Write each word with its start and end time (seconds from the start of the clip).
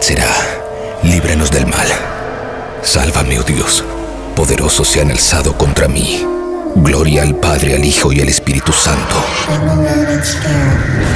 será. 0.00 0.28
Líbranos 1.02 1.50
del 1.50 1.66
mal. 1.66 1.88
Sálvame, 2.82 3.38
oh 3.38 3.42
Dios. 3.42 3.84
Poderosos 4.34 4.88
se 4.88 5.00
han 5.00 5.10
alzado 5.10 5.56
contra 5.56 5.88
mí. 5.88 6.26
Gloria 6.76 7.22
al 7.22 7.36
Padre, 7.36 7.76
al 7.76 7.84
Hijo 7.84 8.12
y 8.12 8.20
al 8.20 8.28
Espíritu 8.28 8.72
Santo. 8.72 9.16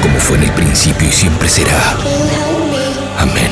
Como 0.01 0.19
fue 0.19 0.37
en 0.37 0.43
el 0.43 0.51
principio 0.51 1.07
y 1.07 1.11
siempre 1.11 1.49
será. 1.49 1.97
Amén. 3.17 3.51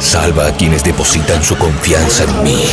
Salva 0.00 0.48
a 0.48 0.52
quienes 0.52 0.82
depositan 0.82 1.42
su 1.42 1.56
confianza 1.56 2.24
en 2.24 2.42
mí. 2.42 2.64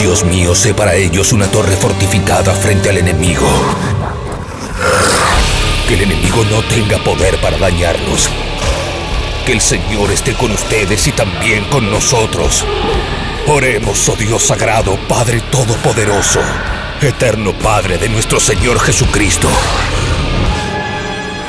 Dios 0.00 0.24
mío, 0.24 0.54
sé 0.54 0.74
para 0.74 0.94
ellos 0.94 1.32
una 1.32 1.46
torre 1.46 1.76
fortificada 1.76 2.52
frente 2.52 2.90
al 2.90 2.98
enemigo. 2.98 3.46
Que 5.88 5.94
el 5.94 6.02
enemigo 6.02 6.44
no 6.50 6.62
tenga 6.64 6.98
poder 6.98 7.40
para 7.40 7.56
dañarlos. 7.58 8.28
Que 9.46 9.52
el 9.52 9.60
Señor 9.60 10.10
esté 10.10 10.34
con 10.34 10.50
ustedes 10.50 11.06
y 11.06 11.12
también 11.12 11.64
con 11.66 11.88
nosotros. 11.88 12.64
Oremos, 13.46 14.08
oh 14.08 14.16
Dios 14.16 14.42
sagrado, 14.42 14.96
Padre 15.08 15.40
Todopoderoso, 15.40 16.40
eterno 17.00 17.52
Padre 17.52 17.96
de 17.96 18.08
nuestro 18.08 18.40
Señor 18.40 18.80
Jesucristo. 18.80 19.48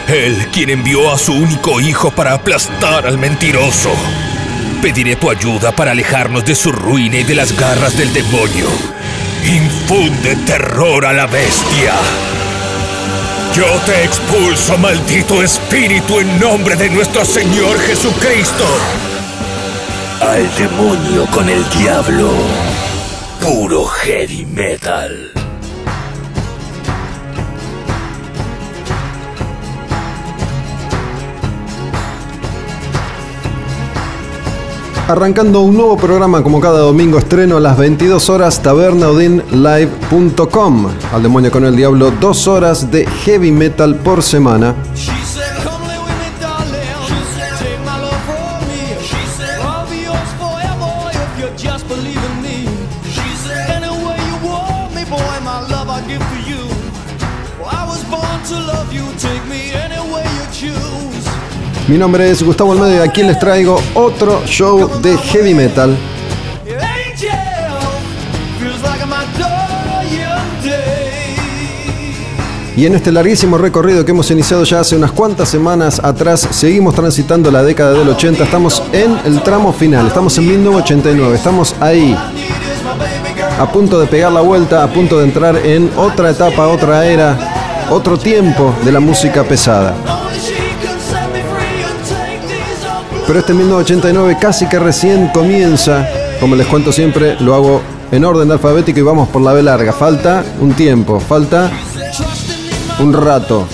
Él 0.08 0.48
quien 0.54 0.70
envió 0.70 1.12
a 1.12 1.18
su 1.18 1.34
único 1.34 1.82
Hijo 1.82 2.12
para 2.12 2.34
aplastar 2.34 3.08
al 3.08 3.18
mentiroso. 3.18 3.90
Pediré 4.80 5.16
tu 5.16 5.32
ayuda 5.32 5.72
para 5.72 5.90
alejarnos 5.90 6.46
de 6.46 6.54
su 6.54 6.72
ruina 6.72 7.18
y 7.18 7.24
de 7.24 7.34
las 7.34 7.58
garras 7.58 7.98
del 7.98 8.14
demonio. 8.14 8.68
Infunde 9.44 10.36
terror 10.46 11.04
a 11.04 11.14
la 11.14 11.26
bestia. 11.26 11.96
Yo 13.58 13.66
te 13.88 14.04
expulso, 14.04 14.78
maldito 14.78 15.42
espíritu, 15.42 16.20
en 16.20 16.40
nombre 16.40 16.76
de 16.76 16.92
nuestro 16.92 17.26
Señor 17.26 17.80
Jesucristo. 17.80 18.64
Al 20.22 20.55
demonio 20.55 21.26
con 21.32 21.49
el 21.49 21.68
diablo. 21.72 22.30
Puro 23.41 23.84
heavy 23.86 24.46
metal. 24.46 25.27
Arrancando 35.08 35.62
un 35.62 35.77
nuevo 35.77 35.96
programa 35.96 36.44
como 36.44 36.60
cada 36.60 36.80
domingo 36.80 37.18
estreno 37.18 37.55
a 37.55 37.62
las 37.62 37.77
22 37.77 38.30
horas 38.30 38.62
tabernaudinlive.com. 38.62 40.88
Al 41.14 41.24
demonio 41.24 41.49
con 41.49 41.64
el 41.64 41.77
diablo, 41.77 42.12
dos 42.20 42.46
horas 42.49 42.91
de 42.91 43.05
heavy 43.05 43.54
metal 43.54 43.96
por 43.96 44.22
semana. 44.22 44.76
Mi 61.88 61.98
nombre 61.98 62.30
es 62.30 62.43
Gustavo 62.43 62.74
Almeida 62.74 63.05
y 63.05 63.07
aquí 63.07 63.24
les 63.24 63.40
traigo 63.40 63.80
otro 63.93 64.44
show 64.46 65.00
de 65.02 65.18
heavy 65.18 65.53
metal. 65.53 65.97
Y 72.75 72.85
en 72.85 72.94
este 72.94 73.12
larguísimo 73.12 73.58
recorrido 73.58 74.03
que 74.03 74.12
hemos 74.12 74.30
iniciado 74.30 74.66
ya 74.66 74.81
hace 74.81 74.97
unas 74.97 75.12
cuantas 75.12 75.47
semanas 75.47 76.00
atrás, 76.03 76.46
seguimos 76.52 76.94
transitando 76.94 77.50
la 77.52 77.63
década 77.63 77.94
del 77.94 78.09
80, 78.09 78.44
estamos 78.44 78.84
en 78.91 79.18
el 79.25 79.41
tramo 79.41 79.72
final, 79.72 80.08
estamos 80.08 80.38
en 80.38 80.47
1989, 80.47 81.35
estamos 81.38 81.74
ahí, 81.80 82.16
a 83.59 83.72
punto 83.72 83.98
de 83.98 84.08
pegar 84.08 84.34
la 84.34 84.42
vuelta, 84.42 84.84
a 84.84 84.88
punto 84.94 85.18
de 85.19 85.24
entrar 85.24 85.56
en 85.56 85.90
otra 85.96 86.31
etapa, 86.31 86.68
otra 86.68 87.06
era, 87.06 87.88
otro 87.90 88.18
tiempo 88.18 88.75
de 88.84 88.92
la 88.92 89.00
música 89.00 89.44
pesada. 89.44 90.17
Pero 93.28 93.40
este 93.40 93.54
1989 93.54 94.38
casi 94.40 94.68
que 94.68 94.80
recién 94.80 95.28
comienza. 95.34 96.08
Como 96.40 96.56
les 96.56 96.66
cuento 96.66 96.94
siempre, 96.94 97.36
lo 97.42 97.54
hago 97.56 97.82
en 98.10 98.24
orden 98.24 98.50
alfabético 98.50 99.00
y 99.00 99.04
vamos 99.04 99.28
por 99.28 99.42
la 99.42 99.52
B 99.52 99.62
larga. 99.62 99.92
Falta 99.92 100.46
un 100.62 100.72
tiempo, 100.74 101.20
falta 101.20 101.70
un 103.00 103.12
rato. 103.12 103.68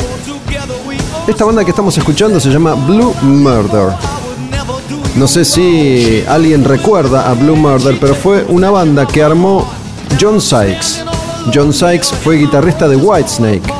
Esta 1.27 1.45
banda 1.45 1.63
que 1.63 1.69
estamos 1.69 1.95
escuchando 1.95 2.39
se 2.39 2.49
llama 2.49 2.73
Blue 2.73 3.13
Murder. 3.21 3.93
No 5.15 5.27
sé 5.27 5.45
si 5.45 6.23
alguien 6.27 6.63
recuerda 6.63 7.29
a 7.29 7.35
Blue 7.35 7.55
Murder, 7.55 7.97
pero 8.01 8.15
fue 8.15 8.43
una 8.49 8.71
banda 8.71 9.05
que 9.05 9.21
armó 9.21 9.69
John 10.19 10.41
Sykes. 10.41 11.05
John 11.53 11.71
Sykes 11.71 12.07
fue 12.23 12.37
guitarrista 12.37 12.87
de 12.87 12.95
Whitesnake 12.95 13.72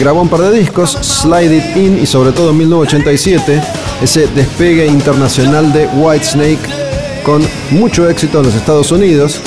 Grabó 0.00 0.22
un 0.22 0.30
par 0.30 0.40
de 0.40 0.58
discos, 0.58 0.92
Slide 1.02 1.54
It 1.54 1.76
In 1.76 1.98
y 2.02 2.06
sobre 2.06 2.32
todo 2.32 2.52
en 2.52 2.56
1987, 2.56 3.60
ese 4.02 4.28
despegue 4.28 4.86
internacional 4.86 5.70
de 5.74 5.86
Whitesnake 5.88 7.22
con 7.22 7.46
mucho 7.70 8.08
éxito 8.08 8.38
en 8.38 8.46
los 8.46 8.54
Estados 8.54 8.90
Unidos. 8.92 9.42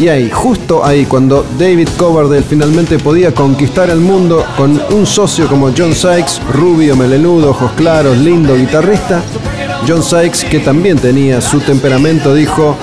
Y 0.00 0.08
ahí, 0.08 0.28
justo 0.28 0.84
ahí, 0.84 1.06
cuando 1.06 1.46
David 1.56 1.88
Coverdale 1.96 2.42
finalmente 2.42 2.98
podía 2.98 3.32
conquistar 3.32 3.90
el 3.90 4.00
mundo 4.00 4.44
con 4.56 4.82
un 4.90 5.06
socio 5.06 5.46
como 5.46 5.70
John 5.76 5.94
Sykes, 5.94 6.40
rubio, 6.52 6.96
melenudo, 6.96 7.50
ojos 7.50 7.70
claros, 7.76 8.18
lindo 8.18 8.56
guitarrista, 8.56 9.22
John 9.86 10.02
Sykes, 10.02 10.46
que 10.50 10.58
también 10.58 10.98
tenía 10.98 11.40
su 11.40 11.60
temperamento, 11.60 12.34
dijo, 12.34 12.76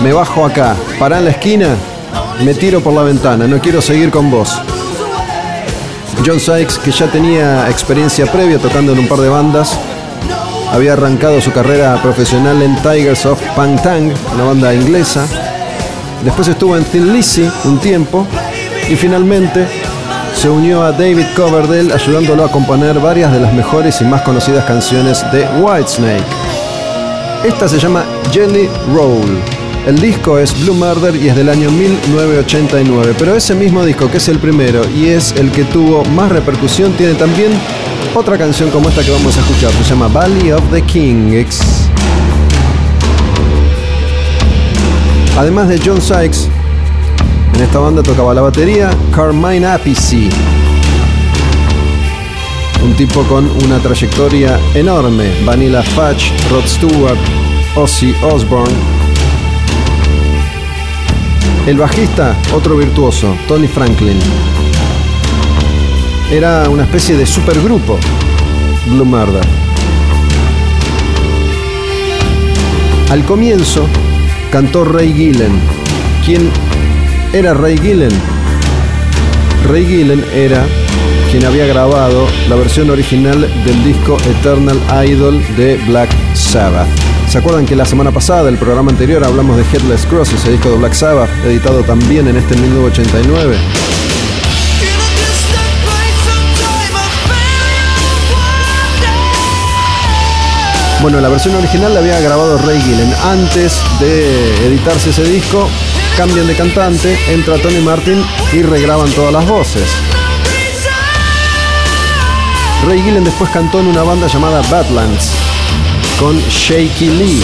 me 0.00 0.12
bajo 0.12 0.44
acá, 0.44 0.74
para 0.98 1.18
en 1.18 1.26
la 1.26 1.30
esquina, 1.30 1.76
me 2.44 2.54
tiro 2.54 2.80
por 2.80 2.92
la 2.92 3.04
ventana, 3.04 3.46
no 3.46 3.60
quiero 3.60 3.80
seguir 3.80 4.10
con 4.10 4.32
vos. 4.32 4.60
John 6.24 6.38
Sykes, 6.38 6.78
que 6.78 6.92
ya 6.92 7.06
tenía 7.06 7.68
experiencia 7.68 8.30
previa 8.30 8.58
tocando 8.58 8.92
en 8.92 9.00
un 9.00 9.08
par 9.08 9.18
de 9.18 9.28
bandas, 9.28 9.76
había 10.72 10.92
arrancado 10.92 11.40
su 11.40 11.52
carrera 11.52 12.00
profesional 12.00 12.62
en 12.62 12.76
Tigers 12.76 13.26
of 13.26 13.40
Pantang, 13.56 14.12
una 14.34 14.44
banda 14.44 14.72
inglesa. 14.74 15.26
Después 16.24 16.46
estuvo 16.48 16.76
en 16.76 16.84
Thin 16.84 17.12
Lizzy 17.12 17.50
un 17.64 17.78
tiempo 17.78 18.26
y 18.88 18.94
finalmente 18.94 19.66
se 20.34 20.48
unió 20.48 20.82
a 20.82 20.92
David 20.92 21.26
Coverdale 21.34 21.92
ayudándolo 21.92 22.44
a 22.44 22.50
componer 22.52 23.00
varias 23.00 23.32
de 23.32 23.40
las 23.40 23.52
mejores 23.52 24.00
y 24.00 24.04
más 24.04 24.22
conocidas 24.22 24.64
canciones 24.64 25.24
de 25.32 25.44
Whitesnake. 25.60 26.24
Esta 27.44 27.68
se 27.68 27.78
llama 27.78 28.04
Jelly 28.30 28.68
Roll. 28.94 29.51
El 29.84 30.00
disco 30.00 30.38
es 30.38 30.54
Blue 30.62 30.74
Murder 30.74 31.16
y 31.16 31.28
es 31.28 31.34
del 31.34 31.48
año 31.48 31.68
1989, 31.68 33.16
pero 33.18 33.34
ese 33.34 33.56
mismo 33.56 33.84
disco 33.84 34.08
que 34.08 34.18
es 34.18 34.28
el 34.28 34.38
primero 34.38 34.80
y 34.88 35.06
es 35.06 35.32
el 35.32 35.50
que 35.50 35.64
tuvo 35.64 36.04
más 36.04 36.30
repercusión 36.30 36.92
tiene 36.92 37.14
también 37.14 37.50
otra 38.14 38.38
canción 38.38 38.70
como 38.70 38.88
esta 38.88 39.02
que 39.02 39.10
vamos 39.10 39.36
a 39.36 39.40
escuchar, 39.40 39.72
se 39.72 39.90
llama 39.90 40.06
Valley 40.06 40.52
of 40.52 40.62
the 40.70 40.80
Kings. 40.82 41.88
Además 45.36 45.68
de 45.68 45.80
John 45.84 46.00
Sykes, 46.00 46.48
en 47.56 47.62
esta 47.62 47.80
banda 47.80 48.04
tocaba 48.04 48.32
la 48.34 48.42
batería 48.42 48.88
Carmine 49.12 49.66
Appice, 49.66 50.28
un 52.84 52.94
tipo 52.94 53.24
con 53.24 53.50
una 53.64 53.80
trayectoria 53.80 54.60
enorme, 54.74 55.32
Vanilla 55.44 55.82
Fudge, 55.82 56.32
Rod 56.52 56.66
Stewart, 56.66 57.18
Ozzy 57.74 58.14
Osbourne, 58.22 59.01
el 61.66 61.76
bajista, 61.76 62.36
otro 62.54 62.76
virtuoso, 62.76 63.36
Tony 63.46 63.68
Franklin. 63.68 64.18
Era 66.30 66.68
una 66.68 66.82
especie 66.84 67.16
de 67.16 67.26
supergrupo, 67.26 67.98
Blue 68.86 69.04
Murder. 69.04 69.46
Al 73.10 73.24
comienzo 73.24 73.86
cantó 74.50 74.84
Ray 74.84 75.12
Gillen. 75.12 75.60
¿Quién 76.24 76.50
era 77.32 77.54
Ray 77.54 77.78
Gillen? 77.78 78.12
Ray 79.68 79.86
Gillen 79.86 80.24
era 80.34 80.64
quien 81.30 81.44
había 81.44 81.66
grabado 81.66 82.26
la 82.48 82.56
versión 82.56 82.90
original 82.90 83.40
del 83.64 83.84
disco 83.84 84.16
Eternal 84.26 84.78
Idol 85.06 85.42
de 85.56 85.76
Black 85.86 86.10
Sabbath. 86.34 87.01
¿Se 87.32 87.38
acuerdan 87.38 87.64
que 87.64 87.74
la 87.74 87.86
semana 87.86 88.10
pasada, 88.10 88.50
el 88.50 88.58
programa 88.58 88.90
anterior, 88.90 89.24
hablamos 89.24 89.56
de 89.56 89.62
Headless 89.62 90.04
Cross, 90.04 90.34
ese 90.34 90.50
disco 90.50 90.68
de 90.68 90.76
Black 90.76 90.92
Sabbath, 90.92 91.30
editado 91.46 91.82
también 91.82 92.28
en 92.28 92.36
este 92.36 92.54
1989? 92.58 93.56
Bueno, 101.00 101.22
la 101.22 101.30
versión 101.30 101.54
original 101.54 101.94
la 101.94 102.00
había 102.00 102.20
grabado 102.20 102.58
Ray 102.58 102.78
Gillen. 102.82 103.10
Antes 103.24 103.80
de 103.98 104.66
editarse 104.66 105.08
ese 105.08 105.24
disco, 105.24 105.70
cambian 106.18 106.46
de 106.46 106.54
cantante, 106.54 107.18
entra 107.32 107.56
Tony 107.62 107.80
Martin 107.80 108.22
y 108.52 108.60
regraban 108.60 109.10
todas 109.12 109.32
las 109.32 109.48
voces. 109.48 109.88
Ray 112.86 113.00
Gillen 113.00 113.24
después 113.24 113.48
cantó 113.52 113.80
en 113.80 113.86
una 113.86 114.02
banda 114.02 114.26
llamada 114.26 114.60
Badlands 114.70 115.41
con 116.22 116.38
Shaky 116.48 117.10
Lee. 117.10 117.42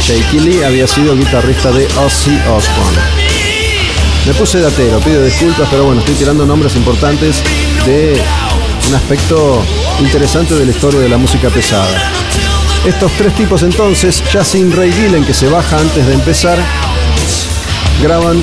Shaky 0.00 0.40
Lee 0.40 0.62
había 0.62 0.86
sido 0.86 1.14
guitarrista 1.14 1.70
de 1.72 1.84
Ozzy 1.98 2.34
Osbourne. 2.48 2.98
Me 4.24 4.32
puse 4.32 4.60
datero, 4.60 4.98
pido 5.00 5.22
disculpas, 5.22 5.68
pero 5.70 5.84
bueno, 5.84 6.00
estoy 6.00 6.14
tirando 6.14 6.46
nombres 6.46 6.74
importantes 6.74 7.42
de 7.84 8.18
un 8.88 8.94
aspecto 8.94 9.62
interesante 10.00 10.54
de 10.54 10.64
la 10.64 10.70
historia 10.70 11.00
de 11.00 11.08
la 11.10 11.18
música 11.18 11.50
pesada. 11.50 12.10
Estos 12.86 13.12
tres 13.12 13.34
tipos 13.34 13.62
entonces, 13.62 14.24
ya 14.32 14.42
sin 14.42 14.72
Ray 14.72 14.90
Gillen 14.90 15.26
que 15.26 15.34
se 15.34 15.48
baja 15.48 15.78
antes 15.78 16.06
de 16.06 16.14
empezar, 16.14 16.58
graban 18.02 18.42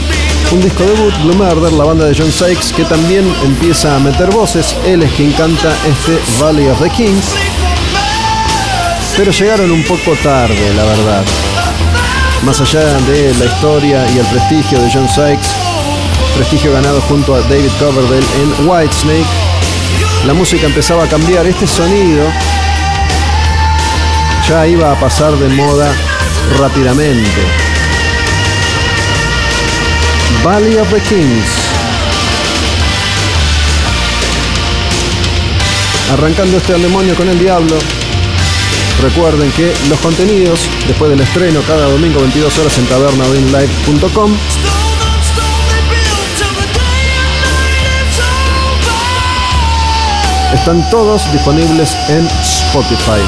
un 0.52 0.62
disco 0.62 0.84
debut, 0.84 1.14
Blue 1.24 1.34
Murder, 1.34 1.74
la 1.74 1.86
banda 1.86 2.06
de 2.06 2.16
John 2.16 2.32
Sykes, 2.32 2.72
que 2.72 2.84
también 2.84 3.26
empieza 3.44 3.96
a 3.96 4.00
meter 4.00 4.30
voces. 4.30 4.76
Él 4.86 5.02
es 5.02 5.12
quien 5.14 5.32
canta 5.32 5.76
este 5.88 6.20
Valley 6.40 6.68
of 6.68 6.80
the 6.84 6.90
Kings. 6.92 7.34
Pero 9.20 9.34
llegaron 9.34 9.70
un 9.70 9.84
poco 9.84 10.16
tarde, 10.24 10.74
la 10.78 10.86
verdad. 10.86 11.26
Más 12.46 12.62
allá 12.62 12.80
de 13.00 13.34
la 13.34 13.46
historia 13.48 14.10
y 14.16 14.18
el 14.18 14.26
prestigio 14.28 14.80
de 14.80 14.90
John 14.90 15.10
Sykes, 15.10 15.50
prestigio 16.38 16.72
ganado 16.72 17.02
junto 17.02 17.36
a 17.36 17.42
David 17.42 17.70
Coverdale 17.80 18.26
en 18.42 18.66
Whitesnake, 18.66 19.28
la 20.26 20.34
música 20.34 20.68
empezaba 20.68 21.04
a 21.04 21.08
cambiar. 21.08 21.46
Este 21.48 21.68
sonido 21.68 22.32
ya 24.48 24.66
iba 24.66 24.90
a 24.90 24.98
pasar 24.98 25.34
de 25.36 25.50
moda 25.50 25.92
rápidamente. 26.58 27.42
Valley 30.46 30.78
of 30.78 30.90
the 30.94 31.02
Kings. 31.02 31.68
Arrancando 36.14 36.56
este 36.56 36.74
al 36.74 36.82
demonio 36.82 37.16
con 37.16 37.28
el 37.28 37.38
diablo. 37.38 37.99
Recuerden 39.02 39.50
que 39.52 39.74
los 39.88 39.98
contenidos, 40.00 40.60
después 40.88 41.10
del 41.10 41.22
estreno, 41.22 41.62
cada 41.66 41.90
domingo 41.90 42.20
22 42.20 42.58
horas 42.60 42.78
en 42.78 42.86
tabernadinlive.com, 42.88 44.32
están 50.54 50.90
todos 50.90 51.32
disponibles 51.32 51.96
en 52.10 52.28
Spotify. 52.42 53.22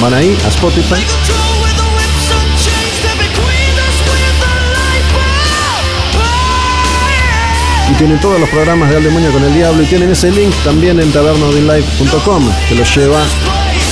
Van 0.00 0.14
ahí 0.14 0.36
a 0.44 0.48
Spotify 0.48 0.96
y 7.90 7.94
tienen 7.94 8.20
todos 8.20 8.40
los 8.40 8.48
programas 8.48 8.88
de 8.90 8.96
Al 8.96 9.04
Demonio 9.04 9.32
con 9.32 9.42
el 9.42 9.54
Diablo 9.54 9.82
y 9.82 9.86
tienen 9.86 10.10
ese 10.10 10.30
link 10.30 10.54
también 10.64 11.00
en 11.00 11.12
tabernodinlife.com 11.12 12.50
que 12.68 12.74
los 12.74 12.96
lleva 12.96 13.20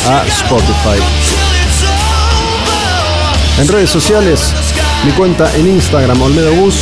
a 0.08 0.24
Spotify. 0.26 0.98
En 3.58 3.68
redes 3.68 3.90
sociales, 3.90 4.54
mi 5.04 5.12
cuenta 5.12 5.54
en 5.56 5.68
Instagram, 5.68 6.20
Olmedo 6.22 6.50
Bus, 6.52 6.76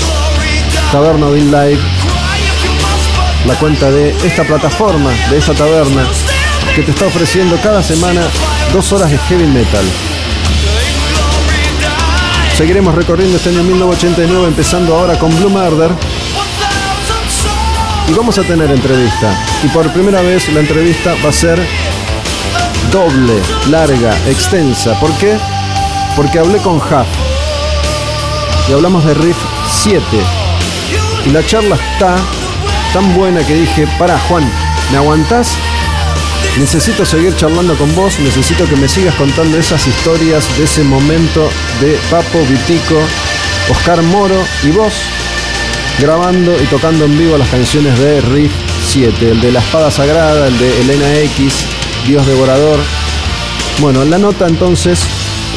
Tabernodinlife, 0.93 1.83
la 3.47 3.55
cuenta 3.55 3.91
de 3.91 4.11
esta 4.25 4.45
plataforma, 4.45 5.11
de 5.29 5.39
esta 5.39 5.55
taberna, 5.55 6.05
que 6.77 6.83
te 6.83 6.93
está 6.93 7.07
ofreciendo 7.07 7.59
cada 7.61 7.83
semana 7.83 8.23
dos 8.73 8.93
horas 8.93 9.11
de 9.11 9.19
heavy 9.19 9.47
metal. 9.47 9.85
Seguiremos 12.57 12.95
recorriendo 12.95 13.39
este 13.39 13.51
año 13.51 13.65
1989, 13.65 14.47
empezando 14.47 14.97
ahora 14.97 15.19
con 15.19 15.35
Blue 15.37 15.51
Murder, 15.51 15.91
y 18.09 18.13
vamos 18.13 18.39
a 18.39 18.43
tener 18.43 18.71
entrevista. 18.71 19.37
Y 19.65 19.69
por 19.69 19.93
primera 19.93 20.23
vez 20.23 20.49
la 20.53 20.61
entrevista 20.61 21.15
va 21.25 21.31
a 21.31 21.33
ser 21.33 21.61
doble, 22.97 23.43
larga, 23.69 24.17
extensa. 24.27 24.99
¿Por 24.99 25.13
qué? 25.19 25.37
Porque 26.17 26.39
hablé 26.39 26.57
con 26.61 26.77
Huff 26.77 27.07
y 28.71 28.73
hablamos 28.73 29.05
de 29.05 29.13
Riff 29.13 29.37
7. 29.83 30.01
Y 31.27 31.29
la 31.29 31.45
charla 31.45 31.77
está 31.77 32.17
tan 32.95 33.15
buena 33.15 33.47
que 33.47 33.55
dije, 33.55 33.87
para 33.99 34.19
Juan, 34.21 34.51
¿me 34.91 34.97
aguantás? 34.97 35.59
Necesito 36.59 37.05
seguir 37.05 37.37
charlando 37.37 37.77
con 37.77 37.95
vos, 37.95 38.19
necesito 38.19 38.65
que 38.65 38.77
me 38.77 38.89
sigas 38.89 39.15
contando 39.17 39.59
esas 39.59 39.87
historias 39.87 40.49
de 40.57 40.65
ese 40.65 40.83
momento 40.83 41.51
de 41.83 41.99
Papo, 42.11 42.39
Vitico, 42.49 42.99
Oscar 43.69 44.01
Moro 44.05 44.43
y 44.63 44.71
vos 44.71 44.95
grabando 45.99 46.57
y 46.63 46.65
tocando 46.67 47.05
en 47.05 47.19
vivo 47.19 47.37
las 47.37 47.49
canciones 47.51 47.99
de 47.99 48.23
Riff 48.23 48.53
7, 48.87 49.33
el 49.33 49.41
de 49.43 49.53
la 49.53 49.61
espada 49.61 49.91
sagrada, 49.91 50.47
el 50.49 50.59
de 50.59 50.81
Elena 50.81 51.19
X, 51.35 51.67
Dios 52.07 52.25
devorador. 52.27 52.79
Bueno, 53.81 54.05
la 54.05 54.19
nota 54.19 54.47
entonces 54.47 55.07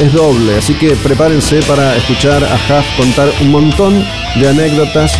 es 0.00 0.12
doble, 0.12 0.58
así 0.58 0.74
que 0.74 0.96
prepárense 0.96 1.60
para 1.62 1.96
escuchar 1.96 2.42
a 2.42 2.54
Huff 2.54 2.86
contar 2.96 3.30
un 3.40 3.50
montón 3.50 4.04
de 4.34 4.48
anécdotas. 4.48 5.12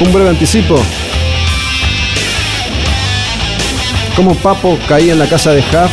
Un 0.00 0.12
breve 0.12 0.30
anticipo. 0.30 0.80
Como 4.14 4.34
Papo 4.36 4.78
caía 4.88 5.14
en 5.14 5.18
la 5.18 5.28
casa 5.28 5.52
de 5.52 5.60
Huff 5.60 5.90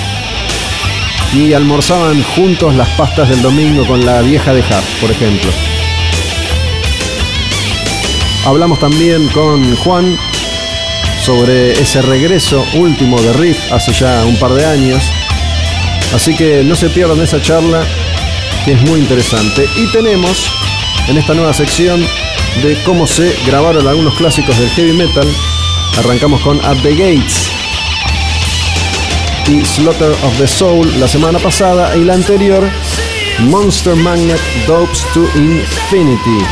y 1.34 1.54
almorzaban 1.54 2.22
juntos 2.36 2.76
las 2.76 2.90
pastas 2.90 3.30
del 3.30 3.42
domingo 3.42 3.88
con 3.88 4.06
la 4.06 4.22
vieja 4.22 4.54
de 4.54 4.60
Huff, 4.60 5.02
por 5.02 5.10
ejemplo. 5.10 5.50
Hablamos 8.46 8.80
también 8.80 9.28
con 9.30 9.76
Juan 9.78 10.18
sobre 11.22 11.72
ese 11.74 12.02
regreso 12.02 12.66
último 12.74 13.22
de 13.22 13.32
Riff 13.34 13.72
hace 13.72 13.94
ya 13.94 14.26
un 14.26 14.36
par 14.38 14.54
de 14.54 14.66
años. 14.66 15.04
Así 16.16 16.36
que 16.36 16.64
no 16.64 16.76
se 16.76 16.90
pierdan 16.90 17.22
esa 17.22 17.40
charla 17.42 17.84
que 18.66 18.74
es 18.74 18.82
muy 18.82 19.00
interesante. 19.00 19.66
Y 19.78 19.92
tenemos 19.92 20.52
en 21.08 21.18
esta 21.18 21.34
nueva 21.34 21.54
sección 21.54 22.02
de 22.64 22.76
cómo 22.84 23.06
se 23.06 23.36
grabaron 23.46 23.88
algunos 23.88 24.16
clásicos 24.16 24.58
del 24.58 24.70
heavy 24.72 24.94
metal. 24.94 25.28
Arrancamos 26.00 26.42
con 26.42 26.64
At 26.66 26.78
the 26.82 26.96
Gates 26.96 27.52
y 29.48 29.64
Slaughter 29.64 30.12
of 30.24 30.38
the 30.38 30.48
Soul 30.48 31.00
la 31.00 31.08
semana 31.08 31.38
pasada 31.38 31.96
y 31.96 32.04
la 32.04 32.16
anterior 32.16 32.68
Monster 33.42 33.96
Magnet 33.96 34.42
Dopes 34.66 35.06
to 35.14 35.22
Infinity. 35.36 36.46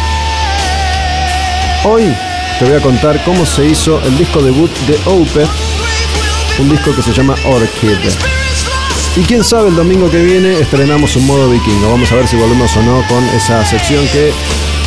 Hoy 1.84 2.14
te 2.60 2.66
voy 2.66 2.76
a 2.76 2.82
contar 2.82 3.24
cómo 3.24 3.46
se 3.46 3.66
hizo 3.66 4.02
el 4.04 4.18
disco 4.18 4.42
debut 4.42 4.70
de 4.86 5.00
Opeth, 5.06 5.48
un 6.60 6.70
disco 6.70 6.94
que 6.94 7.02
se 7.02 7.14
llama 7.14 7.34
Orchid. 7.46 7.98
Y 9.16 9.22
quién 9.22 9.46
sabe, 9.46 9.70
el 9.70 9.78
domingo 9.78 10.12
que 10.12 10.22
viene 10.22 10.60
estrenamos 10.60 11.16
un 11.16 11.26
modo 11.26 11.50
vikingo. 11.50 11.90
Vamos 11.90 12.12
a 12.12 12.16
ver 12.16 12.28
si 12.28 12.36
volvemos 12.36 12.76
o 12.76 12.82
no 12.82 13.02
con 13.08 13.24
esa 13.30 13.66
sección 13.66 14.06
que 14.08 14.34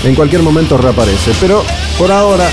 en 0.04 0.14
cualquier 0.14 0.42
momento 0.42 0.76
reaparece. 0.76 1.32
Pero 1.40 1.64
por 1.97 2.12
ahora 2.12 2.47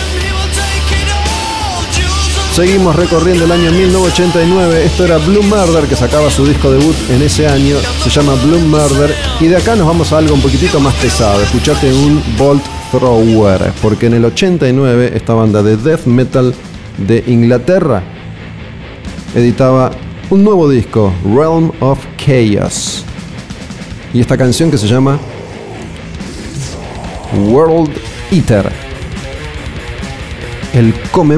seguimos 2.54 2.96
recorriendo 2.96 3.44
el 3.44 3.52
año 3.52 3.74
1989. 3.74 4.86
Esto 4.86 5.04
era 5.04 5.18
Blue 5.18 5.44
Murder 5.44 5.86
que 5.88 5.98
sacaba 5.98 6.32
su 6.32 6.46
disco 6.46 6.72
debut 6.72 6.96
en 7.10 7.22
ese 7.24 7.46
año. 7.46 7.76
Se 8.02 8.10
llama 8.10 8.36
Blue 8.36 8.60
Murder. 8.60 9.14
Y 9.42 9.48
de 9.48 9.58
acá 9.58 9.76
nos 9.76 9.86
vamos 9.86 10.14
a 10.14 10.18
algo 10.20 10.34
un 10.34 10.42
poquitito 10.42 10.80
más 10.80 10.94
pesado. 10.96 11.42
Escuchate 11.42 11.92
un 11.92 12.24
Bolt 12.38 12.79
Porque 13.82 14.08
en 14.08 14.16
el 14.16 14.26
89 14.26 15.12
esta 15.16 15.34
banda 15.34 15.62
de 15.62 15.78
death 15.78 16.06
metal 16.06 16.56
de 16.98 17.24
Inglaterra 17.28 18.04
editaba 19.36 19.92
un 20.30 20.44
nuevo 20.44 20.70
disco, 20.70 21.14
Realm 21.24 21.72
of 21.80 22.00
Chaos. 22.18 23.06
Y 24.14 24.22
esta 24.22 24.38
canción 24.38 24.72
que 24.72 24.78
se 24.78 24.88
llama 24.88 25.20
World 27.50 27.92
Eater. 28.32 28.72
El 30.74 30.94
Come 31.12 31.38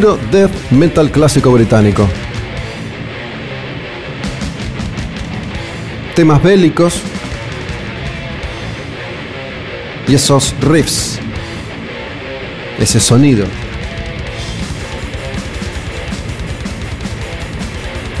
puro 0.00 0.18
death 0.30 0.70
metal 0.70 1.10
clásico 1.10 1.52
británico. 1.52 2.08
Temas 6.14 6.42
bélicos 6.42 7.02
y 10.08 10.14
esos 10.14 10.54
riffs, 10.62 11.18
ese 12.78 12.98
sonido. 12.98 13.44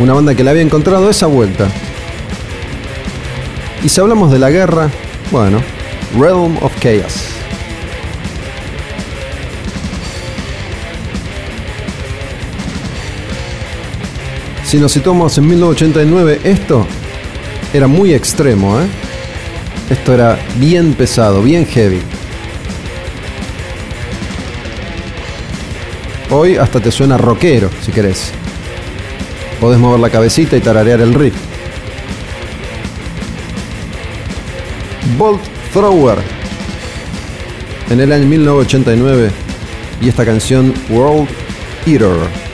Una 0.00 0.12
banda 0.12 0.34
que 0.34 0.44
le 0.44 0.50
había 0.50 0.62
encontrado 0.62 1.08
esa 1.08 1.28
vuelta. 1.28 1.66
Y 3.82 3.88
si 3.88 3.98
hablamos 4.02 4.30
de 4.30 4.38
la 4.38 4.50
guerra, 4.50 4.90
bueno, 5.30 5.62
Realm 6.18 6.58
of 6.62 6.78
Chaos. 6.78 7.29
Si 14.70 14.78
nos 14.78 14.92
situamos 14.92 15.36
en 15.36 15.48
1989, 15.48 16.42
esto 16.44 16.86
era 17.74 17.88
muy 17.88 18.14
extremo, 18.14 18.80
¿eh? 18.80 18.86
Esto 19.90 20.14
era 20.14 20.38
bien 20.58 20.94
pesado, 20.94 21.42
bien 21.42 21.66
heavy. 21.66 22.00
Hoy 26.30 26.54
hasta 26.54 26.78
te 26.78 26.92
suena 26.92 27.18
rockero, 27.18 27.68
si 27.84 27.90
querés. 27.90 28.30
Podés 29.60 29.80
mover 29.80 29.98
la 29.98 30.08
cabecita 30.08 30.56
y 30.56 30.60
tararear 30.60 31.00
el 31.00 31.14
riff. 31.14 31.34
Bolt 35.18 35.42
Thrower. 35.72 36.18
En 37.90 37.98
el 37.98 38.12
año 38.12 38.28
1989. 38.28 39.32
Y 40.00 40.08
esta 40.08 40.24
canción 40.24 40.72
World 40.90 41.28
Eater. 41.86 42.49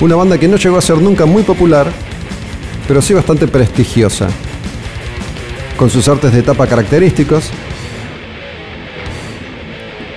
Una 0.00 0.14
banda 0.14 0.38
que 0.38 0.46
no 0.46 0.56
llegó 0.56 0.78
a 0.78 0.80
ser 0.80 0.98
nunca 0.98 1.26
muy 1.26 1.42
popular, 1.42 1.90
pero 2.86 3.02
sí 3.02 3.14
bastante 3.14 3.48
prestigiosa. 3.48 4.28
Con 5.76 5.90
sus 5.90 6.08
artes 6.08 6.32
de 6.32 6.42
tapa 6.42 6.66
característicos 6.66 7.50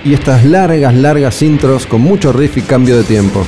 y 0.04 0.14
estas 0.14 0.44
largas, 0.44 0.94
largas 0.94 1.42
intros 1.42 1.86
con 1.86 2.00
mucho 2.00 2.32
riff 2.32 2.56
y 2.58 2.62
cambio 2.62 2.96
de 2.96 3.04
tiempo. 3.04 3.44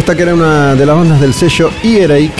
Esta 0.00 0.16
que 0.16 0.22
era 0.22 0.32
una 0.32 0.74
de 0.74 0.86
las 0.86 0.96
bandas 0.96 1.20
del 1.20 1.34
sello 1.34 1.70
Earache. 1.84 2.32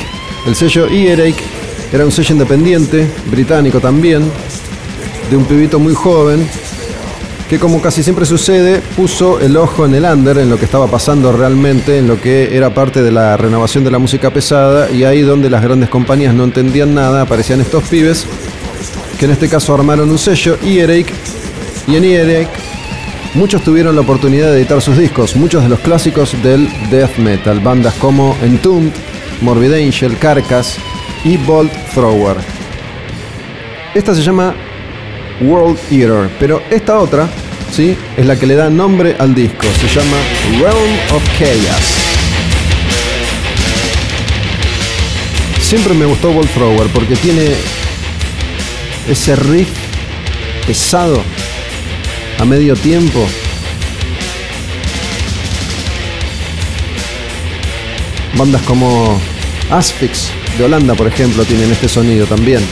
El 0.46 0.56
sello 0.56 0.88
Earache 0.88 1.44
era 1.92 2.06
un 2.06 2.10
sello 2.10 2.32
independiente, 2.32 3.06
británico 3.30 3.80
también, 3.80 4.22
de 5.28 5.36
un 5.36 5.44
pibito 5.44 5.78
muy 5.78 5.92
joven, 5.92 6.48
que 7.50 7.58
como 7.58 7.82
casi 7.82 8.02
siempre 8.02 8.24
sucede, 8.24 8.80
puso 8.96 9.40
el 9.40 9.58
ojo 9.58 9.84
en 9.84 9.94
el 9.94 10.04
under, 10.04 10.38
en 10.38 10.48
lo 10.48 10.58
que 10.58 10.64
estaba 10.64 10.86
pasando 10.86 11.32
realmente, 11.32 11.98
en 11.98 12.08
lo 12.08 12.18
que 12.18 12.56
era 12.56 12.72
parte 12.72 13.02
de 13.02 13.12
la 13.12 13.36
renovación 13.36 13.84
de 13.84 13.90
la 13.90 13.98
música 13.98 14.30
pesada, 14.30 14.90
y 14.90 15.04
ahí 15.04 15.20
donde 15.20 15.50
las 15.50 15.62
grandes 15.62 15.90
compañías 15.90 16.32
no 16.32 16.44
entendían 16.44 16.94
nada, 16.94 17.20
aparecían 17.20 17.60
estos 17.60 17.84
pibes, 17.84 18.24
que 19.18 19.26
en 19.26 19.32
este 19.32 19.50
caso 19.50 19.74
armaron 19.74 20.10
un 20.10 20.18
sello, 20.18 20.56
Earache, 20.64 21.12
y 21.86 21.96
en 21.96 22.04
Earache 22.04 22.59
Muchos 23.34 23.62
tuvieron 23.62 23.94
la 23.94 24.00
oportunidad 24.00 24.50
de 24.50 24.58
editar 24.58 24.82
sus 24.82 24.98
discos, 24.98 25.36
muchos 25.36 25.62
de 25.62 25.68
los 25.68 25.78
clásicos 25.78 26.34
del 26.42 26.68
death 26.90 27.16
metal, 27.16 27.60
bandas 27.60 27.94
como 27.94 28.36
Entombed, 28.42 28.92
Morbid 29.40 29.72
Angel, 29.72 30.18
Carcass 30.18 30.78
y 31.24 31.36
Bolt 31.36 31.72
Thrower. 31.94 32.36
Esta 33.94 34.16
se 34.16 34.22
llama 34.22 34.52
World 35.42 35.78
Eater, 35.92 36.28
pero 36.40 36.60
esta 36.70 36.98
otra, 36.98 37.28
¿sí? 37.70 37.96
Es 38.16 38.26
la 38.26 38.36
que 38.36 38.48
le 38.48 38.56
da 38.56 38.68
nombre 38.68 39.14
al 39.16 39.32
disco, 39.32 39.64
se 39.80 39.86
llama 39.86 40.16
Realm 40.58 41.14
of 41.14 41.22
Chaos. 41.38 42.00
Siempre 45.60 45.94
me 45.94 46.04
gustó 46.04 46.32
Bolt 46.32 46.50
Thrower 46.52 46.88
porque 46.88 47.14
tiene 47.14 47.54
ese 49.08 49.36
riff 49.36 49.68
pesado 50.66 51.22
a 52.40 52.44
medio 52.46 52.74
tiempo. 52.74 53.26
Bandas 58.34 58.62
como 58.62 59.20
Asphyx 59.70 60.30
de 60.56 60.64
Holanda, 60.64 60.94
por 60.94 61.06
ejemplo, 61.06 61.44
tienen 61.44 61.70
este 61.70 61.86
sonido 61.86 62.26
también. 62.26 62.62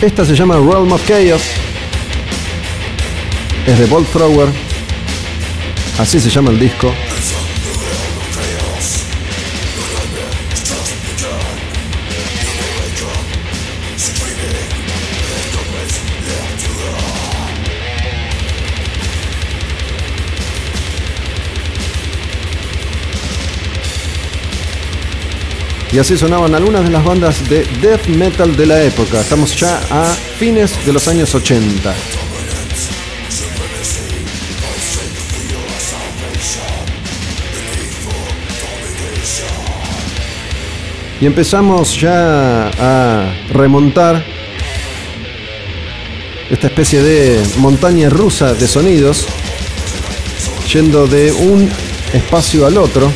Esta 0.00 0.24
se 0.24 0.36
llama 0.36 0.54
Realm 0.54 0.92
of 0.92 1.04
Chaos. 1.08 1.42
Es 3.66 3.78
de 3.78 3.86
Bolt 3.86 4.08
Thrower. 4.12 4.48
Así 5.98 6.20
se 6.20 6.30
llama 6.30 6.52
el 6.52 6.60
disco. 6.60 6.94
Y 25.96 25.98
así 25.98 26.14
sonaban 26.18 26.54
algunas 26.54 26.84
de 26.84 26.90
las 26.90 27.02
bandas 27.02 27.48
de 27.48 27.64
death 27.80 28.06
metal 28.08 28.54
de 28.54 28.66
la 28.66 28.82
época. 28.82 29.18
Estamos 29.18 29.56
ya 29.56 29.80
a 29.90 30.04
fines 30.04 30.84
de 30.84 30.92
los 30.92 31.08
años 31.08 31.34
80. 31.34 31.94
Y 41.18 41.24
empezamos 41.24 41.98
ya 41.98 42.68
a 42.78 43.34
remontar 43.48 44.22
esta 46.50 46.66
especie 46.66 47.00
de 47.00 47.42
montaña 47.56 48.10
rusa 48.10 48.52
de 48.52 48.68
sonidos, 48.68 49.26
yendo 50.70 51.06
de 51.06 51.32
un 51.32 51.70
espacio 52.12 52.66
al 52.66 52.76
otro 52.76 53.10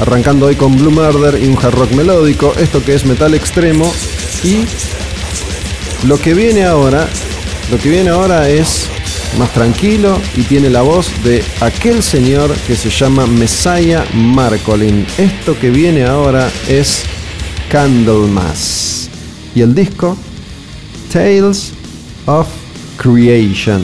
arrancando 0.00 0.46
hoy 0.46 0.56
con 0.56 0.76
Blue 0.76 0.90
Murder 0.90 1.42
y 1.42 1.46
un 1.46 1.56
hard 1.56 1.74
rock 1.74 1.92
melódico, 1.92 2.52
esto 2.58 2.84
que 2.84 2.94
es 2.94 3.04
metal 3.04 3.34
extremo 3.34 3.92
y 4.42 4.64
lo 6.06 6.18
que 6.18 6.34
viene 6.34 6.64
ahora, 6.64 7.08
lo 7.70 7.78
que 7.78 7.88
viene 7.88 8.10
ahora 8.10 8.48
es 8.48 8.86
más 9.38 9.52
tranquilo 9.52 10.18
y 10.36 10.42
tiene 10.42 10.70
la 10.70 10.82
voz 10.82 11.10
de 11.24 11.42
aquel 11.60 12.02
señor 12.02 12.54
que 12.66 12.76
se 12.76 12.90
llama 12.90 13.26
Messiah 13.26 14.04
Marcolin. 14.14 15.06
Esto 15.18 15.58
que 15.58 15.70
viene 15.70 16.04
ahora 16.04 16.50
es 16.68 17.04
Candlemas 17.68 19.08
y 19.54 19.60
el 19.60 19.74
disco 19.74 20.16
Tales 21.12 21.72
of 22.26 22.46
Creation. 22.96 23.82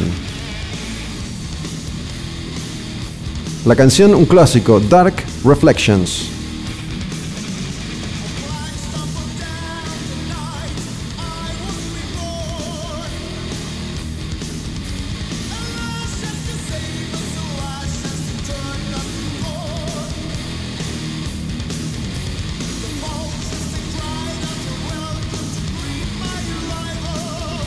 La 3.66 3.76
canción, 3.76 4.14
un 4.14 4.24
clásico, 4.24 4.80
Dark 4.80 5.19
Reflections. 5.42 6.28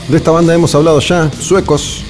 De 0.08 0.18
esta 0.18 0.30
banda 0.30 0.54
hemos 0.54 0.72
hablado 0.76 1.00
ya, 1.00 1.28
suecos, 1.40 2.03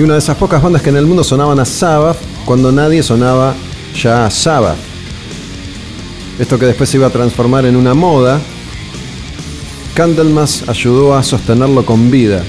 y 0.00 0.02
una 0.02 0.14
de 0.14 0.20
esas 0.20 0.38
pocas 0.38 0.62
bandas 0.62 0.80
que 0.80 0.88
en 0.88 0.96
el 0.96 1.04
mundo 1.04 1.22
sonaban 1.22 1.60
a 1.60 1.66
Sabbath 1.66 2.16
cuando 2.46 2.72
nadie 2.72 3.02
sonaba 3.02 3.54
ya 3.94 4.24
a 4.24 4.30
Sabbath. 4.30 4.78
Esto 6.38 6.58
que 6.58 6.64
después 6.64 6.88
se 6.88 6.96
iba 6.96 7.08
a 7.08 7.10
transformar 7.10 7.66
en 7.66 7.76
una 7.76 7.92
moda, 7.92 8.40
Candlemas 9.92 10.66
ayudó 10.70 11.14
a 11.14 11.22
sostenerlo 11.22 11.84
con 11.84 12.10
vida. 12.10 12.42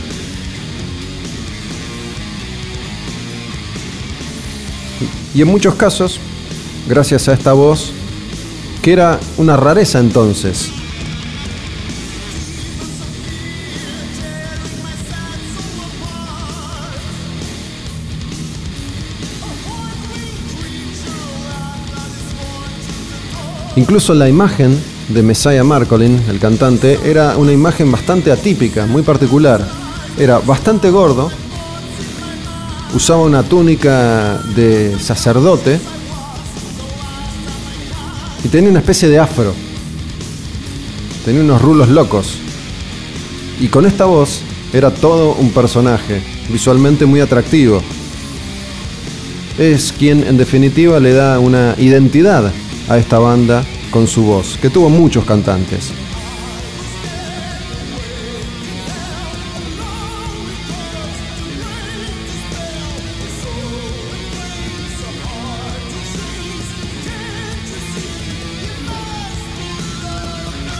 Y 5.35 5.41
en 5.41 5.49
muchos 5.49 5.75
casos, 5.75 6.21
gracias 6.87 7.27
a 7.27 7.33
esta 7.33 7.51
voz, 7.51 7.91
que 8.81 8.93
era 8.93 9.19
una 9.35 9.57
rareza 9.57 9.99
entonces, 9.99 10.71
Incluso 23.77 24.13
la 24.13 24.27
imagen 24.27 24.77
de 25.07 25.23
Messiah 25.23 25.63
Marcolin, 25.63 26.21
el 26.29 26.39
cantante, 26.39 26.99
era 27.05 27.37
una 27.37 27.53
imagen 27.53 27.89
bastante 27.89 28.31
atípica, 28.31 28.85
muy 28.85 29.01
particular. 29.01 29.65
era 30.17 30.39
bastante 30.39 30.89
gordo, 30.89 31.31
usaba 32.93 33.21
una 33.21 33.43
túnica 33.43 34.41
de 34.55 34.97
sacerdote 34.99 35.79
y 38.43 38.49
tenía 38.49 38.69
una 38.69 38.79
especie 38.79 39.07
de 39.07 39.19
afro. 39.19 39.53
Tenía 41.23 41.41
unos 41.41 41.61
rulos 41.61 41.87
locos. 41.87 42.33
Y 43.61 43.67
con 43.67 43.85
esta 43.85 44.05
voz 44.05 44.41
era 44.73 44.91
todo 44.91 45.33
un 45.35 45.51
personaje, 45.51 46.21
visualmente 46.49 47.05
muy 47.05 47.21
atractivo. 47.21 47.81
Es 49.57 49.93
quien 49.97 50.25
en 50.25 50.37
definitiva 50.37 50.99
le 50.99 51.13
da 51.13 51.39
una 51.39 51.75
identidad 51.77 52.51
a 52.91 52.97
esta 52.97 53.19
banda 53.19 53.63
con 53.89 54.05
su 54.05 54.23
voz, 54.23 54.57
que 54.61 54.69
tuvo 54.69 54.89
muchos 54.89 55.23
cantantes. 55.23 55.93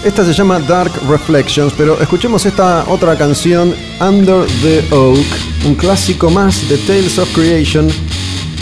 Esta 0.04 0.26
se 0.26 0.34
llama 0.34 0.60
Dark 0.60 0.92
Reflections, 1.08 1.74
pero 1.78 1.98
escuchemos 2.02 2.46
esta 2.46 2.84
otra 2.90 3.16
canción, 3.18 3.74
Under 4.02 4.46
the 4.62 4.84
Oak, 4.94 5.26
un 5.66 5.76
clásico 5.76 6.30
más 6.30 6.68
de 6.68 6.78
Tales 6.80 7.18
of 7.20 7.32
Creation, 7.34 7.88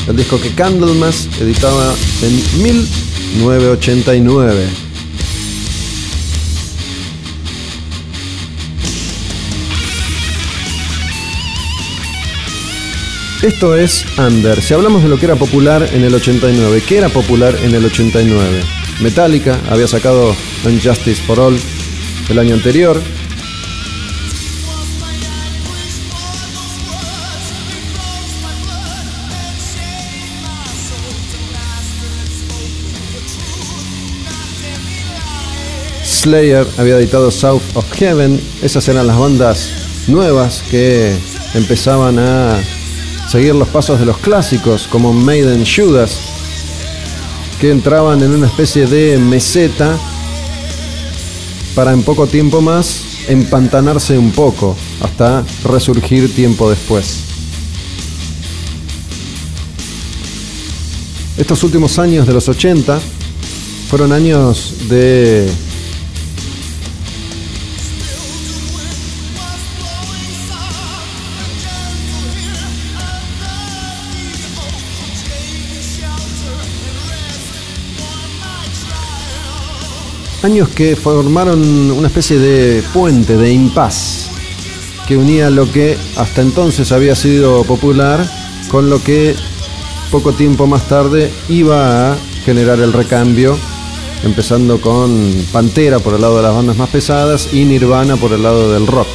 el 0.08 0.15
disco 0.18 0.39
que 0.39 0.53
Candlemas 0.53 1.27
editaba 1.39 1.96
en 2.22 2.62
1989. 3.38 4.89
Esto 13.41 13.75
es 13.75 14.05
Under. 14.17 14.62
Si 14.62 14.74
hablamos 14.74 15.01
de 15.01 15.07
lo 15.07 15.17
que 15.17 15.25
era 15.25 15.36
popular 15.36 15.88
en 15.93 16.03
el 16.03 16.13
89, 16.13 16.83
¿qué 16.86 16.98
era 16.98 17.07
popular 17.07 17.55
en 17.63 17.74
el 17.74 17.86
89? 17.86 18.62
Metallica 19.01 19.57
había 19.69 19.88
sacado 19.88 20.36
Justice 20.83 21.21
for 21.21 21.39
All 21.39 21.57
el 22.29 22.38
año 22.38 22.55
anterior. 22.55 23.01
Slayer 36.19 36.67
había 36.77 36.97
editado 36.97 37.31
South 37.31 37.61
of 37.75 37.89
Heaven. 37.93 38.41
Esas 38.61 38.85
eran 38.89 39.07
las 39.07 39.17
bandas 39.17 39.69
nuevas 40.07 40.61
que 40.69 41.15
empezaban 41.53 42.19
a 42.19 42.59
seguir 43.29 43.55
los 43.55 43.69
pasos 43.69 44.01
de 44.01 44.05
los 44.05 44.17
clásicos, 44.17 44.85
como 44.91 45.13
Maiden 45.13 45.63
Judas, 45.65 46.19
que 47.61 47.71
entraban 47.71 48.21
en 48.21 48.31
una 48.31 48.47
especie 48.47 48.85
de 48.85 49.17
meseta 49.17 49.97
para 51.73 51.93
en 51.93 52.03
poco 52.03 52.27
tiempo 52.27 52.59
más 52.59 53.01
empantanarse 53.29 54.17
un 54.17 54.31
poco 54.31 54.75
hasta 54.99 55.45
resurgir 55.63 56.35
tiempo 56.35 56.69
después. 56.69 57.19
Estos 61.38 61.63
últimos 61.63 61.97
años 61.97 62.27
de 62.27 62.33
los 62.33 62.49
80 62.49 62.99
fueron 63.89 64.11
años 64.11 64.73
de 64.89 65.49
Años 80.50 80.70
que 80.70 80.96
formaron 80.96 81.62
una 81.92 82.07
especie 82.07 82.40
de 82.40 82.81
puente, 82.92 83.38
de 83.38 83.51
impas, 83.51 84.31
que 85.07 85.16
unía 85.16 85.51
lo 85.51 85.72
que 85.72 85.96
hasta 86.18 86.42
entonces 86.42 86.92
había 86.92 87.16
sido 87.16 87.64
popular 87.66 88.27
con 88.68 88.90
lo 88.90 89.03
que 89.03 89.35
poco 90.09 90.33
tiempo 90.33 90.66
más 90.66 90.88
tarde 90.88 91.31
iba 91.50 92.14
a 92.14 92.18
generar 92.46 92.79
el 92.79 92.94
recambio, 92.94 93.59
empezando 94.24 94.81
con 94.81 95.31
Pantera 95.51 96.00
por 96.00 96.16
el 96.16 96.22
lado 96.22 96.38
de 96.38 96.42
las 96.42 96.55
bandas 96.55 96.77
más 96.77 96.90
pesadas 96.90 97.53
y 97.53 97.66
Nirvana 97.66 98.16
por 98.16 98.33
el 98.33 98.42
lado 98.42 98.74
del 98.74 98.88
rock. 98.88 99.07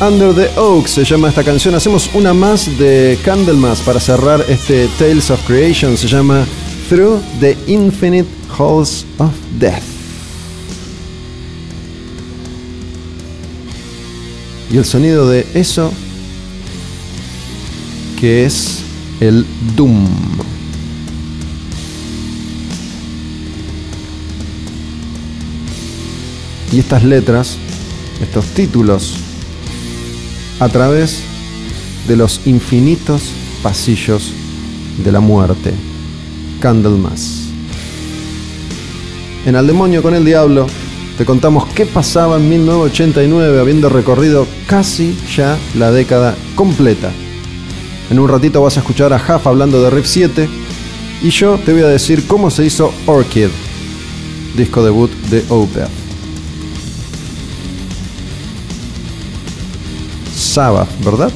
Under 0.00 0.34
the 0.34 0.58
Oak 0.58 0.86
se 0.86 1.04
llama 1.04 1.28
esta 1.28 1.44
canción. 1.44 1.74
Hacemos 1.74 2.08
una 2.14 2.32
más 2.32 2.78
de 2.78 3.18
Candlemas 3.22 3.82
para 3.82 4.00
cerrar 4.00 4.42
este 4.48 4.88
Tales 4.98 5.30
of 5.30 5.46
Creation. 5.46 5.98
Se 5.98 6.08
llama 6.08 6.46
Through 6.88 7.20
the 7.40 7.58
Infinite 7.66 8.43
Halls 8.58 9.04
of 9.18 9.32
Death. 9.58 9.82
Y 14.70 14.76
el 14.76 14.84
sonido 14.84 15.28
de 15.28 15.46
eso 15.54 15.92
que 18.20 18.44
es 18.44 18.80
el 19.20 19.46
Doom. 19.76 20.08
Y 26.72 26.78
estas 26.80 27.04
letras, 27.04 27.56
estos 28.20 28.46
títulos, 28.46 29.14
a 30.58 30.68
través 30.68 31.20
de 32.08 32.16
los 32.16 32.40
infinitos 32.46 33.30
pasillos 33.62 34.32
de 35.04 35.12
la 35.12 35.20
muerte. 35.20 35.72
Candlemas. 36.60 37.43
En 39.46 39.56
Al 39.56 39.66
Demonio 39.66 40.02
con 40.02 40.14
el 40.14 40.24
Diablo 40.24 40.66
te 41.18 41.26
contamos 41.26 41.66
qué 41.74 41.84
pasaba 41.84 42.36
en 42.36 42.48
1989 42.48 43.60
habiendo 43.60 43.90
recorrido 43.90 44.46
casi 44.66 45.14
ya 45.36 45.58
la 45.76 45.92
década 45.92 46.34
completa. 46.54 47.12
En 48.10 48.18
un 48.18 48.28
ratito 48.28 48.62
vas 48.62 48.78
a 48.78 48.80
escuchar 48.80 49.12
a 49.12 49.16
Huff 49.16 49.46
hablando 49.46 49.82
de 49.82 49.90
Riff 49.90 50.06
7 50.06 50.48
y 51.22 51.28
yo 51.28 51.58
te 51.58 51.74
voy 51.74 51.82
a 51.82 51.88
decir 51.88 52.26
cómo 52.26 52.50
se 52.50 52.64
hizo 52.64 52.92
Orchid, 53.04 53.48
disco 54.56 54.82
debut 54.82 55.10
de 55.30 55.44
Opeth. 55.50 55.88
Sabbath, 60.34 60.88
¿verdad? 61.04 61.30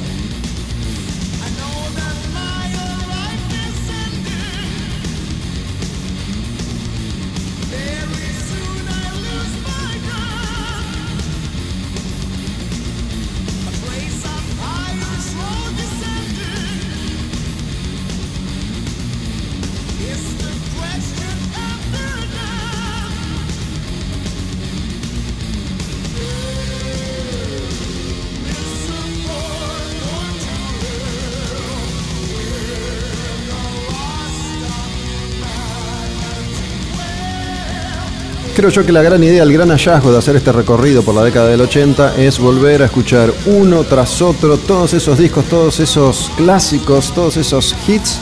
Creo 38.59 38.71
yo 38.71 38.85
que 38.85 38.91
la 38.91 39.01
gran 39.01 39.23
idea, 39.23 39.43
el 39.43 39.53
gran 39.53 39.69
hallazgo 39.69 40.11
de 40.11 40.17
hacer 40.17 40.35
este 40.35 40.51
recorrido 40.51 41.01
por 41.01 41.15
la 41.15 41.23
década 41.23 41.47
del 41.47 41.61
80 41.61 42.17
es 42.17 42.39
volver 42.39 42.81
a 42.81 42.85
escuchar 42.87 43.31
uno 43.45 43.85
tras 43.85 44.21
otro 44.21 44.57
todos 44.57 44.93
esos 44.93 45.17
discos, 45.17 45.45
todos 45.45 45.79
esos 45.79 46.29
clásicos, 46.35 47.13
todos 47.13 47.37
esos 47.37 47.73
hits 47.87 48.17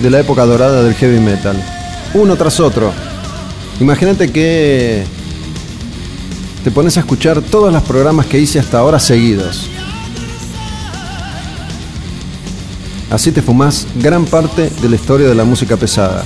de 0.00 0.10
la 0.10 0.18
época 0.18 0.44
dorada 0.44 0.82
del 0.82 0.92
heavy 0.94 1.20
metal. 1.20 1.62
Uno 2.14 2.34
tras 2.34 2.58
otro. 2.58 2.92
Imagínate 3.78 4.32
que 4.32 5.04
te 6.64 6.72
pones 6.72 6.96
a 6.96 7.00
escuchar 7.00 7.40
todos 7.40 7.72
los 7.72 7.84
programas 7.84 8.26
que 8.26 8.40
hice 8.40 8.58
hasta 8.58 8.80
ahora 8.80 8.98
seguidos. 8.98 9.70
Así 13.08 13.30
te 13.30 13.40
fumás 13.40 13.86
gran 13.94 14.24
parte 14.24 14.68
de 14.82 14.88
la 14.88 14.96
historia 14.96 15.28
de 15.28 15.34
la 15.36 15.44
música 15.44 15.76
pesada. 15.76 16.24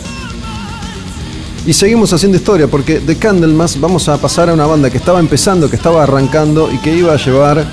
Y 1.67 1.73
seguimos 1.75 2.13
haciendo 2.13 2.39
historia 2.39 2.67
porque 2.69 3.01
de 3.01 3.17
Candlemas 3.17 3.79
vamos 3.79 4.09
a 4.09 4.17
pasar 4.19 4.49
a 4.49 4.55
una 4.55 4.67
banda 4.67 4.91
que 4.91 4.97
estaba 4.97 5.21
empezando, 5.21 5.69
que 5.69 5.77
estaba 5.77 6.03
arrancando 6.03 6.71
y 6.73 6.79
que 6.79 6.97
iba 6.97 7.13
a 7.13 7.17
llevar 7.17 7.67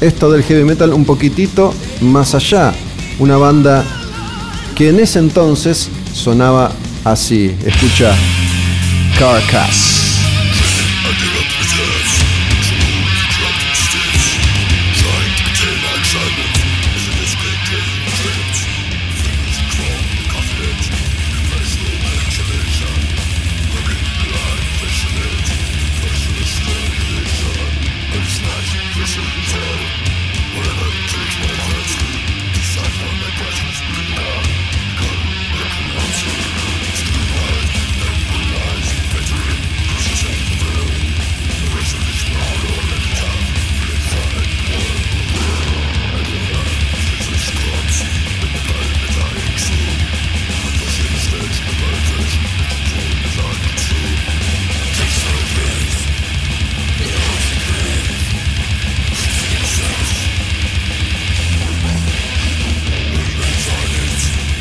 esto 0.00 0.30
del 0.30 0.42
heavy 0.42 0.64
metal 0.64 0.92
un 0.92 1.04
poquitito 1.04 1.74
más 2.00 2.34
allá. 2.34 2.72
Una 3.18 3.36
banda 3.36 3.84
que 4.74 4.90
en 4.90 5.00
ese 5.00 5.18
entonces 5.18 5.88
sonaba 6.12 6.72
así. 7.04 7.54
Escucha 7.64 8.14
Carcass. 9.18 9.99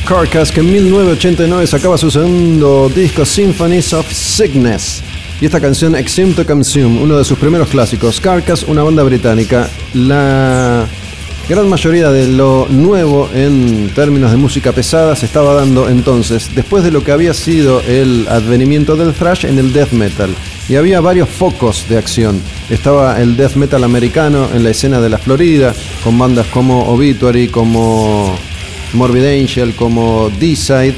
Carcass 0.09 0.51
que 0.51 0.61
en 0.61 0.71
1989 0.71 1.67
sacaba 1.67 1.95
su 1.95 2.09
segundo 2.09 2.89
disco 2.89 3.23
Symphonies 3.23 3.93
of 3.93 4.11
Sickness. 4.11 5.03
Y 5.39 5.45
esta 5.45 5.61
canción 5.61 5.95
Exim 5.95 6.33
to 6.33 6.43
Consume, 6.47 6.99
uno 6.99 7.15
de 7.15 7.23
sus 7.23 7.37
primeros 7.37 7.69
clásicos. 7.69 8.19
Carcass, 8.19 8.63
una 8.63 8.81
banda 8.81 9.03
británica. 9.03 9.69
La 9.93 10.87
gran 11.47 11.69
mayoría 11.69 12.09
de 12.09 12.27
lo 12.27 12.65
nuevo 12.71 13.29
en 13.35 13.91
términos 13.93 14.31
de 14.31 14.37
música 14.37 14.71
pesada 14.71 15.15
se 15.15 15.27
estaba 15.27 15.53
dando 15.53 15.87
entonces, 15.87 16.49
después 16.55 16.83
de 16.83 16.89
lo 16.89 17.03
que 17.03 17.11
había 17.11 17.35
sido 17.35 17.79
el 17.81 18.27
advenimiento 18.29 18.95
del 18.95 19.13
thrash 19.13 19.45
en 19.45 19.59
el 19.59 19.71
death 19.73 19.91
metal. 19.91 20.31
Y 20.67 20.75
había 20.75 21.01
varios 21.01 21.29
focos 21.29 21.85
de 21.87 21.99
acción. 21.99 22.41
Estaba 22.71 23.21
el 23.21 23.37
death 23.37 23.53
metal 23.53 23.83
americano 23.83 24.49
en 24.55 24.63
la 24.63 24.71
escena 24.71 25.01
de 25.01 25.09
la 25.09 25.19
Florida, 25.19 25.75
con 26.03 26.17
bandas 26.17 26.47
como 26.47 26.89
Obituary, 26.89 27.47
como 27.47 28.35
Morbid 28.93 29.25
Angel, 29.25 29.75
como 29.75 30.29
D-Side. 30.39 30.95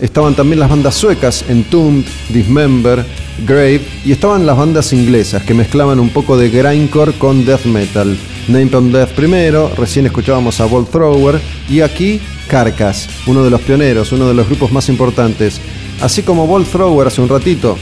Estaban 0.00 0.34
también 0.34 0.60
las 0.60 0.70
bandas 0.70 0.94
suecas, 0.94 1.44
Entombed, 1.48 2.06
Dismember, 2.30 3.04
Grave, 3.46 3.82
y 4.04 4.12
estaban 4.12 4.46
las 4.46 4.56
bandas 4.56 4.92
inglesas 4.92 5.42
que 5.42 5.54
mezclaban 5.54 6.00
un 6.00 6.10
poco 6.10 6.36
de 6.36 6.48
grindcore 6.48 7.12
con 7.12 7.44
death 7.44 7.64
metal. 7.64 8.16
Name 8.48 8.74
on 8.74 8.90
Death 8.90 9.10
primero, 9.10 9.70
recién 9.76 10.06
escuchábamos 10.06 10.60
a 10.60 10.64
Bolt 10.64 10.90
Thrower, 10.90 11.40
y 11.68 11.80
aquí 11.80 12.20
Carcass, 12.48 13.08
uno 13.26 13.44
de 13.44 13.50
los 13.50 13.60
pioneros, 13.60 14.12
uno 14.12 14.26
de 14.26 14.34
los 14.34 14.46
grupos 14.46 14.72
más 14.72 14.88
importantes. 14.88 15.60
Así 16.00 16.22
como 16.22 16.46
Bolt 16.46 16.68
Thrower 16.70 17.06
hace 17.06 17.20
un 17.20 17.28
ratito 17.28 17.76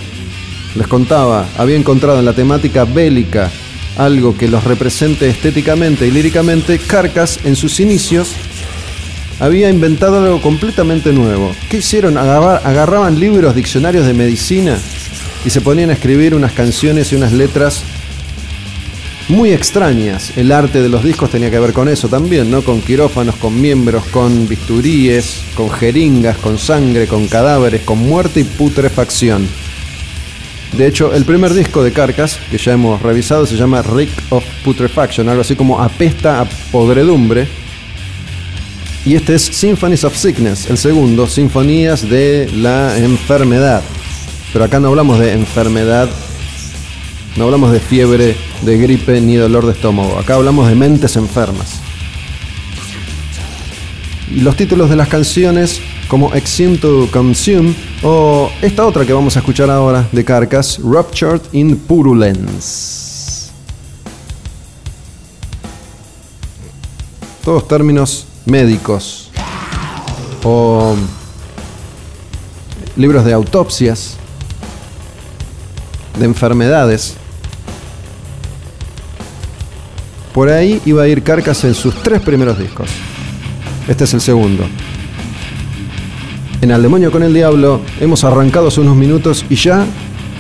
les 0.75 0.87
contaba, 0.87 1.47
había 1.57 1.77
encontrado 1.77 2.19
en 2.19 2.25
la 2.25 2.35
temática 2.35 2.85
bélica 2.85 3.51
algo 3.97 4.37
que 4.37 4.49
los 4.49 4.65
represente 4.65 5.29
estéticamente 5.29 6.07
y 6.07 6.11
líricamente, 6.11 6.79
Carcass 6.79 7.41
en 7.45 7.57
sus 7.57 7.81
inicios 7.81 8.33
había 9.41 9.71
inventado 9.71 10.19
algo 10.19 10.41
completamente 10.41 11.13
nuevo. 11.13 11.55
¿Qué 11.69 11.79
hicieron? 11.79 12.17
agarraban 12.17 13.19
libros, 13.19 13.55
diccionarios 13.55 14.07
de 14.07 14.15
medicina 14.15 14.79
y 15.45 15.51
se 15.51 15.61
ponían 15.61 15.91
a 15.91 15.95
escribir 15.95 16.35
unas 16.35 16.53
canciones 16.53 17.13
y 17.13 17.17
unas 17.17 17.33
letras 17.33 17.83
muy 19.29 19.53
extrañas. 19.53 20.33
El 20.37 20.51
arte 20.53 20.83
de 20.83 20.89
los 20.89 21.05
discos 21.05 21.31
tenía 21.31 21.51
que 21.51 21.59
ver 21.59 21.73
con 21.73 21.89
eso 21.89 22.09
también, 22.09 22.51
¿no? 22.51 22.63
Con 22.63 22.81
quirófanos, 22.81 23.37
con 23.37 23.61
miembros, 23.61 24.05
con 24.07 24.49
bisturíes, 24.49 25.43
con 25.55 25.71
jeringas, 25.71 26.39
con 26.39 26.59
sangre, 26.59 27.07
con 27.07 27.29
cadáveres, 27.29 27.83
con 27.83 27.99
muerte 27.99 28.41
y 28.41 28.45
putrefacción. 28.45 29.47
De 30.77 30.87
hecho, 30.87 31.15
el 31.15 31.25
primer 31.25 31.55
disco 31.55 31.83
de 31.83 31.93
Carcass, 31.93 32.39
que 32.51 32.59
ya 32.59 32.73
hemos 32.73 33.01
revisado, 33.01 33.47
se 33.47 33.57
llama 33.57 33.83
Rick 33.83 34.11
of 34.31 34.45
Putrefaction, 34.65 35.29
algo 35.29 35.41
así 35.41 35.57
como 35.57 35.81
apesta 35.81 36.41
a 36.41 36.45
podredumbre. 36.71 37.49
Y 39.05 39.15
este 39.15 39.35
es 39.35 39.43
Symphonies 39.43 40.05
of 40.05 40.17
Sickness, 40.17 40.69
el 40.69 40.77
segundo, 40.77 41.27
Sinfonías 41.27 42.09
de 42.09 42.51
la 42.55 42.99
Enfermedad. 42.99 43.83
Pero 44.53 44.65
acá 44.65 44.81
no 44.81 44.89
hablamos 44.89 45.19
de 45.19 45.33
enfermedad, 45.33 46.09
no 47.37 47.45
hablamos 47.45 47.73
de 47.73 47.81
fiebre, 47.81 48.37
de 48.63 48.79
gripe 48.79 49.21
ni 49.21 49.37
dolor 49.37 49.67
de 49.67 49.73
estómago. 49.73 50.19
Acá 50.19 50.35
hablamos 50.35 50.69
de 50.69 50.75
mentes 50.75 51.17
enfermas. 51.17 51.81
Y 54.31 54.41
los 54.41 54.57
títulos 54.57 54.91
de 54.91 54.97
las 54.97 55.09
canciones 55.09 55.81
como 56.09 56.35
Exim 56.35 56.79
to 56.79 57.09
Consume 57.13 57.75
o 58.03 58.51
esta 58.63 58.87
otra 58.87 59.05
que 59.05 59.13
vamos 59.13 59.37
a 59.37 59.41
escuchar 59.41 59.71
ahora 59.71 60.09
de 60.11 60.25
Carcass, 60.25 60.79
Ruptured 60.79 61.43
in 61.53 61.77
Purulence. 61.77 63.51
Todos 67.45 67.69
términos 67.69 68.28
médicos 68.47 69.31
o 70.45 70.95
libros 72.97 73.25
de 73.25 73.33
autopsias, 73.33 74.17
de 76.19 76.25
enfermedades. 76.25 77.17
Por 80.33 80.49
ahí 80.49 80.81
iba 80.85 81.03
a 81.03 81.09
ir 81.09 81.23
Carcass 81.23 81.65
en 81.65 81.75
sus 81.75 81.95
tres 82.03 82.21
primeros 82.21 82.59
discos. 82.59 82.89
Este 83.89 84.05
es 84.05 84.15
el 84.15 84.21
segundo. 84.21 84.67
En 86.61 86.73
Al 86.73 86.83
Demonio 86.83 87.13
con 87.13 87.23
el 87.23 87.33
Diablo 87.33 87.81
hemos 88.01 88.25
arrancado 88.25 88.69
hace 88.69 88.81
unos 88.81 88.97
minutos 88.97 89.45
y 89.49 89.55
ya 89.55 89.87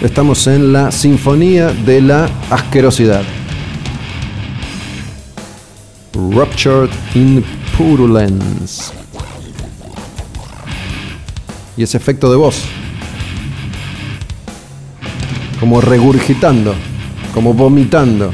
estamos 0.02 0.46
en 0.48 0.72
la 0.72 0.90
Sinfonía 0.90 1.68
de 1.68 2.00
la 2.00 2.28
Asquerosidad. 2.50 3.22
Ruptured 6.14 6.90
in 7.14 7.44
Y 11.76 11.82
ese 11.84 11.96
efecto 11.96 12.28
de 12.30 12.36
voz. 12.36 12.64
Como 15.60 15.80
regurgitando, 15.80 16.74
como 17.32 17.54
vomitando. 17.54 18.32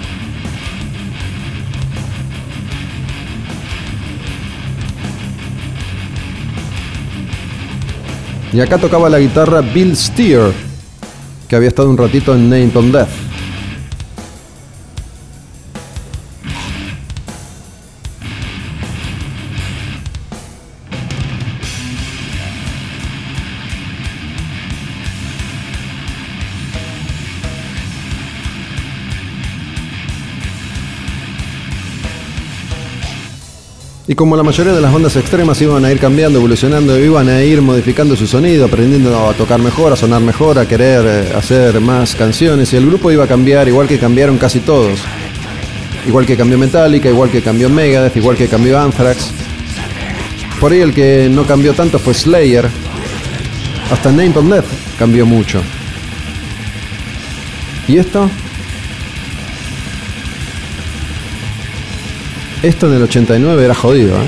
Y 8.54 8.60
acá 8.60 8.78
tocaba 8.78 9.10
la 9.10 9.18
guitarra 9.18 9.60
Bill 9.60 9.96
Steer, 9.96 10.52
que 11.48 11.56
había 11.56 11.68
estado 11.68 11.90
un 11.90 11.98
ratito 11.98 12.34
en 12.34 12.48
Name 12.48 12.70
on 12.74 12.92
Death. 12.92 13.23
Y 34.14 34.16
como 34.16 34.36
la 34.36 34.44
mayoría 34.44 34.72
de 34.72 34.80
las 34.80 34.92
bandas 34.92 35.16
extremas 35.16 35.60
iban 35.60 35.84
a 35.84 35.90
ir 35.90 35.98
cambiando, 35.98 36.38
evolucionando, 36.38 36.96
iban 36.96 37.28
a 37.28 37.42
ir 37.42 37.60
modificando 37.60 38.14
su 38.14 38.28
sonido, 38.28 38.66
aprendiendo 38.66 39.28
a 39.28 39.32
tocar 39.32 39.58
mejor, 39.58 39.92
a 39.92 39.96
sonar 39.96 40.20
mejor, 40.20 40.56
a 40.56 40.68
querer 40.68 41.04
eh, 41.04 41.32
hacer 41.34 41.80
más 41.80 42.14
canciones, 42.14 42.72
y 42.72 42.76
el 42.76 42.86
grupo 42.86 43.10
iba 43.10 43.24
a 43.24 43.26
cambiar 43.26 43.66
igual 43.66 43.88
que 43.88 43.98
cambiaron 43.98 44.38
casi 44.38 44.60
todos. 44.60 45.00
Igual 46.06 46.26
que 46.26 46.36
cambió 46.36 46.56
Metallica, 46.56 47.08
igual 47.08 47.28
que 47.28 47.42
cambió 47.42 47.68
Megadeth, 47.68 48.16
igual 48.16 48.36
que 48.36 48.46
cambió 48.46 48.78
Anthrax. 48.78 49.32
Por 50.60 50.70
ahí 50.70 50.78
el 50.78 50.94
que 50.94 51.28
no 51.28 51.44
cambió 51.44 51.74
tanto 51.74 51.98
fue 51.98 52.14
Slayer. 52.14 52.70
Hasta 53.90 54.12
Name 54.12 54.32
on 54.36 54.48
Death 54.48 54.66
cambió 54.96 55.26
mucho. 55.26 55.60
¿Y 57.88 57.96
esto? 57.96 58.30
Esto 62.64 62.86
en 62.86 62.94
el 62.94 63.02
89 63.02 63.62
era 63.62 63.74
jodido, 63.74 64.16
¿eh? 64.16 64.26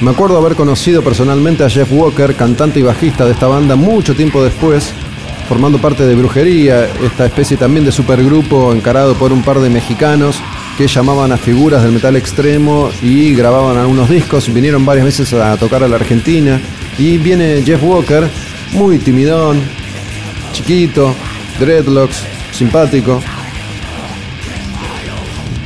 Me 0.00 0.12
acuerdo 0.12 0.38
haber 0.38 0.54
conocido 0.54 1.02
personalmente 1.02 1.64
a 1.64 1.68
Jeff 1.68 1.88
Walker, 1.90 2.36
cantante 2.36 2.78
y 2.78 2.84
bajista 2.84 3.24
de 3.24 3.32
esta 3.32 3.48
banda, 3.48 3.74
mucho 3.74 4.14
tiempo 4.14 4.40
después, 4.44 4.92
formando 5.48 5.78
parte 5.78 6.06
de 6.06 6.14
Brujería, 6.14 6.88
esta 7.02 7.26
especie 7.26 7.56
también 7.56 7.84
de 7.84 7.90
supergrupo 7.90 8.72
encarado 8.72 9.14
por 9.14 9.32
un 9.32 9.42
par 9.42 9.58
de 9.58 9.68
mexicanos 9.68 10.36
que 10.78 10.86
llamaban 10.86 11.32
a 11.32 11.36
figuras 11.38 11.82
del 11.82 11.90
metal 11.90 12.14
extremo 12.14 12.88
y 13.02 13.34
grababan 13.34 13.76
algunos 13.76 14.08
discos. 14.08 14.54
Vinieron 14.54 14.86
varias 14.86 15.06
veces 15.06 15.32
a 15.32 15.56
tocar 15.56 15.82
a 15.82 15.88
la 15.88 15.96
Argentina 15.96 16.60
y 16.96 17.18
viene 17.18 17.64
Jeff 17.66 17.82
Walker, 17.82 18.28
muy 18.74 18.98
timidón, 18.98 19.60
chiquito, 20.52 21.16
dreadlocks, 21.60 22.24
simpático. 22.52 23.22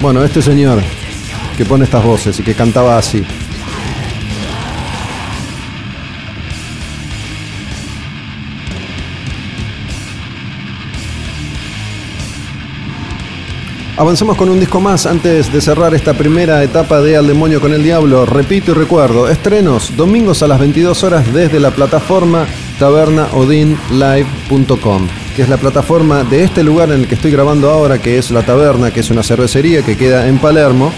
Bueno, 0.01 0.23
este 0.23 0.43
señor 0.43 0.83
que 1.57 1.65
pone 1.65 1.85
estas 1.85 2.05
voces 2.05 2.39
y 2.41 2.43
que 2.43 2.55
cantaba 2.55 2.99
así. 2.99 3.25
Avanzamos 13.97 14.37
con 14.37 14.51
un 14.51 14.59
disco 14.59 14.81
más 14.81 15.07
antes 15.07 15.53
de 15.53 15.61
cerrar 15.61 15.95
esta 15.95 16.15
primera 16.15 16.65
etapa 16.65 17.01
de 17.01 17.17
Al 17.17 17.29
Demonio 17.29 17.61
con 17.61 17.73
el 17.73 17.85
Diablo. 17.85 18.27
Repito 18.27 18.73
y 18.73 18.75
recuerdo, 18.75 19.29
estrenos 19.29 19.97
domingos 19.97 20.43
a 20.43 20.49
las 20.49 20.59
22 20.59 21.05
horas 21.05 21.33
desde 21.33 21.61
la 21.61 21.71
plataforma 21.71 22.45
tabernaodinlive.com 22.81 25.24
que 25.35 25.43
es 25.43 25.49
la 25.49 25.57
plataforma 25.57 26.23
de 26.23 26.45
este 26.45 26.63
lugar 26.63 26.91
en 26.91 27.01
el 27.01 27.09
que 27.09 27.17
estoy 27.17 27.31
grabando 27.31 27.71
ahora, 27.71 27.99
que 27.99 28.19
es 28.19 28.31
La 28.31 28.43
Taberna, 28.43 28.93
que 28.93 29.01
es 29.01 29.11
una 29.11 29.23
cervecería 29.23 29.83
que 29.83 29.97
queda 29.97 30.29
en 30.29 30.39
Palermo 30.39 30.93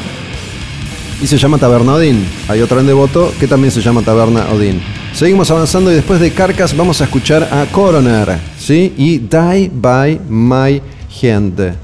y 1.22 1.26
se 1.26 1.38
llama 1.38 1.56
Taberna 1.56 1.94
Odín. 1.94 2.26
Hay 2.48 2.60
otra 2.60 2.80
en 2.80 2.86
Devoto 2.86 3.32
que 3.40 3.46
también 3.46 3.72
se 3.72 3.80
llama 3.80 4.02
Taberna 4.02 4.46
Odín. 4.52 4.82
Seguimos 5.14 5.50
avanzando 5.50 5.90
y 5.90 5.94
después 5.94 6.20
de 6.20 6.32
Carcas 6.32 6.76
vamos 6.76 7.00
a 7.00 7.04
escuchar 7.04 7.44
a 7.44 7.64
Coroner, 7.72 8.38
¿sí? 8.58 8.92
Y 8.98 9.18
Die 9.18 9.70
by 9.72 10.20
My 10.28 10.82
Hand. 11.22 11.74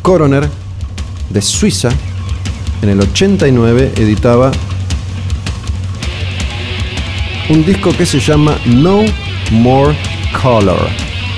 Coroner 0.00 0.48
de 1.28 1.42
Suiza, 1.42 1.90
en 2.80 2.88
el 2.88 3.00
89 3.00 3.92
editaba 3.96 4.50
un 7.50 7.64
disco 7.66 7.92
que 7.92 8.06
se 8.06 8.18
llama 8.18 8.56
No 8.64 9.02
More 9.50 9.94
Color, 10.40 10.88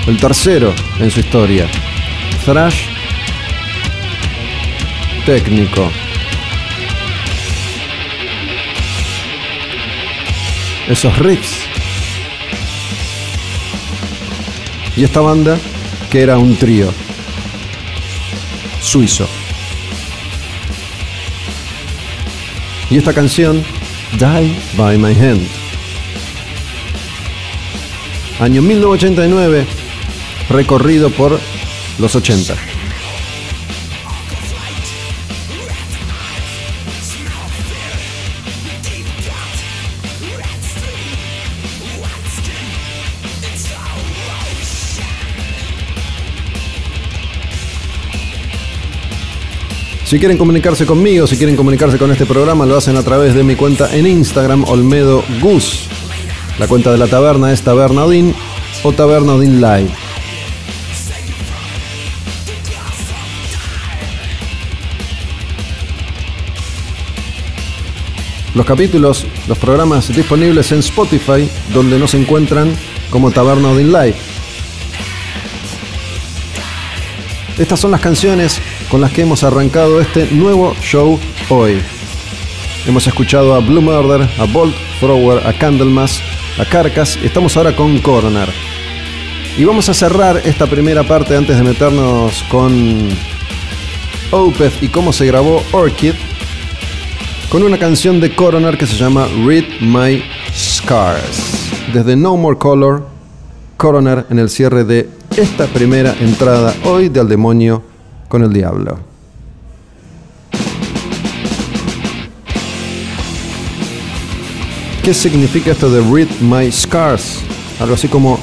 el 0.05 0.17
tercero 0.17 0.73
en 0.99 1.09
su 1.09 1.21
historia. 1.21 1.67
Thrash 2.45 2.85
técnico. 5.25 5.89
Esos 10.87 11.17
riffs. 11.17 11.61
Y 14.95 15.03
esta 15.03 15.21
banda 15.21 15.57
que 16.11 16.21
era 16.21 16.37
un 16.37 16.55
trío 16.55 16.93
suizo. 18.81 19.27
Y 22.91 22.97
esta 22.97 23.13
canción, 23.13 23.63
Die 24.19 24.55
by 24.77 24.97
My 24.97 25.13
Hand. 25.13 25.60
Año 28.41 28.63
1989, 28.63 29.67
recorrido 30.49 31.11
por 31.11 31.39
los 31.99 32.15
80. 32.15 32.55
Si 50.03 50.17
quieren 50.17 50.39
comunicarse 50.39 50.87
conmigo, 50.87 51.27
si 51.27 51.37
quieren 51.37 51.55
comunicarse 51.55 51.99
con 51.99 52.11
este 52.11 52.25
programa, 52.25 52.65
lo 52.65 52.75
hacen 52.75 52.97
a 52.97 53.03
través 53.03 53.35
de 53.35 53.43
mi 53.43 53.55
cuenta 53.55 53.95
en 53.95 54.07
Instagram, 54.07 54.63
Olmedo 54.63 55.23
Gus. 55.39 55.90
La 56.61 56.67
cuenta 56.67 56.91
de 56.91 56.99
la 56.99 57.07
taberna 57.07 57.51
es 57.51 57.63
Tabernadin 57.63 58.35
o 58.83 58.91
Tabernadin 58.91 59.59
Live. 59.59 59.89
Los 68.53 68.63
capítulos, 68.63 69.25
los 69.47 69.57
programas 69.57 70.15
disponibles 70.15 70.71
en 70.71 70.79
Spotify, 70.81 71.49
donde 71.73 71.97
nos 71.97 72.13
encuentran 72.13 72.71
como 73.09 73.31
Taberna 73.31 73.69
Odin 73.69 73.91
Live. 73.91 74.15
Estas 77.57 77.79
son 77.79 77.89
las 77.89 78.01
canciones 78.01 78.61
con 78.91 79.01
las 79.01 79.11
que 79.11 79.23
hemos 79.23 79.43
arrancado 79.43 79.99
este 79.99 80.27
nuevo 80.27 80.75
show 80.79 81.19
hoy. 81.49 81.81
Hemos 82.85 83.07
escuchado 83.07 83.55
a 83.55 83.59
Blue 83.61 83.81
Murder, 83.81 84.29
a 84.37 84.43
Bolt 84.45 84.75
Thrower, 84.99 85.47
a 85.47 85.53
Candlemas, 85.53 86.21
a 86.61 86.65
Carcass 86.65 87.17
y 87.21 87.25
estamos 87.25 87.57
ahora 87.57 87.75
con 87.75 87.97
Coroner. 87.99 88.47
Y 89.57 89.63
vamos 89.63 89.89
a 89.89 89.95
cerrar 89.95 90.41
esta 90.45 90.67
primera 90.67 91.01
parte 91.03 91.35
antes 91.35 91.57
de 91.57 91.63
meternos 91.63 92.43
con 92.51 93.09
Opeth 94.29 94.83
y 94.83 94.89
cómo 94.89 95.11
se 95.11 95.25
grabó 95.25 95.63
Orchid 95.71 96.13
con 97.49 97.63
una 97.63 97.79
canción 97.79 98.21
de 98.21 98.35
Coroner 98.35 98.77
que 98.77 98.85
se 98.85 98.95
llama 98.95 99.27
Read 99.43 99.63
My 99.81 100.23
Scars. 100.53 101.71
Desde 101.93 102.15
No 102.15 102.37
More 102.37 102.59
Color, 102.59 103.07
Coroner 103.75 104.27
en 104.29 104.37
el 104.37 104.49
cierre 104.49 104.83
de 104.83 105.09
esta 105.35 105.65
primera 105.65 106.15
entrada 106.19 106.75
hoy 106.85 107.09
de 107.09 107.21
Al 107.21 107.27
Demonio 107.27 107.81
con 108.27 108.43
el 108.43 108.53
Diablo. 108.53 109.10
¿Qué 115.03 115.15
significa 115.15 115.71
esto 115.71 115.89
de 115.89 115.99
Read 115.99 116.27
My 116.41 116.71
Scars? 116.71 117.39
Algo 117.79 117.95
así 117.95 118.07
como 118.07 118.39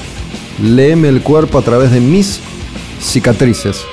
léeme 0.61 1.07
el 1.07 1.23
cuerpo 1.23 1.57
a 1.57 1.63
través 1.63 1.93
de 1.93 2.01
mis 2.01 2.41
cicatrices. 3.01 3.85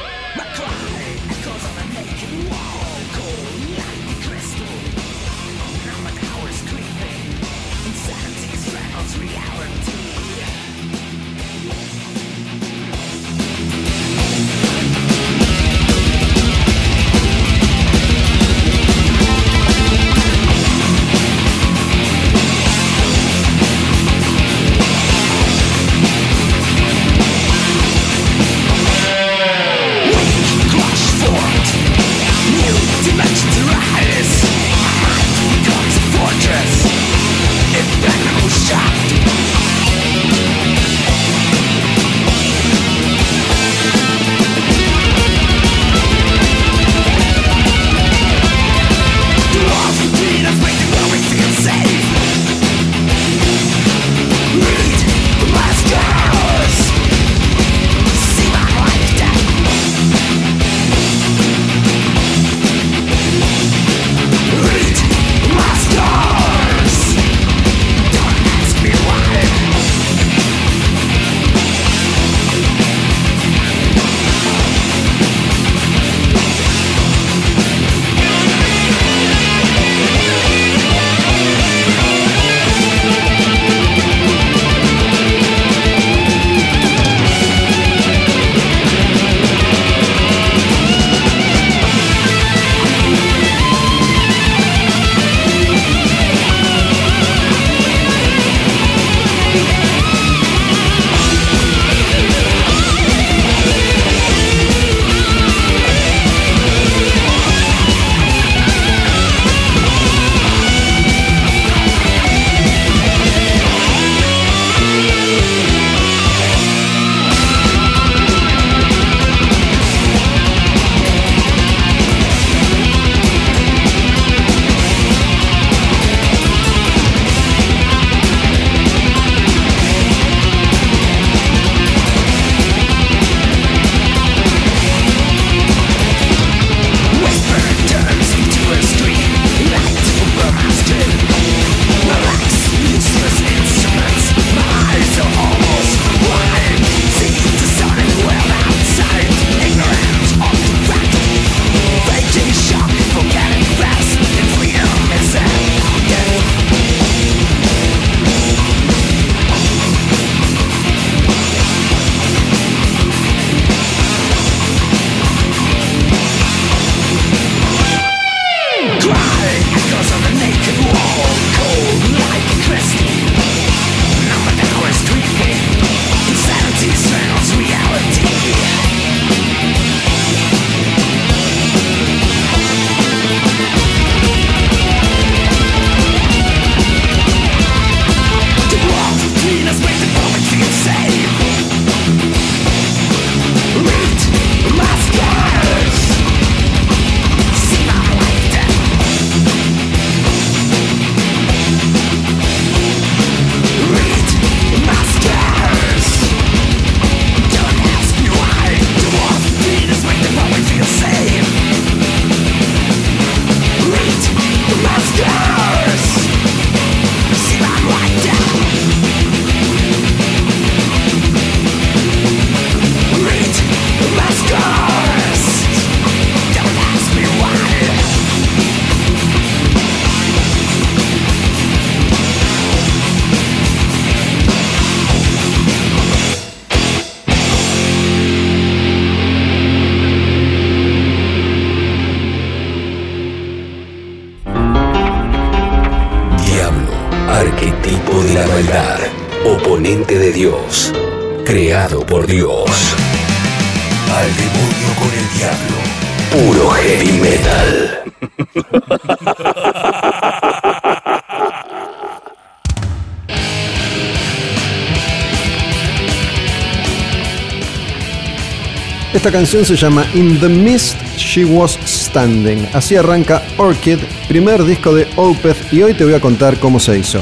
Canción 269.35 269.65
se 269.65 269.75
llama 269.75 270.05
In 270.13 270.39
the 270.39 270.47
Mist 270.47 270.95
She 271.17 271.43
Was 271.43 271.77
Standing. 271.85 272.69
Así 272.71 272.95
arranca 272.95 273.43
Orchid, 273.57 273.99
primer 274.29 274.63
disco 274.63 274.95
de 274.95 275.05
Opeth, 275.17 275.73
y 275.73 275.81
hoy 275.81 275.93
te 275.93 276.05
voy 276.05 276.13
a 276.13 276.21
contar 276.21 276.57
cómo 276.57 276.79
se 276.79 276.97
hizo. 276.97 277.19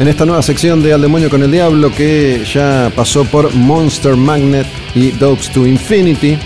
En 0.00 0.08
esta 0.08 0.26
nueva 0.26 0.42
sección 0.42 0.82
de 0.82 0.92
Al 0.94 1.02
Demonio 1.02 1.30
con 1.30 1.44
el 1.44 1.52
Diablo, 1.52 1.92
que 1.92 2.42
ya 2.44 2.90
pasó 2.96 3.24
por 3.24 3.54
Monster 3.54 4.16
Magnet 4.16 4.66
y 4.96 5.12
Dopes 5.12 5.48
to 5.50 5.64
Infinity, 5.64 6.38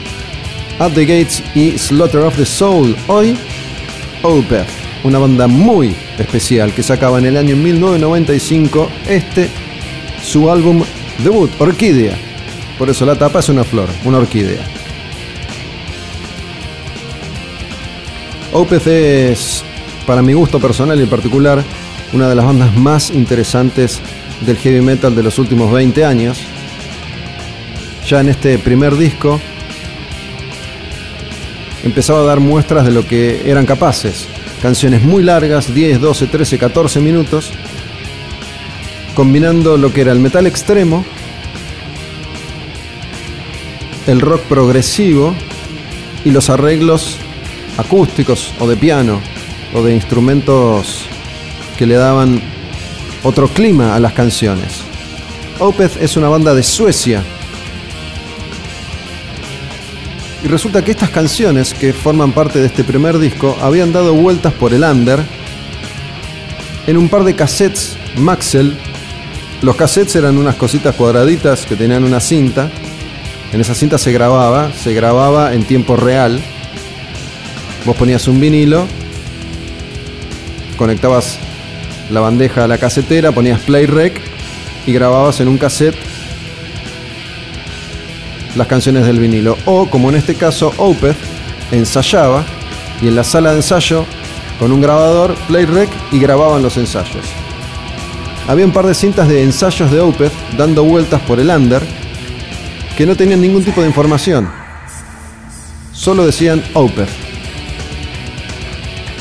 At 0.78 0.92
the 0.92 1.06
Gates 1.06 1.42
y 1.54 1.78
Slaughter 1.78 2.20
of 2.20 2.36
the 2.36 2.44
Soul, 2.44 2.94
hoy 3.06 3.34
Opeth, 4.24 4.68
una 5.04 5.18
banda 5.18 5.46
muy 5.46 5.96
especial 6.18 6.74
que 6.74 6.82
sacaba 6.82 7.18
en 7.18 7.24
el 7.24 7.38
año 7.38 7.56
1995 7.56 8.90
este, 9.08 9.48
su 10.22 10.50
álbum 10.50 10.84
debut, 11.24 11.50
Orquídea 11.58 12.27
por 12.78 12.88
eso 12.88 13.04
la 13.04 13.16
tapa 13.16 13.40
es 13.40 13.48
una 13.48 13.64
flor, 13.64 13.88
una 14.04 14.18
orquídea. 14.18 14.62
Opeth 18.52 18.86
es, 18.86 19.64
para 20.06 20.22
mi 20.22 20.32
gusto 20.32 20.60
personal 20.60 20.98
y 20.98 21.02
en 21.02 21.08
particular, 21.08 21.62
una 22.12 22.28
de 22.28 22.34
las 22.34 22.46
bandas 22.46 22.74
más 22.76 23.10
interesantes 23.10 24.00
del 24.40 24.56
heavy 24.56 24.80
metal 24.80 25.14
de 25.14 25.22
los 25.22 25.38
últimos 25.38 25.72
20 25.72 26.04
años. 26.04 26.38
Ya 28.06 28.20
en 28.20 28.28
este 28.28 28.58
primer 28.58 28.96
disco 28.96 29.40
empezaba 31.84 32.20
a 32.20 32.24
dar 32.24 32.40
muestras 32.40 32.86
de 32.86 32.92
lo 32.92 33.06
que 33.06 33.50
eran 33.50 33.66
capaces. 33.66 34.28
Canciones 34.62 35.02
muy 35.02 35.22
largas, 35.22 35.74
10, 35.74 36.00
12, 36.00 36.26
13, 36.28 36.58
14 36.58 37.00
minutos, 37.00 37.50
combinando 39.14 39.76
lo 39.76 39.92
que 39.92 40.00
era 40.02 40.12
el 40.12 40.20
metal 40.20 40.46
extremo 40.46 41.04
el 44.08 44.22
rock 44.22 44.40
progresivo 44.44 45.34
y 46.24 46.30
los 46.30 46.48
arreglos 46.48 47.18
acústicos 47.76 48.54
o 48.58 48.66
de 48.66 48.74
piano 48.76 49.20
o 49.74 49.82
de 49.82 49.94
instrumentos 49.94 51.04
que 51.76 51.86
le 51.86 51.94
daban 51.94 52.40
otro 53.22 53.48
clima 53.48 53.94
a 53.94 54.00
las 54.00 54.14
canciones. 54.14 54.80
Opeth 55.58 56.00
es 56.00 56.16
una 56.16 56.28
banda 56.30 56.54
de 56.54 56.62
Suecia. 56.62 57.22
Y 60.42 60.48
resulta 60.48 60.82
que 60.82 60.92
estas 60.92 61.10
canciones 61.10 61.74
que 61.74 61.92
forman 61.92 62.32
parte 62.32 62.60
de 62.60 62.66
este 62.66 62.84
primer 62.84 63.18
disco 63.18 63.58
habían 63.60 63.92
dado 63.92 64.14
vueltas 64.14 64.54
por 64.54 64.72
el 64.72 64.84
under 64.84 65.20
en 66.86 66.96
un 66.96 67.10
par 67.10 67.24
de 67.24 67.34
cassettes 67.34 67.98
Maxell. 68.16 68.74
Los 69.60 69.76
cassettes 69.76 70.16
eran 70.16 70.38
unas 70.38 70.54
cositas 70.54 70.94
cuadraditas 70.94 71.66
que 71.66 71.76
tenían 71.76 72.04
una 72.04 72.20
cinta 72.20 72.70
en 73.52 73.60
esa 73.60 73.74
cinta 73.74 73.98
se 73.98 74.12
grababa, 74.12 74.72
se 74.72 74.92
grababa 74.92 75.54
en 75.54 75.64
tiempo 75.64 75.96
real. 75.96 76.40
Vos 77.84 77.96
ponías 77.96 78.28
un 78.28 78.40
vinilo, 78.40 78.86
conectabas 80.76 81.38
la 82.10 82.20
bandeja 82.20 82.64
a 82.64 82.68
la 82.68 82.78
casetera, 82.78 83.32
ponías 83.32 83.60
play 83.60 83.86
rec 83.86 84.20
y 84.86 84.92
grababas 84.92 85.40
en 85.40 85.48
un 85.48 85.58
cassette 85.58 85.96
las 88.54 88.66
canciones 88.66 89.06
del 89.06 89.18
vinilo. 89.18 89.56
O, 89.64 89.88
como 89.88 90.10
en 90.10 90.16
este 90.16 90.34
caso, 90.34 90.74
Opeth 90.76 91.16
ensayaba 91.72 92.44
y 93.00 93.08
en 93.08 93.16
la 93.16 93.24
sala 93.24 93.50
de 93.50 93.58
ensayo 93.58 94.04
con 94.58 94.72
un 94.72 94.80
grabador, 94.80 95.34
play 95.46 95.64
rec 95.64 95.88
y 96.12 96.18
grababan 96.18 96.62
los 96.62 96.76
ensayos. 96.76 97.24
Había 98.46 98.64
un 98.64 98.72
par 98.72 98.86
de 98.86 98.94
cintas 98.94 99.28
de 99.28 99.42
ensayos 99.42 99.90
de 99.90 100.00
Opeth 100.00 100.32
dando 100.56 100.84
vueltas 100.84 101.20
por 101.22 101.38
el 101.38 101.48
under 101.50 101.82
que 102.98 103.06
no 103.06 103.14
tenían 103.14 103.40
ningún 103.40 103.62
tipo 103.62 103.80
de 103.80 103.86
información. 103.86 104.50
Solo 105.92 106.26
decían 106.26 106.60
Opeth. 106.74 107.08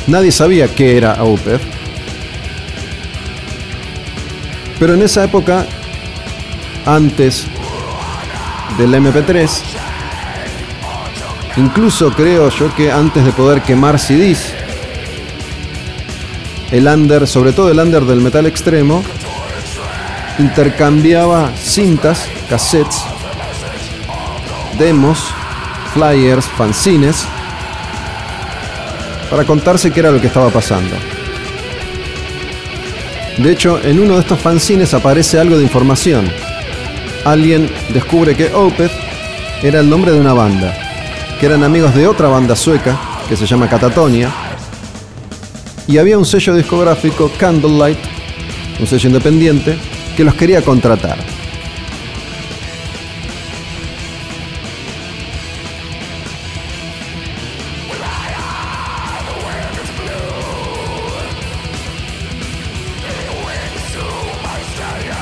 Nadie 0.08 0.32
sabía 0.32 0.68
qué 0.68 0.98
era 0.98 1.24
Opeth. 1.24 1.62
Pero 4.80 4.96
en 4.96 5.04
esa 5.04 5.24
época, 5.24 5.68
antes 6.88 7.46
del 8.80 8.96
MP3, 8.96 9.48
incluso 11.58 12.12
creo 12.14 12.50
yo 12.50 12.74
que 12.74 12.92
antes 12.92 13.24
de 13.24 13.32
poder 13.32 13.62
quemar 13.62 14.00
CDs, 14.00 14.56
el 16.72 16.88
under, 16.88 17.28
sobre 17.28 17.54
todo 17.54 17.70
el 17.70 17.78
under 17.78 18.06
del 18.06 18.22
metal 18.22 18.48
extremo, 18.48 19.04
intercambiaba 20.40 21.52
cintas, 21.56 22.28
cassettes, 22.50 23.04
demos, 24.78 25.20
flyers, 25.94 26.46
fanzines, 26.46 27.26
para 29.30 29.44
contarse 29.44 29.92
qué 29.92 30.00
era 30.00 30.12
lo 30.12 30.22
que 30.22 30.28
estaba 30.28 30.50
pasando. 30.50 30.96
De 33.38 33.52
hecho, 33.52 33.80
en 33.84 34.00
uno 34.00 34.16
de 34.16 34.22
estos 34.22 34.40
fanzines 34.40 34.94
aparece 34.94 35.40
algo 35.40 35.58
de 35.58 35.64
información. 35.64 36.32
Alguien 37.24 37.70
descubre 37.94 38.36
que 38.36 38.54
Opeth 38.54 38.92
era 39.62 39.80
el 39.80 39.90
nombre 39.90 40.12
de 40.12 40.20
una 40.20 40.34
banda, 40.34 40.74
que 41.40 41.46
eran 41.46 41.64
amigos 41.64 41.94
de 41.94 42.08
otra 42.08 42.30
banda 42.30 42.56
sueca, 42.56 42.98
que 43.28 43.36
se 43.36 43.46
llama 43.46 43.70
Catatonia, 43.70 44.32
y 45.88 45.98
había 45.98 46.18
un 46.18 46.26
sello 46.26 46.56
discográfico, 46.56 47.32
Candlelight, 47.38 48.00
un 48.80 48.88
sello 48.88 49.08
independiente, 49.08 49.78
que 50.16 50.24
los 50.24 50.36
quería 50.36 50.62
contratar. 50.62 51.18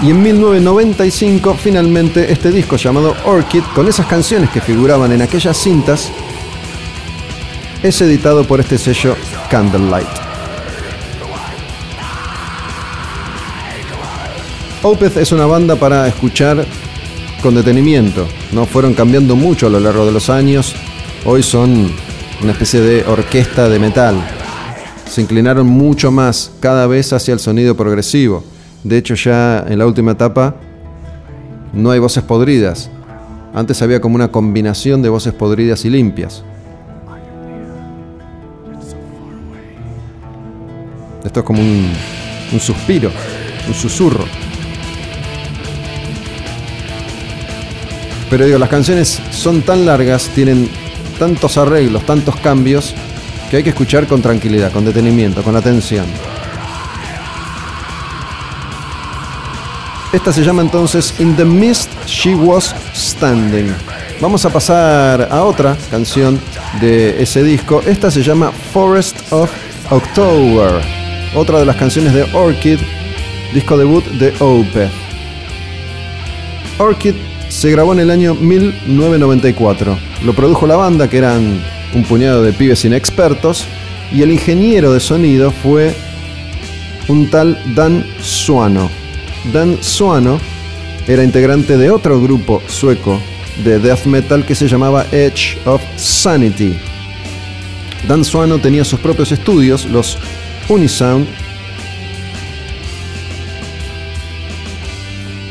Y 0.05 0.11
en 0.11 0.21
1995 0.21 1.55
finalmente 1.55 2.31
este 2.31 2.51
disco 2.51 2.75
llamado 2.75 3.15
Orchid, 3.25 3.63
con 3.73 3.87
esas 3.87 4.05
canciones 4.05 4.51
que 4.51 4.61
figuraban 4.61 5.11
en 5.11 5.23
aquellas 5.23 5.57
cintas, 5.57 6.11
es 7.81 7.99
editado 8.01 8.43
por 8.43 8.59
este 8.59 8.77
sello 8.77 9.15
Candlelight. 9.49 10.07
Opeth 14.83 15.17
es 15.17 15.31
una 15.31 15.47
banda 15.47 15.75
para 15.75 16.07
escuchar 16.07 16.63
con 17.41 17.55
detenimiento. 17.55 18.27
No 18.51 18.67
fueron 18.67 18.93
cambiando 18.93 19.35
mucho 19.35 19.65
a 19.65 19.69
lo 19.71 19.79
largo 19.79 20.05
de 20.05 20.11
los 20.11 20.29
años. 20.29 20.75
Hoy 21.25 21.41
son 21.41 21.91
una 22.43 22.51
especie 22.51 22.79
de 22.79 23.03
orquesta 23.05 23.69
de 23.69 23.79
metal. 23.79 24.23
Se 25.09 25.21
inclinaron 25.21 25.65
mucho 25.65 26.11
más 26.11 26.51
cada 26.59 26.85
vez 26.85 27.11
hacia 27.11 27.33
el 27.33 27.39
sonido 27.39 27.75
progresivo. 27.75 28.43
De 28.85 28.99
hecho, 28.99 29.15
ya 29.15 29.65
en 29.67 29.79
la 29.79 29.87
última 29.87 30.11
etapa 30.11 30.53
no 31.73 31.89
hay 31.89 31.97
voces 31.97 32.23
podridas. 32.23 32.91
Antes 33.51 33.81
había 33.81 33.99
como 33.99 34.13
una 34.13 34.27
combinación 34.27 35.01
de 35.01 35.09
voces 35.09 35.33
podridas 35.33 35.85
y 35.85 35.89
limpias. 35.89 36.43
Esto 41.23 41.39
es 41.39 41.45
como 41.45 41.61
un, 41.61 41.89
un 42.53 42.59
suspiro, 42.59 43.09
un 43.67 43.73
susurro. 43.73 44.25
Pero 48.29 48.45
digo, 48.45 48.59
las 48.59 48.69
canciones 48.69 49.19
son 49.31 49.63
tan 49.63 49.87
largas, 49.87 50.29
tienen 50.35 50.69
tantos 51.17 51.57
arreglos, 51.57 52.05
tantos 52.05 52.35
cambios, 52.35 52.93
que 53.49 53.57
hay 53.57 53.63
que 53.63 53.69
escuchar 53.69 54.05
con 54.05 54.21
tranquilidad, 54.21 54.71
con 54.71 54.85
detenimiento, 54.85 55.41
con 55.41 55.55
atención. 55.55 56.05
Esta 60.15 60.31
se 60.31 60.45
llama 60.45 60.61
entonces 60.61 61.13
In 61.19 61.35
the 61.35 61.43
Mist 61.43 61.91
She 62.07 62.35
Was 62.35 62.73
Standing. 62.95 63.67
Vamos 64.21 64.45
a 64.45 64.49
pasar 64.49 65.27
a 65.29 65.43
otra 65.43 65.75
canción 65.91 66.39
de 66.79 67.21
ese 67.21 67.43
disco. 67.43 67.81
Esta 67.85 68.09
se 68.09 68.23
llama 68.23 68.49
Forest 68.71 69.33
of 69.33 69.51
October. 69.89 70.81
Otra 71.35 71.59
de 71.59 71.65
las 71.65 71.75
canciones 71.75 72.13
de 72.13 72.23
Orchid, 72.33 72.79
disco 73.53 73.77
debut 73.77 74.05
de 74.05 74.33
Opeth. 74.39 74.89
Orchid 76.77 77.15
se 77.49 77.71
grabó 77.71 77.91
en 77.91 77.99
el 77.99 78.09
año 78.09 78.35
1994. 78.35 79.97
Lo 80.23 80.33
produjo 80.33 80.65
la 80.65 80.77
banda, 80.77 81.09
que 81.09 81.17
eran 81.17 81.61
un 81.93 82.03
puñado 82.05 82.41
de 82.41 82.53
pibes 82.53 82.85
inexpertos, 82.85 83.65
y 84.13 84.21
el 84.21 84.31
ingeniero 84.31 84.93
de 84.93 85.01
sonido 85.01 85.51
fue 85.51 85.93
un 87.09 87.29
tal 87.29 87.59
Dan 87.75 88.05
Suano. 88.21 88.89
Dan 89.53 89.81
Suano 89.81 90.39
era 91.07 91.23
integrante 91.23 91.77
de 91.77 91.91
otro 91.91 92.19
grupo 92.19 92.61
sueco 92.67 93.19
de 93.63 93.79
death 93.79 94.05
metal 94.05 94.45
que 94.45 94.55
se 94.55 94.67
llamaba 94.67 95.05
Edge 95.11 95.57
of 95.65 95.81
Sanity. 95.97 96.75
Dan 98.07 98.25
Suano 98.25 98.59
tenía 98.59 98.83
sus 98.83 98.99
propios 98.99 99.31
estudios, 99.31 99.85
los 99.85 100.17
Unisound, 100.67 101.27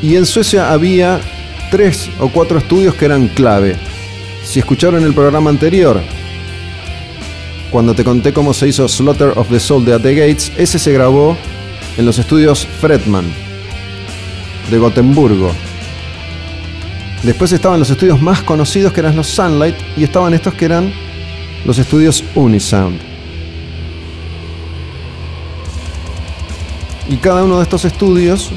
y 0.02 0.16
en 0.16 0.26
Suecia 0.26 0.72
había 0.72 1.20
tres 1.70 2.10
o 2.18 2.28
cuatro 2.28 2.58
estudios 2.58 2.94
que 2.94 3.06
eran 3.06 3.28
clave. 3.28 3.76
Si 4.44 4.58
escucharon 4.58 5.02
el 5.04 5.14
programa 5.14 5.50
anterior, 5.50 6.00
cuando 7.70 7.94
te 7.94 8.04
conté 8.04 8.32
cómo 8.32 8.52
se 8.52 8.68
hizo 8.68 8.86
Slaughter 8.86 9.32
of 9.36 9.48
the 9.48 9.58
Soul 9.58 9.84
de 9.84 9.94
At 9.94 10.02
the 10.02 10.14
Gates, 10.14 10.52
ese 10.58 10.78
se 10.78 10.92
grabó 10.92 11.36
en 11.96 12.04
los 12.04 12.18
estudios 12.18 12.66
Fredman 12.80 13.43
de 14.70 14.78
Gotemburgo. 14.78 15.52
Después 17.22 17.52
estaban 17.52 17.80
los 17.80 17.90
estudios 17.90 18.20
más 18.20 18.42
conocidos 18.42 18.92
que 18.92 19.00
eran 19.00 19.16
los 19.16 19.26
Sunlight 19.28 19.74
y 19.96 20.04
estaban 20.04 20.34
estos 20.34 20.54
que 20.54 20.66
eran 20.66 20.92
los 21.64 21.78
estudios 21.78 22.22
Unisound. 22.34 23.00
Y 27.08 27.16
cada 27.16 27.44
uno 27.44 27.58
de 27.58 27.62
estos 27.62 27.84
estudios 27.84 28.50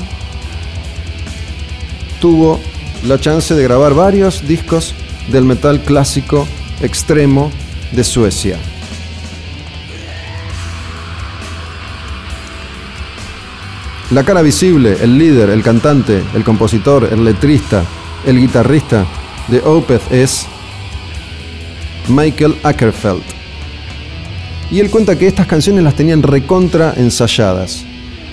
tuvo 2.20 2.60
la 3.05 3.20
chance 3.20 3.53
de 3.53 3.64
grabar 3.64 3.93
varios 3.93 4.47
discos 4.47 4.93
del 5.32 5.43
metal 5.43 5.82
clásico 5.82 6.47
extremo 6.82 7.51
de 7.91 8.03
Suecia. 8.03 8.58
La 14.10 14.24
cara 14.24 14.41
visible, 14.41 14.97
el 15.01 15.18
líder, 15.18 15.49
el 15.49 15.62
cantante, 15.62 16.24
el 16.34 16.45
compositor, 16.45 17.10
el 17.12 17.26
letrista, 17.26 17.84
el 18.26 18.39
guitarrista 18.39 19.05
de 19.49 19.60
Opeth 19.60 20.10
es 20.14 20.45
Michael 22.08 22.55
Ackerfeld. 22.64 23.24
Y 24.72 24.80
él 24.80 24.89
cuenta 24.89 25.18
que 25.18 25.28
estas 25.28 25.45
canciones 25.45 25.84
las 25.84 25.95
tenían 25.95 26.24
recontra 26.24 26.93
ensayadas. 26.95 27.84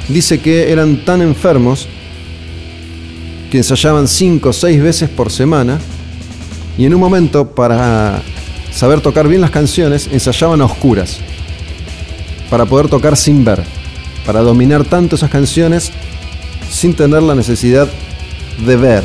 Dice 0.08 0.38
que 0.38 0.70
eran 0.70 1.04
tan 1.04 1.20
enfermos 1.22 1.88
que 3.50 3.58
ensayaban 3.58 4.06
5 4.06 4.48
o 4.48 4.52
6 4.52 4.80
veces 4.80 5.10
por 5.10 5.32
semana 5.32 5.80
y 6.78 6.84
en 6.84 6.94
un 6.94 7.00
momento 7.00 7.50
para 7.50 8.22
saber 8.70 9.00
tocar 9.00 9.26
bien 9.26 9.40
las 9.40 9.50
canciones 9.50 10.08
ensayaban 10.12 10.60
a 10.60 10.66
oscuras 10.66 11.18
para 12.48 12.64
poder 12.64 12.88
tocar 12.88 13.16
sin 13.16 13.44
ver, 13.44 13.64
para 14.26 14.40
dominar 14.40 14.84
tanto 14.84 15.16
esas 15.16 15.30
canciones 15.30 15.92
sin 16.70 16.94
tener 16.94 17.22
la 17.22 17.34
necesidad 17.34 17.88
de 18.66 18.76
ver. 18.76 19.04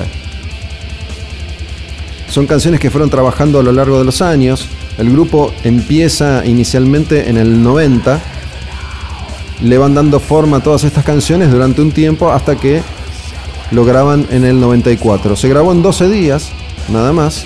Son 2.29 2.45
canciones 2.45 2.79
que 2.79 2.91
fueron 2.91 3.09
trabajando 3.09 3.59
a 3.59 3.63
lo 3.63 3.71
largo 3.71 3.97
de 3.97 4.05
los 4.05 4.21
años. 4.21 4.67
El 4.97 5.11
grupo 5.11 5.51
empieza 5.63 6.45
inicialmente 6.45 7.29
en 7.29 7.37
el 7.37 7.63
90. 7.63 8.21
Le 9.61 9.77
van 9.77 9.95
dando 9.95 10.19
forma 10.19 10.57
a 10.57 10.63
todas 10.63 10.83
estas 10.83 11.03
canciones 11.03 11.51
durante 11.51 11.81
un 11.81 11.91
tiempo 11.91 12.31
hasta 12.31 12.55
que 12.55 12.81
lo 13.71 13.83
graban 13.83 14.27
en 14.31 14.45
el 14.45 14.59
94. 14.59 15.35
Se 15.35 15.49
grabó 15.49 15.71
en 15.71 15.81
12 15.81 16.09
días, 16.09 16.51
nada 16.89 17.11
más. 17.13 17.45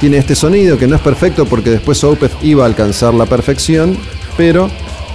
Tiene 0.00 0.18
este 0.18 0.34
sonido 0.34 0.78
que 0.78 0.86
no 0.86 0.96
es 0.96 1.02
perfecto 1.02 1.46
porque 1.46 1.70
después 1.70 2.02
Opeth 2.04 2.32
iba 2.42 2.64
a 2.64 2.66
alcanzar 2.66 3.14
la 3.14 3.26
perfección, 3.26 3.96
pero 4.36 4.70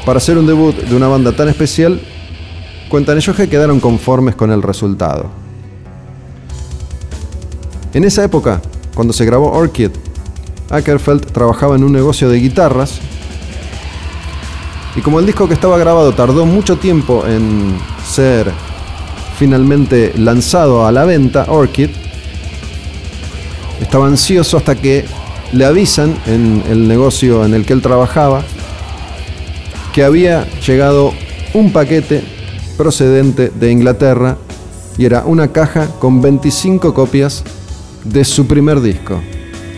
para 0.06 0.18
hacer 0.18 0.38
un 0.38 0.47
debut 0.47 0.76
de 0.76 0.95
una 0.95 1.08
banda 1.08 1.32
tan 1.32 1.49
especial, 1.49 2.02
cuentan 2.89 3.18
ellos 3.18 3.36
que 3.36 3.47
quedaron 3.47 3.80
conformes 3.80 4.36
con 4.36 4.52
el 4.52 4.62
resultado. 4.62 5.30
En 7.93 8.04
esa 8.04 8.24
época, 8.24 8.62
cuando 8.95 9.14
se 9.14 9.26
grabó 9.26 9.52
Orchid, 9.52 9.91
Ackerfeld 10.70 11.26
trabajaba 11.32 11.76
en 11.76 11.84
un 11.84 11.91
negocio 11.91 12.30
de 12.30 12.39
guitarras 12.39 12.99
y 14.95 15.02
como 15.02 15.20
el 15.20 15.26
disco 15.26 15.47
que 15.47 15.54
estaba 15.54 15.78
grabado 15.78 16.14
tardó 16.14 16.45
mucho 16.45 16.78
tiempo 16.78 17.26
en 17.26 17.78
ser 18.06 18.52
finalmente 19.38 20.14
lanzado 20.18 20.86
a 20.86 20.91
la 20.91 21.06
venta, 21.06 21.45
Orchid, 21.47 21.89
estaba 23.82 24.08
ansioso 24.08 24.58
hasta 24.58 24.76
que 24.76 25.06
le 25.52 25.66
avisan 25.66 26.16
en 26.28 26.64
el 26.70 26.88
negocio 26.88 27.43
en 27.45 27.54
el 27.54 27.66
que 27.66 27.74
él 27.74 27.82
trabajaba 27.82 28.43
que 29.94 30.04
había 30.04 30.46
llegado 30.66 31.14
un 31.54 31.72
paquete 31.74 32.24
procedente 32.78 33.50
de 33.50 33.72
Inglaterra 33.72 34.38
y 34.98 35.06
era 35.06 35.26
una 35.26 35.50
caja 35.50 35.88
con 36.00 36.22
25 36.22 36.94
copias 36.94 37.44
de 38.04 38.24
su 38.24 38.48
primer 38.48 38.82
disco, 38.82 39.22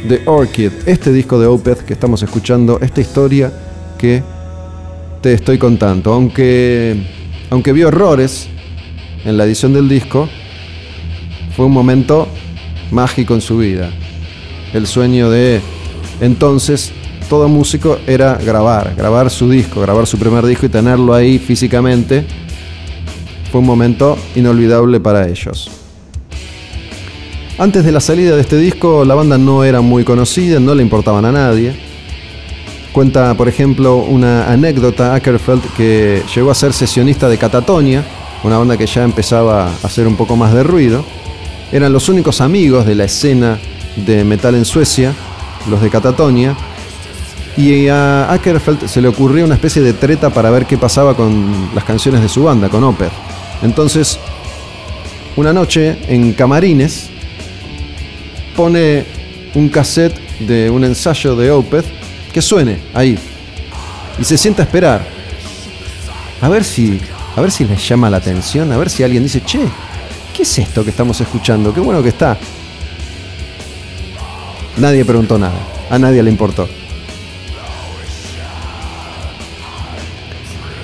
The 0.08 0.22
Orchid, 0.26 0.72
este 0.86 1.12
disco 1.12 1.40
de 1.40 1.48
Opeth 1.48 1.80
que 1.80 1.94
estamos 1.94 2.22
escuchando, 2.24 2.80
esta 2.82 3.02
historia 3.02 3.52
que 3.98 4.24
te 5.22 5.34
estoy 5.34 5.58
contando. 5.58 6.14
Aunque, 6.14 7.08
aunque 7.50 7.74
vio 7.74 7.88
errores 7.88 8.48
en 9.26 9.38
la 9.38 9.46
edición 9.46 9.74
del 9.74 9.90
disco, 9.90 10.30
fue 11.56 11.66
un 11.66 11.72
momento 11.72 12.28
mágico 12.92 13.34
en 13.34 13.42
su 13.42 13.58
vida. 13.58 13.90
El 14.74 14.88
sueño 14.88 15.30
de 15.30 15.62
entonces 16.22 16.92
todo 17.24 17.48
músico 17.48 18.00
era 18.08 18.36
grabar, 18.36 18.94
grabar 18.96 19.30
su 19.30 19.50
disco, 19.50 19.82
grabar 19.82 20.08
su 20.08 20.18
primer 20.18 20.46
disco 20.46 20.66
y 20.66 20.70
tenerlo 20.70 21.14
ahí 21.14 21.40
físicamente. 21.40 22.26
Fue 23.52 23.60
un 23.62 23.68
momento 23.68 24.18
inolvidable 24.36 25.00
para 25.00 25.28
ellos. 25.28 25.70
Antes 27.58 27.86
de 27.86 27.92
la 27.92 28.00
salida 28.00 28.36
de 28.36 28.42
este 28.42 28.58
disco, 28.58 29.06
la 29.06 29.14
banda 29.14 29.38
no 29.38 29.64
era 29.64 29.80
muy 29.82 30.04
conocida, 30.04 30.60
no 30.60 30.74
le 30.74 30.82
importaban 30.82 31.24
a 31.26 31.32
nadie. 31.32 31.76
Cuenta, 32.92 33.36
por 33.36 33.48
ejemplo, 33.48 33.98
una 33.98 34.52
anécdota 34.52 35.14
Ackerfeld 35.14 35.62
que 35.78 36.24
llegó 36.36 36.52
a 36.52 36.56
ser 36.56 36.74
sesionista 36.74 37.30
de 37.30 37.38
Catatonia, 37.38 38.04
una 38.44 38.58
banda 38.58 38.76
que 38.76 38.86
ya 38.88 39.04
empezaba 39.04 39.68
a 39.68 39.74
hacer 39.84 40.08
un 40.08 40.16
poco 40.16 40.36
más 40.36 40.54
de 40.54 40.64
ruido. 40.64 41.06
Eran 41.72 41.94
los 41.94 42.10
únicos 42.10 42.42
amigos 42.42 42.86
de 42.86 42.96
la 42.96 43.06
escena 43.06 43.60
de 43.96 44.24
metal 44.24 44.56
en 44.56 44.66
Suecia, 44.66 45.14
los 45.70 45.82
de 45.82 45.90
Catatonia. 45.90 46.56
Y 47.56 47.88
a 47.88 48.32
Ackerfeld 48.32 48.88
se 48.88 49.02
le 49.02 49.08
ocurrió 49.08 49.46
una 49.46 49.56
especie 49.56 49.82
de 49.82 49.94
treta 49.94 50.32
para 50.32 50.50
ver 50.50 50.66
qué 50.66 50.78
pasaba 50.78 51.16
con 51.16 51.70
las 51.76 51.84
canciones 51.84 52.22
de 52.22 52.30
su 52.30 52.44
banda, 52.44 52.68
con 52.70 52.84
Opeth. 52.84 53.12
Entonces, 53.62 54.18
una 55.36 55.54
noche 55.54 55.98
en 56.08 56.34
Camarines, 56.34 57.10
pone 58.56 59.06
un 59.56 59.70
cassette 59.70 60.20
de 60.40 60.70
un 60.70 60.84
ensayo 60.84 61.36
de 61.36 61.52
Opeth 61.52 61.86
que 62.32 62.42
suene 62.42 62.80
ahí 62.94 63.18
y 64.20 64.24
se 64.24 64.38
sienta 64.38 64.64
a 64.64 64.66
esperar. 64.66 65.06
A 66.42 66.50
ver 66.50 66.64
si 66.64 67.00
a 67.36 67.42
ver 67.42 67.52
si 67.52 67.66
les 67.66 67.88
llama 67.88 68.10
la 68.10 68.18
atención, 68.18 68.72
a 68.72 68.78
ver 68.78 68.90
si 68.90 69.02
alguien 69.02 69.24
dice, 69.24 69.42
"Che, 69.44 69.60
¿qué 70.36 70.44
es 70.44 70.60
esto 70.60 70.84
que 70.84 70.92
estamos 70.92 71.20
escuchando? 71.20 71.74
Qué 71.74 71.80
bueno 71.80 72.04
que 72.04 72.10
está." 72.10 72.38
Nadie 74.78 75.04
preguntó 75.04 75.40
nada, 75.40 75.60
a 75.90 75.98
nadie 75.98 76.22
le 76.22 76.30
importó. 76.30 76.68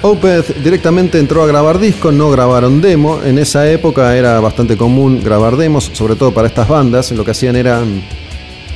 Opeth 0.02 0.56
directamente 0.64 1.20
entró 1.20 1.44
a 1.44 1.48
grabar 1.48 1.78
discos, 1.78 2.14
no 2.14 2.32
grabaron 2.32 2.80
demo. 2.80 3.20
En 3.22 3.38
esa 3.38 3.70
época 3.70 4.16
era 4.16 4.40
bastante 4.40 4.78
común 4.78 5.20
grabar 5.22 5.58
demos, 5.58 5.92
sobre 5.92 6.16
todo 6.16 6.34
para 6.34 6.48
estas 6.48 6.70
bandas. 6.70 7.12
Lo 7.12 7.26
que 7.26 7.32
hacían 7.32 7.58
era, 7.58 7.84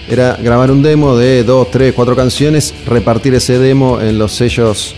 era 0.10 0.38
grabar 0.44 0.70
un 0.70 0.84
demo 0.84 1.16
de 1.16 1.46
dos, 1.46 1.72
tres, 1.72 1.94
cuatro 1.94 2.14
canciones, 2.14 2.74
repartir 2.86 3.34
ese 3.36 3.58
demo 3.58 4.02
en 4.02 4.18
los 4.18 4.34
sellos 4.34 4.96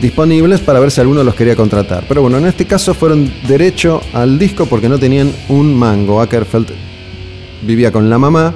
disponibles 0.00 0.60
para 0.60 0.80
ver 0.80 0.90
si 0.90 1.00
alguno 1.00 1.22
los 1.22 1.36
quería 1.36 1.54
contratar. 1.54 2.06
Pero 2.08 2.22
bueno, 2.22 2.38
en 2.38 2.46
este 2.46 2.66
caso 2.66 2.92
fueron 2.92 3.32
derecho 3.46 4.00
al 4.14 4.40
disco 4.40 4.66
porque 4.66 4.88
no 4.88 4.98
tenían 4.98 5.32
un 5.48 5.72
mango. 5.72 6.20
Ackerfeld 6.20 6.72
vivía 7.62 7.92
con 7.92 8.10
la 8.10 8.18
mamá 8.18 8.52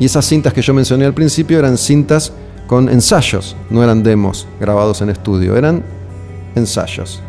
y 0.00 0.06
esas 0.06 0.24
cintas 0.24 0.54
que 0.54 0.62
yo 0.62 0.72
mencioné 0.72 1.04
al 1.04 1.12
principio 1.12 1.58
eran 1.58 1.76
cintas 1.76 2.32
con 2.66 2.88
ensayos, 2.88 3.56
no 3.70 3.82
eran 3.82 4.02
demos 4.02 4.46
grabados 4.60 5.02
en 5.02 5.10
estudio, 5.10 5.56
eran 5.56 5.82
ensayos. 6.54 7.22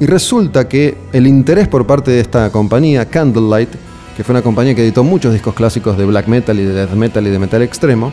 Y 0.00 0.06
resulta 0.06 0.68
que 0.68 0.96
el 1.12 1.26
interés 1.26 1.68
por 1.68 1.86
parte 1.86 2.10
de 2.10 2.20
esta 2.20 2.50
compañía, 2.50 3.08
Candlelight, 3.08 3.70
que 4.16 4.24
fue 4.24 4.32
una 4.32 4.42
compañía 4.42 4.74
que 4.74 4.82
editó 4.82 5.04
muchos 5.04 5.32
discos 5.32 5.54
clásicos 5.54 5.96
de 5.96 6.04
black 6.04 6.26
metal 6.28 6.58
y 6.58 6.64
de 6.64 6.72
death 6.72 6.92
metal 6.92 7.26
y 7.26 7.30
de 7.30 7.38
metal 7.38 7.62
extremo, 7.62 8.12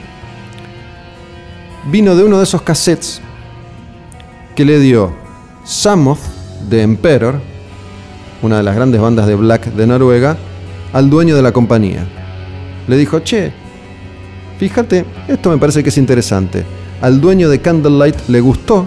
vino 1.90 2.16
de 2.16 2.24
uno 2.24 2.38
de 2.38 2.44
esos 2.44 2.62
cassettes 2.62 3.22
que 4.56 4.66
le 4.66 4.80
dio 4.80 5.12
Samoth 5.64 6.20
de 6.70 6.82
Emperor, 6.84 7.40
una 8.42 8.58
de 8.58 8.64
las 8.64 8.76
grandes 8.76 9.02
bandas 9.02 9.28
de 9.28 9.36
black 9.36 9.66
de 9.66 9.88
Noruega, 9.88 10.38
al 10.94 11.10
dueño 11.10 11.36
de 11.36 11.42
la 11.42 11.52
compañía. 11.52 12.06
Le 12.88 12.98
dijo, 12.98 13.20
che, 13.20 13.54
Fíjate, 14.62 15.06
esto 15.28 15.50
me 15.50 15.58
parece 15.58 15.82
que 15.82 15.90
es 15.90 15.98
interesante. 15.98 16.64
Al 17.02 17.20
dueño 17.20 17.50
de 17.50 17.62
Candlelight 17.62 18.28
le 18.28 18.42
gustó 18.42 18.86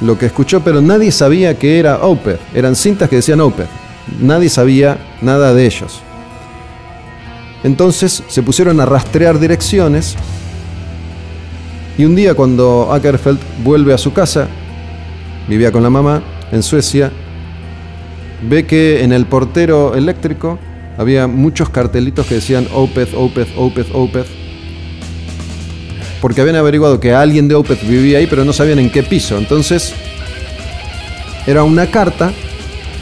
lo 0.00 0.16
que 0.16 0.26
escuchó, 0.26 0.60
pero 0.60 0.80
nadie 0.80 1.10
sabía 1.10 1.58
que 1.58 1.80
era 1.80 2.06
Opeth. 2.06 2.38
Eran 2.54 2.76
cintas 2.76 3.08
que 3.08 3.16
decían 3.16 3.40
Opeth. 3.40 3.66
Nadie 4.20 4.48
sabía 4.48 4.96
nada 5.20 5.52
de 5.52 5.66
ellos. 5.66 6.00
Entonces 7.64 8.22
se 8.28 8.40
pusieron 8.44 8.78
a 8.78 8.86
rastrear 8.86 9.40
direcciones 9.40 10.14
y 11.98 12.04
un 12.04 12.14
día 12.14 12.34
cuando 12.34 12.92
Ackerfeld 12.92 13.40
vuelve 13.64 13.92
a 13.92 13.98
su 13.98 14.12
casa, 14.12 14.46
vivía 15.48 15.72
con 15.72 15.82
la 15.82 15.90
mamá 15.90 16.22
en 16.52 16.62
Suecia, 16.62 17.10
ve 18.48 18.64
que 18.64 19.02
en 19.02 19.12
el 19.12 19.26
portero 19.26 19.96
eléctrico 19.96 20.56
había 20.96 21.26
muchos 21.26 21.68
cartelitos 21.68 22.26
que 22.28 22.36
decían 22.36 22.68
Opeth, 22.72 23.12
Opeth, 23.16 23.48
Opeth, 23.56 23.88
Opeth. 23.92 24.47
Porque 26.20 26.40
habían 26.40 26.56
averiguado 26.56 27.00
que 27.00 27.12
alguien 27.14 27.48
de 27.48 27.54
Opeth 27.54 27.82
vivía 27.86 28.18
ahí, 28.18 28.26
pero 28.26 28.44
no 28.44 28.52
sabían 28.52 28.78
en 28.78 28.90
qué 28.90 29.02
piso. 29.02 29.38
Entonces, 29.38 29.94
era 31.46 31.62
una 31.62 31.86
carta 31.86 32.32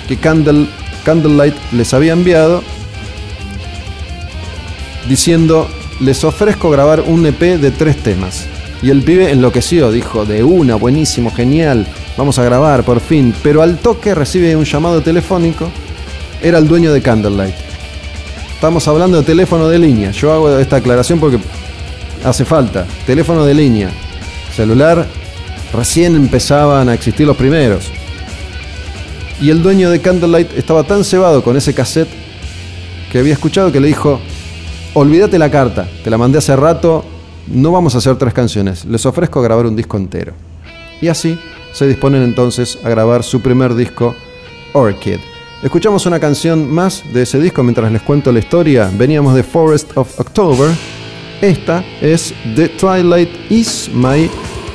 que 0.07 0.17
Candle, 0.17 0.67
Candlelight 1.05 1.55
les 1.73 1.93
había 1.95 2.13
enviado 2.13 2.63
diciendo, 5.09 5.69
les 6.01 6.25
ofrezco 6.25 6.71
grabar 6.71 7.01
un 7.01 7.27
EP 7.27 7.41
de 7.41 7.71
tres 7.71 7.97
temas. 8.03 8.47
Y 8.83 8.91
el 8.91 9.03
pibe 9.03 9.31
enloqueció, 9.31 9.91
dijo, 9.91 10.25
de 10.25 10.45
una, 10.45 10.77
buenísimo, 10.77 11.33
genial, 11.33 11.87
vamos 12.17 12.39
a 12.39 12.45
grabar 12.45 12.85
por 12.85 13.01
fin. 13.01 13.35
Pero 13.43 13.63
al 13.63 13.79
toque 13.79 14.15
recibe 14.15 14.55
un 14.55 14.65
llamado 14.65 15.01
telefónico, 15.01 15.71
era 16.43 16.59
el 16.59 16.69
dueño 16.69 16.93
de 16.93 17.01
Candlelight. 17.01 17.55
Estamos 18.55 18.87
hablando 18.89 19.19
de 19.19 19.23
teléfono 19.23 19.69
de 19.69 19.79
línea, 19.79 20.11
yo 20.11 20.33
hago 20.33 20.59
esta 20.59 20.77
aclaración 20.77 21.21
porque 21.21 21.39
hace 22.27 22.45
falta. 22.45 22.87
Teléfono 23.07 23.45
de 23.45 23.55
línea, 23.55 23.91
celular, 24.55 25.07
recién 25.73 26.17
empezaban 26.17 26.89
a 26.89 26.95
existir 26.95 27.27
los 27.27 27.37
primeros. 27.37 27.91
Y 29.41 29.51
el 29.51 29.63
dueño 29.63 29.91
de 29.91 30.01
Candlelight 30.01 30.57
estaba 30.57 30.85
tan 30.85 31.05
cebado 31.05 31.43
con 31.45 31.57
ese 31.57 31.73
cassette 31.73 32.09
que 33.13 33.21
había 33.21 33.35
escuchado 33.35 33.71
que 33.71 33.81
le 33.81 33.89
dijo, 33.89 34.19
olvídate 34.95 35.39
la 35.39 35.51
carta, 35.51 35.89
te 36.03 36.11
la 36.11 36.19
mandé 36.19 36.39
hace 36.39 36.57
rato, 36.57 37.05
no 37.47 37.71
vamos 37.71 37.95
a 37.95 37.99
hacer 37.99 38.17
tres 38.17 38.35
canciones, 38.35 38.85
les 38.87 39.07
ofrezco 39.07 39.41
grabar 39.41 39.67
un 39.67 39.77
disco 39.77 39.97
entero. 39.97 40.33
Y 41.01 41.09
así 41.09 41.39
se 41.73 41.87
disponen 41.87 42.23
entonces 42.23 42.79
a 42.83 42.89
grabar 42.89 43.23
su 43.23 43.41
primer 43.41 43.75
disco, 43.75 44.15
Orchid. 44.73 45.19
Escuchamos 45.63 46.07
una 46.07 46.19
canción 46.19 46.73
más 46.73 47.05
de 47.13 47.23
ese 47.23 47.39
disco 47.39 47.63
mientras 47.63 47.93
les 47.93 48.03
cuento 48.03 48.33
la 48.33 48.41
historia. 48.41 48.91
Veníamos 48.97 49.35
de 49.35 49.43
Forest 49.43 49.97
of 49.97 50.19
October. 50.19 50.71
Esta 51.41 51.85
es 52.01 52.33
The 52.55 52.69
Twilight 52.69 53.31
is 53.51 53.91
My 53.93 54.31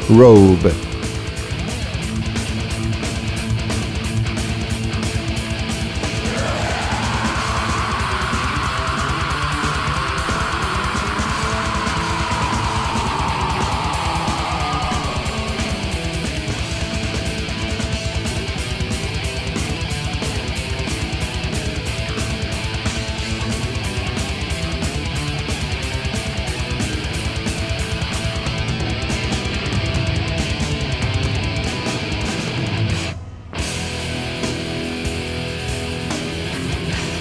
Robe. 0.10 0.91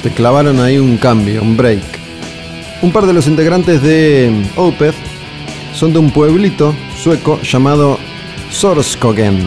Te 0.03 0.11
clavaron 0.11 0.61
ahí 0.61 0.78
un 0.78 0.96
cambio, 0.96 1.42
un 1.42 1.57
break. 1.57 1.82
Un 2.80 2.90
par 2.90 3.07
de 3.07 3.12
los 3.12 3.26
integrantes 3.26 3.82
de 3.82 4.32
Opeth 4.57 4.94
son 5.74 5.92
de 5.92 5.98
un 5.98 6.11
pueblito 6.11 6.74
sueco 6.96 7.38
llamado 7.42 7.98
Sorskogen. 8.51 9.38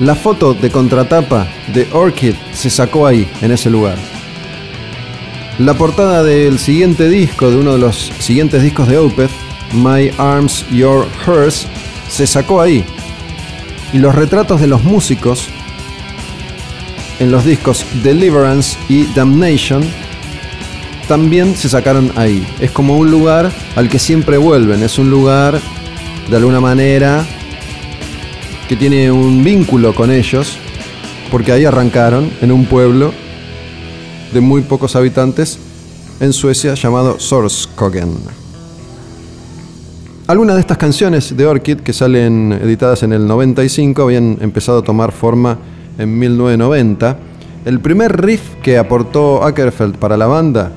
La 0.00 0.14
foto 0.14 0.54
de 0.54 0.70
contratapa 0.70 1.46
de 1.74 1.86
Orchid 1.92 2.34
se 2.54 2.70
sacó 2.70 3.06
ahí, 3.06 3.28
en 3.42 3.52
ese 3.52 3.68
lugar. 3.68 3.98
La 5.58 5.74
portada 5.74 6.22
del 6.22 6.58
siguiente 6.58 7.10
disco, 7.10 7.50
de 7.50 7.58
uno 7.58 7.74
de 7.74 7.80
los 7.80 8.10
siguientes 8.18 8.62
discos 8.62 8.88
de 8.88 8.96
Opeth, 8.96 9.30
My 9.74 10.10
Arms, 10.16 10.64
Your 10.70 11.06
Hers, 11.26 11.66
se 12.08 12.26
sacó 12.26 12.62
ahí. 12.62 12.82
Y 13.92 13.98
los 13.98 14.14
retratos 14.14 14.58
de 14.58 14.68
los 14.68 14.84
músicos 14.84 15.50
en 17.20 17.30
los 17.30 17.44
discos 17.44 17.84
Deliverance 18.02 18.76
y 18.88 19.04
Damnation 19.14 19.84
también 21.06 21.54
se 21.54 21.68
sacaron 21.68 22.10
ahí. 22.16 22.46
Es 22.60 22.70
como 22.70 22.96
un 22.96 23.10
lugar 23.10 23.52
al 23.76 23.88
que 23.88 23.98
siempre 23.98 24.38
vuelven, 24.38 24.82
es 24.82 24.98
un 24.98 25.10
lugar 25.10 25.60
de 26.28 26.36
alguna 26.36 26.60
manera 26.60 27.24
que 28.68 28.76
tiene 28.76 29.10
un 29.10 29.44
vínculo 29.44 29.94
con 29.94 30.10
ellos, 30.10 30.56
porque 31.30 31.52
ahí 31.52 31.64
arrancaron 31.64 32.30
en 32.40 32.52
un 32.52 32.64
pueblo 32.64 33.12
de 34.32 34.40
muy 34.40 34.62
pocos 34.62 34.96
habitantes 34.96 35.58
en 36.20 36.32
Suecia 36.32 36.74
llamado 36.74 37.18
Sorskogen. 37.18 38.14
Algunas 40.26 40.54
de 40.54 40.60
estas 40.60 40.78
canciones 40.78 41.36
de 41.36 41.44
Orchid 41.44 41.78
que 41.78 41.92
salen 41.92 42.52
editadas 42.52 43.02
en 43.02 43.12
el 43.12 43.26
95 43.26 44.02
habían 44.02 44.38
empezado 44.40 44.78
a 44.78 44.82
tomar 44.82 45.10
forma 45.10 45.58
en 46.00 46.18
1990. 46.18 47.16
El 47.64 47.78
primer 47.80 48.20
riff 48.20 48.54
que 48.62 48.78
aportó 48.78 49.44
Ackerfeld 49.44 49.96
para 49.96 50.16
la 50.16 50.26
banda, 50.26 50.72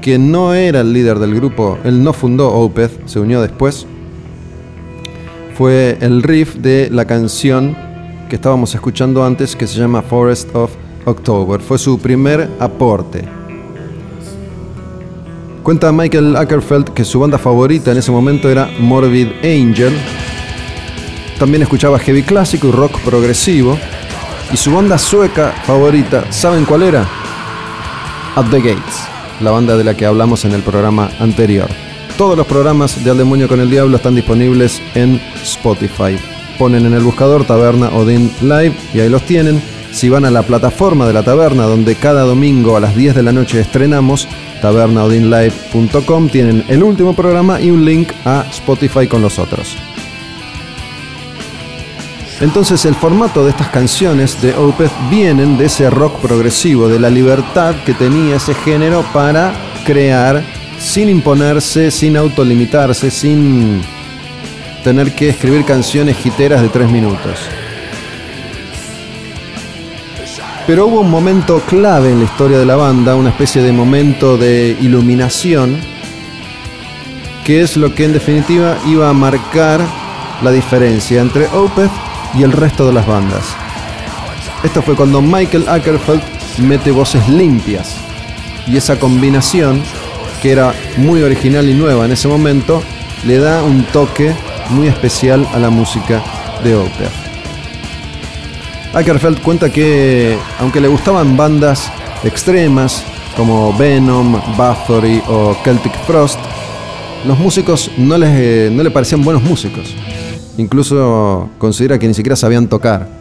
que 0.00 0.18
no 0.18 0.54
era 0.54 0.82
el 0.82 0.92
líder 0.92 1.18
del 1.18 1.34
grupo, 1.34 1.78
él 1.84 2.04
no 2.04 2.12
fundó 2.12 2.52
Opeth, 2.52 3.06
se 3.06 3.18
unió 3.18 3.40
después, 3.40 3.86
fue 5.56 5.98
el 6.00 6.22
riff 6.22 6.54
de 6.54 6.88
la 6.92 7.04
canción 7.04 7.76
que 8.28 8.36
estábamos 8.36 8.74
escuchando 8.74 9.24
antes 9.24 9.56
que 9.56 9.66
se 9.66 9.78
llama 9.80 10.02
Forest 10.02 10.54
of 10.54 10.70
October. 11.04 11.60
Fue 11.60 11.78
su 11.78 11.98
primer 11.98 12.48
aporte. 12.60 13.24
Cuenta 15.62 15.90
Michael 15.90 16.36
Ackerfeld 16.36 16.90
que 16.90 17.04
su 17.04 17.20
banda 17.20 17.38
favorita 17.38 17.90
en 17.90 17.98
ese 17.98 18.12
momento 18.12 18.48
era 18.48 18.70
Morbid 18.78 19.28
Angel. 19.42 19.92
También 21.38 21.62
escuchaba 21.62 21.98
heavy 21.98 22.22
clásico 22.22 22.68
y 22.68 22.70
rock 22.70 23.00
progresivo. 23.00 23.76
Y 24.52 24.56
su 24.56 24.72
banda 24.72 24.96
sueca 24.96 25.52
favorita, 25.64 26.24
¿saben 26.32 26.64
cuál 26.64 26.82
era? 26.82 27.06
At 28.34 28.46
the 28.50 28.60
Gates, 28.60 29.08
la 29.40 29.50
banda 29.50 29.76
de 29.76 29.84
la 29.84 29.94
que 29.94 30.06
hablamos 30.06 30.44
en 30.44 30.52
el 30.52 30.62
programa 30.62 31.10
anterior. 31.18 31.68
Todos 32.16 32.36
los 32.36 32.46
programas 32.46 33.04
de 33.04 33.10
Al 33.10 33.18
Demonio 33.18 33.46
con 33.46 33.60
el 33.60 33.70
Diablo 33.70 33.96
están 33.96 34.14
disponibles 34.14 34.82
en 34.94 35.20
Spotify. 35.42 36.18
Ponen 36.58 36.86
en 36.86 36.94
el 36.94 37.02
buscador 37.02 37.44
Taberna 37.44 37.90
Odin 37.90 38.32
Live 38.40 38.74
y 38.94 39.00
ahí 39.00 39.08
los 39.08 39.22
tienen. 39.22 39.62
Si 39.92 40.08
van 40.08 40.24
a 40.24 40.30
la 40.30 40.42
plataforma 40.42 41.06
de 41.06 41.12
la 41.12 41.22
taberna 41.22 41.64
donde 41.64 41.94
cada 41.94 42.22
domingo 42.22 42.76
a 42.76 42.80
las 42.80 42.96
10 42.96 43.14
de 43.14 43.22
la 43.22 43.32
noche 43.32 43.60
estrenamos, 43.60 44.28
tabernaodinlive.com, 44.60 46.28
tienen 46.28 46.64
el 46.68 46.82
último 46.82 47.14
programa 47.14 47.60
y 47.60 47.70
un 47.70 47.84
link 47.84 48.12
a 48.24 48.44
Spotify 48.50 49.06
con 49.06 49.22
los 49.22 49.38
otros. 49.38 49.76
Entonces 52.40 52.84
el 52.84 52.94
formato 52.94 53.44
de 53.44 53.50
estas 53.50 53.68
canciones 53.68 54.40
de 54.40 54.54
Opeth 54.54 54.92
vienen 55.10 55.58
de 55.58 55.66
ese 55.66 55.90
rock 55.90 56.20
progresivo, 56.20 56.88
de 56.88 57.00
la 57.00 57.10
libertad 57.10 57.74
que 57.84 57.94
tenía 57.94 58.36
ese 58.36 58.54
género 58.54 59.04
para 59.12 59.52
crear 59.84 60.44
sin 60.78 61.08
imponerse, 61.08 61.90
sin 61.90 62.16
autolimitarse, 62.16 63.10
sin 63.10 63.82
tener 64.84 65.12
que 65.16 65.30
escribir 65.30 65.64
canciones 65.64 66.16
jiteras 66.16 66.62
de 66.62 66.68
tres 66.68 66.88
minutos. 66.88 67.40
Pero 70.64 70.86
hubo 70.86 71.00
un 71.00 71.10
momento 71.10 71.60
clave 71.66 72.12
en 72.12 72.18
la 72.18 72.24
historia 72.26 72.58
de 72.58 72.66
la 72.66 72.76
banda, 72.76 73.16
una 73.16 73.30
especie 73.30 73.62
de 73.62 73.72
momento 73.72 74.36
de 74.36 74.76
iluminación, 74.80 75.80
que 77.44 77.62
es 77.62 77.76
lo 77.76 77.94
que 77.94 78.04
en 78.04 78.12
definitiva 78.12 78.76
iba 78.86 79.08
a 79.08 79.12
marcar 79.12 79.80
la 80.42 80.52
diferencia 80.52 81.20
entre 81.20 81.46
Opeth 81.48 82.07
y 82.34 82.42
el 82.42 82.52
resto 82.52 82.86
de 82.86 82.92
las 82.92 83.06
bandas. 83.06 83.44
Esto 84.62 84.82
fue 84.82 84.96
cuando 84.96 85.22
Michael 85.22 85.68
Ackerfeld 85.68 86.22
mete 86.58 86.90
voces 86.90 87.28
limpias 87.28 87.96
y 88.66 88.76
esa 88.76 88.98
combinación, 88.98 89.82
que 90.42 90.52
era 90.52 90.74
muy 90.96 91.22
original 91.22 91.68
y 91.68 91.74
nueva 91.74 92.04
en 92.04 92.12
ese 92.12 92.28
momento, 92.28 92.82
le 93.24 93.38
da 93.38 93.62
un 93.62 93.84
toque 93.84 94.34
muy 94.70 94.88
especial 94.88 95.46
a 95.52 95.58
la 95.58 95.70
música 95.70 96.22
de 96.62 96.74
Opeth. 96.74 97.12
Ackerfeld 98.92 99.40
cuenta 99.42 99.70
que, 99.70 100.38
aunque 100.58 100.80
le 100.80 100.88
gustaban 100.88 101.36
bandas 101.36 101.92
extremas 102.24 103.04
como 103.36 103.72
Venom, 103.76 104.40
Bathory 104.56 105.22
o 105.28 105.56
Celtic 105.62 105.92
Frost, 106.06 106.40
los 107.24 107.38
músicos 107.38 107.90
no, 107.96 108.16
les, 108.18 108.70
no 108.72 108.82
le 108.82 108.90
parecían 108.90 109.22
buenos 109.22 109.42
músicos. 109.42 109.94
Incluso 110.58 111.48
considera 111.58 111.98
que 111.98 112.08
ni 112.08 112.14
siquiera 112.14 112.36
sabían 112.36 112.68
tocar. 112.68 113.16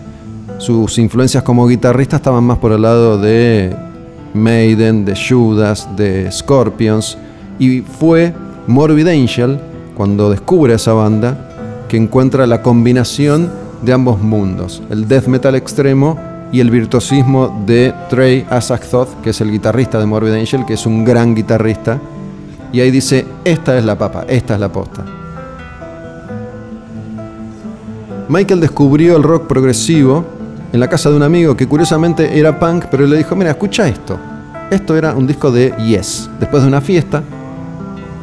sus 0.58 0.98
influencias 0.98 1.44
como 1.44 1.68
guitarrista 1.68 2.16
estaban 2.16 2.44
más 2.44 2.58
por 2.58 2.72
el 2.72 2.82
lado 2.82 3.22
de 3.22 3.76
Maiden, 4.34 5.06
de 5.06 5.16
Judas, 5.16 5.88
de 5.96 6.32
Scorpions, 6.32 7.16
y 7.60 7.82
fue 7.82 8.34
Morbid 8.66 9.08
Angel, 9.08 9.60
cuando 9.96 10.32
descubre 10.32 10.74
esa 10.74 10.94
banda, 10.94 11.86
que 11.88 11.98
encuentra 11.98 12.48
la 12.48 12.64
combinación 12.64 13.52
de 13.84 13.94
ambos 13.94 14.20
mundos, 14.20 14.82
el 14.90 15.08
death 15.08 15.28
metal 15.28 15.54
extremo 15.54 16.18
y 16.52 16.60
el 16.60 16.72
virtuosismo 16.72 17.64
de 17.68 17.94
Trey 18.10 18.44
Asakthot, 18.50 19.22
que 19.22 19.30
es 19.30 19.42
el 19.42 19.52
guitarrista 19.52 20.00
de 20.00 20.08
Morbid 20.08 20.34
Angel, 20.34 20.66
que 20.66 20.74
es 20.74 20.88
un 20.88 21.06
gran 21.06 21.36
guitarrista, 21.36 22.00
y 22.74 22.80
ahí 22.80 22.90
dice, 22.90 23.26
esta 23.46 23.78
es 23.78 23.86
la 23.86 23.96
papa, 23.96 24.26
esta 24.28 24.56
es 24.56 24.60
la 24.60 24.72
posta. 24.72 25.17
Michael 28.30 28.60
descubrió 28.60 29.16
el 29.16 29.24
rock 29.24 29.48
progresivo 29.48 30.26
en 30.74 30.80
la 30.80 30.90
casa 30.90 31.10
de 31.10 31.16
un 31.16 31.24
amigo 31.24 31.56
que 31.56 31.68
curiosamente 31.68 32.38
era 32.38 32.60
punk, 32.60 32.86
pero 32.92 33.06
le 33.06 33.18
dijo, 33.18 33.36
mira, 33.36 33.52
escucha 33.52 33.88
esto. 33.88 34.20
Esto 34.70 34.98
era 34.98 35.14
un 35.14 35.26
disco 35.26 35.50
de 35.50 35.74
Yes. 35.78 36.30
Después 36.40 36.62
de 36.62 36.68
una 36.68 36.82
fiesta, 36.82 37.24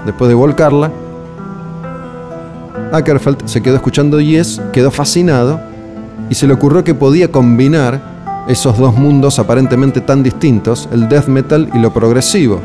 después 0.05 0.29
de 0.29 0.35
volcarla, 0.35 0.91
Ackerfeld 2.93 3.47
se 3.47 3.63
quedó 3.63 3.77
escuchando 3.77 4.21
Yes, 4.21 4.61
quedó 4.73 4.91
fascinado 4.91 5.59
y 6.29 6.35
se 6.35 6.47
le 6.47 6.53
ocurrió 6.53 6.85
que 6.85 6.95
podía 6.95 7.33
combinar 7.33 8.45
esos 8.47 8.77
dos 8.79 8.95
mundos 8.95 9.39
aparentemente 9.39 10.03
tan 10.03 10.23
distintos, 10.23 10.87
el 10.93 11.09
death 11.09 11.29
metal 11.29 11.71
y 11.73 11.79
lo 11.79 11.95
progresivo. 11.95 12.61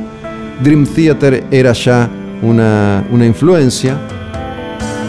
Dream 0.61 0.85
Theater 0.85 1.45
era 1.51 1.71
ya 1.71 2.09
una, 2.41 3.05
una 3.11 3.25
influencia 3.25 3.97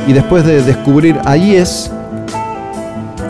y 0.06 0.12
después 0.12 0.46
de 0.46 0.62
descubrir 0.62 1.18
a 1.24 1.36
Yes, 1.36 1.90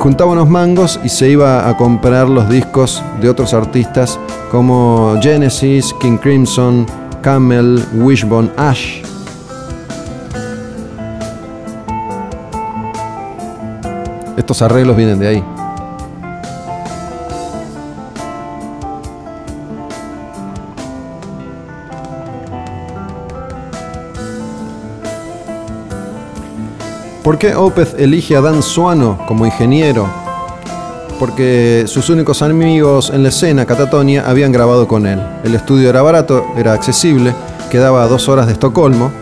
juntaba 0.00 0.32
unos 0.32 0.48
mangos 0.48 0.98
y 1.04 1.10
se 1.10 1.28
iba 1.28 1.68
a 1.68 1.76
comprar 1.76 2.26
los 2.26 2.48
discos 2.48 3.02
de 3.20 3.28
otros 3.28 3.52
artistas 3.52 4.18
como 4.50 5.14
Genesis, 5.20 5.94
King 6.00 6.16
Crimson, 6.16 6.86
Camel, 7.20 7.84
Wishbone, 7.92 8.50
Ash. 8.56 9.02
Estos 14.38 14.62
arreglos 14.62 14.96
vienen 14.96 15.18
de 15.18 15.28
ahí. 15.28 15.59
¿Por 27.30 27.38
qué 27.38 27.54
Opeth 27.54 27.96
elige 27.96 28.34
a 28.34 28.40
Dan 28.40 28.60
Suano 28.60 29.16
como 29.28 29.46
ingeniero? 29.46 30.08
Porque 31.20 31.84
sus 31.86 32.10
únicos 32.10 32.42
amigos 32.42 33.12
en 33.14 33.22
la 33.22 33.28
escena, 33.28 33.64
Catatonia, 33.64 34.28
habían 34.28 34.50
grabado 34.50 34.88
con 34.88 35.06
él. 35.06 35.22
El 35.44 35.54
estudio 35.54 35.88
era 35.88 36.02
barato, 36.02 36.44
era 36.56 36.72
accesible, 36.72 37.32
quedaba 37.70 38.02
a 38.02 38.08
dos 38.08 38.28
horas 38.28 38.48
de 38.48 38.54
Estocolmo. 38.54 39.12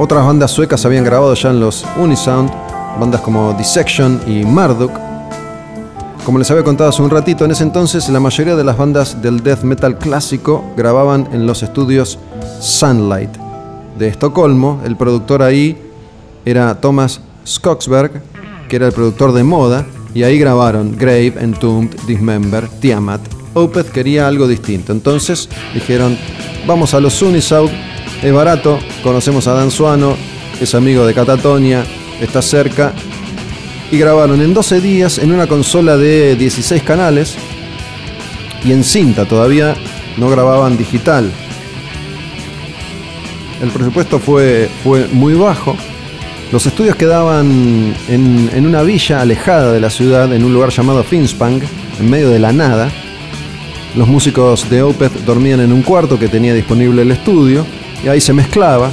Otras 0.00 0.26
bandas 0.26 0.50
suecas 0.50 0.84
habían 0.84 1.04
grabado 1.04 1.32
ya 1.34 1.50
en 1.50 1.60
los 1.60 1.86
Unisound, 1.96 2.50
bandas 2.98 3.20
como 3.20 3.52
Dissection 3.52 4.20
y 4.26 4.44
Marduk. 4.44 4.90
Como 6.26 6.40
les 6.40 6.50
había 6.50 6.64
contado 6.64 6.90
hace 6.90 7.02
un 7.02 7.10
ratito, 7.10 7.44
en 7.44 7.52
ese 7.52 7.62
entonces 7.62 8.08
la 8.08 8.18
mayoría 8.18 8.56
de 8.56 8.64
las 8.64 8.76
bandas 8.76 9.22
del 9.22 9.44
death 9.44 9.62
metal 9.62 9.96
clásico 9.96 10.64
grababan 10.76 11.28
en 11.32 11.46
los 11.46 11.62
estudios 11.62 12.18
Sunlight 12.58 13.30
de 13.96 14.08
Estocolmo. 14.08 14.80
El 14.84 14.96
productor 14.96 15.40
ahí 15.40 15.83
era 16.44 16.80
Thomas 16.80 17.20
Skogsberg, 17.46 18.22
que 18.68 18.76
era 18.76 18.86
el 18.86 18.92
productor 18.92 19.32
de 19.32 19.44
moda, 19.44 19.86
y 20.14 20.22
ahí 20.22 20.38
grabaron 20.38 20.96
Grave, 20.96 21.34
Entombed, 21.40 21.98
Dismember, 22.06 22.68
Tiamat. 22.80 23.20
Opeth 23.54 23.90
quería 23.90 24.26
algo 24.26 24.48
distinto, 24.48 24.92
entonces 24.92 25.48
dijeron, 25.72 26.18
vamos 26.66 26.94
a 26.94 27.00
los 27.00 27.14
Sunisau, 27.14 27.68
es 28.22 28.32
barato, 28.32 28.78
conocemos 29.02 29.46
a 29.46 29.54
Dan 29.54 29.70
Suano, 29.70 30.16
es 30.60 30.74
amigo 30.74 31.06
de 31.06 31.14
Catatonia, 31.14 31.84
está 32.20 32.42
cerca, 32.42 32.92
y 33.90 33.98
grabaron 33.98 34.40
en 34.40 34.54
12 34.54 34.80
días 34.80 35.18
en 35.18 35.32
una 35.32 35.46
consola 35.46 35.96
de 35.96 36.34
16 36.36 36.82
canales 36.82 37.36
y 38.64 38.72
en 38.72 38.82
cinta, 38.82 39.24
todavía 39.26 39.76
no 40.16 40.30
grababan 40.30 40.76
digital. 40.76 41.30
El 43.62 43.70
presupuesto 43.70 44.18
fue, 44.18 44.68
fue 44.82 45.06
muy 45.12 45.34
bajo, 45.34 45.76
los 46.54 46.66
estudios 46.66 46.94
quedaban 46.94 47.96
en, 48.06 48.64
una 48.64 48.82
villa 48.82 49.20
alejada 49.20 49.72
de 49.72 49.80
la 49.80 49.90
ciudad, 49.90 50.32
en 50.32 50.44
un 50.44 50.52
lugar 50.52 50.70
llamado 50.70 51.02
Finspang, 51.02 51.60
en 51.98 52.08
medio 52.08 52.30
de 52.30 52.38
la 52.38 52.52
nada. 52.52 52.92
Los 53.96 54.06
músicos 54.06 54.70
de 54.70 54.80
Opeth 54.80 55.24
dormían 55.24 55.58
en 55.58 55.72
un 55.72 55.82
cuarto 55.82 56.16
que 56.16 56.28
tenía 56.28 56.54
disponible 56.54 57.02
el 57.02 57.10
estudio 57.10 57.66
y 58.04 58.08
ahí 58.08 58.20
se 58.20 58.32
mezclaba. 58.32 58.92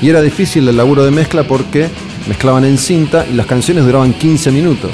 Y 0.00 0.08
era 0.08 0.22
difícil 0.22 0.66
el 0.66 0.78
laburo 0.78 1.04
de 1.04 1.10
mezcla 1.10 1.42
porque 1.42 1.88
mezclaban 2.26 2.64
en 2.64 2.78
cinta 2.78 3.26
y 3.30 3.34
las 3.34 3.44
canciones 3.44 3.84
duraban 3.84 4.14
15 4.14 4.52
minutos. 4.52 4.92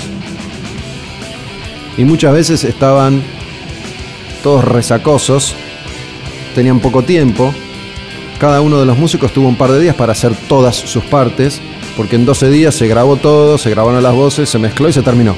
Y 1.96 2.04
muchas 2.04 2.32
veces 2.32 2.64
estaban 2.64 3.22
todos 4.42 4.64
resacosos, 4.64 5.54
tenían 6.56 6.80
poco 6.80 7.04
tiempo 7.04 7.54
cada 8.38 8.60
uno 8.60 8.78
de 8.78 8.86
los 8.86 8.98
músicos 8.98 9.32
tuvo 9.32 9.48
un 9.48 9.56
par 9.56 9.72
de 9.72 9.80
días 9.80 9.94
para 9.94 10.12
hacer 10.12 10.32
todas 10.48 10.76
sus 10.76 11.04
partes, 11.04 11.60
porque 11.96 12.16
en 12.16 12.26
12 12.26 12.50
días 12.50 12.74
se 12.74 12.86
grabó 12.86 13.16
todo, 13.16 13.58
se 13.58 13.70
grabaron 13.70 14.02
las 14.02 14.14
voces, 14.14 14.48
se 14.48 14.58
mezcló 14.58 14.88
y 14.88 14.92
se 14.92 15.02
terminó. 15.02 15.34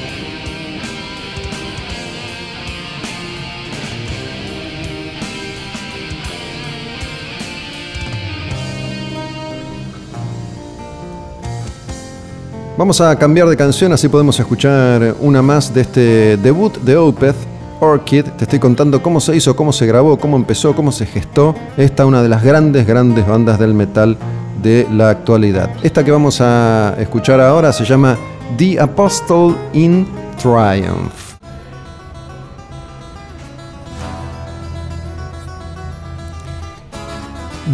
Vamos 12.77 13.01
a 13.01 13.17
cambiar 13.19 13.49
de 13.49 13.57
canción, 13.57 13.91
así 13.91 14.07
podemos 14.07 14.39
escuchar 14.39 15.15
una 15.19 15.41
más 15.41 15.73
de 15.73 15.81
este 15.81 16.37
debut 16.37 16.77
de 16.77 16.95
Opeth 16.95 17.58
Orchid. 17.79 18.25
Te 18.25 18.43
estoy 18.43 18.59
contando 18.59 19.01
cómo 19.01 19.19
se 19.19 19.35
hizo, 19.35 19.55
cómo 19.55 19.71
se 19.71 19.85
grabó, 19.85 20.17
cómo 20.17 20.37
empezó, 20.37 20.75
cómo 20.75 20.91
se 20.91 21.05
gestó. 21.05 21.55
Esta 21.77 22.05
una 22.05 22.21
de 22.21 22.29
las 22.29 22.43
grandes, 22.43 22.85
grandes 22.85 23.27
bandas 23.27 23.59
del 23.59 23.73
metal 23.73 24.17
de 24.61 24.87
la 24.91 25.09
actualidad. 25.09 25.69
Esta 25.83 26.03
que 26.03 26.11
vamos 26.11 26.41
a 26.41 26.95
escuchar 26.99 27.39
ahora 27.39 27.71
se 27.73 27.85
llama 27.85 28.17
The 28.57 28.79
Apostle 28.79 29.55
in 29.73 30.07
Triumph. 30.37 31.29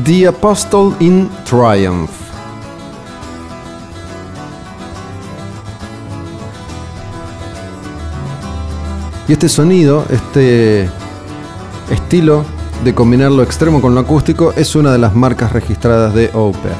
The 0.03 0.27
Apostle 0.27 0.93
in 0.99 1.29
Triumph. 1.45 2.24
Y 9.27 9.33
este 9.33 9.49
sonido, 9.49 10.05
este 10.11 10.87
estilo 11.89 12.45
de 12.83 12.93
combinar 12.93 13.31
lo 13.31 13.41
extremo 13.41 13.81
con 13.81 13.95
lo 13.95 14.01
acústico 14.01 14.53
es 14.55 14.75
una 14.75 14.91
de 14.91 14.99
las 14.99 15.15
marcas 15.15 15.51
registradas 15.51 16.13
de 16.13 16.29
Opeth. 16.33 16.73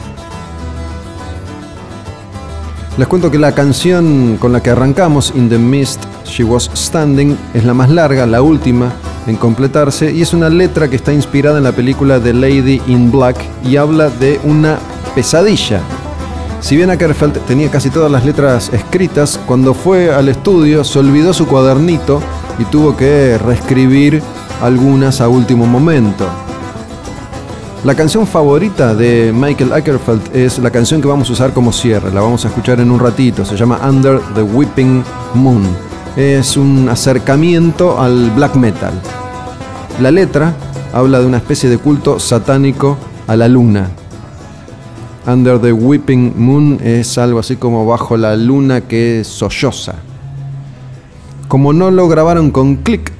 Les 2.97 3.07
cuento 3.07 3.31
que 3.31 3.39
la 3.39 3.53
canción 3.53 4.37
con 4.39 4.53
la 4.53 4.61
que 4.61 4.69
arrancamos, 4.69 5.33
In 5.35 5.49
the 5.49 5.57
Mist, 5.57 6.03
She 6.23 6.43
Was 6.43 6.69
Standing, 6.75 7.35
es 7.55 7.65
la 7.65 7.73
más 7.73 7.89
larga, 7.89 8.27
la 8.27 8.43
última 8.43 8.93
en 9.25 9.37
completarse, 9.37 10.13
y 10.13 10.21
es 10.21 10.33
una 10.33 10.49
letra 10.49 10.87
que 10.87 10.95
está 10.95 11.11
inspirada 11.11 11.57
en 11.57 11.63
la 11.63 11.71
película 11.71 12.19
The 12.19 12.33
Lady 12.33 12.79
in 12.85 13.11
Black 13.11 13.37
y 13.63 13.77
habla 13.77 14.09
de 14.09 14.39
una 14.43 14.77
pesadilla 15.15 15.81
si 16.65 16.75
bien 16.75 16.89
Ackerfeld 16.89 17.45
tenía 17.45 17.69
casi 17.69 17.91
todas 17.91 18.11
las 18.11 18.25
letras 18.25 18.71
escritas, 18.73 19.39
cuando 19.45 19.75
fue 19.75 20.11
al 20.11 20.29
estudio 20.29 20.83
se 20.83 20.97
olvidó 20.97 21.31
su 21.31 21.45
cuadernito 21.45 22.23
y 22.57 22.63
tuvo 22.65 22.97
que 22.97 23.37
reescribir 23.37 24.23
algunas 24.63 25.21
a 25.21 25.29
último 25.29 25.67
momento. 25.67 26.25
La 27.83 27.93
canción 27.93 28.25
favorita 28.25 28.95
de 28.95 29.31
Michael 29.31 29.73
Ackerfeld 29.73 30.35
es 30.35 30.57
la 30.57 30.71
canción 30.71 31.01
que 31.01 31.07
vamos 31.07 31.29
a 31.29 31.33
usar 31.33 31.53
como 31.53 31.71
cierre, 31.71 32.11
la 32.11 32.21
vamos 32.21 32.45
a 32.45 32.47
escuchar 32.47 32.79
en 32.79 32.89
un 32.89 32.99
ratito, 32.99 33.45
se 33.45 33.55
llama 33.55 33.79
Under 33.87 34.19
the 34.33 34.41
Whipping 34.41 35.03
Moon. 35.35 35.61
Es 36.15 36.57
un 36.57 36.89
acercamiento 36.89 38.01
al 38.01 38.31
black 38.31 38.55
metal. 38.55 38.93
La 40.01 40.09
letra 40.09 40.55
habla 40.91 41.19
de 41.19 41.27
una 41.27 41.37
especie 41.37 41.69
de 41.69 41.77
culto 41.77 42.19
satánico 42.19 42.97
a 43.27 43.35
la 43.35 43.47
luna, 43.47 43.91
Under 45.27 45.59
the 45.59 45.73
Whipping 45.73 46.33
Moon 46.37 46.79
es 46.83 47.17
algo 47.17 47.39
así 47.39 47.55
como 47.55 47.85
bajo 47.85 48.15
la 48.15 48.35
luna 48.35 48.81
que 48.81 49.23
solloza. 49.23 49.95
Como 51.47 51.73
no 51.73 51.89
lo 51.89 52.07
grabaron 52.07 52.51
con 52.51 52.75
click 52.77 53.11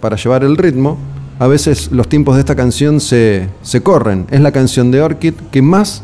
para 0.00 0.16
llevar 0.16 0.44
el 0.44 0.58
ritmo, 0.58 0.98
a 1.38 1.46
veces 1.46 1.90
los 1.90 2.06
tiempos 2.06 2.34
de 2.34 2.40
esta 2.40 2.54
canción 2.54 3.00
se, 3.00 3.48
se 3.62 3.82
corren. 3.82 4.26
Es 4.30 4.42
la 4.42 4.52
canción 4.52 4.90
de 4.90 5.00
Orchid 5.00 5.34
que 5.50 5.62
más 5.62 6.02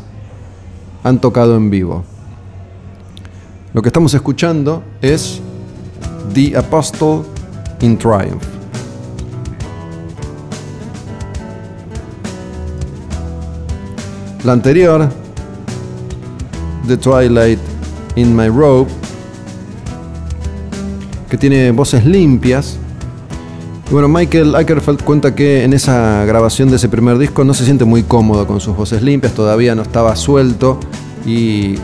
han 1.03 1.21
tocado 1.21 1.55
en 1.55 1.69
vivo. 1.69 2.03
Lo 3.73 3.83
que 3.83 3.89
estamos 3.89 4.15
escuchando 4.15 4.81
es 5.03 5.39
The 6.33 6.57
Apostle 6.57 7.21
in 7.81 7.99
Triumph. 7.99 8.56
La 14.43 14.53
anterior, 14.53 15.09
The 16.87 16.97
Twilight 16.97 17.59
in 18.15 18.35
My 18.35 18.47
Robe, 18.47 18.87
que 21.29 21.37
tiene 21.37 21.71
voces 21.71 22.05
limpias. 22.05 22.77
Y 23.89 23.93
bueno, 23.93 24.07
Michael 24.07 24.55
Ackerfeld 24.55 25.03
cuenta 25.03 25.33
que 25.33 25.63
en 25.63 25.73
esa 25.73 26.25
grabación 26.25 26.69
de 26.69 26.75
ese 26.75 26.89
primer 26.89 27.17
disco 27.17 27.43
no 27.43 27.53
se 27.53 27.65
siente 27.65 27.85
muy 27.85 28.03
cómodo 28.03 28.45
con 28.45 28.59
sus 28.59 28.75
voces 28.75 29.01
limpias, 29.01 29.33
todavía 29.33 29.75
no 29.75 29.81
estaba 29.81 30.15
suelto 30.15 30.79
y 31.25 31.75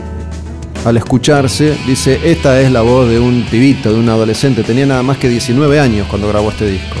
al 0.84 0.96
escucharse 0.96 1.76
dice, 1.86 2.20
esta 2.24 2.60
es 2.60 2.70
la 2.70 2.82
voz 2.82 3.08
de 3.08 3.18
un 3.18 3.44
pibito, 3.50 3.92
de 3.92 3.98
un 3.98 4.08
adolescente, 4.08 4.62
tenía 4.62 4.86
nada 4.86 5.02
más 5.02 5.16
que 5.16 5.28
19 5.28 5.80
años 5.80 6.06
cuando 6.08 6.28
grabó 6.28 6.50
este 6.50 6.66
disco. 6.66 6.96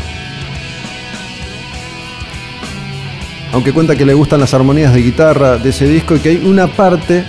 Aunque 3.54 3.72
cuenta 3.72 3.94
que 3.94 4.04
le 4.04 4.14
gustan 4.14 4.40
las 4.40 4.52
armonías 4.52 4.92
de 4.92 5.00
guitarra 5.00 5.58
de 5.58 5.70
ese 5.70 5.86
disco 5.86 6.16
y 6.16 6.18
que 6.18 6.30
hay 6.30 6.36
una 6.38 6.66
parte 6.66 7.24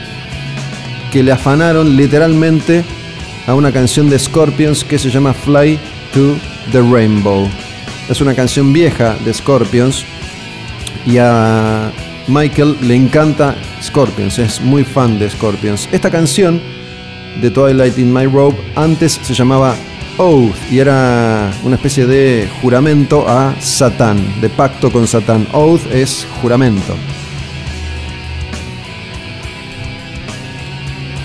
que 1.12 1.22
le 1.22 1.32
afanaron 1.32 1.96
literalmente 1.96 2.84
a 3.46 3.54
una 3.54 3.72
canción 3.72 4.10
de 4.10 4.18
Scorpions 4.18 4.84
que 4.84 4.98
se 4.98 5.12
llama 5.12 5.36
Fly 5.36 5.78
to 6.12 6.36
the 6.72 6.82
Rainbow. 6.82 7.48
Es 8.10 8.22
una 8.22 8.34
canción 8.34 8.74
vieja 8.74 9.16
de 9.24 9.36
Scorpions 9.36 10.04
y 11.06 11.20
a 11.20 11.92
Michael 12.28 12.76
le 12.82 12.96
encanta 12.96 13.56
Scorpions, 13.84 14.40
es 14.40 14.60
muy 14.60 14.84
fan 14.84 15.20
de 15.20 15.30
Scorpions. 15.30 15.88
Esta 15.92 16.10
canción 16.10 16.60
de 17.40 17.52
Twilight 17.52 18.00
in 18.00 18.12
My 18.12 18.26
Robe 18.26 18.58
antes 18.76 19.20
se 19.22 19.36
llamaba 19.36 19.76
Oath 20.18 20.56
y 20.72 20.80
era 20.80 21.52
una 21.64 21.76
especie 21.76 22.06
de 22.06 22.50
juramento 22.62 23.28
a 23.28 23.56
Satán, 23.60 24.42
de 24.42 24.50
pacto 24.50 24.92
con 24.92 25.08
Satán. 25.08 25.48
Oath 25.52 25.92
es 25.92 26.26
juramento. 26.42 26.96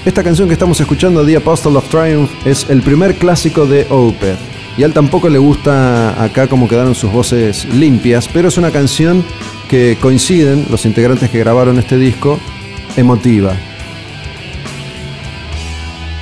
Esta 0.05 0.25
canción 0.25 0.49
que 0.49 0.55
estamos 0.55 0.81
escuchando, 0.81 1.25
The 1.25 1.37
Apostle 1.37 1.77
of 1.77 1.89
Triumph, 1.89 2.31
es 2.45 2.67
el 2.71 2.83
primer 2.83 3.17
clásico 3.17 3.67
de 3.67 3.87
Opeth. 3.91 4.39
Y 4.77 4.83
a 4.83 4.87
él 4.87 4.93
tampoco 4.93 5.29
le 5.29 5.39
gusta 5.39 6.23
acá 6.23 6.47
cómo 6.47 6.69
quedaron 6.69 6.95
sus 6.95 7.13
voces 7.13 7.67
limpias, 7.67 8.29
pero 8.33 8.49
es 8.49 8.57
una 8.57 8.71
canción 8.71 9.23
que 9.69 9.99
coinciden 10.01 10.67
los 10.71 10.87
integrantes 10.87 11.29
que 11.29 11.39
grabaron 11.39 11.79
este 11.79 11.99
disco, 11.99 12.41
emotiva. 12.97 13.55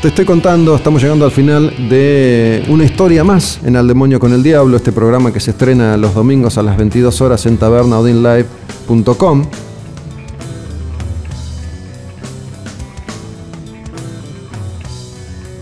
Te 0.00 0.08
estoy 0.08 0.24
contando, 0.24 0.76
estamos 0.76 1.02
llegando 1.02 1.24
al 1.24 1.32
final 1.32 1.74
de 1.88 2.64
una 2.68 2.84
historia 2.84 3.24
más 3.24 3.58
en 3.64 3.74
Al 3.74 3.88
Demonio 3.88 4.20
con 4.20 4.32
el 4.32 4.44
Diablo, 4.44 4.76
este 4.76 4.92
programa 4.92 5.32
que 5.32 5.40
se 5.40 5.50
estrena 5.50 5.96
los 5.96 6.14
domingos 6.14 6.56
a 6.56 6.62
las 6.62 6.76
22 6.76 7.20
horas 7.20 7.44
en 7.46 7.56
tabernaudinlive.com. 7.56 9.44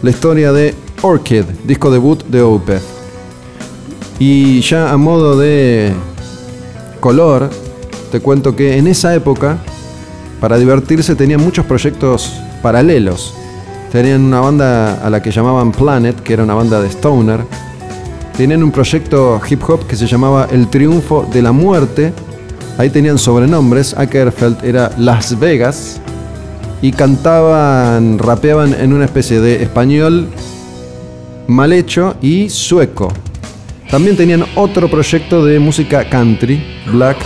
la 0.02 0.10
historia 0.10 0.52
de 0.52 0.74
Orchid, 1.02 1.44
disco 1.64 1.90
debut 1.90 2.22
de 2.26 2.42
Opeth. 2.42 2.82
Y 4.18 4.60
ya 4.60 4.92
a 4.92 4.96
modo 4.98 5.36
de 5.36 5.94
color, 7.00 7.50
te 8.12 8.20
cuento 8.20 8.54
que 8.54 8.76
en 8.76 8.86
esa 8.86 9.14
época, 9.14 9.58
para 10.40 10.58
divertirse, 10.58 11.16
tenían 11.16 11.40
muchos 11.40 11.66
proyectos 11.66 12.34
paralelos. 12.62 13.34
Tenían 13.90 14.22
una 14.22 14.40
banda 14.40 14.94
a 15.04 15.10
la 15.10 15.22
que 15.22 15.30
llamaban 15.30 15.72
Planet, 15.72 16.20
que 16.22 16.32
era 16.32 16.42
una 16.42 16.54
banda 16.54 16.80
de 16.80 16.88
Stoner. 16.88 17.40
Tenían 18.36 18.62
un 18.62 18.70
proyecto 18.70 19.40
hip 19.48 19.62
hop 19.68 19.86
que 19.86 19.96
se 19.96 20.06
llamaba 20.06 20.48
El 20.50 20.68
Triunfo 20.68 21.26
de 21.32 21.40
la 21.40 21.52
Muerte. 21.52 22.12
Ahí 22.78 22.90
tenían 22.90 23.18
sobrenombres. 23.18 23.94
Ackerfeld 23.96 24.64
era 24.64 24.90
Las 24.98 25.38
Vegas 25.38 26.00
y 26.82 26.92
cantaban, 26.92 28.18
rapeaban 28.18 28.74
en 28.74 28.92
una 28.92 29.06
especie 29.06 29.40
de 29.40 29.62
español 29.62 30.28
mal 31.46 31.72
hecho 31.72 32.16
y 32.20 32.50
sueco. 32.50 33.12
También 33.90 34.16
tenían 34.16 34.44
otro 34.56 34.90
proyecto 34.90 35.44
de 35.44 35.58
música 35.58 36.08
country, 36.08 36.62
Black 36.92 37.16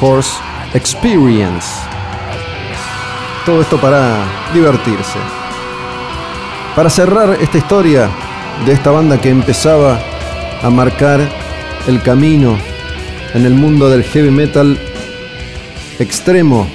Horse 0.00 0.32
Experience. 0.74 1.66
Todo 3.44 3.60
esto 3.60 3.80
para 3.80 4.24
divertirse. 4.52 5.18
Para 6.78 6.90
cerrar 6.90 7.36
esta 7.40 7.58
historia 7.58 8.08
de 8.64 8.72
esta 8.72 8.92
banda 8.92 9.20
que 9.20 9.30
empezaba 9.30 9.98
a 10.62 10.70
marcar 10.70 11.20
el 11.88 12.00
camino 12.02 12.56
en 13.34 13.44
el 13.44 13.54
mundo 13.54 13.90
del 13.90 14.04
heavy 14.04 14.30
metal 14.30 14.78
extremo 15.98 16.68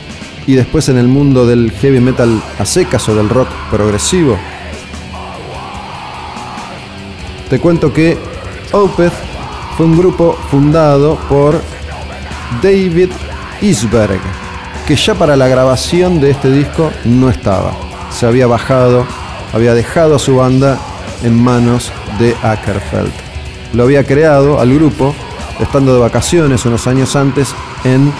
y 0.45 0.55
después 0.55 0.89
en 0.89 0.97
el 0.97 1.07
mundo 1.07 1.47
del 1.47 1.71
heavy 1.71 2.01
metal 2.01 2.43
a 2.59 2.65
secas 2.65 3.07
o 3.07 3.15
del 3.15 3.29
rock 3.29 3.47
progresivo. 3.71 4.37
Te 7.49 7.61
cuento 7.61 7.93
que 7.93 8.17
Opeth 8.73 9.13
fue 9.77 9.85
un 9.85 9.97
grupo 9.97 10.37
fundado 10.51 11.15
por 11.29 11.61
David 12.61 13.11
Isberg, 13.61 14.19
que 14.85 14.97
ya 14.97 15.15
para 15.15 15.37
la 15.37 15.47
grabación 15.47 16.19
de 16.19 16.31
este 16.31 16.51
disco 16.51 16.91
no 17.05 17.29
estaba. 17.29 17.71
Se 18.11 18.25
había 18.25 18.47
bajado, 18.47 19.07
había 19.53 19.73
dejado 19.73 20.15
a 20.15 20.19
su 20.19 20.35
banda 20.35 20.79
en 21.23 21.41
manos 21.41 21.91
de 22.19 22.35
Ackerfeld. 22.43 23.11
Lo 23.73 23.83
había 23.83 24.03
creado 24.03 24.59
al 24.59 24.73
grupo 24.73 25.15
estando 25.59 25.93
de 25.93 25.99
vacaciones 25.99 26.65
unos 26.65 26.87
años 26.87 27.15
antes 27.15 27.55
en 27.83 28.11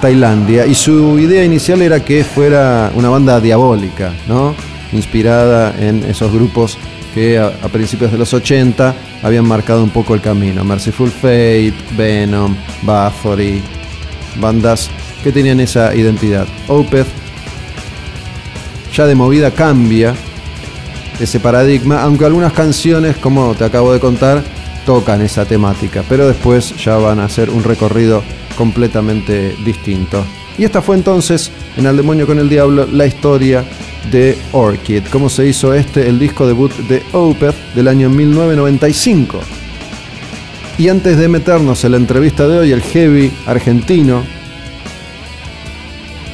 Tailandia 0.00 0.66
y 0.66 0.74
su 0.74 1.18
idea 1.18 1.44
inicial 1.44 1.82
era 1.82 2.04
que 2.04 2.24
fuera 2.24 2.90
una 2.94 3.10
banda 3.10 3.40
diabólica, 3.40 4.12
¿no? 4.26 4.54
Inspirada 4.92 5.74
en 5.78 6.02
esos 6.04 6.32
grupos 6.32 6.78
que 7.14 7.38
a, 7.38 7.50
principios 7.68 8.12
de 8.12 8.18
los 8.18 8.32
80 8.32 8.94
habían 9.22 9.46
marcado 9.46 9.82
un 9.82 9.90
poco 9.90 10.14
el 10.14 10.20
camino. 10.20 10.64
Merciful 10.64 11.10
Fate, 11.10 11.74
Venom, 11.96 12.56
Bathory, 12.82 13.62
bandas 14.40 14.90
que 15.22 15.32
tenían 15.32 15.60
esa 15.60 15.94
identidad. 15.94 16.46
Opeth 16.68 17.06
ya 18.94 19.06
de 19.06 19.14
movida 19.14 19.50
cambia 19.50 20.14
ese 21.20 21.38
paradigma, 21.38 22.02
aunque 22.02 22.24
algunas 22.24 22.52
canciones, 22.52 23.16
como 23.16 23.54
te 23.54 23.64
acabo 23.64 23.92
de 23.92 24.00
contar, 24.00 24.42
tocan 24.86 25.20
esa 25.20 25.44
temática, 25.44 26.02
pero 26.08 26.26
después 26.26 26.74
ya 26.82 26.96
van 26.96 27.20
a 27.20 27.26
hacer 27.26 27.50
un 27.50 27.62
recorrido 27.62 28.22
completamente 28.56 29.54
distinto. 29.64 30.24
Y 30.58 30.64
esta 30.64 30.82
fue 30.82 30.96
entonces, 30.96 31.50
en 31.76 31.86
Al 31.86 31.96
Demonio 31.96 32.26
con 32.26 32.38
el 32.38 32.48
Diablo, 32.48 32.86
la 32.90 33.06
historia 33.06 33.64
de 34.10 34.36
Orchid, 34.52 35.04
cómo 35.10 35.28
se 35.28 35.46
hizo 35.46 35.74
este, 35.74 36.08
el 36.08 36.18
disco 36.18 36.46
debut 36.46 36.72
de 36.88 37.02
Opeth 37.12 37.54
del 37.74 37.88
año 37.88 38.10
1995. 38.10 39.40
Y 40.78 40.88
antes 40.88 41.18
de 41.18 41.28
meternos 41.28 41.84
en 41.84 41.92
la 41.92 41.98
entrevista 41.98 42.48
de 42.48 42.58
hoy, 42.58 42.72
el 42.72 42.82
heavy 42.82 43.30
argentino, 43.46 44.22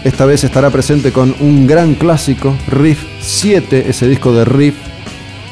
esta 0.06 0.24
vez 0.24 0.44
estará 0.44 0.70
presente 0.70 1.12
con 1.12 1.34
un 1.40 1.66
gran 1.66 1.94
clásico, 1.94 2.54
Riff 2.68 3.04
7, 3.20 3.86
ese 3.88 4.08
disco 4.08 4.32
de 4.32 4.44
Riff 4.44 4.76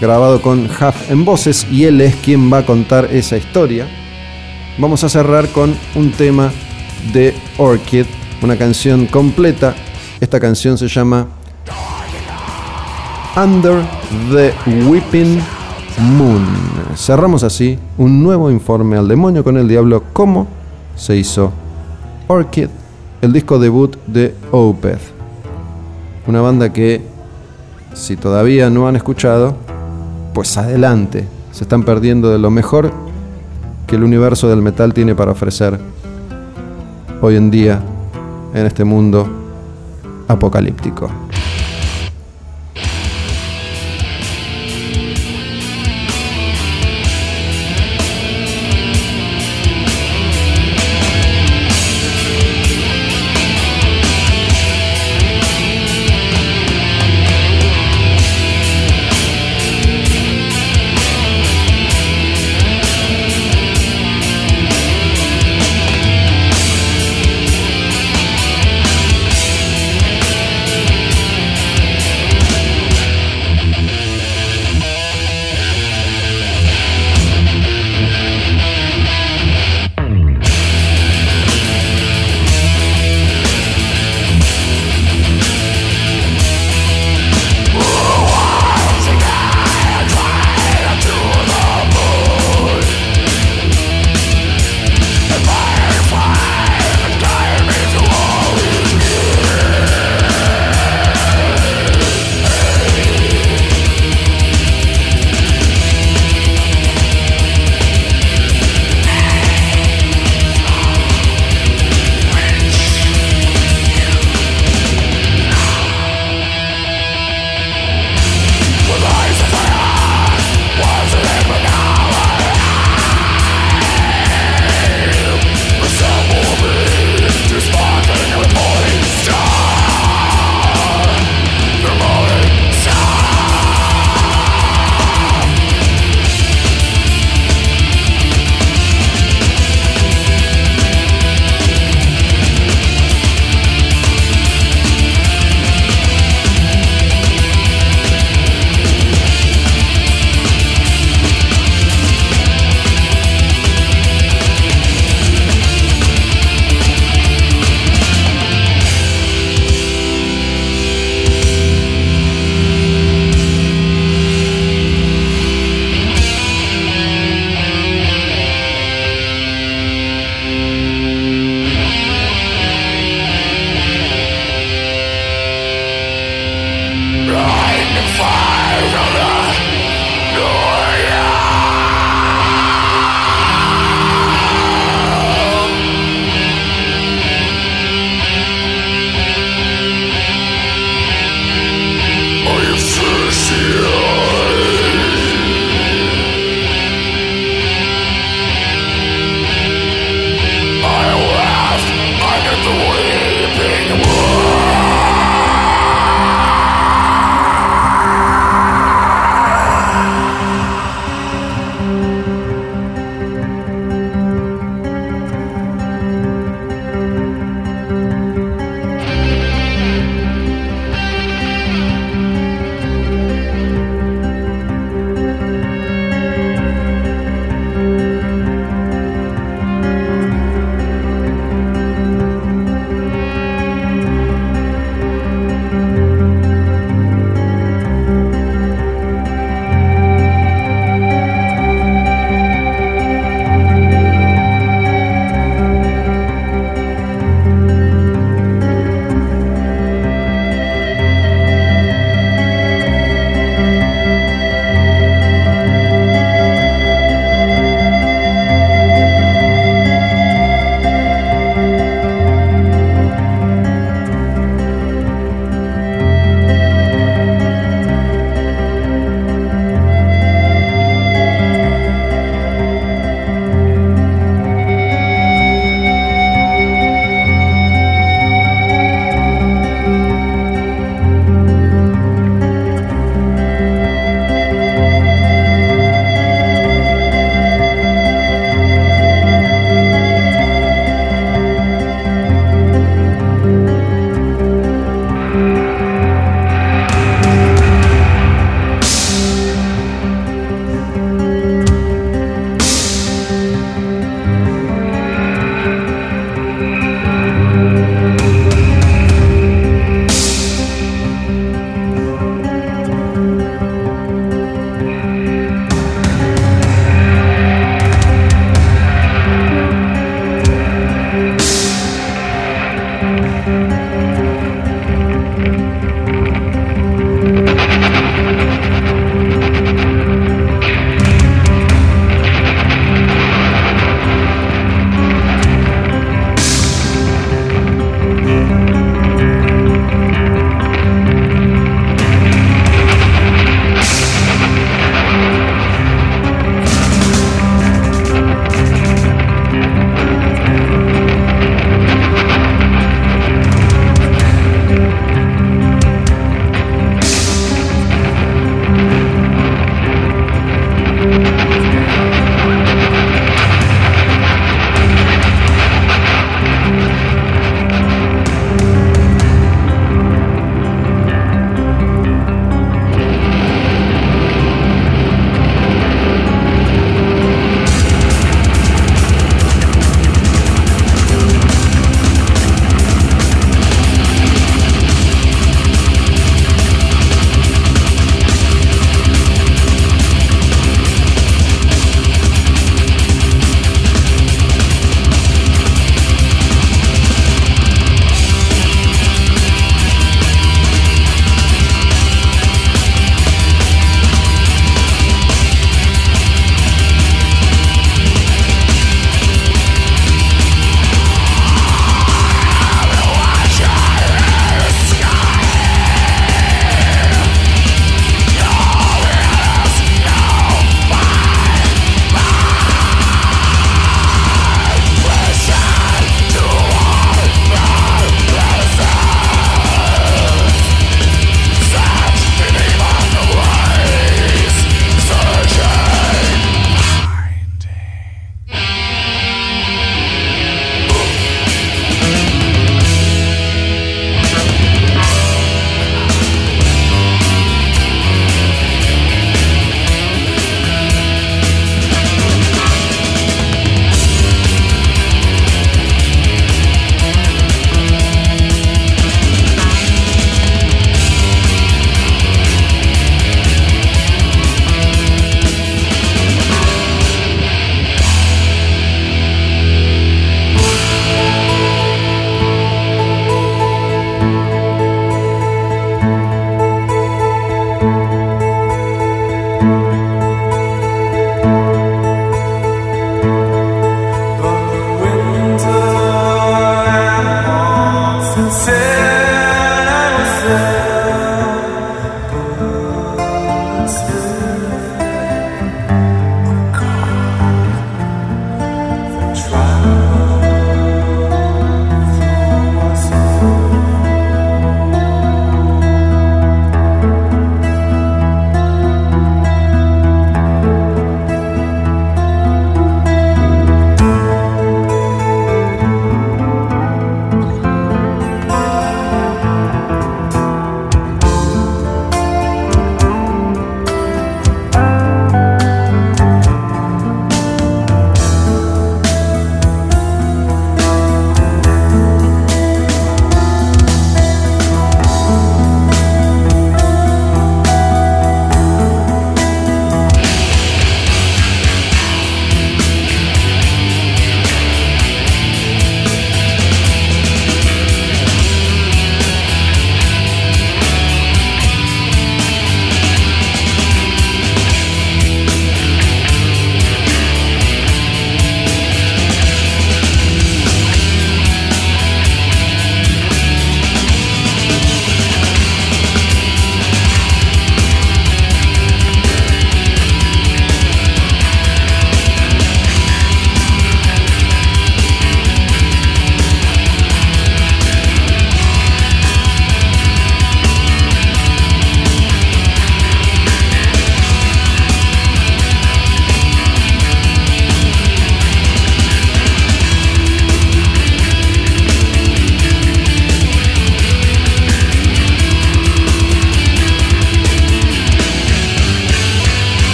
grabado 0.00 0.40
con 0.40 0.66
Huff 0.66 1.10
en 1.10 1.24
voces, 1.24 1.66
y 1.70 1.84
él 1.84 2.00
es 2.00 2.14
quien 2.16 2.52
va 2.52 2.58
a 2.58 2.66
contar 2.66 3.08
esa 3.12 3.36
historia 3.36 3.86
vamos 4.78 5.04
a 5.04 5.08
cerrar 5.08 5.48
con 5.48 5.74
un 5.94 6.12
tema 6.12 6.50
de 7.12 7.34
Orchid, 7.58 8.06
una 8.42 8.56
canción 8.56 9.06
completa. 9.06 9.74
Esta 10.20 10.40
canción 10.40 10.76
se 10.78 10.88
llama 10.88 11.26
Under 13.36 13.82
the 14.32 14.52
Whipping 14.86 15.40
Moon. 16.16 16.46
Cerramos 16.96 17.42
así 17.42 17.78
un 17.98 18.22
nuevo 18.22 18.50
informe 18.50 18.96
al 18.96 19.08
demonio 19.08 19.44
con 19.44 19.56
el 19.56 19.68
diablo, 19.68 20.04
cómo 20.12 20.46
se 20.96 21.16
hizo 21.16 21.52
Orchid, 22.26 22.68
el 23.24 23.32
disco 23.32 23.58
debut 23.58 23.96
de 24.06 24.34
Opeth. 24.50 25.00
Una 26.26 26.42
banda 26.42 26.72
que, 26.72 27.02
si 27.94 28.16
todavía 28.16 28.68
no 28.68 28.86
han 28.86 28.96
escuchado, 28.96 29.56
pues 30.34 30.56
adelante, 30.58 31.26
se 31.50 31.64
están 31.64 31.84
perdiendo 31.84 32.30
de 32.30 32.38
lo 32.38 32.50
mejor 32.50 32.92
que 33.86 33.96
el 33.96 34.04
universo 34.04 34.48
del 34.48 34.60
metal 34.60 34.92
tiene 34.92 35.14
para 35.14 35.32
ofrecer 35.32 35.78
hoy 37.22 37.36
en 37.36 37.50
día 37.50 37.80
en 38.52 38.66
este 38.66 38.84
mundo 38.84 39.26
apocalíptico. 40.28 41.23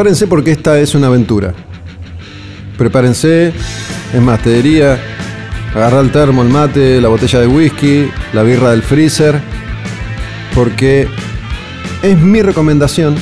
Prepárense 0.00 0.28
porque 0.28 0.52
esta 0.52 0.80
es 0.80 0.94
una 0.94 1.08
aventura. 1.08 1.52
Prepárense, 2.78 3.48
es 4.14 4.22
más, 4.22 4.42
te 4.42 4.54
diría, 4.54 4.98
agarrar 5.74 6.02
el 6.02 6.10
termo, 6.10 6.40
el 6.40 6.48
mate, 6.48 7.02
la 7.02 7.08
botella 7.08 7.40
de 7.40 7.46
whisky, 7.46 8.08
la 8.32 8.42
birra 8.42 8.70
del 8.70 8.82
freezer, 8.82 9.38
porque 10.54 11.06
es 12.02 12.18
mi 12.18 12.40
recomendación. 12.40 13.14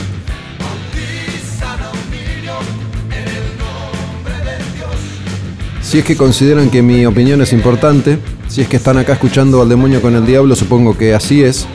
Si 5.83 5.99
es 5.99 6.05
que 6.05 6.17
consideran 6.17 6.71
que 6.71 6.81
mi 6.81 7.05
opinión 7.07 7.43
es 7.43 7.53
importante, 7.53 8.21
si 8.47 8.61
es 8.61 8.69
que 8.69 8.77
están 8.77 8.99
acá 8.99 9.15
escuchando 9.15 9.61
al 9.61 9.69
demonio 9.69 10.01
con 10.01 10.15
el 10.15 10.25
diablo, 10.25 10.55
supongo 10.55 10.97
que 10.97 11.13
así 11.13 11.43
es. 11.43 11.67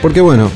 Porque 0.00 0.20
bueno, 0.20 0.52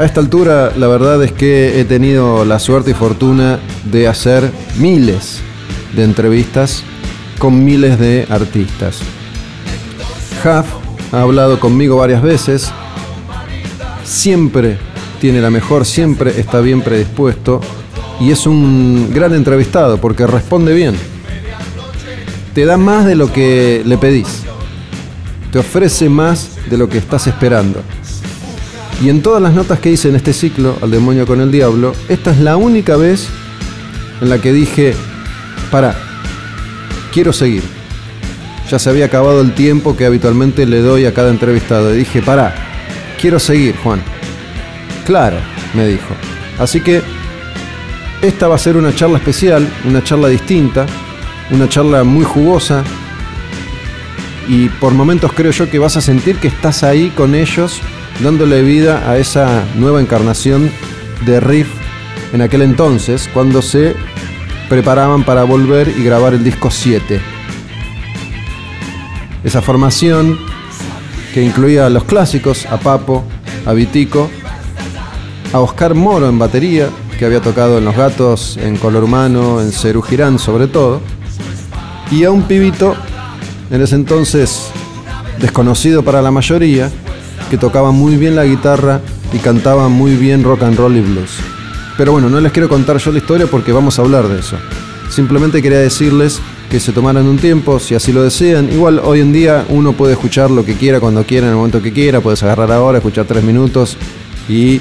a 0.00 0.06
esta 0.06 0.20
altura 0.20 0.72
la 0.78 0.86
verdad 0.86 1.22
es 1.22 1.30
que 1.30 1.78
he 1.78 1.84
tenido 1.84 2.46
la 2.46 2.58
suerte 2.58 2.92
y 2.92 2.94
fortuna 2.94 3.58
de 3.84 4.08
hacer 4.08 4.50
miles 4.78 5.40
de 5.94 6.04
entrevistas 6.04 6.82
con 7.38 7.62
miles 7.62 7.98
de 7.98 8.26
artistas. 8.30 9.00
Huff 10.42 10.66
ha 11.12 11.20
hablado 11.20 11.60
conmigo 11.60 11.96
varias 11.96 12.22
veces, 12.22 12.72
siempre 14.02 14.78
tiene 15.20 15.42
la 15.42 15.50
mejor, 15.50 15.84
siempre 15.84 16.40
está 16.40 16.60
bien 16.60 16.80
predispuesto 16.80 17.60
y 18.20 18.30
es 18.30 18.46
un 18.46 19.10
gran 19.12 19.34
entrevistado 19.34 19.98
porque 19.98 20.26
responde 20.26 20.72
bien. 20.72 20.94
Te 22.54 22.64
da 22.64 22.78
más 22.78 23.04
de 23.04 23.16
lo 23.16 23.30
que 23.30 23.82
le 23.84 23.98
pedís, 23.98 24.44
te 25.52 25.58
ofrece 25.58 26.08
más 26.08 26.52
de 26.70 26.78
lo 26.78 26.88
que 26.88 26.96
estás 26.96 27.26
esperando. 27.26 27.82
Y 29.00 29.08
en 29.08 29.22
todas 29.22 29.42
las 29.42 29.54
notas 29.54 29.80
que 29.80 29.90
hice 29.90 30.08
en 30.08 30.16
este 30.16 30.32
ciclo, 30.34 30.76
Al 30.82 30.90
demonio 30.90 31.26
con 31.26 31.40
el 31.40 31.50
diablo, 31.50 31.94
esta 32.08 32.32
es 32.32 32.38
la 32.38 32.56
única 32.56 32.96
vez 32.96 33.28
en 34.20 34.28
la 34.28 34.38
que 34.38 34.52
dije, 34.52 34.94
para, 35.70 35.96
quiero 37.10 37.32
seguir. 37.32 37.62
Ya 38.70 38.78
se 38.78 38.90
había 38.90 39.06
acabado 39.06 39.40
el 39.40 39.54
tiempo 39.54 39.96
que 39.96 40.04
habitualmente 40.04 40.66
le 40.66 40.80
doy 40.80 41.06
a 41.06 41.14
cada 41.14 41.30
entrevistado. 41.30 41.94
Y 41.94 41.98
dije, 41.98 42.20
para, 42.20 42.54
quiero 43.18 43.38
seguir, 43.38 43.74
Juan. 43.82 44.02
Claro, 45.06 45.38
me 45.74 45.86
dijo. 45.86 46.14
Así 46.58 46.82
que 46.82 47.00
esta 48.20 48.48
va 48.48 48.56
a 48.56 48.58
ser 48.58 48.76
una 48.76 48.94
charla 48.94 49.16
especial, 49.16 49.66
una 49.88 50.04
charla 50.04 50.28
distinta, 50.28 50.84
una 51.50 51.68
charla 51.70 52.04
muy 52.04 52.24
jugosa. 52.24 52.84
Y 54.46 54.68
por 54.68 54.92
momentos 54.92 55.32
creo 55.32 55.52
yo 55.52 55.70
que 55.70 55.78
vas 55.78 55.96
a 55.96 56.02
sentir 56.02 56.36
que 56.36 56.48
estás 56.48 56.82
ahí 56.82 57.08
con 57.16 57.34
ellos 57.34 57.80
dándole 58.22 58.62
vida 58.62 59.10
a 59.10 59.18
esa 59.18 59.64
nueva 59.76 60.00
encarnación 60.00 60.70
de 61.24 61.40
Riff 61.40 61.68
en 62.32 62.42
aquel 62.42 62.62
entonces, 62.62 63.28
cuando 63.32 63.62
se 63.62 63.94
preparaban 64.68 65.24
para 65.24 65.42
volver 65.44 65.88
y 65.88 66.04
grabar 66.04 66.34
el 66.34 66.44
disco 66.44 66.70
7. 66.70 67.20
Esa 69.42 69.62
formación 69.62 70.38
que 71.34 71.42
incluía 71.42 71.86
a 71.86 71.90
los 71.90 72.04
clásicos, 72.04 72.66
a 72.66 72.78
Papo, 72.78 73.24
a 73.66 73.72
Vitico, 73.72 74.30
a 75.52 75.60
Oscar 75.60 75.94
Moro 75.94 76.28
en 76.28 76.38
batería, 76.38 76.88
que 77.18 77.24
había 77.24 77.40
tocado 77.40 77.78
en 77.78 77.84
Los 77.84 77.96
Gatos, 77.96 78.56
en 78.58 78.76
Color 78.76 79.04
Humano, 79.04 79.60
en 79.60 79.72
Cerú 79.72 80.02
Girán 80.02 80.38
sobre 80.38 80.66
todo, 80.66 81.00
y 82.10 82.24
a 82.24 82.30
un 82.30 82.42
pibito, 82.42 82.94
en 83.70 83.82
ese 83.82 83.94
entonces 83.94 84.70
desconocido 85.38 86.04
para 86.04 86.22
la 86.22 86.30
mayoría, 86.30 86.90
que 87.50 87.58
tocaba 87.58 87.90
muy 87.90 88.16
bien 88.16 88.36
la 88.36 88.44
guitarra 88.44 89.00
y 89.32 89.38
cantaba 89.38 89.88
muy 89.88 90.14
bien 90.14 90.44
rock 90.44 90.62
and 90.62 90.78
roll 90.78 90.96
y 90.96 91.00
blues. 91.00 91.30
Pero 91.98 92.12
bueno, 92.12 92.30
no 92.30 92.40
les 92.40 92.52
quiero 92.52 92.68
contar 92.68 92.96
yo 92.98 93.10
la 93.12 93.18
historia 93.18 93.46
porque 93.46 93.72
vamos 93.72 93.98
a 93.98 94.02
hablar 94.02 94.28
de 94.28 94.38
eso. 94.38 94.56
Simplemente 95.10 95.60
quería 95.60 95.80
decirles 95.80 96.40
que 96.70 96.78
se 96.78 96.92
tomaran 96.92 97.26
un 97.26 97.36
tiempo, 97.36 97.80
si 97.80 97.96
así 97.96 98.12
lo 98.12 98.22
desean. 98.22 98.72
Igual 98.72 99.00
hoy 99.04 99.20
en 99.20 99.32
día 99.32 99.66
uno 99.68 99.92
puede 99.92 100.12
escuchar 100.12 100.50
lo 100.50 100.64
que 100.64 100.74
quiera, 100.74 101.00
cuando 101.00 101.24
quiera, 101.24 101.46
en 101.46 101.50
el 101.52 101.56
momento 101.56 101.82
que 101.82 101.92
quiera. 101.92 102.20
Puedes 102.20 102.42
agarrar 102.44 102.70
ahora, 102.70 102.98
escuchar 102.98 103.26
tres 103.26 103.42
minutos 103.42 103.96
y 104.48 104.80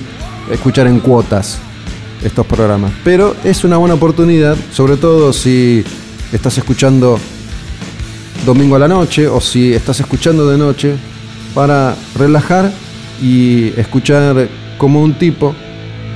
escuchar 0.52 0.86
en 0.86 1.00
cuotas 1.00 1.58
estos 2.24 2.46
programas. 2.46 2.92
Pero 3.04 3.36
es 3.44 3.64
una 3.64 3.78
buena 3.78 3.96
oportunidad, 3.96 4.56
sobre 4.72 4.98
todo 4.98 5.34
si 5.34 5.84
estás 6.32 6.58
escuchando 6.60 7.20
domingo 8.46 8.76
a 8.76 8.80
la 8.80 8.88
noche 8.88 9.28
o 9.28 9.42
si 9.42 9.74
estás 9.74 10.00
escuchando 10.00 10.48
de 10.48 10.58
noche, 10.58 10.96
para 11.54 11.96
relajar 12.18 12.72
y 13.22 13.74
escuchar 13.78 14.48
como 14.78 15.02
un 15.02 15.14
tipo 15.14 15.56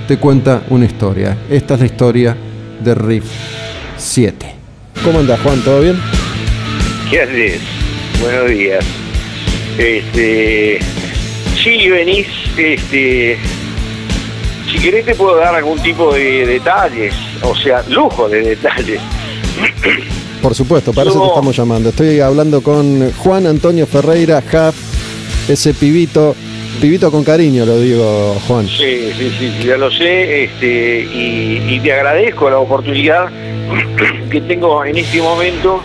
te 0.07 0.17
cuenta 0.17 0.63
una 0.69 0.85
historia. 0.85 1.37
Esta 1.49 1.75
es 1.75 1.79
la 1.79 1.85
historia 1.85 2.37
de 2.83 2.95
Riff 2.95 3.25
7. 3.97 4.53
¿Cómo 5.03 5.19
andas, 5.19 5.39
Juan? 5.41 5.59
¿Todo 5.61 5.81
bien? 5.81 5.99
¿Qué 7.09 7.21
haces? 7.21 7.61
Buenos 8.21 8.49
días. 8.49 8.85
Este. 9.77 10.79
Sí, 11.61 11.89
venís. 11.89 12.27
Este. 12.57 13.37
Si 14.71 14.77
querés 14.79 15.05
te 15.05 15.15
puedo 15.15 15.37
dar 15.37 15.55
algún 15.55 15.79
tipo 15.79 16.13
de 16.13 16.45
detalles, 16.45 17.13
o 17.41 17.55
sea, 17.55 17.83
lujo 17.89 18.27
de 18.29 18.41
detalles. 18.41 19.01
Por 20.41 20.55
supuesto, 20.55 20.93
para 20.93 21.09
eso 21.09 21.21
te 21.21 21.27
estamos 21.27 21.55
llamando. 21.55 21.89
Estoy 21.89 22.19
hablando 22.19 22.61
con 22.61 23.11
Juan 23.13 23.45
Antonio 23.47 23.85
Ferreira, 23.85 24.41
Jaf, 24.41 24.75
ese 25.47 25.73
pibito, 25.73 26.35
pibito 26.81 27.11
con 27.11 27.23
cariño, 27.23 27.65
lo 27.65 27.79
digo, 27.79 28.35
Juan. 28.47 28.67
Sí, 28.67 29.11
sí, 29.17 29.31
sí, 29.37 29.65
ya 29.65 29.77
lo 29.77 29.91
sé, 29.91 30.45
este, 30.45 31.07
y, 31.11 31.79
te 31.83 31.93
agradezco 31.93 32.49
la 32.49 32.59
oportunidad 32.59 33.29
que 34.29 34.41
tengo 34.41 34.85
en 34.85 34.97
este 34.97 35.21
momento 35.21 35.81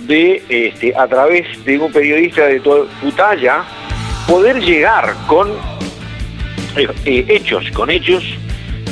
de, 0.00 0.42
este, 0.48 0.94
a 0.96 1.06
través 1.08 1.46
de 1.64 1.78
un 1.78 1.92
periodista 1.92 2.46
de 2.46 2.60
tu, 2.60 2.86
talla, 3.16 3.64
poder 4.28 4.60
llegar 4.60 5.14
con 5.26 5.50
eh, 6.76 6.86
eh, 7.04 7.24
hechos, 7.28 7.70
con 7.72 7.90
hechos 7.90 8.22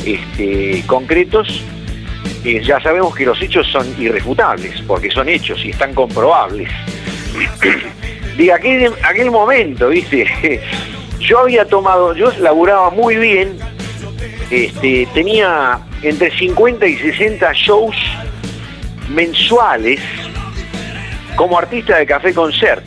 este, 0.04 0.82
concretos 0.86 1.62
ya 2.62 2.78
sabemos 2.80 3.14
que 3.14 3.24
los 3.24 3.40
hechos 3.40 3.66
son 3.68 3.86
irrefutables, 3.98 4.82
porque 4.86 5.10
son 5.10 5.30
hechos 5.30 5.64
y 5.64 5.70
están 5.70 5.94
comprobables. 5.94 6.68
de 8.36 8.52
aquel, 8.52 8.92
aquel 9.02 9.30
momento, 9.30 9.88
¿viste? 9.88 10.60
Yo 11.20 11.38
había 11.38 11.64
tomado, 11.64 12.14
yo 12.14 12.30
laburaba 12.38 12.90
muy 12.90 13.16
bien, 13.16 13.56
este, 14.50 15.08
tenía 15.14 15.78
entre 16.02 16.30
50 16.36 16.86
y 16.86 16.96
60 16.98 17.50
shows 17.54 17.96
mensuales 19.08 20.00
como 21.34 21.58
artista 21.58 21.96
de 21.96 22.04
Café 22.04 22.34
Concert. 22.34 22.84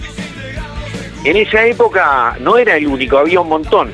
En 1.24 1.36
esa 1.36 1.66
época 1.66 2.38
no 2.40 2.58
era 2.58 2.78
el 2.78 2.86
único, 2.86 3.18
había 3.18 3.40
un 3.40 3.50
montón. 3.50 3.92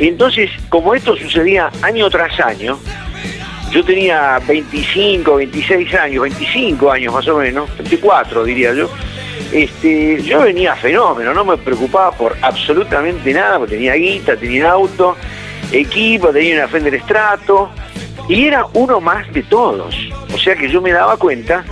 Entonces, 0.00 0.50
como 0.68 0.94
esto 0.94 1.16
sucedía 1.16 1.70
año 1.82 2.10
tras 2.10 2.38
año, 2.40 2.78
yo 3.70 3.84
tenía 3.84 4.40
25, 4.46 5.36
26 5.36 5.94
años, 5.94 6.22
25 6.22 6.90
años 6.90 7.14
más 7.14 7.28
o 7.28 7.38
menos, 7.38 7.68
24 7.78 8.44
diría 8.44 8.74
yo. 8.74 8.90
Este, 9.52 10.22
yo 10.22 10.42
venía 10.42 10.76
fenómeno, 10.76 11.32
no 11.32 11.44
me 11.44 11.56
preocupaba 11.56 12.12
por 12.12 12.36
absolutamente 12.42 13.32
nada, 13.32 13.58
porque 13.58 13.76
tenía 13.76 13.94
guita, 13.94 14.36
tenía 14.36 14.70
auto, 14.70 15.16
equipo, 15.72 16.28
tenía 16.28 16.56
una 16.56 16.68
Fender 16.68 17.00
Strato, 17.00 17.70
y 18.28 18.46
era 18.46 18.66
uno 18.74 19.00
más 19.00 19.32
de 19.32 19.42
todos. 19.42 19.94
O 20.34 20.38
sea 20.38 20.54
que 20.54 20.68
yo 20.68 20.82
me 20.82 20.92
daba 20.92 21.16
cuenta 21.16 21.64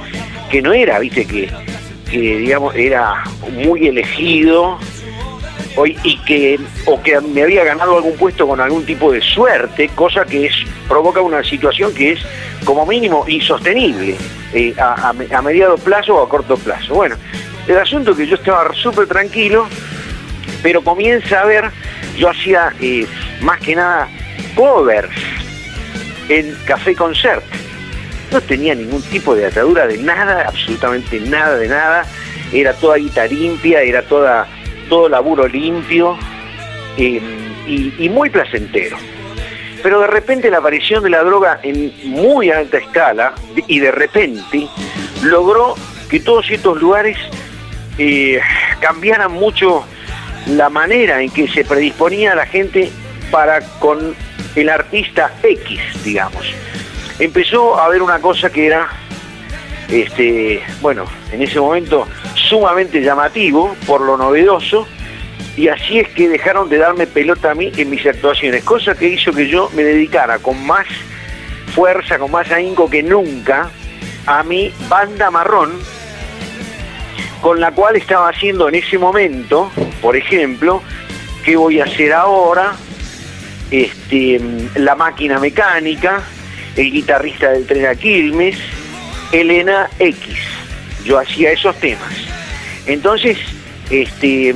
que 0.51 0.63
no 0.63 0.73
era, 0.73 0.99
viste, 0.99 1.27
que, 1.27 1.51
que 2.11 2.39
digamos, 2.39 2.75
era 2.75 3.25
muy 3.53 3.87
elegido, 3.89 4.79
y 5.85 6.17
que 6.19 6.59
o 6.87 7.03
que 7.03 7.21
me 7.21 7.43
había 7.43 7.65
ganado 7.65 7.97
algún 7.97 8.17
puesto 8.17 8.47
con 8.47 8.61
algún 8.61 8.85
tipo 8.87 9.13
de 9.13 9.21
suerte, 9.21 9.89
cosa 9.95 10.25
que 10.25 10.47
es 10.47 10.55
provoca 10.89 11.21
una 11.21 11.43
situación 11.45 11.93
que 11.93 12.13
es 12.13 12.21
como 12.65 12.87
mínimo 12.87 13.25
insostenible 13.29 14.17
eh, 14.55 14.75
a, 14.79 15.43
mediado 15.43 15.77
plazo 15.77 16.17
o 16.17 16.23
a 16.23 16.29
corto 16.29 16.57
plazo. 16.57 16.95
Bueno, 16.95 17.17
el 17.69 17.79
asunto 17.79 18.13
es 18.13 18.17
que 18.17 18.27
yo 18.27 18.37
estaba 18.37 18.73
súper 18.75 19.07
tranquilo, 19.07 19.67
pero 20.63 20.83
comienza 20.83 21.41
a 21.41 21.47
ver, 21.47 21.71
yo 22.17 22.31
hacía 22.31 22.73
eh, 22.81 23.07
más 23.41 23.61
que 23.61 23.75
nada 23.75 24.09
covers 24.55 25.15
en 26.29 26.57
Café 26.65 26.95
Concert. 26.95 27.45
No 28.33 28.41
tenía 28.41 28.75
ningún 28.75 29.03
tipo 29.03 29.35
de 29.35 29.47
atadura 29.47 29.87
de 29.87 29.99
nada, 29.99 30.47
absolutamente 30.49 31.21
nada 31.21 31.57
de 31.57 31.69
nada. 31.69 32.07
Era 32.53 32.73
toda 32.75 32.97
guita 32.97 33.27
limpia, 33.27 33.83
era 33.83 34.03
toda 34.03 34.47
todo 34.89 35.09
laburo 35.09 35.47
limpio 35.49 36.17
eh, 36.97 37.21
y, 37.67 38.09
muy 38.09 38.31
placentero. 38.31 38.97
Pero 39.83 40.01
de 40.01 40.07
repente 40.07 40.51
la 40.51 40.59
aparición 40.59 41.03
de 41.03 41.11
la 41.11 41.23
droga 41.23 41.61
en 41.63 41.93
muy 42.05 42.51
alta 42.51 42.79
escala 42.79 43.35
y 43.67 43.79
de 43.79 43.93
repente 43.93 44.67
logró 45.23 45.75
que 46.09 46.21
todos 46.21 46.51
estos 46.51 46.81
lugares 46.81 47.17
eh, 47.99 48.41
cambiaran 48.81 49.33
mucho 49.33 49.85
la 50.47 50.71
manera 50.71 51.21
en 51.23 51.31
que 51.31 51.49
se 51.49 51.65
predisponía 51.65 52.35
la 52.35 52.47
gente 52.47 52.91
para 53.31 53.61
con 53.79 54.15
el 54.55 54.69
artista 54.69 55.33
X, 55.43 55.81
digamos. 56.05 56.47
Empezó 57.19 57.79
a 57.79 57.87
haber 57.87 58.03
una 58.03 58.21
cosa 58.21 58.51
que 58.51 58.67
era, 58.67 58.89
este, 59.89 60.63
bueno, 60.81 61.07
en 61.33 61.43
ese 61.43 61.59
momento 61.59 62.07
sumamente 62.35 63.03
llamativo 63.03 63.75
por 63.87 64.01
lo 64.01 64.17
novedoso 64.17 64.87
y 65.57 65.69
así 65.69 65.99
es 65.99 66.09
que 66.11 66.29
dejaron 66.29 66.69
de 66.69 66.79
darme 66.79 67.07
pelota 67.07 67.53
a 67.53 67.55
mí 67.55 67.73
en 67.77 67.91
mis 67.91 68.05
actuaciones, 68.07 68.63
cosa 68.63 68.95
que 68.95 69.09
hizo 69.09 69.33
que 69.33 69.49
yo 69.49 69.71
me 69.75 69.83
dedicara 69.83 70.39
con 70.39 70.65
más 70.67 70.87
fuerza, 71.75 72.19
con 72.19 72.31
más 72.31 72.51
ahínco 72.53 72.91
que 72.91 73.03
nunca 73.03 73.71
a 74.27 74.43
mi 74.43 74.73
banda 74.89 75.31
marrón, 75.31 75.73
con 77.41 77.61
la 77.61 77.73
cual 77.73 77.97
estaba 77.97 78.29
haciendo 78.29 78.69
en 78.69 78.77
ese 78.77 78.99
momento, 78.99 79.71
por 80.01 80.17
ejemplo, 80.17 80.83
¿qué 81.45 81.57
voy 81.57 81.81
a 81.81 81.85
hacer 81.85 82.13
ahora? 82.13 82.75
Este, 83.71 84.41
la 84.77 84.95
máquina 84.95 85.39
mecánica, 85.39 86.23
el 86.77 86.93
guitarrista 86.93 87.51
del 87.51 87.67
tren 87.67 87.87
a 87.87 87.95
Quilmes, 87.95 88.57
Elena 89.33 89.89
X. 89.99 90.21
Yo 91.05 91.19
hacía 91.19 91.53
esos 91.53 91.77
temas. 91.77 92.13
Entonces, 92.87 93.39
este, 93.91 94.55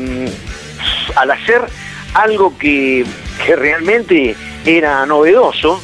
al 1.17 1.31
hacer 1.31 1.63
algo 2.15 2.57
que, 2.59 3.05
realmente 3.57 4.37
era 4.65 5.05
novedoso, 5.07 5.83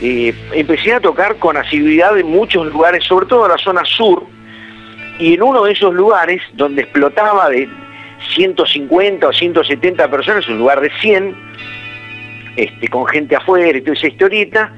eh, 0.00 0.34
empecé 0.52 0.94
a 0.94 1.00
tocar 1.00 1.36
con 1.36 1.56
asiduidad 1.56 2.18
en 2.18 2.26
muchos 2.26 2.66
lugares, 2.66 3.04
sobre 3.04 3.26
todo 3.26 3.44
en 3.44 3.52
la 3.52 3.58
zona 3.58 3.84
sur, 3.84 4.26
y 5.18 5.34
en 5.34 5.42
uno 5.42 5.64
de 5.64 5.72
esos 5.72 5.94
lugares 5.94 6.42
donde 6.54 6.82
explotaba 6.82 7.48
de 7.48 7.68
150 8.34 9.28
o 9.28 9.32
170 9.32 10.10
personas, 10.10 10.48
un 10.48 10.58
lugar 10.58 10.80
de 10.80 10.90
100, 11.00 11.36
este, 12.56 12.88
con 12.88 13.06
gente 13.06 13.36
afuera 13.36 13.78
y 13.78 13.80
toda 13.82 13.94
esa 13.94 14.06
historieta, 14.08 14.72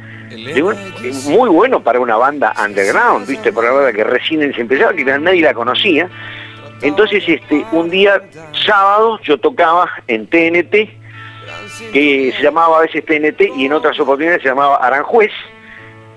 muy 1.29 1.49
bueno 1.49 1.83
para 1.83 2.01
una 2.01 2.17
banda 2.17 2.53
underground, 2.63 3.27
¿viste? 3.27 3.53
Por 3.53 3.65
la 3.65 3.73
verdad 3.73 3.95
que 3.95 4.05
recién 4.05 4.53
se 4.55 4.61
empezaba, 4.61 4.93
que 4.93 5.05
nadie 5.05 5.43
la 5.43 5.55
conocía, 5.55 6.09
entonces, 6.83 7.25
este, 7.27 7.65
un 7.73 7.91
día 7.91 8.23
sábado 8.65 9.19
yo 9.23 9.39
tocaba 9.39 9.91
en 10.07 10.27
TNT, 10.27 10.91
que 11.93 12.33
se 12.37 12.43
llamaba 12.43 12.79
a 12.79 12.81
veces 12.83 13.05
TNT 13.05 13.57
y 13.57 13.67
en 13.67 13.73
otras 13.73 13.99
oportunidades 13.99 14.43
se 14.43 14.49
llamaba 14.49 14.77
Aranjuez, 14.77 15.33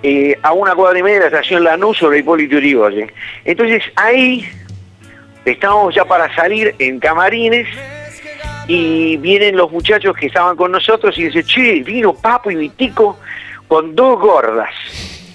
eh, 0.03 0.37
a 0.41 0.53
una 0.53 0.73
cuadra 0.73 0.99
y 0.99 1.03
media 1.03 1.15
de 1.15 1.31
la 1.31 1.37
estación 1.37 1.63
Lanús 1.63 1.97
sobre 1.97 2.19
Hipólito 2.19 2.57
Uribe. 2.57 3.13
Entonces 3.45 3.83
ahí 3.95 4.47
estábamos 5.45 5.93
ya 5.93 6.05
para 6.05 6.33
salir 6.35 6.75
en 6.79 6.99
camarines 6.99 7.67
y 8.67 9.17
vienen 9.17 9.57
los 9.57 9.71
muchachos 9.71 10.15
que 10.15 10.27
estaban 10.27 10.55
con 10.55 10.71
nosotros 10.71 11.17
y 11.17 11.25
dicen, 11.25 11.43
che, 11.43 11.83
vino 11.83 12.13
Papo 12.13 12.51
y 12.51 12.55
Vitico 12.55 13.19
con 13.67 13.95
dos 13.95 14.19
gordas. 14.19 14.73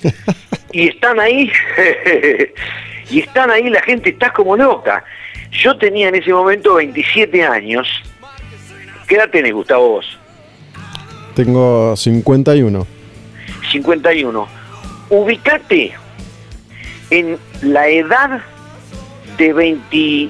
y 0.72 0.88
están 0.88 1.20
ahí 1.20 1.50
y 3.10 3.20
están 3.20 3.50
ahí, 3.50 3.70
la 3.70 3.82
gente 3.82 4.10
está 4.10 4.32
como 4.32 4.56
loca. 4.56 5.04
Yo 5.52 5.76
tenía 5.78 6.08
en 6.08 6.16
ese 6.16 6.32
momento 6.32 6.74
27 6.74 7.44
años. 7.44 7.88
¿Qué 9.06 9.14
edad 9.14 9.30
tenés, 9.30 9.52
Gustavo, 9.52 9.88
vos? 9.88 10.18
Tengo 11.34 11.94
51. 11.96 12.86
51. 13.70 14.55
Ubicate 15.08 15.94
en 17.10 17.38
la 17.62 17.88
edad 17.88 18.42
de 19.38 19.52
20, 19.52 20.28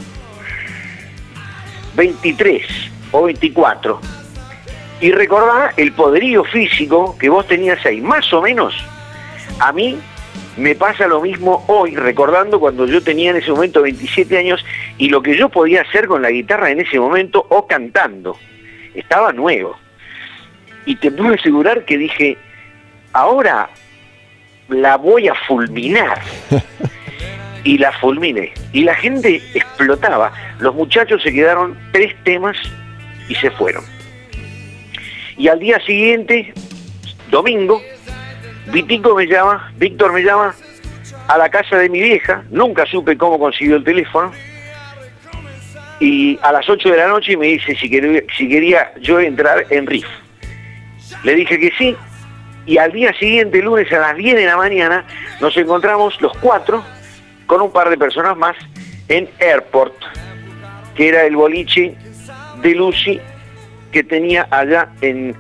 23 1.97 2.67
o 3.13 3.23
24 3.25 4.01
y 5.01 5.13
recordá 5.13 5.73
el 5.77 5.93
poderío 5.93 6.45
físico 6.45 7.17
que 7.19 7.29
vos 7.29 7.47
tenías 7.47 7.85
ahí. 7.87 8.01
Más 8.01 8.33
o 8.33 8.43
menos, 8.43 8.75
a 9.61 9.73
mí 9.73 9.99
me 10.57 10.75
pasa 10.75 11.07
lo 11.07 11.21
mismo 11.21 11.65
hoy, 11.69 11.95
recordando 11.95 12.59
cuando 12.59 12.87
yo 12.87 13.03
tenía 13.03 13.31
en 13.31 13.37
ese 13.37 13.51
momento 13.51 13.83
27 13.83 14.39
años 14.39 14.65
y 14.99 15.09
lo 15.09 15.23
que 15.23 15.37
yo 15.37 15.49
podía 15.49 15.83
hacer 15.83 16.07
con 16.07 16.23
la 16.23 16.31
guitarra 16.31 16.71
en 16.71 16.81
ese 16.81 16.99
momento 16.99 17.47
o 17.49 17.67
cantando. 17.67 18.37
Estaba 18.95 19.33
nuevo. 19.33 19.77
Y 20.87 20.97
te 20.97 21.11
puedo 21.11 21.35
asegurar 21.35 21.85
que 21.85 21.99
dije, 21.99 22.39
ahora 23.13 23.69
la 24.69 24.97
voy 24.97 25.29
a 25.29 25.35
fulminar. 25.35 26.21
y 27.65 27.79
la 27.79 27.93
fulminé. 27.93 28.53
Y 28.73 28.85
la 28.85 28.95
gente 28.95 29.43
explotaba. 29.55 30.33
Los 30.61 30.75
muchachos 30.75 31.23
se 31.23 31.33
quedaron 31.33 31.77
tres 31.93 32.15
temas 32.23 32.57
y 33.29 33.35
se 33.35 33.51
fueron. 33.51 33.85
Y 35.37 35.49
al 35.49 35.59
día 35.59 35.79
siguiente, 35.81 36.55
domingo, 37.31 37.83
Vitico 38.73 39.15
me 39.15 39.27
llama, 39.27 39.73
Víctor 39.77 40.13
me 40.13 40.23
llama 40.23 40.55
a 41.29 41.39
la 41.39 41.49
casa 41.49 41.77
de 41.77 41.89
mi 41.89 42.01
vieja, 42.01 42.45
nunca 42.51 42.87
supe 42.87 43.17
cómo 43.19 43.39
consiguió 43.39 43.77
el 43.77 43.85
teléfono, 43.85 44.33
y 46.01 46.39
a 46.43 46.53
las 46.53 46.69
8 46.69 46.89
de 46.91 46.97
la 46.97 47.09
noche 47.09 47.37
me 47.37 47.47
dice 47.47 47.75
si 47.77 47.91
quería, 47.91 48.23
si 48.37 48.49
quería 48.49 48.93
yo 49.01 49.21
entrar 49.21 49.67
en 49.71 49.87
RIF. 49.87 50.07
Le 51.25 51.35
dije 51.35 51.59
que 51.59 51.73
sí, 51.79 51.97
Y 52.67 52.79
al 52.79 52.93
día 52.93 53.13
siguiente, 53.15 53.63
lunes 53.63 53.91
a 53.93 53.99
las 53.99 54.17
10 54.17 54.37
de 54.37 54.45
la 54.45 54.57
mañana, 54.57 55.05
nos 55.41 55.57
encontramos 55.57 56.21
los 56.21 56.37
cuatro 56.39 56.85
con 57.47 57.63
un 57.63 57.71
par 57.71 57.89
de 57.89 57.97
personas 57.97 58.37
más 58.37 58.57
en 59.09 59.31
Airport, 59.39 59.95
que 60.97 61.09
era 61.09 61.25
el 61.25 61.37
boliche 61.37 61.97
de 62.61 62.75
Lucy 62.75 63.21
que 63.93 64.03
tenía 64.03 64.49
allá 64.51 64.89
en 65.01 65.37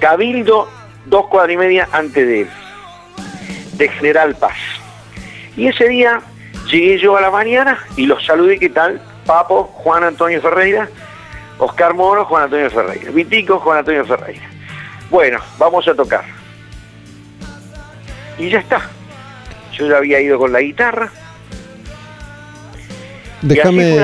Cabildo, 0.00 0.68
dos 1.06 1.26
cuadras 1.28 1.52
y 1.52 1.56
media 1.58 1.88
antes 1.92 2.26
de, 2.26 2.46
de 3.74 3.88
General 3.88 4.34
Paz. 4.34 4.56
Y 5.56 5.68
ese 5.68 5.88
día 5.88 6.20
llegué 6.70 6.98
yo 6.98 7.16
a 7.18 7.20
la 7.20 7.30
mañana 7.30 7.78
y 7.96 8.06
los 8.06 8.24
saludé, 8.24 8.58
¿qué 8.58 8.70
tal? 8.70 9.00
Papo, 9.26 9.64
Juan 9.64 10.04
Antonio 10.04 10.40
Ferreira, 10.40 10.88
Oscar 11.58 11.92
Moro, 11.92 12.24
Juan 12.24 12.44
Antonio 12.44 12.70
Ferreira, 12.70 13.10
Vitico, 13.10 13.58
Juan 13.58 13.78
Antonio 13.78 14.06
Ferreira. 14.06 14.48
Bueno, 15.10 15.38
vamos 15.58 15.86
a 15.86 15.94
tocar. 15.94 16.41
Y 18.38 18.50
ya 18.50 18.58
está. 18.58 18.90
Yo 19.76 19.88
ya 19.88 19.96
había 19.98 20.20
ido 20.20 20.38
con 20.38 20.52
la 20.52 20.60
guitarra. 20.60 21.10
Déjame, 23.42 23.96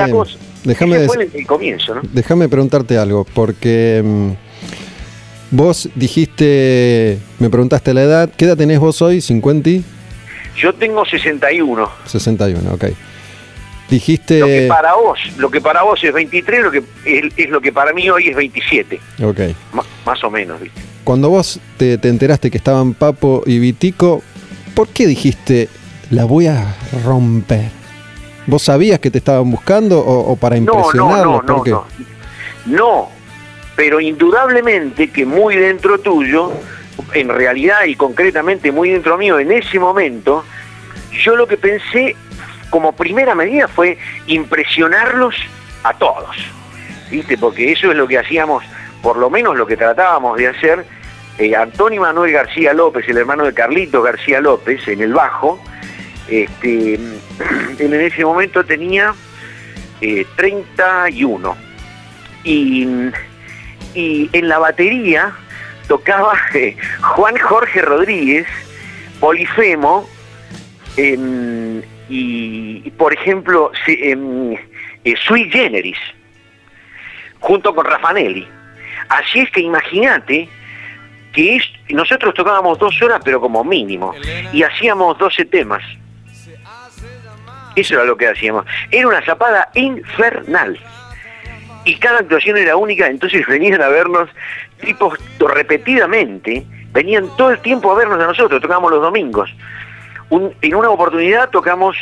déjame, 0.65 1.05
el, 1.33 1.47
comienzo, 1.47 1.95
¿no? 1.95 2.01
déjame 2.11 2.49
preguntarte 2.49 2.97
algo, 2.97 3.23
porque 3.23 4.01
mm, 4.03 4.31
vos 5.51 5.89
dijiste, 5.95 7.19
me 7.39 7.49
preguntaste 7.49 7.93
la 7.93 8.03
edad, 8.03 8.29
¿qué 8.35 8.45
edad 8.45 8.57
tenés 8.57 8.79
vos 8.79 9.01
hoy? 9.01 9.19
¿50? 9.19 9.81
Yo 10.57 10.73
tengo 10.73 11.05
61. 11.05 11.89
61, 12.05 12.73
ok. 12.73 12.85
Dijiste... 13.89 14.39
Lo 14.39 14.47
que 14.47 14.67
para 14.67 14.93
vos, 14.95 15.19
lo 15.37 15.49
que 15.49 15.61
para 15.61 15.83
vos 15.83 16.03
es 16.03 16.13
23, 16.13 16.63
lo 16.63 16.71
que 16.71 16.83
es, 17.05 17.49
lo 17.49 17.61
que 17.61 17.71
para 17.71 17.93
mí 17.93 18.09
hoy 18.09 18.27
es 18.27 18.35
27. 18.35 18.99
Ok. 19.23 19.39
más 20.05 20.23
o 20.23 20.29
menos, 20.29 20.59
¿viste? 20.59 20.88
Cuando 21.09 21.31
vos 21.31 21.59
te, 21.77 21.93
enteraste 22.03 22.51
que 22.51 22.59
estaban 22.59 22.93
Papo 22.93 23.41
y 23.47 23.57
Vitico, 23.57 24.21
¿por 24.75 24.89
qué 24.89 25.07
dijiste, 25.07 25.67
la 26.11 26.25
voy 26.25 26.45
a 26.45 26.75
romper? 27.03 27.71
¿Vos 28.45 28.61
sabías 28.61 28.99
que 28.99 29.09
te 29.09 29.17
estaban 29.17 29.49
buscando 29.49 29.97
o, 29.97 30.35
para 30.35 30.55
impresionarlos? 30.55 31.43
No, 31.47 31.57
no, 31.57 31.63
no, 31.65 31.65
no, 31.65 31.87
no. 32.67 33.09
pero 33.75 33.99
indudablemente 33.99 35.09
que 35.09 35.25
muy 35.25 35.55
dentro 35.55 35.97
tuyo, 35.97 36.51
en 37.15 37.29
realidad 37.29 37.85
y 37.87 37.95
concretamente 37.95 38.71
muy 38.71 38.91
dentro 38.91 39.17
mío, 39.17 39.39
en 39.39 39.51
ese 39.51 39.79
momento, 39.79 40.45
yo 41.11 41.35
lo 41.35 41.47
que 41.47 41.57
pensé 41.57 42.15
como 42.69 42.91
primera 42.91 43.33
medida 43.33 43.67
fue 43.67 43.97
impresionarlos 44.27 45.33
a 45.81 45.91
todos, 45.95 46.37
¿viste? 47.09 47.35
Porque 47.35 47.71
eso 47.71 47.89
es 47.89 47.97
lo 47.97 48.07
que 48.07 48.19
hacíamos, 48.19 48.63
por 49.01 49.17
lo 49.17 49.31
menos 49.31 49.57
lo 49.57 49.65
que 49.65 49.75
tratábamos 49.75 50.37
de 50.37 50.49
hacer, 50.49 50.98
eh, 51.39 51.55
Antonio 51.55 52.01
Manuel 52.01 52.33
García 52.33 52.73
López, 52.73 53.07
el 53.07 53.17
hermano 53.17 53.45
de 53.45 53.53
Carlito 53.53 54.01
García 54.01 54.41
López, 54.41 54.85
en 54.89 55.01
el 55.01 55.13
bajo, 55.13 55.57
este, 56.27 56.95
en 57.79 57.93
ese 57.93 58.25
momento 58.25 58.65
tenía 58.65 59.15
31. 60.35 61.57
Eh, 62.43 63.11
y, 63.95 64.29
en 64.33 64.47
la 64.49 64.59
batería 64.59 65.31
tocaba 65.87 66.37
eh, 66.53 66.75
Juan 67.01 67.37
Jorge 67.37 67.81
Rodríguez, 67.83 68.45
Polifemo, 69.21 70.09
y, 72.09 72.89
por 72.97 73.13
ejemplo, 73.13 73.71
em, 73.87 74.57
Sui 75.25 75.49
Generis, 75.49 75.97
junto 77.39 77.73
con 77.73 77.85
Rafanelli. 77.85 78.45
Así 79.07 79.39
es 79.39 79.49
que 79.51 79.61
imagínate 79.61 80.49
que 81.33 81.57
es, 81.57 81.63
nosotros 81.89 82.33
tocábamos 82.33 82.79
dos 82.79 83.01
horas, 83.01 83.21
pero 83.23 83.39
como 83.39 83.63
mínimo, 83.63 84.13
y 84.51 84.63
hacíamos 84.63 85.17
12 85.17 85.45
temas. 85.45 85.83
Eso 87.75 87.95
era 87.95 88.03
lo 88.03 88.17
que 88.17 88.27
hacíamos. 88.27 88.65
Era 88.91 89.07
una 89.07 89.21
zapada 89.21 89.69
infernal. 89.75 90.77
Y 91.85 91.95
cada 91.95 92.19
actuación 92.19 92.57
era 92.57 92.75
única, 92.75 93.07
entonces 93.07 93.45
venían 93.47 93.81
a 93.81 93.87
vernos 93.87 94.29
tipos 94.81 95.17
repetidamente, 95.39 96.65
venían 96.91 97.29
todo 97.37 97.51
el 97.51 97.59
tiempo 97.59 97.91
a 97.91 97.95
vernos 97.95 98.21
a 98.21 98.27
nosotros, 98.27 98.61
tocábamos 98.61 98.91
los 98.91 99.01
domingos 99.01 99.49
en 100.29 100.75
una 100.75 100.89
oportunidad 100.89 101.49
tocamos, 101.49 101.97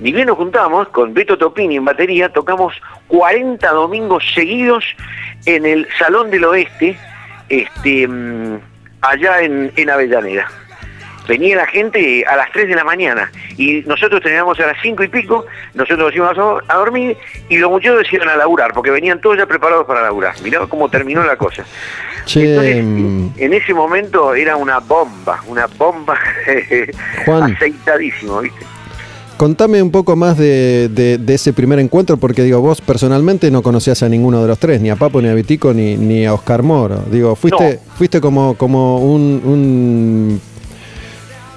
ni 0.00 0.12
bien 0.12 0.26
nos 0.26 0.36
juntamos, 0.36 0.88
con 0.88 1.12
Beto 1.12 1.36
Topini 1.36 1.76
en 1.76 1.84
batería, 1.84 2.28
tocamos 2.28 2.74
40 3.08 3.68
domingos 3.70 4.24
seguidos 4.34 4.84
en 5.46 5.66
el 5.66 5.88
Salón 5.98 6.30
del 6.30 6.44
Oeste, 6.44 6.96
este, 7.48 8.06
mm, 8.08 8.58
allá 9.00 9.40
en, 9.42 9.72
en 9.76 9.90
Avellaneda. 9.90 10.48
Venía 11.26 11.56
la 11.56 11.66
gente 11.66 12.24
a 12.26 12.36
las 12.36 12.52
3 12.52 12.68
de 12.68 12.74
la 12.74 12.84
mañana 12.84 13.30
y 13.56 13.80
nosotros 13.86 14.20
teníamos 14.20 14.60
a 14.60 14.66
las 14.66 14.76
5 14.82 15.04
y 15.04 15.08
pico, 15.08 15.46
nosotros 15.72 15.98
nos 15.98 16.14
íbamos 16.14 16.62
a 16.68 16.74
dormir 16.76 17.16
y 17.48 17.56
los 17.56 17.70
muchachos 17.70 18.12
iban 18.12 18.28
a 18.28 18.36
laburar 18.36 18.74
porque 18.74 18.90
venían 18.90 19.20
todos 19.20 19.38
ya 19.38 19.46
preparados 19.46 19.86
para 19.86 20.02
laburar. 20.02 20.34
Mirá 20.42 20.66
cómo 20.66 20.90
terminó 20.90 21.24
la 21.24 21.36
cosa. 21.36 21.64
Mm. 22.26 23.28
en 23.36 23.52
ese 23.52 23.72
momento 23.72 24.34
era 24.34 24.56
una 24.56 24.80
bomba, 24.80 25.40
una 25.46 25.66
bomba 25.66 26.18
aceitadísimo, 27.26 28.40
¿viste? 28.40 28.73
Contame 29.36 29.82
un 29.82 29.90
poco 29.90 30.14
más 30.14 30.38
de, 30.38 31.20
ese 31.26 31.52
primer 31.52 31.80
encuentro, 31.80 32.16
porque 32.16 32.42
digo, 32.42 32.60
vos 32.60 32.80
personalmente 32.80 33.50
no 33.50 33.62
conocías 33.62 34.02
a 34.04 34.08
ninguno 34.08 34.40
de 34.40 34.46
los 34.48 34.58
tres, 34.58 34.80
ni 34.80 34.90
a 34.90 34.96
Papo, 34.96 35.20
ni 35.20 35.28
a 35.28 35.34
Vitico, 35.34 35.74
ni, 35.74 35.96
ni 35.96 36.24
a 36.24 36.34
Oscar 36.34 36.62
Moro. 36.62 37.02
Digo, 37.10 37.34
fuiste, 37.34 37.80
fuiste 37.96 38.20
como, 38.20 38.54
como 38.54 38.98
un, 38.98 40.40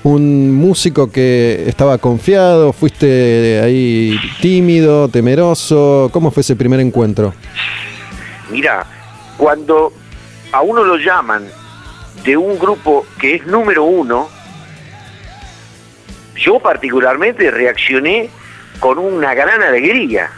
un, 0.04 0.56
músico 0.56 1.12
que 1.12 1.66
estaba 1.68 2.00
confiado, 2.00 2.74
fuiste 2.74 3.62
ahí 3.64 4.18
tímido, 4.42 5.08
temeroso. 5.08 6.10
¿Cómo 6.12 6.32
fue 6.32 6.42
ese 6.42 6.56
primer 6.56 6.80
encuentro? 6.80 7.34
Mira, 8.50 8.88
cuando 9.38 9.94
a 10.52 10.62
uno 10.62 10.84
lo 10.84 10.98
llaman 10.98 11.46
de 12.26 12.38
un 12.38 12.58
grupo 12.58 13.06
que 13.20 13.36
es 13.36 13.46
número 13.46 13.84
uno, 13.84 14.30
yo 16.38 16.60
particularmente 16.60 17.52
reaccioné 17.52 18.30
con 18.80 19.00
una 19.00 19.34
gran 19.34 19.62
alegría, 19.62 20.30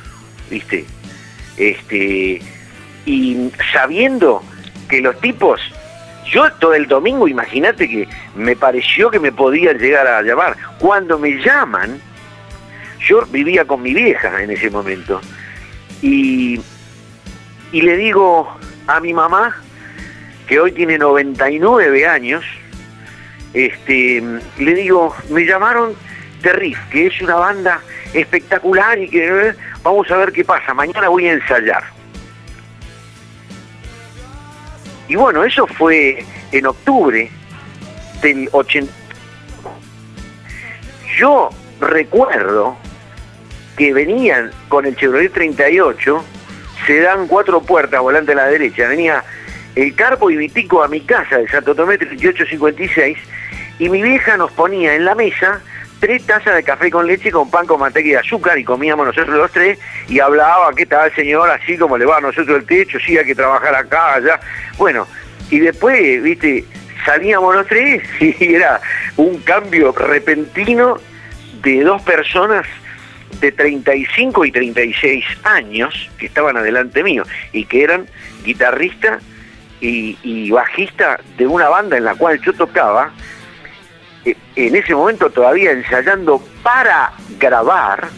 ¿viste? 0.50 0.86
Este, 1.58 2.42
y 3.06 3.52
sabiendo 3.74 4.42
que 4.88 5.02
los 5.02 5.20
tipos, 5.20 5.60
yo 6.32 6.52
todo 6.54 6.74
el 6.74 6.88
domingo, 6.88 7.28
imagínate 7.28 7.90
que 7.90 8.08
me 8.36 8.56
pareció 8.56 9.12
que 9.12 9.20
me 9.20 9.32
podían 9.32 9.78
llegar 9.78 10.08
a 10.08 10.22
llamar. 10.22 10.56
Cuando 10.80 11.20
me 11.20 11.32
llaman, 11.44 12.02
yo 13.08 13.26
vivía 13.26 13.66
con 13.66 13.82
mi 13.82 13.94
vieja 13.94 14.42
en 14.42 14.52
ese 14.52 14.70
momento, 14.70 15.20
y, 16.02 16.62
y 17.72 17.82
le 17.82 17.98
digo 17.98 18.50
a 18.88 19.00
mi 19.00 19.14
mamá, 19.14 19.62
que 20.48 20.60
hoy 20.60 20.72
tiene 20.72 20.98
99 20.98 22.08
años, 22.08 22.44
este, 23.54 24.24
le 24.58 24.74
digo, 24.76 25.16
me 25.30 25.46
llamaron 25.46 25.96
The 26.42 26.76
que 26.92 27.08
es 27.08 27.22
una 27.22 27.36
banda 27.36 27.82
espectacular 28.14 28.98
y 28.98 29.10
que 29.10 29.50
eh, 29.50 29.56
vamos 29.84 30.10
a 30.10 30.18
ver 30.18 30.32
qué 30.32 30.46
pasa, 30.46 30.74
mañana 30.74 31.10
voy 31.10 31.28
a 31.28 31.34
ensayar. 31.34 31.84
Y 35.08 35.16
bueno, 35.16 35.44
eso 35.44 35.66
fue 35.68 36.24
en 36.52 36.66
octubre 36.68 37.30
del 38.22 38.48
80. 38.52 38.92
Yo 41.18 41.50
recuerdo 41.82 42.78
que 43.76 43.94
venían 43.94 44.52
con 44.68 44.86
el 44.86 44.96
Chevrolet 44.96 45.34
38, 45.34 46.24
se 46.86 47.02
dan 47.02 47.28
cuatro 47.28 47.62
puertas 47.62 48.00
volante 48.02 48.34
a 48.34 48.36
la 48.36 48.46
derecha, 48.46 48.88
venía 48.88 49.24
el 49.76 49.96
Carpo 49.96 50.30
y 50.30 50.38
Vitico 50.38 50.84
a 50.84 50.88
mi 50.88 51.02
casa 51.02 51.38
de 51.38 51.48
Santo 51.48 51.76
Tomé 51.76 51.98
3856 51.98 53.18
y 53.80 53.90
mi 53.90 54.04
vieja 54.04 54.38
nos 54.38 54.52
ponía 54.52 54.94
en 54.94 55.06
la 55.06 55.16
mesa 55.16 55.62
tres 56.00 56.26
tazas 56.26 56.56
de 56.56 56.64
café 56.64 56.92
con 56.92 57.08
leche 57.08 57.32
con 57.32 57.50
pan 57.50 57.66
con 57.66 57.80
manteca 57.80 58.08
y 58.08 58.14
azúcar 58.14 58.58
y 58.60 58.64
comíamos 58.64 59.08
nosotros 59.08 59.36
los 59.36 59.52
tres 59.52 59.80
y 60.08 60.20
hablaba, 60.20 60.72
¿qué 60.76 60.86
tal 60.86 61.14
señor? 61.16 61.50
Así 61.50 61.78
como 61.78 61.98
le 61.98 62.06
va 62.06 62.18
a 62.18 62.22
nosotros 62.22 62.60
el 62.60 62.66
techo, 62.66 63.00
sí 63.00 63.18
hay 63.18 63.26
que 63.26 63.36
trabajar 63.36 63.76
acá, 63.76 64.16
allá. 64.16 64.40
Bueno, 64.78 65.08
y 65.50 65.60
después, 65.60 66.22
viste, 66.22 66.64
salíamos 67.06 67.56
los 67.56 67.68
tres 67.68 68.04
y 68.20 68.54
era 68.54 68.80
un 69.18 69.38
cambio 69.40 69.92
repentino 69.92 70.98
de 71.62 71.84
dos 71.84 72.02
personas 72.04 72.66
de 73.42 73.52
35 73.52 74.46
y 74.46 74.52
36 74.52 75.26
años 75.44 76.10
que 76.18 76.26
estaban 76.26 76.58
adelante 76.58 77.04
mío 77.04 77.24
y 77.54 77.66
que 77.66 77.84
eran 77.84 78.08
guitarristas 78.44 79.22
y, 79.82 80.52
bajista 80.52 81.20
de 81.38 81.48
una 81.48 81.70
banda 81.70 81.96
en 81.96 82.04
la 82.04 82.16
cual 82.16 82.42
yo 82.42 82.52
tocaba, 82.54 83.14
en 84.26 84.76
ese 84.76 84.94
momento 84.94 85.30
todavía 85.30 85.72
ensayando 85.72 86.42
para 86.64 87.14
grabar, 87.40 88.10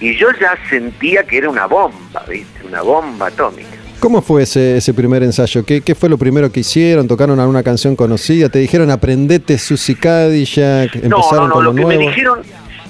y 0.00 0.16
yo 0.16 0.28
ya 0.40 0.58
sentía 0.68 1.22
que 1.24 1.38
era 1.38 1.48
una 1.48 1.66
bomba, 1.66 2.24
¿viste? 2.28 2.66
Una 2.66 2.82
bomba 2.82 3.28
atómica. 3.28 3.68
¿Cómo 4.00 4.20
fue 4.20 4.42
ese, 4.42 4.76
ese 4.76 4.92
primer 4.92 5.22
ensayo? 5.22 5.64
¿Qué, 5.64 5.80
¿Qué, 5.80 5.94
fue 5.94 6.10
lo 6.10 6.18
primero 6.18 6.52
que 6.52 6.60
hicieron? 6.60 7.08
¿Tocaron 7.08 7.40
alguna 7.40 7.62
canción 7.62 7.96
conocida? 7.96 8.50
¿Te 8.50 8.58
dijeron 8.58 8.90
aprendete 8.90 9.56
Susie 9.56 9.96
Cadillac? 9.96 10.94
¿Empezaron 10.96 11.48
no, 11.48 11.54
no, 11.54 11.62
no, 11.62 11.62
lo, 11.62 11.74
que 11.74 11.86
me 11.86 11.96
dijeron 11.96 12.42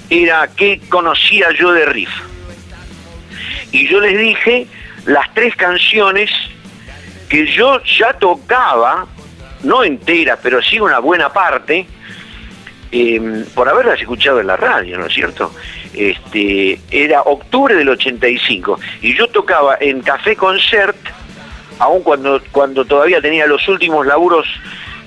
era 0.09 0.47
que 0.47 0.81
conocía 0.89 1.47
yo 1.57 1.71
de 1.71 1.85
riff. 1.85 2.09
Y 3.71 3.87
yo 3.87 3.99
les 3.99 4.17
dije 4.17 4.67
las 5.05 5.33
tres 5.33 5.55
canciones 5.55 6.29
que 7.29 7.47
yo 7.47 7.81
ya 7.83 8.13
tocaba, 8.13 9.07
no 9.63 9.83
enteras, 9.83 10.39
pero 10.41 10.61
sí 10.61 10.79
una 10.79 10.99
buena 10.99 11.31
parte, 11.31 11.87
eh, 12.97 13.45
por 13.53 13.67
haberlas 13.67 13.99
escuchado 13.99 14.39
en 14.39 14.47
la 14.47 14.55
radio, 14.55 14.97
¿no 14.97 15.07
es 15.07 15.13
cierto? 15.13 15.53
Este, 15.93 16.79
era 16.89 17.23
octubre 17.23 17.75
del 17.75 17.89
85 17.89 18.79
y 19.01 19.13
yo 19.13 19.27
tocaba 19.27 19.75
en 19.81 19.99
Café 19.99 20.37
Concert, 20.37 20.95
aun 21.79 22.03
cuando, 22.03 22.41
cuando 22.53 22.85
todavía 22.85 23.19
tenía 23.19 23.47
los 23.47 23.67
últimos 23.67 24.07
laburos 24.07 24.47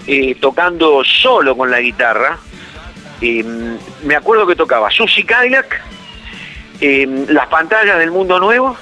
eh, 0.07 0.35
tocando 0.39 1.03
solo 1.03 1.57
con 1.57 1.71
la 1.71 1.81
guitarra. 1.81 2.39
Em, 3.23 3.79
me 4.05 4.17
acuerdo 4.17 4.47
que 4.47 4.55
tocaba 4.55 4.91
Susie 4.91 5.25
Cadillac, 5.25 5.83
em, 6.83 7.25
las 7.29 7.47
pantallas 7.47 7.99
del 7.99 8.11
mundo 8.11 8.39
nuevo 8.39 8.77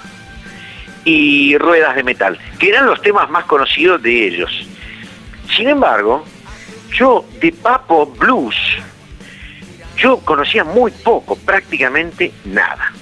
y 1.04 1.56
ruedas 1.58 1.94
de 1.94 2.02
metal, 2.02 2.40
que 2.58 2.70
eran 2.70 2.86
los 2.86 3.00
temas 3.02 3.30
más 3.30 3.44
conocidos 3.44 4.02
de 4.02 4.26
ellos. 4.26 4.66
Sin 5.56 5.68
embargo, 5.68 6.24
yo 6.92 7.24
de 7.40 7.52
Papo 7.52 8.06
Blues, 8.06 8.56
yo 9.96 10.18
conocía 10.18 10.64
muy 10.64 10.90
poco, 10.90 11.36
prácticamente 11.36 12.32
nada. 12.44 12.92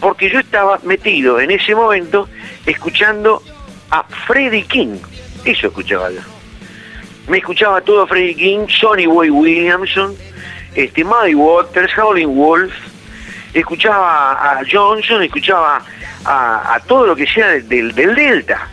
Porque 0.00 0.30
yo 0.30 0.40
estaba 0.40 0.78
metido 0.84 1.40
en 1.40 1.50
ese 1.50 1.74
momento 1.74 2.28
escuchando 2.66 3.42
a 3.90 4.04
Freddie 4.04 4.64
King. 4.64 4.98
Eso 5.44 5.68
escuchaba 5.68 6.10
yo. 6.10 6.20
Me 7.28 7.38
escuchaba 7.38 7.80
todo 7.80 8.06
Freddie 8.06 8.34
King, 8.34 8.66
Sonny 8.68 9.06
Boy 9.06 9.30
Williamson, 9.30 10.14
este, 10.74 11.04
Muddy 11.04 11.34
Waters, 11.34 11.92
Howling 11.98 12.34
Wolf, 12.34 12.72
escuchaba 13.52 14.32
a 14.32 14.62
Johnson, 14.70 15.22
escuchaba 15.22 15.82
a, 16.24 16.80
todo 16.86 17.06
lo 17.06 17.16
que 17.16 17.26
sea 17.26 17.48
del, 17.48 17.94
Delta, 17.94 18.68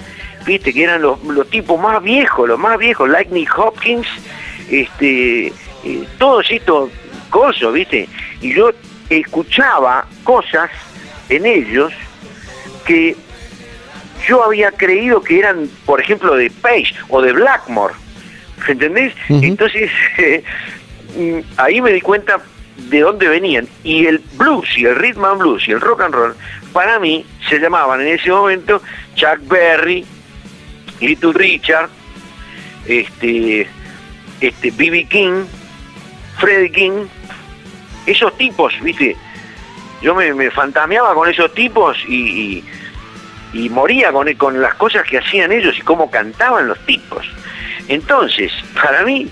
viste, 0.46 0.74
que 0.74 0.84
eran 0.84 1.02
los, 1.02 1.20
tipos 1.50 1.80
más 1.80 2.02
viejos, 2.02 2.48
los 2.48 2.60
más 2.60 2.78
viejos, 2.78 3.10
Lightning 3.10 3.48
Hopkins, 3.58 4.08
este, 4.70 5.48
eh, 5.48 6.08
todos 6.18 6.46
estos 6.50 6.90
cosas, 7.36 7.74
viste, 7.74 8.08
y 8.40 8.54
yo 8.54 8.72
escuchaba 9.10 10.08
cosas 10.24 10.72
en 11.28 11.46
ellos 11.46 11.92
que 12.86 13.14
yo 14.26 14.42
había 14.42 14.72
creído 14.72 15.22
que 15.22 15.40
eran, 15.40 15.70
por 15.86 16.00
ejemplo, 16.00 16.38
de 16.38 16.50
Page 16.50 16.96
o 17.10 17.22
de 17.22 17.34
Blackmore, 17.34 17.94
¿entendés? 18.70 19.14
Entonces, 19.28 19.92
mm, 21.18 21.40
ahí 21.58 21.82
me 21.82 21.92
di 21.92 22.00
cuenta 22.00 22.40
de 22.90 23.02
dónde 23.02 23.28
venían. 23.28 23.68
Y 23.84 24.06
el 24.06 24.20
blues 24.38 24.70
y 24.78 24.86
el 24.86 24.96
rhythm 24.96 25.26
and 25.26 25.40
blues 25.40 25.68
y 25.68 25.74
el 25.74 25.82
rock 25.82 26.04
and 26.04 26.16
roll, 26.16 26.36
para 26.72 27.00
mí, 27.00 27.26
se 27.50 27.60
llamaban 27.60 28.00
en 28.00 28.08
ese 28.08 28.30
momento 28.30 28.82
Chuck 29.16 29.40
Berry, 29.50 30.06
Little 31.02 31.34
Richard, 31.34 31.90
este, 32.88 33.68
este, 34.40 34.72
B.B. 34.72 35.06
King, 35.10 35.44
Freddie 36.40 36.72
King, 36.72 37.08
esos 38.06 38.38
tipos, 38.38 38.74
viste, 38.82 39.16
yo 40.02 40.14
me, 40.16 40.52
fantameaba 40.52 41.14
con 41.14 41.30
esos 41.30 41.54
tipos 41.54 41.98
y, 42.08 42.64
y, 43.54 43.70
moría 43.70 44.12
con, 44.12 44.32
con 44.36 44.62
las 44.62 44.76
cosas 44.76 45.04
que 45.04 45.18
hacían 45.18 45.52
ellos 45.52 45.78
y 45.78 45.82
cómo 45.82 46.12
cantaban 46.12 46.68
los 46.68 46.80
tipos. 46.86 47.26
Entonces, 47.88 48.52
para 48.82 49.04
mí, 49.04 49.28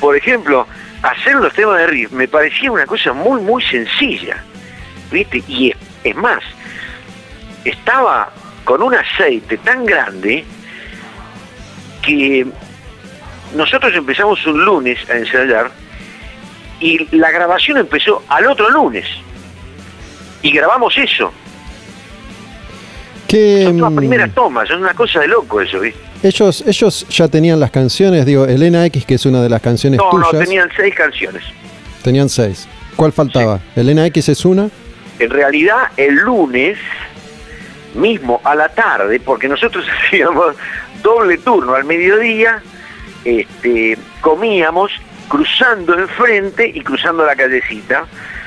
por 0.00 0.16
ejemplo, 0.16 0.66
hacer 1.02 1.34
los 1.36 1.52
temas 1.52 1.78
de 1.78 1.86
riff 1.86 2.10
me 2.12 2.28
parecía 2.28 2.70
una 2.70 2.86
cosa 2.86 3.12
muy, 3.12 3.40
muy 3.40 3.62
sencilla, 3.62 4.42
¿viste? 5.10 5.42
Y 5.48 5.72
es, 6.04 6.16
más, 6.16 6.42
estaba 7.64 8.32
con 8.64 8.82
un 8.82 8.94
aceite 8.94 9.56
tan 9.58 9.84
grande 9.84 10.44
que 12.02 12.46
nosotros 13.54 13.94
empezamos 13.94 14.44
un 14.46 14.64
lunes 14.64 14.98
a 15.08 15.16
ensayar 15.16 15.70
y 16.80 17.16
la 17.16 17.30
grabación 17.30 17.78
empezó 17.78 18.22
al 18.28 18.46
otro 18.46 18.70
lunes. 18.70 19.06
Y 20.42 20.50
grabamos 20.52 20.96
eso. 20.96 21.32
Que, 23.26 23.64
son 23.64 23.80
las 23.80 23.92
primeras 23.92 24.32
tomas, 24.34 24.68
son 24.68 24.82
una 24.82 24.94
cosa 24.94 25.20
de 25.20 25.28
loco 25.28 25.60
eso, 25.60 25.80
¿viste? 25.80 26.00
Ellos, 26.22 26.64
ellos 26.66 27.06
ya 27.08 27.28
tenían 27.28 27.60
las 27.60 27.70
canciones, 27.70 28.24
digo, 28.24 28.46
Elena 28.46 28.84
X, 28.86 29.04
que 29.04 29.14
es 29.14 29.26
una 29.26 29.42
de 29.42 29.48
las 29.48 29.60
canciones 29.60 29.98
no, 29.98 30.10
tuyas. 30.10 30.32
No, 30.32 30.38
tenían 30.38 30.68
seis 30.76 30.94
canciones. 30.94 31.42
Tenían 32.02 32.28
seis. 32.28 32.68
¿Cuál 32.94 33.12
faltaba? 33.12 33.60
¿Elena 33.74 34.06
X 34.06 34.28
es 34.30 34.44
una? 34.44 34.70
En 35.18 35.30
realidad, 35.30 35.88
el 35.96 36.14
lunes 36.14 36.78
mismo 37.94 38.40
a 38.44 38.54
la 38.54 38.68
tarde, 38.68 39.20
porque 39.20 39.48
nosotros 39.48 39.84
hacíamos 40.06 40.56
doble 41.02 41.38
turno 41.38 41.74
al 41.74 41.84
mediodía, 41.84 42.62
este, 43.24 43.98
comíamos 44.20 44.92
cruzando 45.28 45.98
enfrente 45.98 46.66
y 46.66 46.80
cruzando 46.80 47.24
la 47.24 47.36
callecita, 47.36 48.06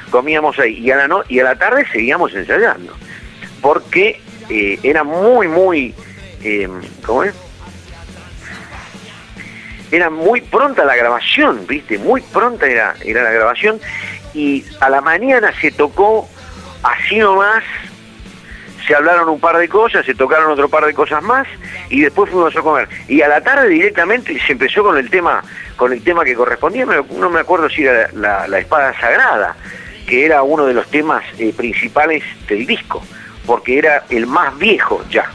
comíamos 0.10 0.57
ahí. 0.60 0.80
Y 0.80 0.91
a 0.91 0.97
la, 0.97 1.07
no, 1.07 1.23
y 1.27 1.39
a 1.39 1.43
la 1.43 1.56
tarde 1.56 1.85
seguíamos 1.91 2.34
ensayando. 2.34 2.95
Porque 3.61 4.22
eh, 4.49 4.80
era 4.84 5.03
muy, 5.03 5.47
muy, 5.47 5.93
eh, 6.43 6.69
¿cómo 7.06 7.23
es? 7.23 7.34
Era 9.91 10.10
muy 10.10 10.41
pronta 10.41 10.85
la 10.85 10.95
grabación, 10.95 11.65
¿viste? 11.68 11.97
Muy 11.97 12.22
pronta 12.22 12.68
era, 12.68 12.95
era 13.03 13.23
la 13.23 13.31
grabación. 13.31 13.80
Y 14.34 14.64
a 14.80 14.89
la 14.89 15.01
mañana 15.01 15.51
se 15.60 15.72
tocó 15.72 16.30
así 16.84 17.18
nomás 17.18 17.64
se 18.89 18.95
hablaron 18.95 19.29
un 19.29 19.39
par 19.39 19.55
de 19.55 19.69
cosas, 19.69 20.03
se 20.03 20.15
tocaron 20.15 20.51
otro 20.51 20.67
par 20.67 20.83
de 20.83 20.95
cosas 20.95 21.21
más 21.21 21.47
y 21.91 22.01
después 22.01 22.31
fuimos 22.31 22.55
a 22.55 22.61
comer. 22.61 22.89
Y 23.07 23.21
a 23.21 23.27
la 23.27 23.39
tarde 23.39 23.69
directamente 23.69 24.35
se 24.39 24.53
empezó 24.53 24.81
con 24.81 24.97
el 24.97 25.11
tema, 25.11 25.43
con 25.75 25.93
el 25.93 26.03
tema 26.03 26.25
que 26.25 26.33
correspondía, 26.33 26.87
no 26.87 27.29
me 27.29 27.39
acuerdo 27.39 27.69
si 27.69 27.85
era 27.85 28.09
la, 28.13 28.57
espada 28.57 28.99
sagrada, 28.99 29.55
que 30.07 30.25
era 30.25 30.41
uno 30.41 30.65
de 30.65 30.73
los 30.73 30.87
temas 30.87 31.23
eh, 31.37 31.53
principales 31.55 32.23
del 32.47 32.65
disco, 32.65 33.03
porque 33.45 33.77
era 33.77 34.05
el 34.09 34.25
más 34.25 34.57
viejo 34.57 35.05
ya 35.11 35.31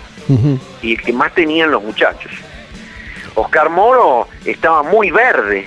y 0.83 0.95
el 0.95 1.03
que 1.03 1.13
más 1.13 1.33
tenían 1.33 1.71
los 1.71 1.83
muchachos. 1.85 2.33
Oscar 3.37 3.71
Moro 3.71 4.27
estaba 4.45 4.83
muy 4.83 5.13
verde 5.13 5.65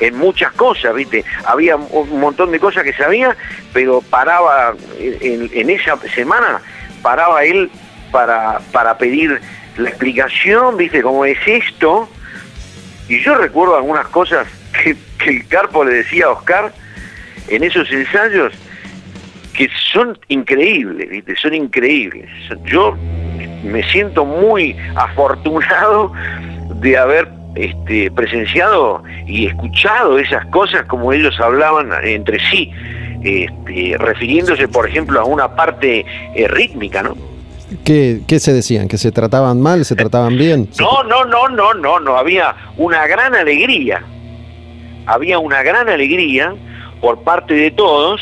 en 0.00 0.18
muchas 0.18 0.52
cosas, 0.52 0.94
¿viste? 0.94 1.24
Había 1.46 1.76
un 1.76 2.20
montón 2.20 2.52
de 2.52 2.60
cosas 2.60 2.84
que 2.84 2.92
sabía, 2.92 3.34
pero 3.72 4.02
paraba 4.02 4.74
en 4.98 5.70
esa 5.70 5.96
semana 6.14 6.60
paraba 7.06 7.44
él 7.44 7.70
para, 8.10 8.58
para 8.72 8.98
pedir 8.98 9.40
la 9.76 9.90
explicación, 9.90 10.76
viste, 10.76 11.02
cómo 11.02 11.24
es 11.24 11.38
esto. 11.46 12.08
Y 13.08 13.20
yo 13.20 13.36
recuerdo 13.36 13.76
algunas 13.76 14.08
cosas 14.08 14.48
que, 14.82 14.96
el 15.24 15.46
Carpo 15.46 15.84
le 15.84 15.94
decía 15.94 16.26
a 16.26 16.30
Oscar 16.30 16.72
en 17.46 17.62
esos 17.62 17.88
ensayos 17.92 18.52
que 19.52 19.70
son 19.92 20.18
increíbles, 20.26 21.08
¿viste? 21.08 21.36
son 21.36 21.54
increíbles. 21.54 22.28
Yo 22.64 22.96
me 23.62 23.84
siento 23.92 24.24
muy 24.24 24.76
afortunado 24.96 26.12
de 26.80 26.98
haber 26.98 27.28
este, 27.54 28.10
presenciado 28.10 29.04
y 29.28 29.46
escuchado 29.46 30.18
esas 30.18 30.44
cosas 30.46 30.84
como 30.86 31.12
ellos 31.12 31.38
hablaban 31.38 31.88
entre 32.02 32.40
sí 32.50 32.72
este, 33.22 33.96
refiriéndose, 33.98 34.68
por 34.68 34.88
ejemplo, 34.88 35.20
a 35.20 35.24
una 35.24 35.54
parte 35.54 36.04
eh, 36.34 36.48
rítmica, 36.48 37.02
¿no? 37.02 37.16
¿Qué, 37.84 38.22
se 38.38 38.52
decían? 38.52 38.86
¿Que 38.86 38.96
se 38.96 39.10
trataban 39.10 39.60
mal? 39.60 39.84
¿Se 39.84 39.96
trataban 39.96 40.36
bien? 40.36 40.68
No, 40.78 41.02
no, 41.02 41.24
no, 41.24 41.48
no, 41.48 41.74
no, 41.74 41.98
no. 41.98 42.16
Había 42.16 42.54
una 42.76 43.06
gran 43.06 43.34
alegría. 43.34 44.04
Había 45.06 45.38
una 45.38 45.62
gran 45.62 45.88
alegría 45.88 46.54
por 47.00 47.22
parte 47.22 47.54
de 47.54 47.70
todos. 47.72 48.20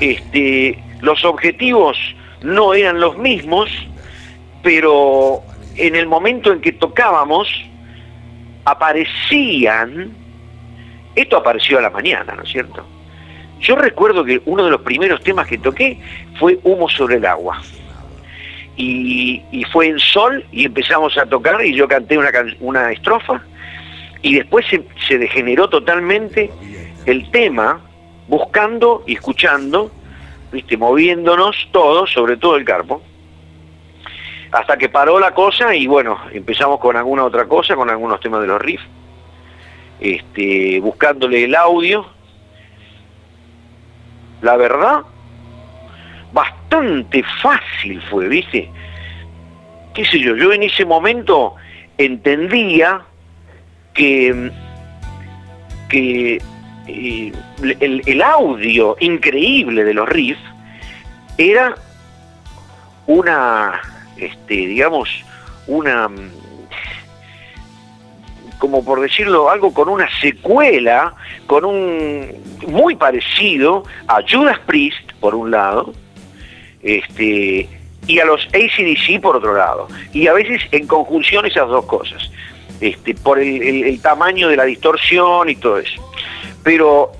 Este, 0.00 0.82
los 1.00 1.24
objetivos 1.24 1.96
no 2.42 2.74
eran 2.74 3.00
los 3.00 3.16
mismos, 3.16 3.68
pero 4.62 5.42
en 5.76 5.94
el 5.94 6.06
momento 6.06 6.52
en 6.52 6.60
que 6.60 6.72
tocábamos, 6.72 7.48
aparecían, 8.64 10.12
esto 11.14 11.36
apareció 11.36 11.78
a 11.78 11.82
la 11.82 11.90
mañana, 11.90 12.34
¿no 12.34 12.42
es 12.42 12.50
cierto? 12.50 12.84
Yo 13.62 13.76
recuerdo 13.76 14.24
que 14.24 14.42
uno 14.44 14.64
de 14.64 14.70
los 14.70 14.82
primeros 14.82 15.22
temas 15.22 15.46
que 15.46 15.56
toqué 15.56 15.98
fue 16.38 16.58
Humo 16.64 16.88
sobre 16.88 17.16
el 17.16 17.24
agua. 17.24 17.62
Y, 18.76 19.40
fue 19.72 19.86
en 19.86 19.98
sol 19.98 20.44
y 20.50 20.66
empezamos 20.66 21.16
a 21.16 21.24
tocar 21.26 21.64
y 21.64 21.74
yo 21.74 21.86
canté 21.86 22.18
una, 22.60 22.90
estrofa 22.90 23.42
y 24.20 24.34
después 24.34 24.66
se, 24.66 25.18
degeneró 25.18 25.68
totalmente 25.68 26.50
el 27.06 27.30
tema 27.30 27.80
buscando 28.26 29.04
y 29.06 29.14
escuchando, 29.14 29.90
¿viste? 30.50 30.76
moviéndonos 30.76 31.68
todos, 31.70 32.10
sobre 32.12 32.36
todo 32.36 32.56
el 32.56 32.64
carpo, 32.64 33.02
hasta 34.50 34.76
que 34.76 34.88
paró 34.88 35.20
la 35.20 35.32
cosa 35.32 35.74
y 35.74 35.86
bueno, 35.86 36.18
empezamos 36.32 36.80
con 36.80 36.96
alguna 36.96 37.24
otra 37.24 37.46
cosa, 37.46 37.76
con 37.76 37.88
algunos 37.88 38.20
temas 38.20 38.40
de 38.40 38.46
los 38.48 38.60
riffs, 38.60 38.84
este, 40.00 40.80
buscándole 40.80 41.44
el 41.44 41.54
audio. 41.54 42.06
La 44.42 44.56
verdad, 44.56 45.00
bastante 46.32 47.22
fácil 47.40 48.02
fue, 48.10 48.28
¿viste? 48.28 48.70
qué 49.94 50.04
sé 50.04 50.18
yo, 50.18 50.36
yo 50.36 50.52
en 50.52 50.62
ese 50.62 50.84
momento 50.84 51.54
entendía 51.98 53.02
que, 53.94 54.50
que 55.88 56.40
eh, 56.86 57.32
el, 57.80 58.22
audio 58.22 58.96
increíble 59.00 59.84
de 59.84 59.94
los 59.94 60.08
riffs 60.08 60.40
era 61.36 61.74
una, 63.06 63.80
este, 64.16 64.54
digamos, 64.54 65.08
una, 65.66 66.08
como 68.62 68.84
por 68.84 69.00
decirlo, 69.00 69.50
algo 69.50 69.74
con 69.74 69.88
una 69.88 70.08
secuela, 70.20 71.16
con 71.48 71.64
un 71.64 72.28
muy 72.68 72.94
parecido 72.94 73.82
a 74.06 74.20
Judas 74.22 74.60
Priest, 74.66 75.14
por 75.18 75.34
un 75.34 75.50
lado, 75.50 75.92
este, 76.80 77.68
y 78.06 78.18
a 78.20 78.24
los 78.24 78.46
ACDC 78.54 79.20
por 79.20 79.34
otro 79.34 79.56
lado. 79.56 79.88
Y 80.12 80.28
a 80.28 80.32
veces 80.32 80.62
en 80.70 80.86
conjunción 80.86 81.44
esas 81.44 81.66
dos 81.66 81.86
cosas, 81.86 82.30
este, 82.80 83.16
por 83.16 83.40
el, 83.40 84.00
tamaño 84.00 84.46
de 84.46 84.56
la 84.56 84.64
distorsión 84.64 85.48
y 85.48 85.56
todo 85.56 85.78
eso. 85.78 86.00
Pero 86.62 87.10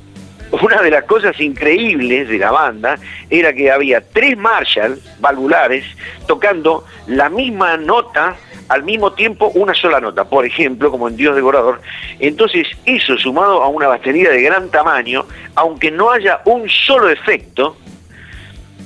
una 0.52 0.80
de 0.80 0.92
las 0.92 1.02
cosas 1.06 1.40
increíbles 1.40 2.28
de 2.28 2.38
la 2.38 2.52
banda 2.52 3.00
era 3.30 3.52
que 3.52 3.68
había 3.68 4.00
tres 4.00 4.38
Marshall 4.38 4.96
valvulares 5.18 5.84
tocando 6.28 6.84
la 7.08 7.28
misma 7.28 7.78
nota 7.78 8.36
al 8.72 8.84
mismo 8.84 9.12
tiempo 9.12 9.52
una 9.54 9.74
sola 9.74 10.00
nota, 10.00 10.24
por 10.24 10.46
ejemplo, 10.46 10.90
como 10.90 11.06
en 11.06 11.16
Dios 11.16 11.36
Devorador. 11.36 11.82
Entonces, 12.18 12.66
eso 12.86 13.18
sumado 13.18 13.62
a 13.62 13.68
una 13.68 13.86
batería 13.86 14.30
de 14.30 14.40
gran 14.40 14.70
tamaño, 14.70 15.26
aunque 15.56 15.90
no 15.90 16.10
haya 16.10 16.40
un 16.46 16.70
solo 16.70 17.10
efecto, 17.10 17.76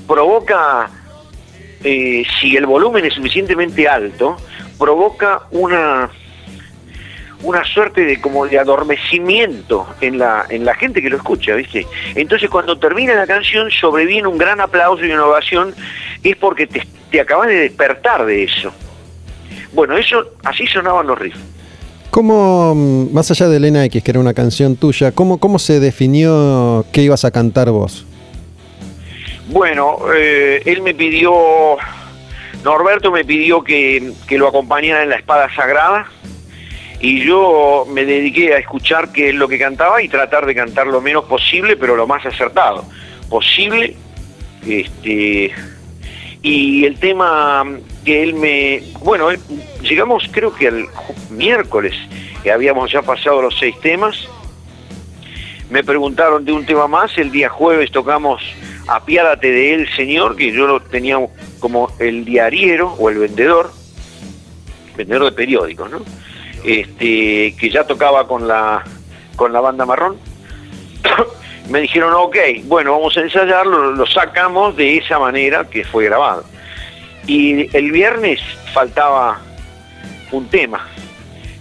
provoca 0.09 0.91
eh, 1.85 2.25
si 2.41 2.57
el 2.57 2.67
volumen 2.67 3.05
es 3.05 3.15
suficientemente 3.15 3.89
alto, 3.89 4.37
provoca 4.77 5.43
una, 5.53 6.11
una 7.45 7.63
suerte 7.63 8.05
de 8.05 8.21
como 8.21 8.45
de 8.49 8.59
adormecimiento 8.59 9.87
en 10.01 10.19
la, 10.19 10.47
en 10.49 10.65
la 10.65 10.75
gente 10.75 11.01
que 11.01 11.11
lo 11.11 11.19
escucha, 11.19 11.55
¿viste? 11.55 11.87
Entonces 12.17 12.51
cuando 12.51 12.77
termina 12.77 13.15
la 13.15 13.29
canción 13.29 13.71
sobreviene 13.71 14.27
un 14.27 14.37
gran 14.37 14.61
aplauso 14.61 15.05
y 15.05 15.13
una 15.13 15.27
ovación, 15.27 15.77
es 16.25 16.35
porque 16.35 16.67
te, 16.67 16.83
te 17.09 17.25
de 17.25 17.55
despertar 17.55 18.27
de 18.27 18.43
eso. 18.43 18.73
Bueno, 19.77 19.99
eso, 19.99 20.25
así 20.43 20.67
sonaban 20.67 21.07
los 21.07 21.19
riffs. 21.19 21.39
¿Cómo, 22.11 22.75
más 23.13 23.31
allá 23.31 23.47
de 23.47 23.59
Elena 23.59 23.85
X, 23.85 24.03
que 24.03 24.11
era 24.11 24.21
una 24.21 24.33
canción 24.33 24.75
tuya, 24.75 25.13
cómo, 25.13 25.37
cómo 25.37 25.59
se 25.59 25.81
definió 25.81 26.87
qué 26.93 27.03
ibas 27.03 27.27
a 27.27 27.31
cantar 27.31 27.71
vos? 27.71 28.07
Bueno, 29.49 29.99
eh, 30.17 30.63
él 30.65 30.81
me 30.81 30.95
pidió, 30.95 31.77
Norberto 32.65 33.13
me 33.13 33.23
pidió 33.23 33.63
que, 33.63 34.15
lo 34.31 34.49
acompañara 34.49 35.03
en 35.03 35.11
la 35.11 35.17
espada 35.17 35.55
sagrada 35.55 36.07
y 36.99 37.23
yo 37.23 37.87
me 37.93 38.07
dediqué 38.07 38.55
a 38.55 38.59
escuchar 38.59 39.13
qué 39.13 39.29
es 39.29 39.35
lo 39.35 39.47
que 39.47 39.59
cantaba 39.59 40.01
y 40.01 40.09
tratar 40.09 40.47
de 40.47 40.55
cantar 40.55 40.87
lo 40.87 41.03
menos 41.03 41.27
posible, 41.27 41.77
pero 41.77 41.97
lo 41.97 42.07
más 42.07 42.25
acertado 42.25 42.87
posible. 43.29 43.95
Este, 44.67 45.53
y 46.47 46.85
el 46.85 47.01
tema 47.01 47.65
que 48.05 48.23
él 48.23 48.35
me... 48.35 48.81
Bueno, 49.01 49.31
llegamos 49.83 50.29
creo 50.31 50.55
que 50.55 50.69
al 50.69 50.87
miércoles, 51.29 51.93
que 52.45 52.53
habíamos 52.53 52.93
ya 52.93 53.03
pasado 53.03 53.43
los 53.43 53.59
seis 53.59 53.75
temas, 53.81 54.29
me 55.71 55.83
preguntaron 55.83 56.45
de 56.45 56.53
un 56.53 56.65
tema 56.65 56.87
más, 56.87 57.19
el 57.19 57.33
día 57.33 57.49
jueves 57.49 57.91
tocamos 57.91 58.41
apiádate 58.87 59.51
de 59.51 59.75
él, 59.75 59.89
Señor, 59.97 60.37
que 60.37 60.53
yo 60.53 60.69
lo 60.69 60.79
tenía 60.79 61.19
como 61.59 61.91
el 61.99 62.25
diariero 62.25 62.93
o 62.93 63.11
el 63.11 63.19
vendedor, 63.19 63.73
vendedor 64.97 65.25
de 65.25 65.33
periódicos, 65.33 65.91
¿no? 65.91 66.03
Este, 66.65 67.57
que 67.59 67.71
ya 67.73 67.85
tocaba 67.89 68.29
con 68.29 68.47
la, 68.47 68.85
con 69.35 69.53
la 69.53 69.61
banda 69.61 69.85
marrón. 69.85 70.17
Me 71.69 71.81
dijeron, 71.81 72.15
ok, 72.15 72.37
bueno, 72.65 72.93
vamos 72.93 73.17
a 73.17 73.21
ensayarlo, 73.21 73.93
lo 73.93 74.07
sacamos 74.07 74.77
de 74.77 74.99
esa 74.99 75.19
manera 75.19 75.65
que 75.65 75.85
fue 75.85 76.05
grabado. 76.05 76.45
Y 77.27 77.77
el 77.77 77.91
viernes 77.91 78.41
faltaba 78.73 79.41
un 80.31 80.49
tema. 80.49 80.87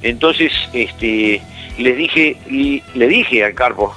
Entonces, 0.04 0.52
este, 0.74 1.42
les 1.78 1.98
dije, 1.98 2.38
le 2.94 3.08
dije 3.08 3.44
al 3.44 3.56
Carpo 3.56 3.96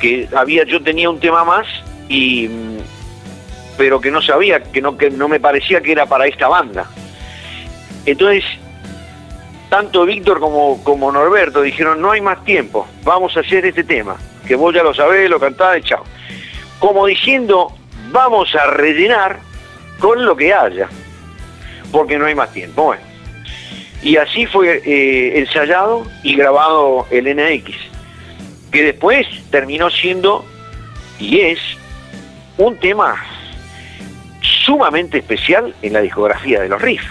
que 0.00 0.28
había, 0.34 0.64
yo 0.64 0.82
tenía 0.82 1.08
un 1.08 1.20
tema 1.20 1.44
más 1.44 1.66
y 2.08 2.50
pero 3.76 4.00
que 4.00 4.10
no 4.10 4.22
sabía, 4.22 4.62
que 4.62 4.80
no, 4.80 4.96
que 4.96 5.10
no 5.10 5.28
me 5.28 5.40
parecía 5.40 5.80
que 5.80 5.92
era 5.92 6.06
para 6.06 6.26
esta 6.26 6.48
banda. 6.48 6.88
Entonces, 8.06 8.44
tanto 9.68 10.04
Víctor 10.04 10.40
como, 10.40 10.82
como 10.84 11.10
Norberto 11.10 11.62
dijeron, 11.62 12.00
no 12.00 12.12
hay 12.12 12.20
más 12.20 12.44
tiempo, 12.44 12.86
vamos 13.02 13.36
a 13.36 13.40
hacer 13.40 13.66
este 13.66 13.82
tema, 13.82 14.16
que 14.46 14.54
vos 14.56 14.74
ya 14.74 14.82
lo 14.82 14.94
sabés, 14.94 15.28
lo 15.30 15.40
cantás, 15.40 15.82
chao. 15.82 16.04
Como 16.78 17.06
diciendo, 17.06 17.72
vamos 18.10 18.54
a 18.54 18.66
rellenar 18.66 19.38
con 19.98 20.24
lo 20.24 20.36
que 20.36 20.52
haya, 20.52 20.88
porque 21.90 22.18
no 22.18 22.26
hay 22.26 22.34
más 22.34 22.52
tiempo. 22.52 22.84
Bueno, 22.84 23.02
y 24.02 24.16
así 24.16 24.46
fue 24.46 24.82
eh, 24.84 25.38
ensayado 25.38 26.06
y 26.22 26.36
grabado 26.36 27.06
el 27.10 27.24
NX, 27.24 27.74
que 28.70 28.82
después 28.82 29.26
terminó 29.50 29.90
siendo 29.90 30.44
y 31.18 31.40
es 31.40 31.58
un 32.58 32.76
tema 32.78 33.16
sumamente 34.40 35.18
especial 35.18 35.74
en 35.82 35.92
la 35.92 36.00
discografía 36.00 36.60
de 36.60 36.68
los 36.68 36.80
Riffs. 36.80 37.06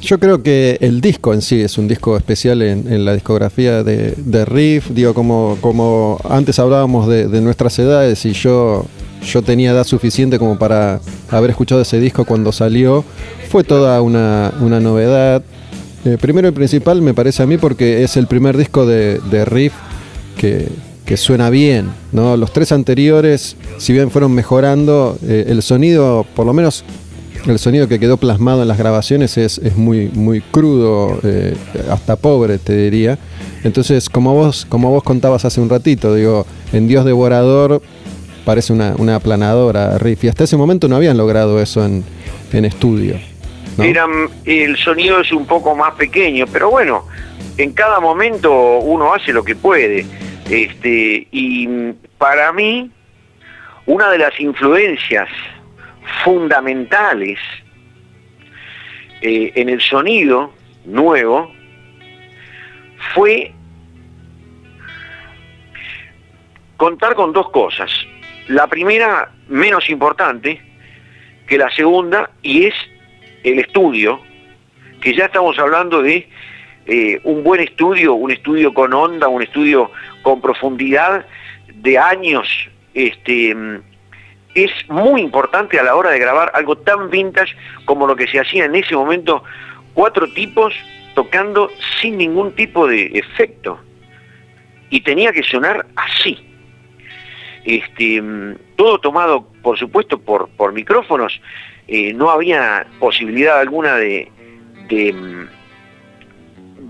Yo 0.00 0.18
creo 0.18 0.42
que 0.42 0.78
el 0.80 1.00
disco 1.00 1.34
en 1.34 1.42
sí 1.42 1.60
es 1.60 1.76
un 1.76 1.88
disco 1.88 2.16
especial 2.16 2.62
en, 2.62 3.04
la 3.04 3.14
discografía 3.14 3.82
de, 3.82 4.44
Riff. 4.44 4.90
Digo, 4.90 5.12
como, 5.12 5.58
como 5.60 6.20
antes 6.28 6.58
hablábamos 6.58 7.08
de, 7.08 7.40
nuestras 7.40 7.78
edades 7.78 8.24
y 8.24 8.32
yo, 8.32 8.86
yo 9.26 9.42
tenía 9.42 9.72
edad 9.72 9.84
suficiente 9.84 10.38
como 10.38 10.58
para 10.58 11.00
haber 11.30 11.50
escuchado 11.50 11.80
ese 11.80 11.98
disco 11.98 12.24
cuando 12.24 12.52
salió, 12.52 13.04
fue 13.50 13.64
toda 13.64 14.00
una, 14.00 14.52
novedad. 14.60 15.42
Eh, 16.04 16.16
primero 16.20 16.46
y 16.48 16.52
principal 16.52 17.02
me 17.02 17.12
parece 17.12 17.42
a 17.42 17.46
mí 17.46 17.58
porque 17.58 18.04
es 18.04 18.16
el 18.16 18.28
primer 18.28 18.56
disco 18.56 18.86
de, 18.86 19.18
de 19.30 19.44
Riff 19.44 19.72
que, 20.36 20.68
que 21.08 21.16
suena 21.16 21.48
bien, 21.48 21.90
¿no? 22.12 22.36
Los 22.36 22.52
tres 22.52 22.70
anteriores, 22.70 23.56
si 23.78 23.94
bien 23.94 24.10
fueron 24.10 24.30
mejorando, 24.32 25.18
eh, 25.22 25.46
el 25.48 25.62
sonido, 25.62 26.26
por 26.36 26.44
lo 26.44 26.52
menos 26.52 26.84
el 27.46 27.58
sonido 27.58 27.88
que 27.88 27.98
quedó 27.98 28.16
plasmado 28.16 28.62
en 28.62 28.68
las 28.68 28.78
grabaciones 28.78 29.38
es, 29.38 29.76
muy, 29.76 30.08
muy 30.08 30.40
crudo, 30.40 31.20
eh, 31.22 31.56
hasta 31.90 32.16
pobre, 32.16 32.58
te 32.58 32.76
diría. 32.76 33.18
Entonces, 33.64 34.08
como 34.08 34.34
vos, 34.34 34.66
como 34.68 34.90
vos 34.90 35.02
contabas 35.02 35.44
hace 35.44 35.60
un 35.60 35.68
ratito, 35.68 36.14
digo, 36.14 36.46
en 36.72 36.88
Dios 36.88 37.04
Devorador 37.04 37.82
parece 38.44 38.72
una, 38.72 38.94
una 38.96 39.16
aplanadora, 39.16 39.98
riff, 39.98 40.24
y 40.24 40.28
hasta 40.28 40.44
ese 40.44 40.56
momento 40.56 40.88
no 40.88 40.96
habían 40.96 41.16
logrado 41.16 41.60
eso 41.60 41.84
en, 41.84 42.04
estudio. 42.64 43.16
el 44.46 44.76
sonido 44.78 45.20
es 45.20 45.32
un 45.32 45.46
poco 45.46 45.76
más 45.76 45.94
pequeño, 45.94 46.46
pero 46.50 46.70
bueno, 46.70 47.04
en 47.58 47.72
cada 47.72 48.00
momento 48.00 48.78
uno 48.78 49.12
hace 49.12 49.32
lo 49.32 49.44
que 49.44 49.54
puede. 49.54 50.06
Este, 50.48 51.28
y 51.30 51.68
para 52.16 52.52
mí, 52.52 52.90
una 53.84 54.10
de 54.10 54.18
las 54.18 54.38
influencias 54.40 55.28
fundamentales 56.24 57.38
eh, 59.20 59.52
en 59.54 59.68
el 59.68 59.80
sonido 59.80 60.52
nuevo 60.84 61.52
fue 63.14 63.52
contar 66.76 67.14
con 67.14 67.32
dos 67.32 67.50
cosas. 67.50 67.90
La 68.48 68.66
primera, 68.66 69.30
menos 69.48 69.90
importante 69.90 70.60
que 71.46 71.58
la 71.58 71.70
segunda, 71.70 72.30
y 72.42 72.66
es 72.66 72.74
el 73.42 73.58
estudio, 73.58 74.20
que 75.00 75.14
ya 75.14 75.26
estamos 75.26 75.58
hablando 75.58 76.02
de 76.02 76.28
eh, 76.86 77.20
un 77.24 77.42
buen 77.42 77.60
estudio, 77.60 78.14
un 78.14 78.30
estudio 78.30 78.72
con 78.72 78.92
onda, 78.92 79.28
un 79.28 79.42
estudio 79.42 79.90
con 80.22 80.40
profundidad 80.40 81.26
de 81.74 81.98
años, 81.98 82.48
este, 82.94 83.54
es 84.64 84.72
muy 84.88 85.20
importante 85.20 85.78
a 85.78 85.82
la 85.82 85.94
hora 85.94 86.10
de 86.10 86.18
grabar 86.18 86.50
algo 86.54 86.76
tan 86.76 87.10
vintage 87.10 87.56
como 87.84 88.06
lo 88.06 88.16
que 88.16 88.26
se 88.26 88.40
hacía 88.40 88.64
en 88.64 88.74
ese 88.74 88.94
momento, 88.94 89.42
cuatro 89.94 90.26
tipos 90.32 90.74
tocando 91.14 91.70
sin 92.00 92.18
ningún 92.18 92.52
tipo 92.52 92.86
de 92.86 93.06
efecto. 93.14 93.78
Y 94.90 95.00
tenía 95.00 95.32
que 95.32 95.42
sonar 95.42 95.86
así. 95.96 96.38
Este, 97.64 98.22
todo 98.76 98.98
tomado, 98.98 99.46
por 99.62 99.78
supuesto, 99.78 100.18
por, 100.18 100.48
por 100.50 100.72
micrófonos 100.72 101.40
eh, 101.86 102.12
no 102.14 102.30
había 102.30 102.86
posibilidad 102.98 103.58
alguna 103.58 103.96
de, 103.96 104.30
de, 104.88 105.46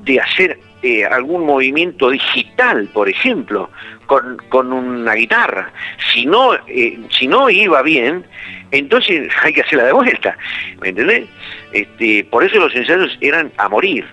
de 0.04 0.20
hacer 0.20 0.57
eh, 0.82 1.04
algún 1.04 1.44
movimiento 1.44 2.10
digital, 2.10 2.88
por 2.92 3.08
ejemplo, 3.08 3.70
con, 4.06 4.36
con 4.48 4.72
una 4.72 5.14
guitarra. 5.14 5.72
Si 6.12 6.24
no, 6.26 6.54
eh, 6.66 6.98
si 7.10 7.26
no 7.26 7.50
iba 7.50 7.82
bien, 7.82 8.24
entonces 8.70 9.28
hay 9.42 9.52
que 9.52 9.62
hacerla 9.62 9.86
de 9.86 9.92
vuelta. 9.92 10.36
¿Me 10.80 10.90
entendés? 10.90 11.28
Este, 11.72 12.24
por 12.24 12.44
eso 12.44 12.58
los 12.58 12.74
ensayos 12.74 13.16
eran 13.20 13.52
a 13.56 13.68
morir. 13.68 14.04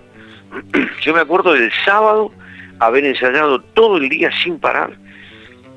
Yo 1.01 1.13
me 1.13 1.21
acuerdo 1.21 1.53
del 1.53 1.71
sábado 1.83 2.31
haber 2.79 3.05
ensayado 3.05 3.61
todo 3.61 3.97
el 3.97 4.09
día 4.09 4.31
sin 4.43 4.59
parar 4.59 4.97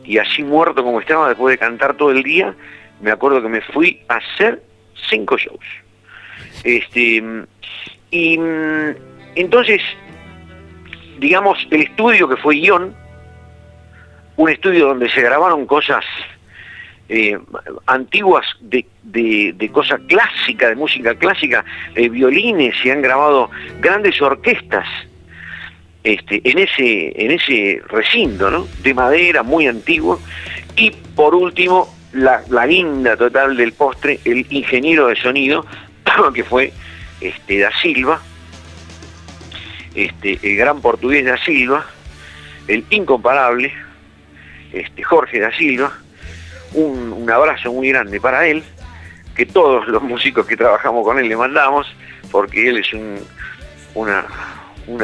y 0.09 0.17
así 0.17 0.43
muerto 0.43 0.83
como 0.83 1.01
estaba 1.01 1.29
después 1.29 1.53
de 1.53 1.59
cantar 1.59 1.95
todo 1.95 2.11
el 2.11 2.23
día, 2.23 2.55
me 3.03 3.11
acuerdo 3.11 3.43
que 3.43 3.49
me 3.49 3.61
fui 3.61 4.01
a 4.09 4.17
hacer 4.17 4.63
cinco 5.11 5.37
shows. 5.37 5.65
Este, 6.65 7.23
y 8.11 8.39
mm, 8.39 8.95
entonces, 9.35 9.83
digamos, 11.19 11.67
el 11.71 11.83
estudio 11.83 12.29
que 12.29 12.37
fue 12.37 12.57
guion, 12.57 12.95
un 14.37 14.49
estudio 14.49 14.89
donde 14.89 15.11
se 15.11 15.21
grabaron 15.21 15.67
cosas 15.67 16.05
eh, 17.09 17.39
antiguas 17.87 18.47
de, 18.61 18.87
de, 19.03 19.71
cosas 19.73 20.01
clásicas, 20.07 20.71
de 20.71 20.77
música 20.77 21.15
clásica, 21.15 21.65
eh, 21.95 22.09
violines, 22.09 22.77
se 22.83 22.93
han 22.93 23.03
grabado 23.03 23.51
grandes 23.81 24.21
orquestas 24.21 24.87
este, 26.05 26.41
en, 26.45 26.59
ese, 26.59 27.25
en 27.25 27.31
ese 27.33 27.83
recinto, 27.89 28.51
¿no? 28.51 28.67
De 28.83 28.95
madera, 28.95 29.43
muy 29.43 29.67
antiguo. 29.67 30.21
Y 30.77 30.91
por 30.91 31.35
último, 31.35 31.95
la, 32.13 32.43
la 32.49 32.67
guinda 32.67 33.17
total 33.17 33.57
del 33.57 33.73
postre, 33.73 34.21
el 34.25 34.47
ingeniero 34.51 35.09
de 35.09 35.17
sonido, 35.17 35.67
que 36.35 36.45
fue 36.45 36.73
este, 37.21 37.59
Da 37.59 37.73
Silva, 37.81 38.21
este, 39.95 40.39
el 40.43 40.57
gran 40.57 40.81
portugués 40.81 41.25
Da 41.25 41.37
Silva, 41.39 41.87
el 42.67 42.85
incomparable, 42.91 43.73
este, 44.73 45.03
Jorge 45.03 45.41
Da 45.41 45.51
Silva, 45.53 45.93
un, 46.73 47.29
abrazo 47.31 47.73
muy 47.73 47.89
grande 47.89 48.21
para 48.21 48.47
él, 48.47 48.63
que 49.35 49.47
todos 49.47 49.87
los 49.89 50.03
músicos 50.03 50.47
que 50.47 50.57
trabajamos 50.57 51.05
con 51.05 51.19
él 51.19 51.29
le 51.29 51.37
mandamos, 51.37 51.87
porque 52.31 52.69
él 52.69 52.79
es 52.79 52.93
un, 52.93 53.19
una, 53.95 54.27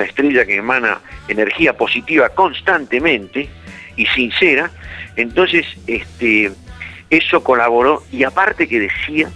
estrella 0.03 0.45
que 0.45 0.57
emana 0.57 1.01
energía 1.29 1.77
positiva 1.77 2.29
constantemente 2.31 3.49
y 3.97 4.07
sincera, 4.07 4.71
entonces 5.17 5.67
este, 5.87 6.53
eso 7.11 7.45
colaboró 7.45 8.03
y 8.11 8.25
aparte 8.25 8.67
que 8.67 8.81
decía 8.81 9.31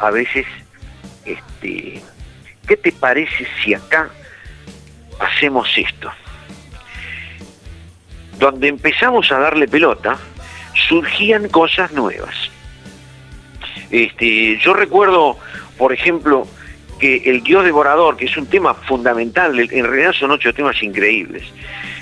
a 0.00 0.10
veces, 0.10 0.44
¿qué 1.62 2.76
te 2.76 2.92
parece 2.92 3.46
si 3.62 3.74
acá 3.74 4.10
hacemos 5.18 5.68
esto? 5.76 6.10
Donde 8.38 8.68
empezamos 8.68 9.30
a 9.32 9.38
darle 9.38 9.66
pelota, 9.68 10.18
surgían 10.88 11.48
cosas 11.48 11.92
nuevas. 11.92 12.34
Este, 13.90 14.58
yo 14.58 14.74
recuerdo, 14.74 15.38
por 15.78 15.92
ejemplo, 15.92 16.46
que 16.98 17.22
el 17.26 17.42
Dios 17.42 17.64
devorador, 17.64 18.16
que 18.16 18.26
es 18.26 18.36
un 18.36 18.46
tema 18.46 18.74
fundamental, 18.74 19.58
en 19.58 19.84
realidad 19.84 20.12
son 20.12 20.30
ocho 20.30 20.52
temas 20.52 20.82
increíbles. 20.82 21.44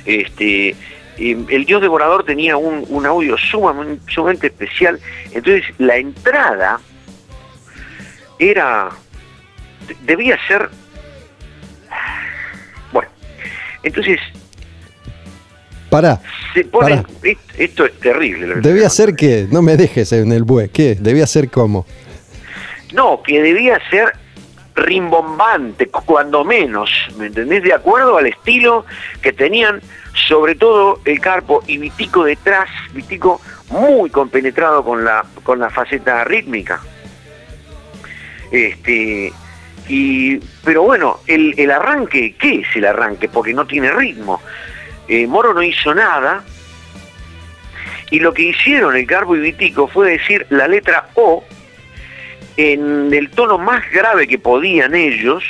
Este, 0.05 0.75
el 1.19 1.65
Dios 1.65 1.81
devorador 1.81 2.25
tenía 2.25 2.57
un, 2.57 3.07
audio 3.07 3.37
sumamente, 3.39 4.47
especial, 4.47 5.01
entonces 5.33 5.65
la 5.79 5.97
entrada 5.97 6.81
era, 8.39 8.91
debía 10.03 10.39
ser, 10.47 10.71
entonces... 13.85 14.19
Para. 15.91 16.21
Esto 17.57 17.85
es 17.85 18.01
terrible. 18.01 18.57
Debía 18.57 18.89
ser 18.89 19.15
que, 19.15 19.47
no 19.51 19.63
me 19.63 19.77
dejes 19.77 20.13
en 20.13 20.33
el 20.33 20.43
bue, 20.43 20.69
¿qué? 20.69 20.97
Debía 20.99 21.25
ser 21.27 21.51
cómo. 21.51 21.87
No, 22.93 23.23
que 23.23 23.41
debía 23.41 23.79
ser 23.91 24.13
rimbombante, 24.75 25.87
cuando 25.87 26.45
menos, 26.45 26.91
¿me 27.17 27.27
entendés? 27.27 27.63
De 27.63 27.73
acuerdo 27.73 28.19
al 28.19 28.27
estilo 28.27 28.85
que 29.23 29.33
tenían, 29.33 29.81
sobre 30.29 30.57
todo 30.57 31.01
el 31.05 31.21
Carpo 31.21 31.63
y 31.67 31.79
Vitico 31.79 32.25
detrás, 32.25 32.69
Vitico 32.93 33.41
muy 33.71 34.11
compenetrado 34.11 34.85
con 34.85 35.05
la, 35.05 35.25
con 35.43 35.59
la 35.59 35.71
faceta 35.71 36.25
rítmica. 36.25 36.81
Este, 38.51 39.33
y, 39.89 40.39
pero 40.65 40.83
bueno, 40.83 41.21
el, 41.27 41.55
el 41.59 41.71
arranque, 41.71 42.35
¿qué 42.39 42.61
es 42.61 42.77
el 42.77 42.87
arranque? 42.87 43.29
Porque 43.29 43.53
no 43.53 43.67
tiene 43.67 43.91
ritmo. 43.93 44.41
Eh, 45.09 45.27
Moro 45.27 45.53
no 45.53 45.63
hizo 45.63 45.95
nada, 45.95 46.43
y 48.11 48.21
lo 48.21 48.33
que 48.33 48.43
hicieron 48.43 48.97
el 48.97 49.07
Carpo 49.07 49.37
y 49.37 49.41
Vitico 49.41 49.89
fue 49.89 50.13
decir 50.13 50.47
la 50.51 50.69
letra 50.69 51.09
O 51.15 51.45
en 52.57 53.13
el 53.13 53.31
tono 53.31 53.59
más 53.59 53.83
grave 53.91 54.29
que 54.29 54.39
podían 54.39 54.95
ellos, 54.95 55.43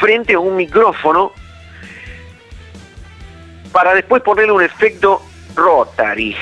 frente 0.00 0.34
a 0.34 0.40
un 0.40 0.56
micrófono, 0.56 1.32
para 3.70 3.94
después 3.94 4.22
ponerle 4.22 4.50
un 4.50 4.62
efecto 4.62 5.22
rotary. 5.54 6.36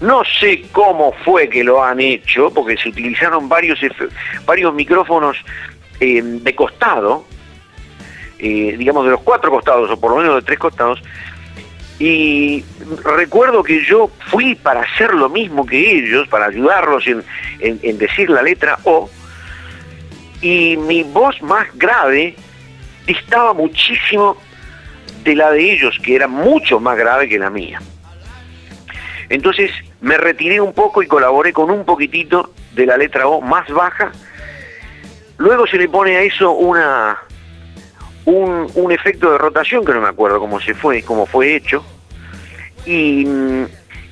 No 0.00 0.22
sé 0.24 0.62
cómo 0.72 1.12
fue 1.24 1.50
que 1.50 1.62
lo 1.62 1.84
han 1.84 2.00
hecho, 2.00 2.50
porque 2.50 2.76
se 2.78 2.88
utilizaron 2.88 3.48
varios, 3.48 3.78
varios 4.46 4.72
micrófonos 4.72 5.36
eh, 6.00 6.22
de 6.22 6.54
costado, 6.54 7.24
eh, 8.38 8.76
digamos 8.78 9.04
de 9.04 9.12
los 9.12 9.20
cuatro 9.22 9.50
costados, 9.50 9.90
o 9.90 9.98
por 9.98 10.12
lo 10.12 10.18
menos 10.18 10.36
de 10.36 10.42
tres 10.42 10.58
costados, 10.58 11.02
y 11.98 12.64
recuerdo 13.02 13.62
que 13.64 13.84
yo 13.84 14.10
fui 14.30 14.54
para 14.54 14.82
hacer 14.82 15.12
lo 15.14 15.28
mismo 15.28 15.66
que 15.66 15.98
ellos, 15.98 16.28
para 16.28 16.46
ayudarlos 16.46 17.04
en, 17.08 17.98
decir 17.98 18.30
la 18.30 18.42
letra 18.42 18.78
O, 18.84 19.10
y 20.40 20.76
mi 20.76 21.02
voz 21.02 21.42
más 21.42 21.66
grave 21.76 22.36
distaba 23.04 23.52
muchísimo 23.52 24.36
de 25.24 25.34
la 25.34 25.50
de 25.50 25.72
ellos, 25.72 25.98
que 26.00 26.14
era 26.14 26.28
mucho 26.28 26.78
más 26.78 26.96
grave 26.96 27.28
que 27.28 27.38
la 27.38 27.50
mía. 27.50 27.80
Entonces 29.28 29.72
me 30.00 30.16
retiré 30.16 30.60
un 30.60 30.72
poco 30.72 31.02
y 31.02 31.08
colaboré 31.08 31.52
con 31.52 31.70
un 31.70 31.84
poquitito 31.84 32.52
de 32.74 32.86
la 32.86 32.96
letra 32.96 33.26
O 33.26 33.40
más 33.40 33.68
baja. 33.68 34.12
Luego 35.38 35.66
se 35.66 35.78
le 35.78 35.88
pone 35.88 36.16
a 36.16 36.22
eso 36.22 36.50
una, 36.50 37.18
un, 38.24 38.92
efecto 38.92 39.30
de 39.30 39.38
rotación 39.38 39.84
que 39.84 39.92
no 39.92 40.00
me 40.00 40.08
acuerdo 40.08 40.40
cómo 40.40 40.60
se 40.60 40.74
fue, 40.74 41.02
cómo 41.02 41.26
fue 41.26 41.54
hecho, 41.54 41.84
y, 42.84 43.26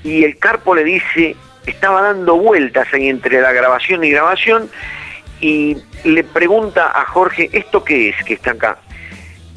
el 0.04 0.38
carpo 0.38 0.74
le 0.74 0.84
dice, 0.84 1.34
estaba 1.66 2.00
dando 2.02 2.36
vueltas 2.36 2.86
ahí 2.92 3.08
entre 3.08 3.40
la 3.40 3.52
grabación 3.52 4.04
y 4.04 4.10
grabación, 4.10 4.70
y 5.40 5.76
le 6.04 6.22
pregunta 6.22 6.92
a 6.94 7.04
Jorge, 7.06 7.50
¿esto 7.52 7.82
qué 7.82 8.10
es 8.10 8.24
que 8.24 8.34
está 8.34 8.52
acá? 8.52 8.78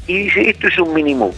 Y 0.07 0.23
dice, 0.23 0.49
esto 0.49 0.67
es 0.67 0.79
un 0.79 0.93
minimum. 0.93 1.31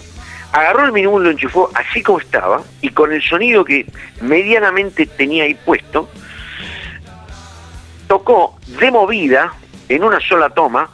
Agarró 0.54 0.86
el 0.86 0.94
minimum, 0.94 1.22
lo 1.22 1.32
enchufó 1.32 1.70
así 1.76 2.02
como 2.02 2.20
estaba, 2.20 2.64
y 2.82 2.90
con 2.90 3.12
el 3.12 3.22
sonido 3.22 3.66
que 3.66 3.86
medianamente 4.22 5.06
tenía 5.06 5.44
ahí 5.44 5.56
puesto, 5.56 6.10
tocó 8.08 8.58
de 8.80 8.92
movida, 8.92 9.54
en 9.96 10.04
una 10.04 10.20
sola 10.20 10.50
toma, 10.50 10.90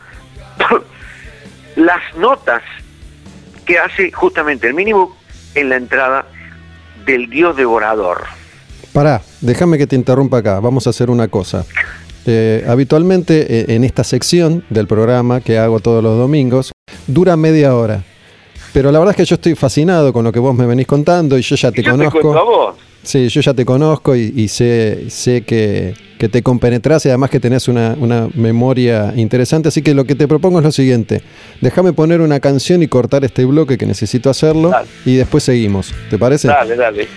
las 1.76 2.16
notas 2.18 2.64
que 3.66 3.78
hace 3.78 4.12
justamente 4.12 4.68
el 4.68 4.74
mínimo 4.74 5.16
en 5.56 5.70
la 5.70 5.76
entrada 5.76 6.26
del 7.06 7.30
dios 7.30 7.56
devorador. 7.56 8.24
Pará, 8.94 9.22
déjame 9.42 9.78
que 9.78 9.88
te 9.88 9.96
interrumpa 9.96 10.38
acá, 10.38 10.60
vamos 10.60 10.88
a 10.88 10.90
hacer 10.90 11.10
una 11.10 11.28
cosa. 11.28 11.66
Eh, 12.26 12.66
habitualmente 12.68 13.62
eh, 13.62 13.66
en 13.70 13.84
esta 13.84 14.04
sección 14.04 14.66
del 14.70 14.88
programa 14.88 15.40
que 15.40 15.58
hago 15.58 15.80
todos 15.80 16.04
los 16.04 16.18
domingos, 16.18 16.72
dura 17.08 17.38
media 17.38 17.76
hora. 17.76 18.04
Pero 18.74 18.92
la 18.92 19.00
verdad 19.00 19.14
es 19.14 19.18
que 19.18 19.26
yo 19.26 19.36
estoy 19.36 19.56
fascinado 19.56 20.12
con 20.12 20.26
lo 20.26 20.32
que 20.32 20.40
vos 20.40 20.54
me 20.54 20.66
venís 20.66 20.88
contando 20.88 21.38
y 21.38 21.42
yo 21.42 21.56
ya 21.56 21.72
te 21.72 21.84
conozco. 21.84 22.76
Sí, 23.02 23.30
yo 23.30 23.42
ya 23.42 23.54
te 23.54 23.64
conozco 23.64 24.16
y, 24.16 24.48
sé, 24.50 25.10
sé 25.10 25.44
que, 25.44 25.94
te 26.18 26.42
compenetras 26.42 27.06
y 27.06 27.10
además 27.10 27.30
que 27.30 27.40
tenés 27.40 27.68
una, 27.68 27.96
memoria 28.34 29.14
interesante. 29.16 29.70
Así 29.70 29.82
que 29.82 29.94
lo 29.94 30.06
que 30.06 30.16
te 30.16 30.28
propongo 30.28 30.60
es 30.60 30.66
lo 30.66 30.72
siguiente. 30.72 31.22
Déjame 31.62 31.94
poner 31.94 32.22
una 32.22 32.40
canción 32.40 32.82
y 32.84 32.88
cortar 32.88 33.24
este 33.24 33.46
bloque 33.46 33.78
que 33.78 33.86
necesito 33.86 34.30
hacerlo 34.30 34.72
y 35.06 35.16
después 35.16 35.44
seguimos. 35.44 35.94
¿Te 36.10 36.18
parece? 36.18 36.48
Dale, 36.48 36.76
dale. 36.76 37.08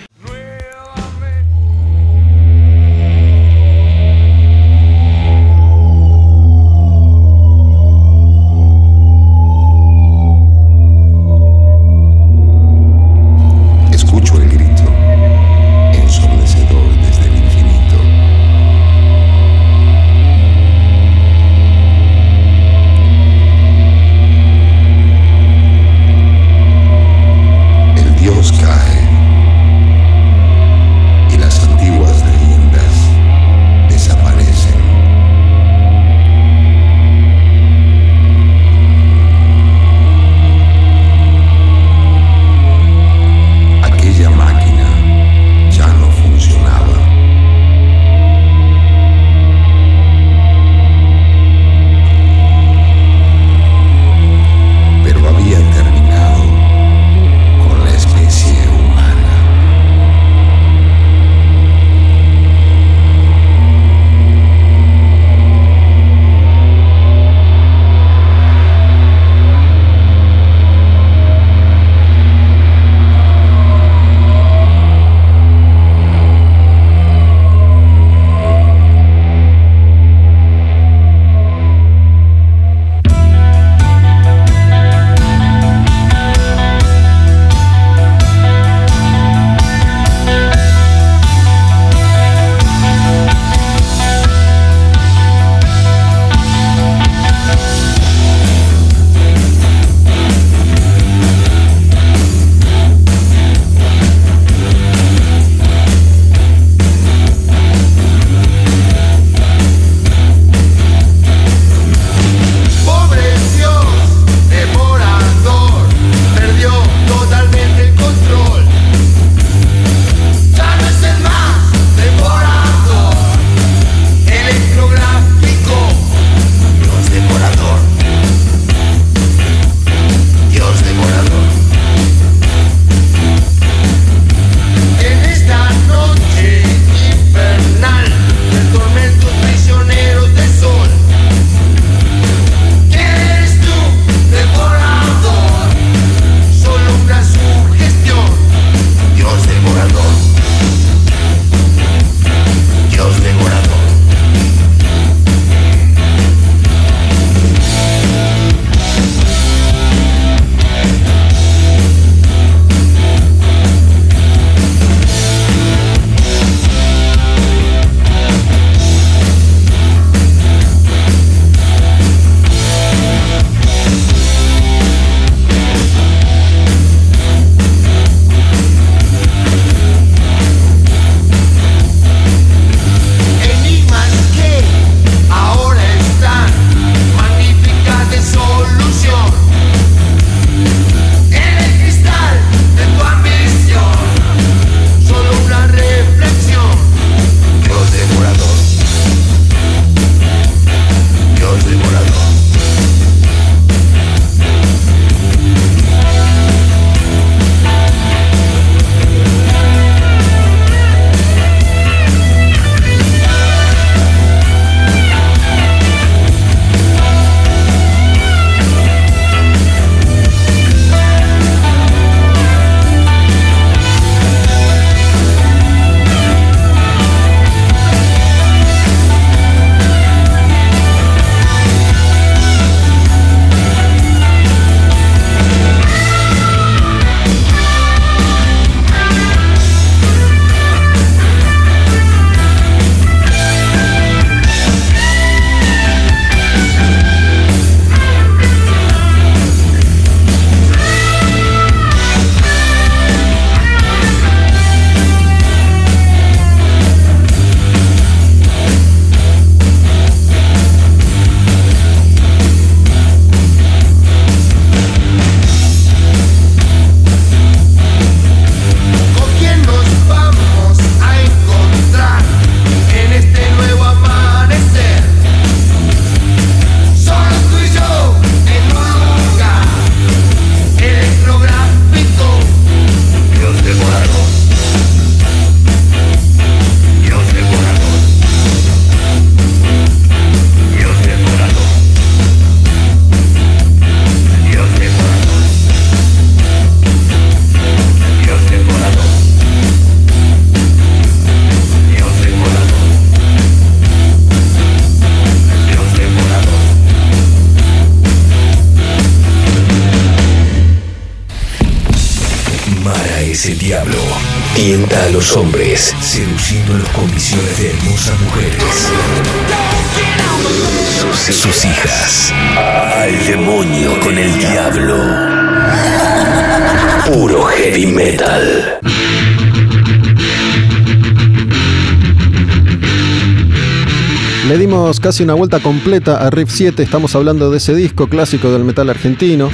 Casi 335.11 335.23
una 335.23 335.33
vuelta 335.33 335.59
completa 335.59 336.25
a 336.25 336.29
Riff 336.29 336.51
7, 336.53 336.81
estamos 336.81 337.13
hablando 337.15 337.51
de 337.51 337.57
ese 337.57 337.75
disco 337.75 338.07
clásico 338.07 338.49
del 338.49 338.63
metal 338.63 338.89
argentino. 338.89 339.49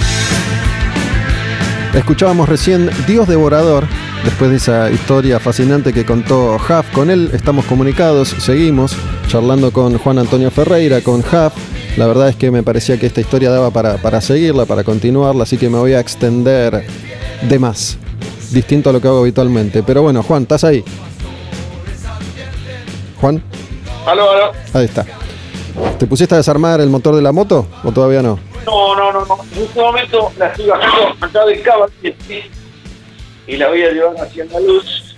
Escuchábamos 1.96 2.48
recién 2.48 2.92
Dios 3.08 3.28
Devorador, 3.28 3.86
después 4.24 4.52
de 4.52 4.58
esa 4.58 4.92
historia 4.92 5.40
fascinante 5.40 5.94
que 5.94 6.06
contó 6.06 6.58
Huff. 6.58 6.92
Con 6.94 7.10
él 7.10 7.32
estamos 7.34 7.66
comunicados, 7.66 8.36
seguimos 8.38 8.96
charlando 9.30 9.72
con 9.72 9.98
Juan 9.98 10.20
Antonio 10.20 10.52
Ferreira, 10.52 11.02
con 11.02 11.22
Huff. 11.22 11.54
La 11.98 12.06
verdad 12.06 12.30
es 12.30 12.36
que 12.36 12.52
me 12.52 12.62
parecía 12.62 13.00
que 13.00 13.08
esta 13.08 13.22
historia 13.22 13.50
daba 13.50 13.72
para, 13.72 13.98
para 13.98 14.22
seguirla, 14.22 14.68
para 14.68 14.84
continuarla, 14.84 15.42
así 15.42 15.58
que 15.58 15.72
me 15.72 15.80
voy 15.80 15.94
a 15.94 16.00
extender 16.00 16.86
de 17.50 17.58
más, 17.58 17.98
distinto 18.52 18.92
a 18.92 18.94
lo 18.94 19.02
que 19.02 19.08
hago 19.08 19.22
habitualmente. 19.22 19.82
Pero 19.82 20.04
bueno, 20.04 20.22
Juan, 20.22 20.44
¿estás 20.44 20.64
ahí? 20.64 20.84
Juan. 23.20 23.42
Aló, 24.06 24.30
aló. 24.30 24.52
Ahí 24.76 24.86
está. 24.86 25.04
¿Te 26.00 26.06
pusiste 26.08 26.36
a 26.36 26.38
desarmar 26.38 26.80
el 26.82 26.90
motor 26.90 27.16
de 27.16 27.22
la 27.22 27.32
moto 27.32 27.68
o 27.84 27.92
todavía 27.92 28.22
no? 28.22 28.40
No, 28.66 28.96
no, 28.96 29.12
no, 29.12 29.26
no. 29.26 29.38
En 29.56 29.64
este 29.64 29.80
momento 29.82 30.32
la 30.38 30.48
estoy 30.48 30.66
bajando 30.68 31.26
acá 31.26 31.46
del 31.46 31.62
cabo 31.62 31.86
y 33.48 33.56
la 33.58 33.70
voy 33.70 33.84
a 33.84 33.92
llevar 33.92 34.16
hacia 34.18 34.46
la 34.46 34.60
luz. 34.60 35.16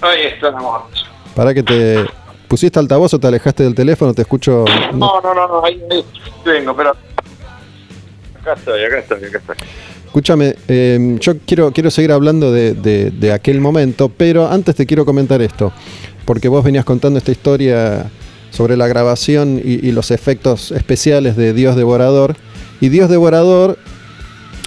Ahí 0.00 0.26
está 0.26 0.50
la 0.50 0.58
moto. 0.60 0.88
Para 1.34 1.52
que 1.52 1.62
te 1.62 2.06
pusiste 2.48 2.78
altavoz 2.78 3.12
o 3.14 3.18
te 3.18 3.26
alejaste 3.26 3.64
del 3.64 3.74
teléfono, 3.74 4.14
te 4.14 4.22
escucho. 4.22 4.64
No, 4.94 5.20
no, 5.20 5.34
no, 5.34 5.48
no, 5.48 5.64
ahí 5.64 5.82
vengo, 6.44 6.74
pero. 6.76 6.90
Acá 8.40 8.54
estoy, 8.54 8.84
acá 8.84 8.98
estoy, 8.98 9.24
acá 9.24 9.38
estoy. 9.38 9.56
Escúchame, 10.06 10.54
eh, 10.68 11.16
yo 11.20 11.34
quiero, 11.44 11.72
quiero 11.72 11.90
seguir 11.90 12.12
hablando 12.12 12.50
de, 12.52 12.72
de- 12.74 13.10
de 13.10 13.32
aquel 13.32 13.60
momento, 13.60 14.08
pero 14.08 14.48
antes 14.48 14.74
te 14.74 14.86
quiero 14.86 15.04
comentar 15.04 15.42
esto, 15.42 15.72
porque 16.24 16.48
vos 16.48 16.64
venías 16.64 16.84
contando 16.86 17.18
esta 17.18 17.32
historia 17.32 18.10
sobre 18.56 18.76
la 18.76 18.86
grabación 18.88 19.60
y, 19.62 19.86
y 19.86 19.92
los 19.92 20.10
efectos 20.10 20.70
especiales 20.72 21.36
de 21.36 21.52
Dios 21.52 21.76
Devorador, 21.76 22.36
y 22.80 22.88
Dios 22.88 23.10
Devorador 23.10 23.78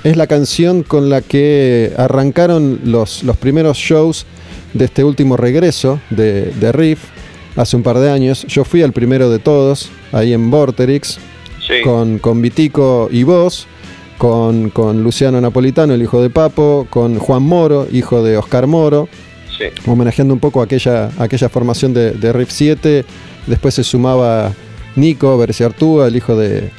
es 0.03 0.15
la 0.15 0.27
canción 0.27 0.83
con 0.83 1.09
la 1.09 1.21
que 1.21 1.91
arrancaron 1.97 2.79
los, 2.85 3.23
los 3.23 3.35
primeros 3.37 3.77
shows 3.77 4.25
de 4.73 4.85
este 4.85 5.03
último 5.03 5.35
regreso 5.37 5.99
de, 6.11 6.53
de 6.59 6.71
Riff 6.71 6.99
hace 7.55 7.75
un 7.75 7.83
par 7.83 7.97
de 7.97 8.09
años. 8.11 8.45
Yo 8.47 8.63
fui 8.63 8.81
el 8.81 8.93
primero 8.93 9.29
de 9.29 9.39
todos, 9.39 9.89
ahí 10.11 10.33
en 10.33 10.51
Vorterix, 10.51 11.17
Sí. 11.67 11.81
con, 11.83 12.17
con 12.17 12.41
Vitico 12.41 13.09
y 13.11 13.21
vos, 13.23 13.67
con, 14.17 14.69
con 14.71 15.03
Luciano 15.03 15.39
Napolitano, 15.39 15.93
el 15.93 16.01
hijo 16.01 16.19
de 16.21 16.29
Papo, 16.31 16.87
con 16.89 17.19
Juan 17.19 17.43
Moro, 17.43 17.87
hijo 17.91 18.23
de 18.23 18.37
Oscar 18.37 18.65
Moro, 18.65 19.07
Sí. 19.57 19.65
homenajeando 19.85 20.33
un 20.33 20.39
poco 20.39 20.61
aquella, 20.63 21.11
aquella 21.19 21.47
formación 21.49 21.93
de, 21.93 22.11
de 22.11 22.33
Riff 22.33 22.49
7. 22.51 23.05
Después 23.49 23.73
se 23.73 23.83
sumaba 23.83 24.53
Nico 24.95 25.35
Berciartúa, 25.37 26.07
el 26.07 26.15
hijo 26.15 26.37
de, 26.37 26.69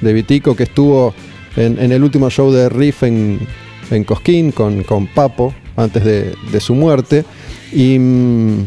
Vitico, 0.00 0.54
que 0.54 0.62
estuvo 0.62 1.12
en, 1.56 1.90
el 1.90 2.02
último 2.04 2.30
show 2.30 2.52
de 2.52 2.68
Riff 2.68 3.02
en, 3.02 3.40
Cosquín 4.06 4.52
con, 4.52 4.84
Papo 5.12 5.52
antes 5.76 6.04
de, 6.04 6.60
su 6.60 6.76
muerte. 6.76 7.24
Y 7.72 7.98
mm, 7.98 8.66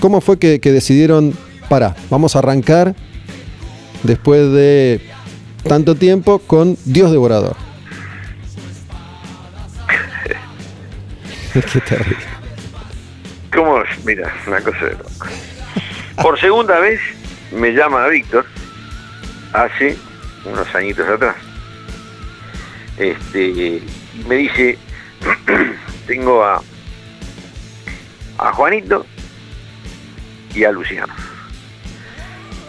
cómo 0.00 0.20
fue 0.20 0.36
que, 0.36 0.58
decidieron, 0.58 1.32
para, 1.68 1.94
vamos 2.10 2.34
a 2.34 2.40
arrancar 2.40 2.96
después 4.02 4.50
de 4.50 5.00
tanto 5.62 5.94
tiempo 5.94 6.40
con 6.40 6.76
Dios 6.84 7.12
Devorador. 7.12 7.54
Qué 11.52 11.80
terrible. 11.80 12.16
¿Cómo? 13.54 13.78
Mira, 14.04 14.34
una 14.48 14.60
cosa 14.60 14.86
de 14.86 14.90
loco. 14.90 15.26
Por 16.22 16.40
segunda 16.40 16.80
vez 16.80 17.00
me 17.52 17.72
llama 17.72 18.08
Víctor, 18.08 18.46
hace 19.52 19.96
unos 20.44 20.74
añitos 20.74 21.08
atrás. 21.08 21.36
Este, 22.98 23.82
me 24.26 24.36
dice, 24.36 24.78
tengo 26.06 26.42
a, 26.42 26.62
a 28.38 28.52
Juanito 28.52 29.06
y 30.54 30.64
a 30.64 30.72
Luciano. 30.72 31.12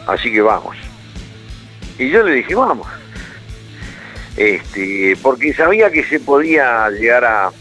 Así 0.08 0.32
que 0.32 0.42
vamos. 0.42 0.76
Y 1.98 2.10
yo 2.10 2.24
le 2.24 2.34
dije, 2.34 2.54
vamos. 2.54 2.88
Este, 4.36 5.18
porque 5.22 5.54
sabía 5.54 5.90
que 5.90 6.04
se 6.04 6.20
podía 6.20 6.90
llegar 6.90 7.26
a, 7.26 7.52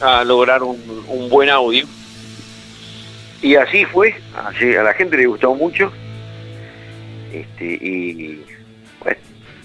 a 0.00 0.24
lograr 0.24 0.62
un, 0.62 1.04
un 1.08 1.30
buen 1.30 1.48
audio. 1.48 1.86
Y 3.40 3.54
así 3.54 3.84
fue, 3.84 4.14
así, 4.34 4.74
a 4.74 4.82
la 4.82 4.94
gente 4.94 5.16
le 5.16 5.26
gustó 5.26 5.54
mucho. 5.54 5.92
Este, 7.32 7.64
y 7.64 8.44
bueno, 9.00 9.18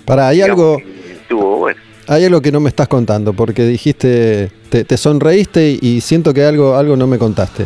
Para, 0.06 0.28
hay 0.28 0.42
algo, 0.42 0.78
estuvo 1.12 1.58
bueno. 1.58 1.80
hay 2.08 2.26
algo 2.26 2.42
que 2.42 2.52
no 2.52 2.60
me 2.60 2.70
estás 2.70 2.88
contando, 2.88 3.34
porque 3.34 3.64
dijiste, 3.64 4.52
te, 4.70 4.84
te 4.84 4.98
sonreíste 4.98 5.70
y, 5.70 5.80
y 5.82 6.02
siento 6.02 6.34
que 6.34 6.44
algo, 6.44 6.76
algo 6.76 6.96
no 6.96 7.08
me 7.08 7.18
contaste. 7.18 7.66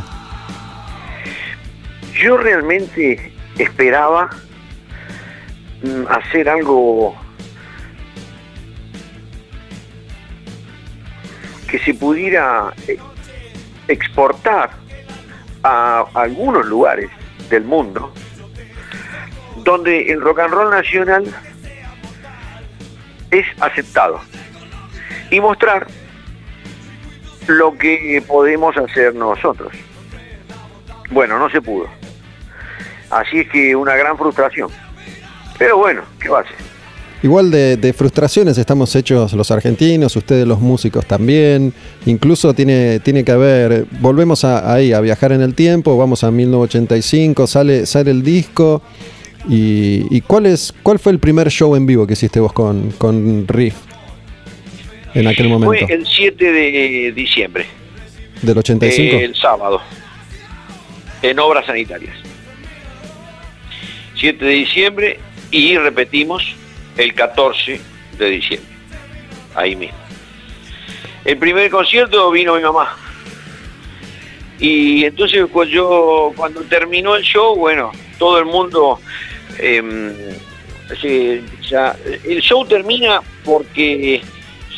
Yo 2.23 2.37
realmente 2.37 3.33
esperaba 3.57 4.29
mm, 5.83 6.07
hacer 6.09 6.47
algo 6.47 7.15
que 11.69 11.79
se 11.79 11.93
pudiera 11.93 12.73
eh, 12.87 12.97
exportar 13.87 14.86
a 15.63 16.05
algunos 16.13 16.65
lugares 16.65 17.09
del 17.49 17.63
mundo 17.63 18.13
donde 19.67 20.11
el 20.11 20.21
rock 20.21 20.39
and 20.39 20.53
roll 20.53 20.69
nacional 20.69 21.25
es 23.31 23.45
aceptado 23.59 24.19
y 25.29 25.41
mostrar 25.41 25.87
lo 27.47 27.77
que 27.77 28.23
podemos 28.27 28.75
hacer 28.77 29.13
nosotros. 29.15 29.73
Bueno, 31.09 31.39
no 31.39 31.49
se 31.49 31.61
pudo. 31.61 31.87
Así 33.09 33.39
es 33.39 33.49
que 33.49 33.75
una 33.75 33.95
gran 33.95 34.17
frustración. 34.17 34.69
Pero 35.57 35.77
bueno, 35.77 36.03
¿qué 36.19 36.29
va 36.29 36.39
a 36.39 36.41
hacer? 36.41 36.66
Igual 37.23 37.49
de, 37.49 37.77
de 37.77 37.93
frustraciones 37.93 38.59
estamos 38.59 38.95
hechos 38.95 39.33
los 39.33 39.49
argentinos, 39.49 40.15
ustedes 40.15 40.45
los 40.47 40.59
músicos 40.59 41.05
también. 41.07 41.73
Incluso 42.05 42.53
tiene, 42.53 42.99
tiene 42.99 43.23
que 43.23 43.31
haber, 43.31 43.85
volvemos 43.99 44.43
a, 44.43 44.71
ahí, 44.71 44.93
a 44.93 45.01
viajar 45.01 45.31
en 45.31 45.41
el 45.41 45.55
tiempo, 45.55 45.97
vamos 45.97 46.23
a 46.23 46.29
1985, 46.29 47.47
sale, 47.47 47.85
sale 47.87 48.11
el 48.11 48.21
disco. 48.21 48.83
¿Y, 49.49 50.05
y 50.15 50.21
cuál, 50.21 50.45
es, 50.45 50.73
cuál 50.83 50.99
fue 50.99 51.11
el 51.11 51.19
primer 51.19 51.49
show 51.49 51.75
en 51.75 51.85
vivo 51.85 52.05
que 52.05 52.13
hiciste 52.13 52.39
vos 52.39 52.53
con, 52.53 52.91
con 52.97 53.47
Riff 53.47 53.75
en 55.13 55.25
aquel 55.25 55.47
momento? 55.49 55.85
Fue 55.85 55.95
el 55.95 56.05
7 56.05 56.51
de 56.51 57.11
diciembre, 57.13 57.65
¿Del 58.41 58.57
85? 58.57 59.15
eh, 59.15 59.23
el 59.23 59.35
sábado, 59.35 59.81
en 61.23 61.39
obras 61.39 61.65
sanitarias. 61.65 62.15
7 64.15 64.43
de 64.43 64.51
diciembre 64.51 65.19
y 65.49 65.77
repetimos 65.77 66.43
el 66.97 67.13
14 67.13 67.79
de 68.17 68.25
diciembre, 68.29 68.69
ahí 69.55 69.75
mismo. 69.75 69.97
El 71.25 71.37
primer 71.37 71.69
concierto 71.69 72.31
vino 72.31 72.55
mi 72.55 72.61
mamá. 72.61 72.95
Y 74.59 75.05
entonces 75.05 75.45
cuando, 75.51 75.71
yo, 75.73 76.33
cuando 76.35 76.61
terminó 76.61 77.15
el 77.15 77.23
show, 77.23 77.55
bueno, 77.55 77.91
todo 78.17 78.39
el 78.39 78.45
mundo... 78.45 78.99
ya- 81.69 81.95
el 82.23 82.41
show 82.41 82.65
termina 82.65 83.21
porque 83.43 84.21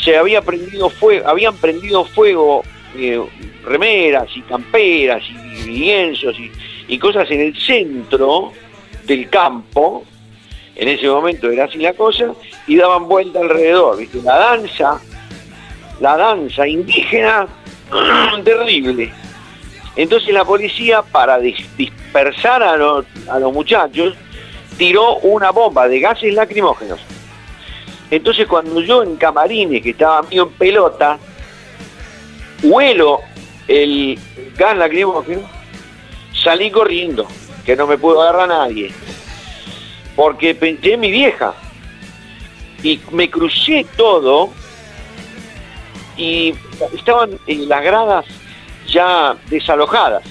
se 0.04 0.18
había 0.18 0.42
prendido 0.42 0.90
fuego, 0.90 1.28
habían 1.28 1.56
prendido 1.58 2.04
fuego 2.06 2.64
eh, 2.96 3.22
remeras 3.64 4.28
y 4.36 4.42
camperas 4.42 5.22
y 5.30 5.64
lienzos 5.68 6.36
y, 6.40 6.52
y 6.88 6.98
cosas 6.98 7.30
en 7.30 7.42
el 7.42 7.58
centro 7.62 8.52
del 9.06 9.30
campo, 9.30 10.04
en 10.80 10.88
ese 10.88 11.08
momento 11.10 11.50
era 11.52 11.66
así 11.66 11.78
la 11.78 11.94
cosa, 11.94 12.34
y 12.66 12.78
daban 12.78 13.08
vuelta 13.08 13.40
alrededor, 13.40 13.98
¿viste? 13.98 14.22
La 14.24 14.38
danza, 14.38 15.00
la 16.00 16.16
danza 16.16 16.66
indígena, 16.68 17.48
terrible. 18.46 19.12
Entonces 19.96 20.34
la 20.34 20.46
policía, 20.46 21.02
para 21.02 21.40
dis- 21.40 21.68
dispersar 21.76 22.64
a 22.64 22.78
los, 22.78 23.06
a 23.30 23.40
los 23.40 23.52
muchachos, 23.52 24.16
tiró 24.78 25.18
una 25.18 25.52
bomba 25.52 25.88
de 25.90 26.00
gases 26.00 26.34
lacrimógenos. 26.34 27.00
Entonces 28.10 28.48
cuando 28.48 28.80
yo 28.80 29.04
en 29.04 29.18
camarines, 29.18 29.84
que 29.84 29.90
estaba 29.90 30.22
mío 30.24 30.44
en 30.44 30.50
pelota, 30.58 31.20
huelo 32.64 33.20
el 33.68 34.18
gas 34.56 34.78
lacrimógeno, 34.78 35.42
salí 36.34 36.72
corriendo, 36.72 37.28
que 37.66 37.76
no 37.76 37.86
me 37.86 37.98
pudo 37.98 38.22
agarrar 38.22 38.48
nadie. 38.48 38.92
Porque 40.16 40.56
pensé 40.56 40.94
en 40.94 41.00
mi 41.00 41.12
vieja. 41.12 41.54
Y 42.84 43.00
me 43.12 43.30
crucé 43.30 43.86
todo 43.98 44.52
y 46.20 46.54
estaban 46.94 47.40
en 47.48 47.68
las 47.68 47.84
gradas 47.84 48.26
ya 48.88 49.36
desalojadas. 49.50 50.24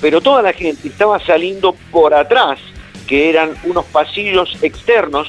Pero 0.00 0.20
toda 0.20 0.42
la 0.42 0.52
gente 0.52 0.88
estaba 0.88 1.18
saliendo 1.24 1.74
por 1.90 2.14
atrás, 2.14 2.58
que 3.06 3.28
eran 3.28 3.54
unos 3.64 3.84
pasillos 3.86 4.56
externos, 4.62 5.28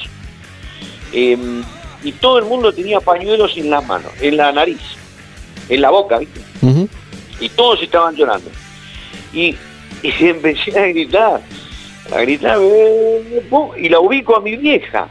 em, 1.12 1.62
y 2.04 2.12
todo 2.12 2.38
el 2.38 2.44
mundo 2.44 2.72
tenía 2.72 3.00
pañuelos 3.00 3.56
en 3.56 3.70
las 3.70 3.86
manos, 3.86 4.12
en 4.20 4.36
la 4.36 4.52
nariz, 4.52 4.80
en 5.68 5.80
la 5.80 5.90
boca, 5.90 6.18
¿viste? 6.18 6.40
Y 7.40 7.48
todos 7.50 7.82
estaban 7.82 8.14
llorando. 8.14 8.50
Y, 9.32 9.56
y 10.02 10.12
empecé 10.20 10.78
a 10.78 10.86
gritar, 10.86 11.40
a 12.12 12.20
gritar, 12.20 12.58
eh, 12.60 13.42
y 13.78 13.88
la 13.88 14.00
ubico 14.00 14.36
a 14.36 14.40
mi 14.40 14.56
vieja, 14.56 15.08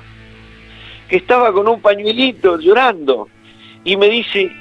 que 1.10 1.18
estaba 1.18 1.52
con 1.52 1.68
un 1.68 1.82
pañuelito 1.82 2.60
llorando, 2.60 3.28
y 3.84 3.98
me 3.98 4.08
dice, 4.10 4.52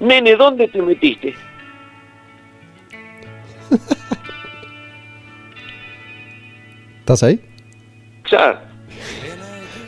nene, 0.00 0.36
¿dónde 0.36 0.68
te 0.68 0.80
metiste? 0.82 1.34
¿Estás 7.00 7.22
ahí? 7.22 7.40
Claro. 8.22 8.68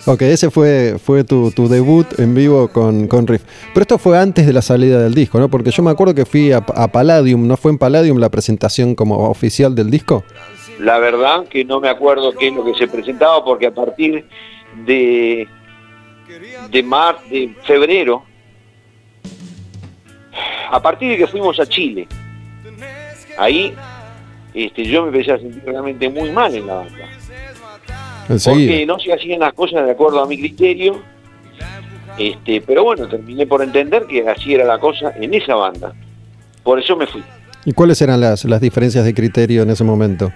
Ok, 0.07 0.23
ese 0.23 0.51
fue, 0.51 0.97
fue 1.02 1.24
tu, 1.24 1.52
debut 1.69 2.19
en 2.19 2.35
vivo 2.35 2.69
con, 2.69 3.07
con, 3.07 3.27
Riff. 3.27 3.43
Pero 3.74 3.82
esto 3.82 3.98
fue 3.98 4.19
antes 4.19 4.47
de 4.47 4.52
la 4.52 4.62
salida 4.62 5.02
del 5.02 5.15
disco, 5.15 5.39
¿no? 5.39 5.51
Porque 5.51 5.70
yo 5.70 5.82
me 5.82 5.90
acuerdo 5.90 6.15
que 6.15 6.24
fui 6.24 6.52
a, 6.52 6.62
Palladium, 6.62 7.47
¿no 7.47 7.57
fue 7.57 7.70
en 7.70 7.78
Palladium 7.78 8.19
la 8.19 8.31
presentación 8.31 8.94
como 8.94 9.28
oficial 9.28 9.74
del 9.74 9.90
disco? 9.90 10.24
La 10.81 10.98
verdad 10.98 11.47
que 11.47 11.62
no 11.65 11.78
me 11.78 11.89
acuerdo 11.89 12.32
qué 12.32 12.48
es 12.48 12.55
lo 12.55 12.65
que 12.65 12.74
se 12.74 12.89
presentaba, 12.89 13.44
porque 13.44 13.66
a 13.66 13.70
partir 13.70 14.24
de, 14.86 15.47
de, 16.70 16.82
mar, 16.82 17.19
de 17.31 17.55
febrero, 17.65 18.24
a 20.70 20.81
partir 20.81 21.11
de 21.11 21.19
que 21.19 21.27
fuimos 21.27 21.61
a 21.61 21.66
Chile, 21.66 22.09
ahí 23.36 23.74
este, 24.55 24.85
yo 24.85 25.02
me 25.02 25.09
empecé 25.09 25.32
a 25.32 25.39
sentir 25.39 25.62
realmente 25.66 26.09
muy 26.09 26.31
mal 26.31 26.55
en 26.55 26.66
la 26.66 26.74
banda. 26.77 27.09
Porque 28.27 28.86
no 28.86 28.98
se 28.98 29.12
hacían 29.12 29.40
las 29.40 29.52
cosas 29.52 29.85
de 29.85 29.90
acuerdo 29.90 30.23
a 30.23 30.27
mi 30.27 30.39
criterio. 30.39 31.02
Este, 32.19 32.62
pero 32.62 32.85
bueno, 32.85 33.07
terminé 33.07 33.47
por 33.47 33.62
entender 33.62 34.07
que 34.07 34.27
así 34.27 34.55
era 34.55 34.65
la 34.65 34.78
cosa 34.78 35.12
en 35.20 35.35
esa 35.35 35.55
banda. 35.57 35.93
Por 36.62 36.78
eso 36.78 36.97
me 36.97 37.07
fui. 37.07 37.23
¿Y 37.66 37.73
cuáles 37.73 38.01
eran 38.01 38.20
las, 38.20 38.44
las 38.47 38.61
diferencias 38.62 39.05
de 39.05 39.12
criterio 39.12 39.62
en 39.62 39.70
ese 39.70 39.85
momento? 39.85 40.32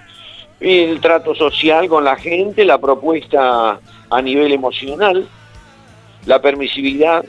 El 0.65 1.01
trato 1.01 1.35
social 1.35 1.89
con 1.89 2.05
la 2.05 2.16
gente, 2.16 2.65
la 2.65 2.78
propuesta 2.78 3.78
a 4.11 4.23
nivel 4.23 4.53
emocional, 4.53 5.28
la 6.24 6.41
permisividad 6.41 7.24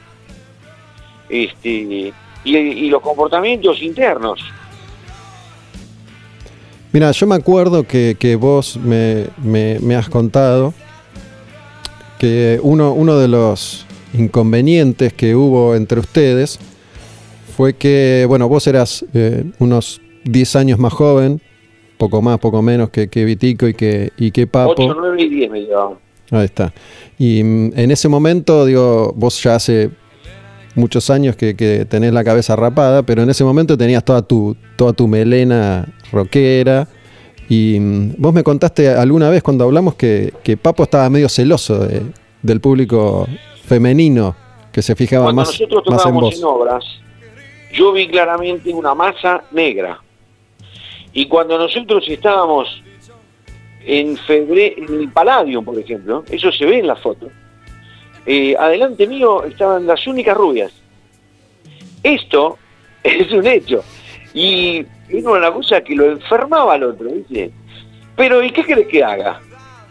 este, 1.28 2.14
y 2.46 2.90
los 2.90 3.02
comportamientos 3.02 3.82
internos. 3.82 4.40
Mira, 6.96 7.12
yo 7.12 7.28
me 7.28 7.36
acuerdo 7.36 7.84
que, 7.84 8.38
vos 8.40 8.78
me, 8.78 9.96
has 9.98 10.08
contado 10.08 10.74
que 12.18 12.58
uno, 12.64 12.94
uno 12.94 13.18
de 13.18 13.28
los 13.28 13.86
inconvenientes 14.14 15.12
que 15.12 15.36
hubo 15.36 15.76
entre 15.76 16.00
ustedes 16.00 16.58
fue 17.58 17.74
que, 17.74 18.24
bueno, 18.30 18.48
vos 18.48 18.66
eras 18.68 19.04
eh, 19.14 19.44
unos 19.60 20.00
10 20.24 20.56
años 20.56 20.80
más 20.80 20.94
joven, 20.94 21.42
poco 21.98 22.22
más, 22.22 22.40
poco 22.40 22.62
menos 22.62 22.90
que, 22.90 23.08
que 23.08 23.26
Vitico 23.26 23.68
y 23.68 23.74
que, 23.74 24.12
y 24.18 24.32
que 24.32 24.48
Papo. 24.48 24.74
8, 24.78 24.96
9 24.98 25.22
y 25.22 25.30
10 25.30 25.52
me 25.52 25.62
llevaban. 25.62 25.98
Ahí 26.32 26.46
está. 26.46 26.74
Y 27.18 27.44
mm, 27.44 27.72
en 27.76 27.92
ese 27.92 28.08
momento, 28.08 28.66
digo, 28.66 29.14
vos 29.16 29.42
ya 29.42 29.56
hace 29.56 29.92
muchos 30.76 31.10
años 31.10 31.36
que, 31.36 31.54
tenés 31.90 32.14
la 32.14 32.24
cabeza 32.24 32.56
rapada, 32.56 33.04
pero 33.04 33.24
en 33.24 33.30
ese 33.30 33.44
momento 33.44 33.78
tenías 33.78 34.04
toda 34.04 34.22
tu, 34.22 34.56
toda 34.76 34.94
tu 34.94 35.08
melena 35.08 35.88
rockera. 36.12 36.88
Y 37.48 37.78
mm, 37.80 38.16
vos 38.18 38.34
me 38.34 38.44
contaste 38.44 38.90
alguna 38.90 39.30
vez 39.30 39.44
cuando 39.44 39.64
hablamos 39.64 39.96
que, 39.96 40.34
Papo 40.62 40.84
estaba 40.84 41.10
medio 41.10 41.30
celoso 41.30 41.88
del 42.42 42.62
público 42.62 43.28
femenino 43.66 44.36
que 44.72 44.82
se 44.82 44.96
fijaba 44.96 45.32
más, 45.32 45.48
nosotros 45.48 45.84
más 45.90 46.06
en 46.06 46.16
vos. 46.16 46.38
En 46.38 46.44
obras, 46.44 46.84
yo 47.74 47.94
vi 47.94 48.08
claramente 48.08 48.74
una 48.74 48.94
masa 48.94 49.44
negra. 49.52 50.02
Y 51.16 51.28
cuando 51.28 51.58
nosotros 51.58 52.04
estábamos 52.10 52.68
en 53.86 54.18
febrero, 54.18 54.76
en 54.78 55.00
el 55.00 55.10
Palladium, 55.10 55.64
por 55.64 55.80
ejemplo, 55.80 56.26
eso 56.30 56.52
se 56.52 56.66
ve 56.66 56.80
en 56.80 56.88
la 56.88 56.98
foto, 56.98 57.32
eh, 58.26 58.54
adelante 58.60 59.08
mío 59.08 59.46
estaban 59.46 59.88
las 59.88 60.06
únicas 60.08 60.36
rubias. 60.36 60.74
Esto 62.04 62.58
es 63.04 63.32
un 63.32 63.48
hecho. 63.48 63.82
Y 64.34 64.86
era 65.08 65.30
una 65.30 65.54
cosa 65.54 65.82
que 65.82 65.96
lo 65.96 66.04
enfermaba 66.12 66.74
al 66.74 66.84
otro, 66.84 67.10
¿viste? 67.10 67.50
Pero 68.18 68.44
¿y 68.44 68.52
qué 68.52 68.66
crees 68.66 68.88
que 68.90 69.02
haga? 69.02 69.40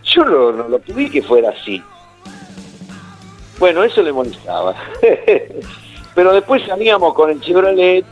Yo 0.02 0.26
no, 0.26 0.52
lo 0.52 0.78
tuve 0.80 1.08
que 1.08 1.22
fuera 1.22 1.48
así. 1.48 1.82
Bueno, 3.58 3.82
eso 3.82 4.02
le 4.02 4.12
molestaba. 4.12 4.74
Pero 6.14 6.34
después 6.34 6.62
salíamos 6.66 7.14
con 7.14 7.30
el 7.30 7.40
Chevrolet 7.40 8.04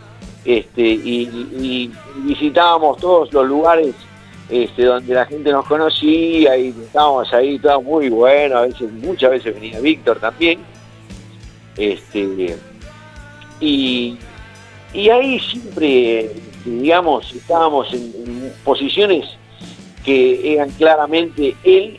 este, 0.44 0.82
y 0.82 1.92
visitábamos 2.24 2.98
todos 2.98 3.32
los 3.32 3.46
lugares 3.46 3.94
este, 4.52 4.84
donde 4.84 5.14
la 5.14 5.24
gente 5.24 5.50
nos 5.50 5.64
conocía 5.64 6.58
y 6.58 6.68
estábamos 6.68 7.32
ahí, 7.32 7.58
todo 7.58 7.80
muy 7.80 8.10
bueno, 8.10 8.58
a 8.58 8.60
veces, 8.62 8.92
muchas 8.92 9.30
veces 9.30 9.54
venía 9.54 9.80
Víctor 9.80 10.20
también. 10.20 10.60
Este, 11.74 12.58
y, 13.60 14.18
ahí 15.10 15.40
siempre, 15.40 16.32
digamos, 16.66 17.32
estábamos 17.34 17.94
en, 17.94 18.52
posiciones 18.62 19.26
que 20.04 20.52
eran 20.52 20.68
claramente 20.72 21.56
él 21.64 21.98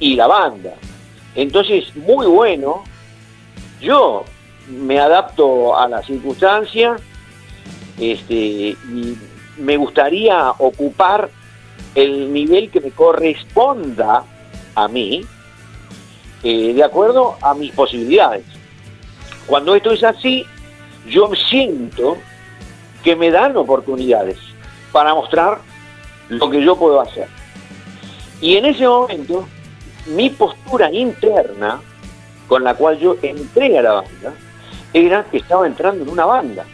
y 0.00 0.16
la 0.16 0.26
banda. 0.26 0.74
Entonces, 1.36 1.94
muy 1.94 2.26
bueno, 2.26 2.82
yo 3.80 4.24
me 4.68 4.98
adapto 4.98 5.78
a 5.78 5.88
la 5.88 6.02
circunstancia 6.02 6.96
este, 7.98 8.76
me 9.56 9.76
gustaría 9.76 10.50
ocupar 10.58 11.30
el 11.94 12.32
nivel 12.32 12.70
que 12.70 12.80
me 12.80 12.90
corresponda 12.90 14.24
a 14.74 14.88
mí, 14.88 15.24
eh, 16.42 16.74
de 16.74 16.84
acuerdo 16.84 17.36
a 17.40 17.54
mis 17.54 17.72
posibilidades. 17.72 18.44
Cuando 19.46 19.74
esto 19.74 19.92
es 19.92 20.02
así, 20.02 20.44
yo 21.06 21.30
siento 21.48 22.16
que 23.02 23.14
me 23.14 23.30
dan 23.30 23.56
oportunidades 23.56 24.38
para 24.90 25.14
mostrar 25.14 25.58
lo 26.28 26.50
que 26.50 26.62
yo 26.62 26.76
puedo 26.76 27.00
hacer. 27.00 27.28
Y 28.40 28.56
en 28.56 28.64
ese 28.64 28.86
momento, 28.86 29.46
mi 30.06 30.30
postura 30.30 30.90
interna, 30.90 31.80
con 32.48 32.64
la 32.64 32.74
cual 32.74 32.98
yo 32.98 33.16
entré 33.22 33.78
a 33.78 33.82
la 33.82 33.92
banda, 33.92 34.34
era 34.92 35.24
que 35.24 35.38
estaba 35.38 35.66
entrando 35.66 36.04
en 36.04 36.10
una 36.10 36.24
banda. 36.24 36.64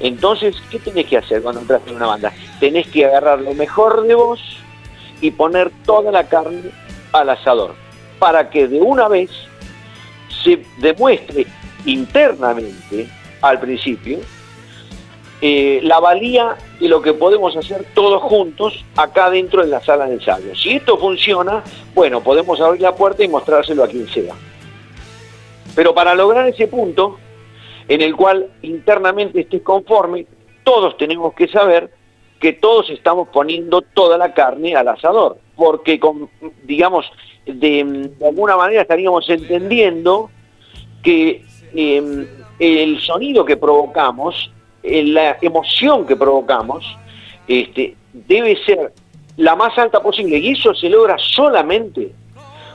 Entonces, 0.00 0.56
¿qué 0.70 0.78
tenés 0.78 1.06
que 1.06 1.18
hacer 1.18 1.42
cuando 1.42 1.60
entras 1.60 1.82
en 1.86 1.96
una 1.96 2.06
banda? 2.06 2.32
Tenés 2.60 2.86
que 2.88 3.04
agarrar 3.04 3.40
lo 3.40 3.54
mejor 3.54 4.06
de 4.06 4.14
vos 4.14 4.40
y 5.20 5.30
poner 5.30 5.70
toda 5.84 6.12
la 6.12 6.24
carne 6.24 6.70
al 7.12 7.30
asador, 7.30 7.74
para 8.18 8.50
que 8.50 8.68
de 8.68 8.80
una 8.80 9.08
vez 9.08 9.30
se 10.44 10.62
demuestre 10.78 11.46
internamente, 11.84 13.08
al 13.40 13.58
principio, 13.60 14.20
eh, 15.40 15.80
la 15.84 16.00
valía 16.00 16.56
de 16.80 16.88
lo 16.88 17.00
que 17.00 17.12
podemos 17.12 17.56
hacer 17.56 17.86
todos 17.94 18.20
juntos 18.22 18.84
acá 18.96 19.30
dentro 19.30 19.62
de 19.62 19.68
la 19.68 19.80
sala 19.80 20.06
de 20.06 20.14
ensayo. 20.14 20.54
Si 20.56 20.70
esto 20.70 20.98
funciona, 20.98 21.62
bueno, 21.94 22.20
podemos 22.20 22.60
abrir 22.60 22.82
la 22.82 22.94
puerta 22.94 23.22
y 23.22 23.28
mostrárselo 23.28 23.84
a 23.84 23.88
quien 23.88 24.08
sea. 24.08 24.34
Pero 25.76 25.94
para 25.94 26.14
lograr 26.16 26.48
ese 26.48 26.66
punto, 26.66 27.18
en 27.88 28.02
el 28.02 28.14
cual 28.14 28.50
internamente 28.62 29.40
estés 29.40 29.62
conforme, 29.62 30.26
todos 30.62 30.96
tenemos 30.96 31.34
que 31.34 31.48
saber 31.48 31.90
que 32.38 32.52
todos 32.52 32.88
estamos 32.90 33.28
poniendo 33.28 33.82
toda 33.82 34.16
la 34.16 34.32
carne 34.32 34.76
al 34.76 34.88
asador, 34.88 35.38
porque 35.56 35.98
digamos, 36.62 37.06
de, 37.46 38.10
alguna 38.24 38.56
manera 38.56 38.82
estaríamos 38.82 39.28
entendiendo 39.28 40.30
que 41.02 41.42
em, 41.74 42.26
el 42.58 43.00
sonido 43.00 43.44
que 43.44 43.56
provocamos, 43.56 44.52
la 44.82 45.38
emoción 45.40 46.06
que 46.06 46.16
provocamos, 46.16 46.84
este, 47.48 47.96
debe 48.12 48.62
ser 48.64 48.92
la 49.36 49.56
más 49.56 49.76
alta 49.78 50.00
posible 50.00 50.38
y 50.38 50.52
eso 50.52 50.74
se 50.74 50.88
logra 50.88 51.16
solamente 51.18 52.12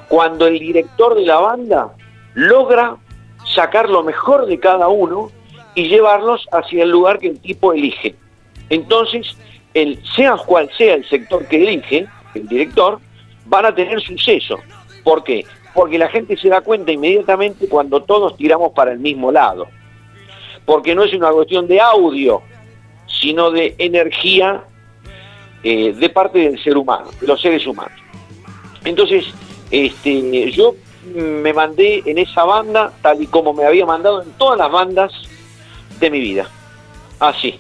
cuando 0.08 0.48
el 0.48 0.60
director 0.60 1.16
de 1.16 1.26
la 1.26 1.40
banda 1.40 1.94
logra 2.34 2.98
sacar 3.46 3.90
lo 3.90 4.04
mejor 4.04 4.46
de 4.46 4.60
cada 4.60 4.88
uno 4.88 5.32
y 5.76 5.88
llevarlos 5.88 6.48
hacia 6.52 6.84
el 6.84 6.90
lugar 6.90 7.20
que 7.20 7.28
el 7.28 7.40
tipo 7.40 7.74
elige. 7.74 8.16
Entonces, 8.70 9.36
el, 9.74 10.00
sea 10.16 10.38
cual 10.38 10.70
sea 10.78 10.96
el 10.96 11.08
sector 11.08 11.48
que 11.48 11.58
elige, 11.58 12.08
el 12.36 12.48
director, 12.48 13.00
van 13.46 13.66
a 13.66 13.76
tener 13.76 14.02
suceso. 14.02 14.58
¿Por 15.04 15.24
qué? 15.24 15.46
Porque 15.74 15.98
la 15.98 16.10
gente 16.10 16.38
se 16.38 16.50
da 16.50 16.62
cuenta 16.62 16.92
inmediatamente 16.92 17.68
cuando 17.68 18.04
todos 18.04 18.38
tiramos 18.38 18.72
para 18.74 18.92
el 18.92 19.00
mismo 19.00 19.32
lado. 19.32 19.68
Porque 20.66 20.96
no 20.96 21.04
es 21.04 21.14
una 21.14 21.32
cuestión 21.32 21.68
de 21.68 21.82
audio, 21.82 22.42
sino 23.08 23.52
de 23.52 23.76
energía 23.78 24.64
eh, 25.64 25.94
de 25.94 26.10
parte 26.10 26.40
del 26.40 26.62
ser 26.64 26.78
humano, 26.78 27.10
de 27.20 27.28
los 27.28 27.42
seres 27.42 27.66
humanos. 27.66 28.00
Entonces, 28.86 29.26
este, 29.72 30.52
yo 30.52 30.76
me 31.14 31.54
mandé 31.54 32.04
en 32.06 32.18
esa 32.18 32.44
banda 32.44 32.92
tal 33.02 33.22
y 33.22 33.28
como 33.28 33.54
me 33.54 33.66
había 33.66 33.86
mandado 33.86 34.22
en 34.22 34.32
todas 34.34 34.58
las 34.58 34.72
bandas 34.72 35.12
de 36.00 36.10
mi 36.10 36.20
vida. 36.20 36.50
Así. 37.20 37.56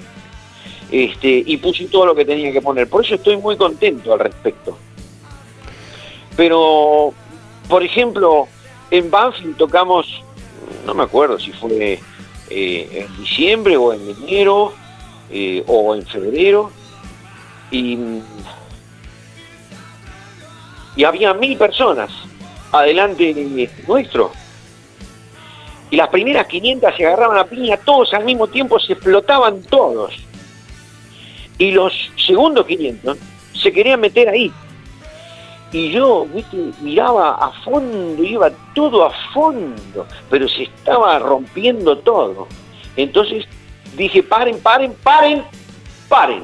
Este, 0.91 1.43
y 1.45 1.57
puse 1.57 1.85
todo 1.85 2.05
lo 2.05 2.15
que 2.15 2.25
tenía 2.25 2.51
que 2.51 2.61
poner. 2.61 2.87
Por 2.87 3.03
eso 3.03 3.15
estoy 3.15 3.37
muy 3.37 3.57
contento 3.57 4.13
al 4.13 4.19
respecto. 4.19 4.77
Pero, 6.35 7.13
por 7.67 7.83
ejemplo, 7.83 8.47
en 8.91 9.09
Banfield 9.09 9.57
tocamos, 9.57 10.23
no 10.85 10.93
me 10.93 11.03
acuerdo 11.03 11.39
si 11.39 11.51
fue 11.51 11.99
eh, 12.49 12.89
en 12.91 13.17
diciembre 13.17 13.77
o 13.77 13.93
en 13.93 14.09
enero 14.09 14.73
eh, 15.31 15.63
o 15.67 15.95
en 15.95 16.05
febrero, 16.05 16.71
y, 17.71 17.97
y 20.95 21.03
había 21.03 21.33
mil 21.33 21.57
personas 21.57 22.11
adelante 22.73 23.33
nuestro. 23.87 24.31
Y 25.89 25.95
las 25.95 26.09
primeras 26.09 26.47
500 26.47 26.95
se 26.97 27.05
agarraban 27.05 27.37
a 27.37 27.45
piña 27.45 27.77
todos 27.77 28.13
al 28.13 28.25
mismo 28.25 28.47
tiempo, 28.47 28.79
se 28.79 28.93
explotaban 28.93 29.61
todos. 29.61 30.13
Y 31.59 31.71
los 31.71 31.93
segundos 32.17 32.65
500 32.65 33.17
se 33.53 33.71
querían 33.71 34.01
meter 34.01 34.27
ahí. 34.27 34.51
Y 35.71 35.91
yo, 35.91 36.27
miraba 36.81 37.35
a 37.35 37.51
fondo, 37.63 38.23
iba 38.23 38.51
todo 38.73 39.05
a 39.05 39.11
fondo, 39.33 40.07
pero 40.29 40.47
se 40.47 40.63
estaba 40.63 41.17
rompiendo 41.19 41.97
todo. 41.97 42.47
Entonces 42.95 43.45
dije, 43.95 44.23
paren, 44.23 44.59
paren, 44.59 44.95
paren, 45.03 45.43
paren. 46.09 46.43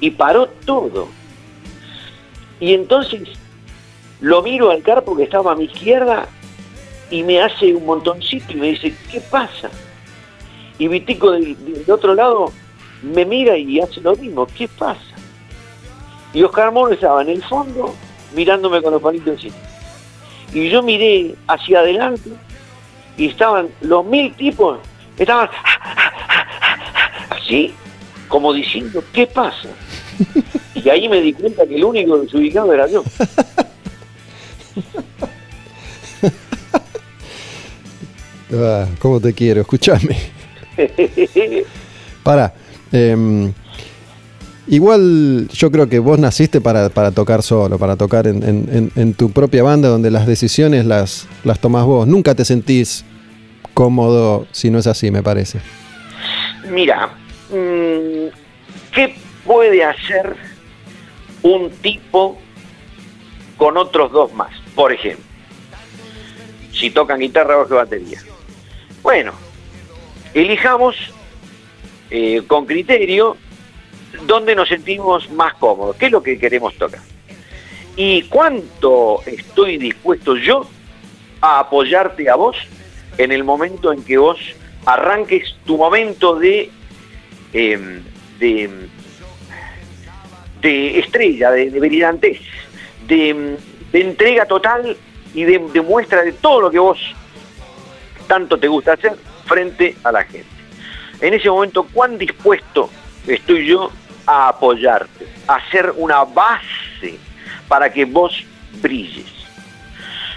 Y 0.00 0.10
paró 0.10 0.46
todo. 0.64 1.08
Y 2.60 2.74
entonces 2.74 3.22
lo 4.20 4.42
miro 4.42 4.70
al 4.70 4.82
carpo 4.82 5.16
que 5.16 5.24
estaba 5.24 5.52
a 5.52 5.56
mi 5.56 5.64
izquierda 5.64 6.28
y 7.10 7.22
me 7.22 7.40
hace 7.40 7.74
un 7.74 7.86
montoncito 7.86 8.52
y 8.52 8.56
me 8.56 8.66
dice, 8.68 8.94
¿qué 9.10 9.20
pasa? 9.20 9.70
Y 10.78 10.88
Vitico 10.88 11.32
del, 11.32 11.56
otro 11.88 12.14
lado 12.14 12.52
me 13.02 13.24
mira 13.24 13.56
y 13.56 13.80
hace 13.80 14.00
lo 14.00 14.14
mismo, 14.14 14.46
¿qué 14.46 14.68
pasa? 14.68 15.00
Y 16.32 16.42
Oscar 16.42 16.70
Mono 16.70 16.92
estaba 16.92 17.22
en 17.22 17.30
el 17.30 17.42
fondo 17.42 17.94
mirándome 18.34 18.80
con 18.82 18.92
los 18.92 19.02
palitos 19.02 19.34
encima. 19.34 19.56
Y 20.52 20.68
yo 20.68 20.82
miré 20.82 21.34
hacia 21.48 21.80
adelante 21.80 22.30
y 23.16 23.26
estaban 23.26 23.68
los 23.80 24.04
mil 24.04 24.32
tipos, 24.34 24.78
estaban 25.18 25.48
así, 27.30 27.74
como 28.28 28.52
diciendo, 28.52 29.02
¿qué 29.12 29.26
pasa? 29.26 29.68
Y 30.82 30.88
ahí 30.88 31.10
me 31.10 31.20
di 31.20 31.34
cuenta 31.34 31.66
que 31.66 31.76
el 31.76 31.84
único 31.84 32.16
desubicado 32.16 32.72
era 32.72 32.86
yo. 32.86 33.04
Ah, 38.52 38.86
¿Cómo 38.98 39.20
te 39.20 39.32
quiero? 39.32 39.60
Escúchame. 39.60 40.16
Para. 42.24 42.52
Em, 42.92 43.52
igual 44.66 45.48
yo 45.52 45.70
creo 45.70 45.88
que 45.88 46.00
vos 46.00 46.18
naciste 46.18 46.60
para, 46.60 46.90
tocar 47.12 47.42
solo, 47.42 47.78
para 47.78 47.94
tocar 47.94 48.26
en, 48.26 49.14
tu 49.14 49.30
propia 49.30 49.62
banda 49.62 49.88
donde 49.88 50.10
las 50.10 50.26
decisiones 50.26 50.84
las, 50.84 51.28
las 51.44 51.60
tomás 51.60 51.84
vos. 51.84 52.08
Nunca 52.08 52.34
te 52.34 52.44
sentís 52.44 53.04
cómodo 53.74 54.46
si 54.50 54.70
no 54.70 54.78
es 54.78 54.86
así, 54.86 55.10
me 55.10 55.22
parece. 55.22 55.60
Mira, 56.70 57.10
mm, 57.50 58.28
¿qué 58.92 59.14
puede 59.46 59.84
hacer 59.84 60.36
un 61.42 61.70
tipo 61.82 62.36
con 63.56 63.76
otros 63.76 64.10
dos 64.12 64.32
más? 64.34 64.59
Por 64.80 64.94
ejemplo, 64.94 65.26
si 66.72 66.88
tocan 66.88 67.20
guitarra 67.20 67.58
o 67.58 67.68
batería. 67.68 68.18
Bueno, 69.02 69.34
elijamos 70.32 70.96
eh, 72.08 72.40
con 72.46 72.64
criterio 72.64 73.36
dónde 74.24 74.54
nos 74.54 74.70
sentimos 74.70 75.30
más 75.32 75.52
cómodos, 75.56 75.96
qué 75.96 76.06
es 76.06 76.12
lo 76.12 76.22
que 76.22 76.38
queremos 76.38 76.74
tocar. 76.76 77.02
Y 77.94 78.22
cuánto 78.22 79.20
estoy 79.26 79.76
dispuesto 79.76 80.34
yo 80.38 80.66
a 81.42 81.58
apoyarte 81.58 82.30
a 82.30 82.36
vos 82.36 82.56
en 83.18 83.32
el 83.32 83.44
momento 83.44 83.92
en 83.92 84.02
que 84.02 84.16
vos 84.16 84.40
arranques 84.86 85.56
tu 85.66 85.76
momento 85.76 86.36
de, 86.36 86.70
em, 87.52 88.02
de, 88.38 88.70
de, 90.62 90.98
estrella, 91.00 91.50
de, 91.50 91.68
de 91.68 91.80
brillantez, 91.80 92.40
de, 93.06 93.58
entrega 93.92 94.46
total 94.46 94.96
y 95.34 95.44
de, 95.44 95.58
muestra 95.82 96.22
de 96.22 96.32
todo 96.32 96.62
lo 96.62 96.70
que 96.70 96.78
vos 96.78 96.98
tanto 98.26 98.58
te 98.58 98.68
gusta 98.68 98.92
hacer 98.92 99.16
frente 99.46 99.96
a 100.04 100.12
la 100.12 100.24
gente. 100.24 100.46
En 101.20 101.34
ese 101.34 101.50
momento, 101.50 101.86
¿cuán 101.92 102.16
dispuesto 102.16 102.88
estoy 103.26 103.66
yo 103.66 103.90
a 104.26 104.48
apoyarte, 104.48 105.26
a 105.46 105.56
hacer 105.56 105.92
una 105.96 106.24
base 106.24 107.18
para 107.68 107.92
que 107.92 108.04
vos 108.04 108.44
brilles? 108.80 109.26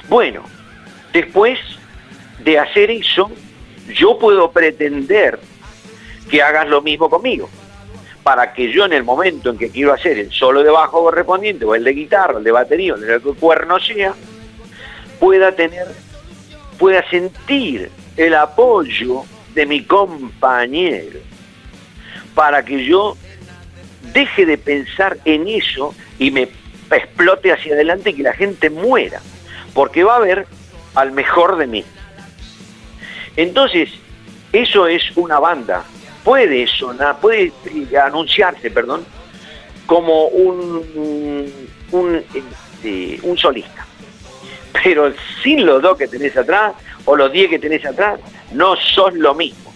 Bueno, 0.09 0.43
después 1.13 1.59
de 2.39 2.59
hacer 2.59 2.91
eso, 2.91 3.31
yo 3.93 4.17
puedo 4.17 4.51
pretender 4.51 5.39
que 6.29 6.41
hagas 6.41 6.67
lo 6.67 6.81
mismo 6.81 7.09
conmigo, 7.09 7.49
para 8.23 8.53
que 8.53 8.71
yo 8.71 8.85
en 8.85 8.93
el 8.93 9.03
momento 9.03 9.49
en 9.49 9.57
que 9.57 9.69
quiero 9.69 9.93
hacer 9.93 10.17
el 10.17 10.31
solo 10.31 10.63
de 10.63 10.71
bajo 10.71 11.03
correspondiente, 11.03 11.65
o 11.65 11.75
el 11.75 11.83
de 11.83 11.93
guitarra, 11.93 12.37
el 12.37 12.43
de 12.43 12.51
batería, 12.51 12.93
o 12.93 12.97
el 12.97 13.05
de 13.05 13.19
cuerno 13.19 13.79
sea, 13.79 14.13
pueda 15.19 15.51
tener 15.51 15.87
pueda 16.77 17.07
sentir 17.09 17.91
el 18.17 18.33
apoyo 18.35 19.23
de 19.53 19.65
mi 19.65 19.83
compañero 19.83 21.19
para 22.33 22.65
que 22.65 22.83
yo 22.83 23.15
deje 24.13 24.45
de 24.45 24.57
pensar 24.57 25.17
en 25.25 25.47
eso 25.47 25.93
y 26.19 26.31
me 26.31 26.49
explote 26.91 27.51
hacia 27.51 27.73
adelante 27.73 28.09
y 28.09 28.15
que 28.15 28.23
la 28.23 28.33
gente 28.33 28.69
muera, 28.69 29.21
porque 29.73 30.03
va 30.03 30.17
a 30.17 30.19
ver 30.19 30.47
al 30.95 31.11
mejor 31.11 31.57
de 31.57 31.67
mí. 31.67 31.85
Entonces, 33.35 33.89
eso 34.51 34.87
es 34.87 35.03
una 35.15 35.39
banda. 35.39 35.85
Puede 36.23 36.67
sonar, 36.67 37.19
puede 37.19 37.51
anunciarse, 38.01 38.71
perdón, 38.71 39.05
como 39.85 40.27
un, 40.27 41.51
un, 41.91 42.23
este, 42.33 43.19
un 43.23 43.37
solista 43.37 43.85
pero 44.83 45.13
sin 45.41 45.65
los 45.65 45.81
dos 45.81 45.97
que 45.97 46.07
tenés 46.07 46.35
atrás 46.35 46.73
o 47.05 47.15
los 47.15 47.31
diez 47.31 47.49
que 47.49 47.59
tenés 47.59 47.85
atrás, 47.85 48.19
no 48.51 48.75
sos 48.75 49.13
lo 49.13 49.33
mismo. 49.33 49.73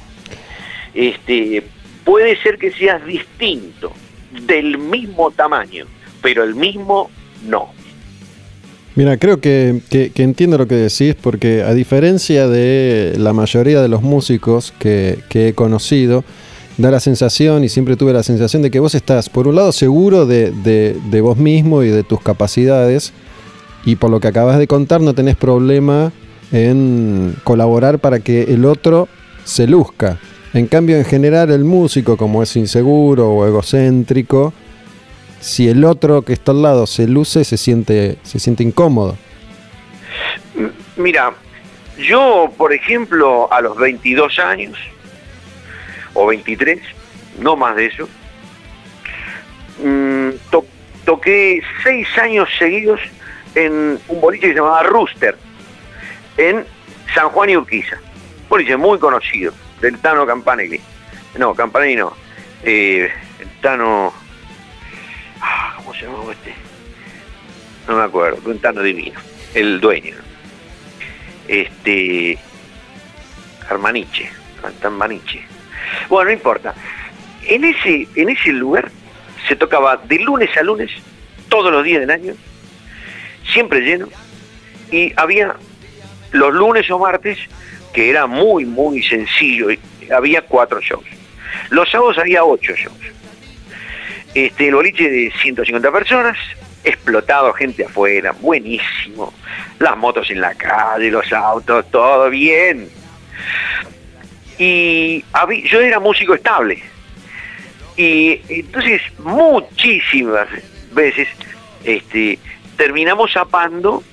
Este, 0.94 1.64
puede 2.04 2.36
ser 2.42 2.58
que 2.58 2.72
seas 2.72 3.06
distinto, 3.06 3.94
del 4.32 4.78
mismo 4.78 5.32
tamaño, 5.32 5.86
pero 6.22 6.44
el 6.44 6.56
mismo 6.56 7.10
no. 7.46 7.72
Mira, 8.98 9.18
creo 9.18 9.40
que, 9.40 9.84
entiendo 10.16 10.58
lo 10.58 10.68
que 10.68 10.74
decís, 10.74 11.14
porque 11.14 11.62
a 11.62 11.76
diferencia 11.76 12.48
de 12.48 13.14
la 13.20 13.32
mayoría 13.32 13.80
de 13.80 13.88
los 13.88 14.02
músicos 14.02 14.74
que, 14.80 15.20
he 15.36 15.54
conocido, 15.54 16.24
da 16.80 16.90
la 16.90 17.00
sensación, 17.00 17.64
y 17.64 17.70
siempre 17.70 17.96
tuve 17.96 18.12
la 18.12 18.24
sensación, 18.24 18.64
de 18.64 18.72
que 18.72 18.80
vos 18.80 18.96
estás, 18.96 19.30
por 19.30 19.48
un 19.48 19.54
lado, 19.54 19.72
seguro 19.72 20.26
de, 20.26 20.52
de 20.52 21.22
vos 21.22 21.38
mismo 21.38 21.84
y 21.84 21.90
de 21.90 22.02
tus 22.02 22.22
capacidades, 22.22 23.14
y 23.86 23.98
por 23.98 24.10
lo 24.10 24.20
que 24.20 24.30
acabas 24.30 24.58
de 24.58 24.66
contar 24.66 25.00
no 25.00 25.14
tenés 25.14 25.36
problema 25.36 26.12
en 26.52 27.36
colaborar 27.44 28.00
para 28.00 28.20
que 28.20 28.46
el 28.46 28.66
otro 28.66 29.08
se 29.44 29.68
luzca. 29.68 30.18
En 30.56 30.66
cambio, 30.66 30.98
en 30.98 31.06
general, 31.06 31.52
el 31.52 31.66
músico, 31.66 32.18
como 32.18 32.42
es 32.42 32.56
inseguro 32.56 33.30
o 33.30 33.46
egocéntrico, 33.46 34.56
si 35.40 35.70
el 35.70 35.84
otro 35.86 36.22
que 36.24 36.34
está 36.34 36.52
al 36.52 36.62
lado 36.62 36.88
se 36.88 37.08
luce, 37.08 37.44
se 37.44 37.58
siente, 37.58 38.18
se 38.24 38.40
siente 38.40 38.64
incómodo. 38.64 39.18
Mira, 40.96 41.34
yo, 41.98 42.52
por 42.58 42.74
ejemplo, 42.74 43.52
a 43.52 43.62
los 43.62 43.78
22 43.78 44.40
años, 44.40 44.78
o 46.14 46.28
23, 46.28 46.80
no 47.40 47.56
más 47.56 47.76
de 47.76 47.86
eso, 47.86 48.10
mm, 49.84 50.30
toqué 51.06 51.62
seis 51.84 52.08
años 52.18 52.50
seguidos 52.58 53.00
en 53.56 54.00
un 54.08 54.22
boliche 54.22 54.48
que 54.48 54.54
se 54.54 54.60
llamaba 54.60 54.84
Rooster, 54.84 55.38
en 56.38 56.66
San 57.14 57.30
Juan 57.30 57.50
y 57.50 57.58
Urquiza. 57.58 57.98
Boliche 58.50 58.78
muy 58.78 58.98
conocido, 59.00 59.54
del 59.82 59.98
Tano 60.00 60.26
Campanelli. 60.26 60.80
No, 61.38 61.54
Campanelli 61.54 61.96
no. 61.96 62.14
eh, 62.64 63.10
Tano, 63.62 64.14
ah, 65.48 65.74
¿cómo 65.78 65.94
se 65.94 66.06
llama 66.06 66.32
este? 66.32 66.54
No 67.88 67.96
me 67.96 68.04
acuerdo, 68.04 68.42
un 68.46 68.84
divino, 68.84 69.20
el 69.54 69.80
dueño. 69.80 70.16
Este, 71.48 72.38
Armaniche, 73.70 74.30
Armaniche. 74.84 75.46
Bueno, 76.10 76.30
no 76.30 76.34
importa. 76.34 76.74
En 77.46 77.64
ese, 77.64 78.08
en 78.16 78.30
ese 78.30 78.52
lugar 78.52 78.92
se 79.48 79.56
tocaba 79.56 79.98
de 79.98 80.20
lunes 80.20 80.50
a 80.58 80.64
lunes, 80.64 80.92
todos 81.48 81.72
los 81.72 81.84
días 81.84 82.02
del 82.02 82.12
año, 82.12 82.34
siempre 83.54 83.80
lleno, 83.82 84.10
y 84.92 85.14
había 85.16 85.56
los 86.32 86.54
lunes 86.54 86.90
o 86.92 87.00
martes, 87.00 87.38
que 87.94 88.10
era 88.10 88.28
muy, 88.28 88.66
muy 88.66 89.02
sencillo, 89.02 89.68
había 90.14 90.42
cuatro 90.42 90.82
shows. 90.82 91.06
Los 91.70 91.90
sábados 91.90 92.18
había 92.18 92.44
ocho 92.44 92.74
shows. 92.76 92.98
Este, 94.38 94.68
el 94.68 94.76
boliche 94.76 95.10
de 95.10 95.34
150 95.42 95.92
personas, 95.92 96.38
explotado, 96.84 97.52
gente 97.54 97.86
afuera, 97.86 98.34
buenísimo. 98.34 99.34
Las 99.80 99.98
motos 99.98 100.30
en 100.30 100.42
la 100.42 100.54
calle, 100.54 101.10
los 101.10 101.34
autos, 101.34 101.90
todo 101.90 102.30
bien. 102.30 102.88
Y 104.60 105.26
yo 105.72 105.82
era 105.82 106.00
músico 106.00 106.36
estable. 106.36 106.84
Y 107.96 108.40
entonces 108.48 109.02
muchísimas 109.18 110.48
veces 110.92 111.28
este, 111.84 112.38
terminamos 112.76 113.34
zapando 113.34 114.04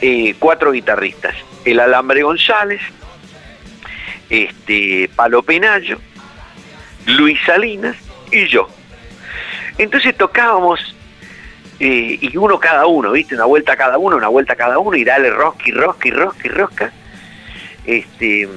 eh, 0.00 0.34
cuatro 0.40 0.72
guitarristas. 0.72 1.36
El 1.64 1.78
Alambre 1.78 2.24
González, 2.24 2.80
este, 4.28 5.08
Palo 5.14 5.44
Penayo, 5.44 6.00
Luis 7.06 7.38
Salinas 7.46 7.94
y 8.32 8.44
yo. 8.48 8.68
Entonces 9.78 10.16
tocábamos, 10.16 10.94
eh, 11.78 12.18
y 12.20 12.36
uno 12.36 12.58
cada 12.58 12.86
uno, 12.86 13.12
¿viste? 13.12 13.34
Una 13.34 13.44
vuelta 13.44 13.76
cada 13.76 13.98
uno, 13.98 14.16
una 14.16 14.28
vuelta 14.28 14.56
cada 14.56 14.78
uno, 14.78 14.96
y 14.96 15.04
dale 15.04 15.30
rosca 15.30 15.64
y 15.66 15.72
rosca 15.72 16.08
y 16.08 16.10
rosca 16.10 16.46
y 16.46 16.50
rosca. 16.50 16.92
Este, 17.84 18.48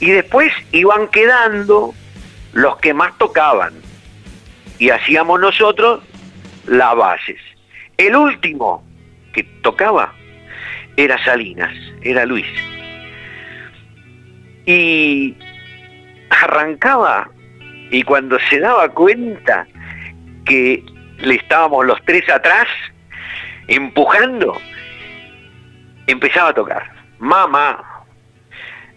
y 0.00 0.10
después 0.10 0.52
iban 0.72 1.08
quedando 1.08 1.94
los 2.52 2.76
que 2.78 2.94
más 2.94 3.16
tocaban. 3.18 3.74
Y 4.78 4.90
hacíamos 4.90 5.40
nosotros 5.40 6.02
las 6.66 6.94
bases. 6.96 7.40
El 7.96 8.16
último 8.16 8.84
que 9.32 9.42
tocaba 9.62 10.12
era 10.96 11.22
Salinas, 11.24 11.74
era 12.02 12.26
Luis. 12.26 12.46
Y 14.66 15.36
arrancaba 16.30 17.30
y 17.90 18.02
cuando 18.02 18.38
se 18.50 18.58
daba 18.60 18.88
cuenta 18.88 19.66
que 20.44 20.82
le 21.18 21.34
estábamos 21.36 21.86
los 21.86 22.02
tres 22.04 22.28
atrás, 22.28 22.66
empujando, 23.68 24.56
empezaba 26.06 26.50
a 26.50 26.54
tocar. 26.54 26.90
Mamá, 27.18 28.04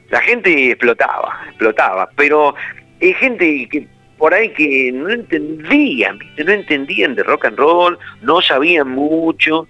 la 0.10 0.22
gente 0.22 0.72
explotaba, 0.72 1.41
explotaba, 1.48 2.10
pero 2.16 2.56
hay 3.02 3.14
gente 3.14 3.68
que 3.70 3.88
por 4.18 4.34
ahí 4.34 4.49
que 4.49 4.91
no 4.94 5.10
entendían, 5.10 6.20
no 6.44 6.52
entendían 6.52 7.16
de 7.16 7.24
rock 7.24 7.45
and 7.45 7.57
roll, 7.57 7.98
no 8.22 8.41
sabían 8.41 8.90
mucho, 8.90 9.68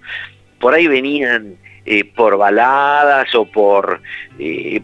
por 0.58 0.74
ahí 0.74 0.88
venían 0.88 1.56
eh, 1.86 2.04
por 2.04 2.36
baladas 2.36 3.34
o 3.34 3.44
por, 3.44 4.00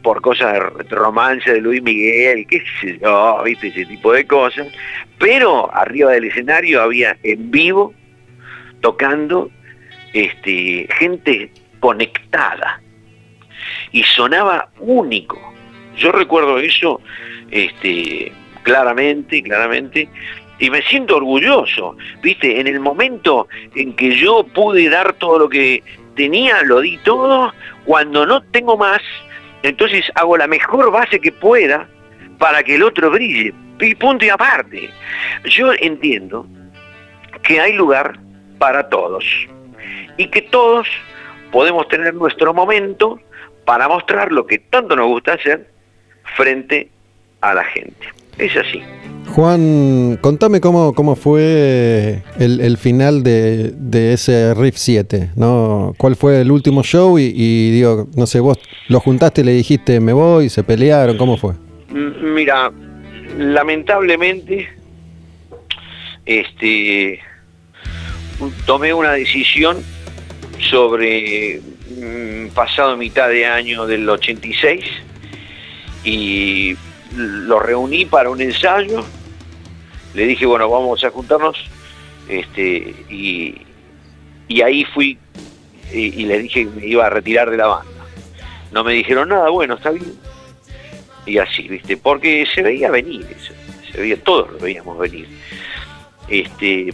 por 0.02 0.20
cosas 0.20 0.54
de 0.88 0.96
romance 0.96 1.52
de 1.52 1.60
Luis 1.60 1.82
Miguel, 1.82 2.46
qué 2.48 2.62
sé 2.80 2.98
yo, 3.00 3.42
viste 3.44 3.68
ese 3.68 3.86
tipo 3.86 4.12
de 4.12 4.26
cosas, 4.26 4.66
pero 5.18 5.74
arriba 5.74 6.12
del 6.12 6.24
escenario 6.24 6.82
había 6.82 7.16
en 7.22 7.50
vivo, 7.50 7.94
tocando, 8.80 9.50
este, 10.12 10.88
gente 10.98 11.50
conectada 11.80 12.80
y 13.92 14.02
sonaba 14.02 14.70
único. 14.78 15.38
Yo 15.96 16.12
recuerdo 16.12 16.58
eso 16.58 17.00
este, 17.50 18.32
claramente, 18.62 19.42
claramente, 19.42 20.08
y 20.58 20.70
me 20.70 20.82
siento 20.82 21.16
orgulloso, 21.16 21.96
viste, 22.22 22.60
en 22.60 22.66
el 22.66 22.80
momento 22.80 23.48
en 23.74 23.94
que 23.94 24.16
yo 24.16 24.44
pude 24.44 24.88
dar 24.88 25.14
todo 25.14 25.38
lo 25.38 25.48
que 25.48 25.82
tenía, 26.16 26.62
lo 26.62 26.80
di 26.80 26.98
todo, 26.98 27.52
cuando 27.84 28.26
no 28.26 28.42
tengo 28.42 28.76
más, 28.76 29.00
entonces 29.62 30.04
hago 30.16 30.36
la 30.36 30.48
mejor 30.48 30.90
base 30.90 31.20
que 31.20 31.30
pueda 31.30 31.88
para 32.38 32.62
que 32.62 32.74
el 32.74 32.82
otro 32.82 33.10
brille, 33.10 33.54
y 33.80 33.94
punto 33.94 34.24
y 34.24 34.28
aparte. 34.28 34.90
Yo 35.44 35.72
entiendo 35.78 36.46
que 37.42 37.60
hay 37.60 37.72
lugar 37.74 38.18
para 38.58 38.88
todos 38.88 39.24
y 40.16 40.26
que 40.28 40.42
todos 40.42 40.88
podemos 41.52 41.86
tener 41.88 42.14
nuestro 42.14 42.52
momento 42.52 43.20
para 43.64 43.88
mostrar 43.88 44.32
lo 44.32 44.46
que 44.46 44.58
tanto 44.58 44.96
nos 44.96 45.06
gusta 45.06 45.34
hacer 45.34 45.68
frente 46.36 46.90
a 47.40 47.54
la 47.54 47.64
gente. 47.64 48.08
Es 48.38 48.56
así. 48.56 48.82
Juan, 49.34 50.18
contame 50.20 50.60
cómo, 50.60 50.94
cómo 50.94 51.16
fue 51.16 52.22
el, 52.38 52.76
final 52.78 53.22
de, 53.22 54.12
ese 54.12 54.54
Riff 54.54 54.76
7, 54.76 55.32
¿no? 55.36 55.94
¿Cuál 55.98 56.16
fue 56.16 56.40
el 56.40 56.50
último 56.50 56.82
show? 56.82 57.18
Y, 57.18 57.70
digo, 57.70 58.08
no 58.16 58.26
sé, 58.26 58.40
vos 58.40 58.58
lo 58.88 59.00
juntaste 59.00 59.42
y 59.42 59.44
le 59.44 59.52
dijiste 59.52 60.00
me 60.00 60.12
voy, 60.12 60.48
se 60.48 60.62
pelearon, 60.62 61.16
¿cómo 61.18 61.36
fue? 61.36 61.54
Mira, 61.90 62.72
lamentablemente, 63.38 64.68
este, 66.24 67.20
tomé 68.64 68.94
una 68.94 69.12
decisión 69.12 69.78
sobre 70.70 71.60
mm, 71.90 72.48
pasado 72.54 72.96
mitad 72.96 73.28
de 73.28 73.46
año 73.46 73.86
del 73.86 74.08
86 74.08 74.84
y 76.04 76.76
lo 77.14 77.60
reuní 77.60 78.04
para 78.04 78.30
un 78.30 78.40
ensayo, 78.40 79.04
le 80.14 80.26
dije, 80.26 80.46
bueno, 80.46 80.68
vamos 80.68 81.04
a 81.04 81.10
juntarnos, 81.10 81.56
este, 82.28 82.94
y, 83.10 83.60
ahí 84.62 84.84
fui 84.84 85.18
y, 85.92 86.24
le 86.24 86.38
dije 86.40 86.64
que 86.64 86.80
me 86.80 86.86
iba 86.86 87.06
a 87.06 87.10
retirar 87.10 87.50
de 87.50 87.56
la 87.56 87.66
banda. 87.66 87.92
No 88.72 88.82
me 88.82 88.92
dijeron 88.94 89.28
nada, 89.28 89.48
bueno, 89.50 89.74
está 89.74 89.90
bien. 89.90 90.14
Y 91.24 91.38
así, 91.38 91.68
¿viste? 91.68 91.96
Porque 91.96 92.46
se 92.52 92.62
veía 92.62 92.90
venir, 92.90 93.26
se, 93.90 94.00
veía, 94.00 94.22
todos 94.22 94.52
lo 94.52 94.58
veíamos 94.58 94.98
venir. 94.98 95.28
Este, 96.28 96.92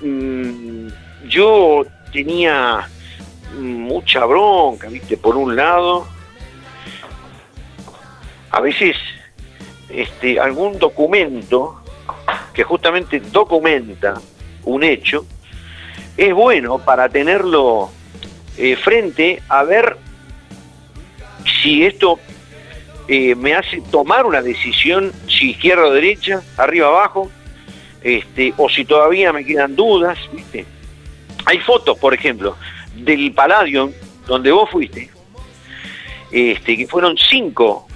mm, 0.00 0.88
yo 1.28 1.84
tenía 2.12 2.88
mucha 3.58 4.24
bronca, 4.24 4.88
¿viste? 4.88 5.16
Por 5.16 5.36
un 5.36 5.56
lado, 5.56 6.06
a 8.58 8.60
veces 8.60 8.96
este, 9.88 10.40
algún 10.40 10.80
documento 10.80 11.80
que 12.52 12.64
justamente 12.64 13.20
documenta 13.20 14.20
un 14.64 14.82
hecho, 14.82 15.24
es 16.16 16.34
bueno 16.34 16.80
para 16.80 17.08
tenerlo 17.08 17.88
eh, 18.56 18.74
frente 18.74 19.40
a 19.48 19.62
ver 19.62 19.96
si 21.62 21.86
esto 21.86 22.18
eh, 23.06 23.36
me 23.36 23.54
hace 23.54 23.80
tomar 23.92 24.26
una 24.26 24.42
decisión, 24.42 25.12
si 25.28 25.50
izquierda 25.50 25.86
o 25.86 25.92
derecha, 25.92 26.42
arriba 26.56 26.88
abajo, 26.88 27.30
este, 28.02 28.52
o 28.56 28.68
si 28.68 28.84
todavía 28.84 29.32
me 29.32 29.44
quedan 29.44 29.76
dudas, 29.76 30.18
¿viste? 30.32 30.66
Hay 31.44 31.60
fotos, 31.60 31.96
por 31.96 32.12
ejemplo, 32.12 32.56
del 32.96 33.32
Palladium, 33.32 33.92
donde 34.26 34.50
vos 34.50 34.68
fuiste, 34.68 35.10
este, 36.32 36.76
que 36.76 36.88
fueron 36.88 37.16
cinco 37.16 37.87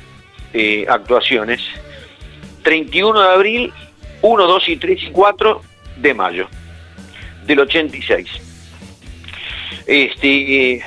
eh, 0.52 0.86
actuaciones, 0.88 1.60
31 2.62 3.20
de 3.20 3.28
abril, 3.28 3.72
1, 4.22 4.46
2 4.46 4.68
y 4.68 4.76
3 4.76 5.02
y 5.04 5.10
4 5.10 5.62
de 5.96 6.14
mayo 6.14 6.48
del 7.46 7.60
86. 7.60 8.28
Este, 9.86 10.84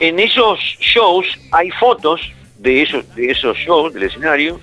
en 0.00 0.18
esos 0.18 0.58
shows 0.80 1.26
hay 1.52 1.70
fotos 1.70 2.20
de 2.58 2.82
esos, 2.82 3.14
de 3.14 3.30
esos 3.30 3.56
shows 3.58 3.94
del 3.94 4.04
escenario 4.04 4.60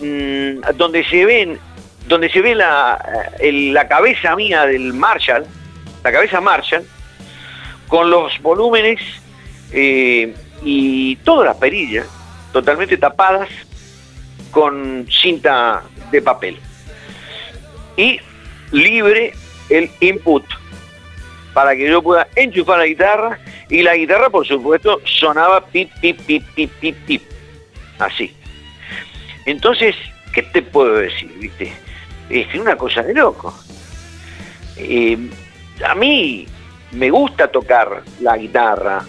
mm, 0.00 0.76
donde 0.76 1.04
se 1.04 1.24
ven 1.24 1.58
donde 2.06 2.30
se 2.30 2.40
ve 2.40 2.54
la, 2.54 2.98
la 3.40 3.86
cabeza 3.86 4.34
mía 4.34 4.64
del 4.64 4.94
Marshall, 4.94 5.44
la 6.02 6.10
cabeza 6.10 6.40
Marshall, 6.40 6.82
con 7.86 8.08
los 8.10 8.40
volúmenes 8.40 8.98
eh, 9.72 10.34
y 10.62 11.16
todas 11.16 11.48
las 11.48 11.56
perillas 11.56 12.06
totalmente 12.60 12.96
tapadas 12.96 13.48
con 14.50 15.06
cinta 15.10 15.82
de 16.10 16.22
papel. 16.22 16.58
Y 17.96 18.20
libre 18.72 19.34
el 19.70 19.90
input 20.00 20.44
para 21.54 21.74
que 21.74 21.88
yo 21.88 22.02
pueda 22.02 22.28
enchufar 22.36 22.78
la 22.78 22.86
guitarra 22.86 23.38
y 23.68 23.82
la 23.82 23.96
guitarra 23.96 24.30
por 24.30 24.46
supuesto 24.46 25.00
sonaba 25.04 25.66
pip 25.66 25.90
pip 26.00 26.20
pip 26.20 26.44
pip 26.54 26.70
pip 26.80 26.96
pip 27.06 27.22
así 27.98 28.34
entonces 29.46 29.96
¿qué 30.32 30.42
te 30.42 30.62
puedo 30.62 30.94
decir? 30.94 31.32
¿Viste? 31.38 31.72
Es 32.30 32.54
una 32.54 32.76
cosa 32.76 33.02
de 33.02 33.14
loco. 33.14 33.52
Eh, 34.76 35.18
a 35.84 35.94
mí 35.94 36.46
me 36.92 37.10
gusta 37.10 37.48
tocar 37.48 38.02
la 38.20 38.36
guitarra 38.36 39.04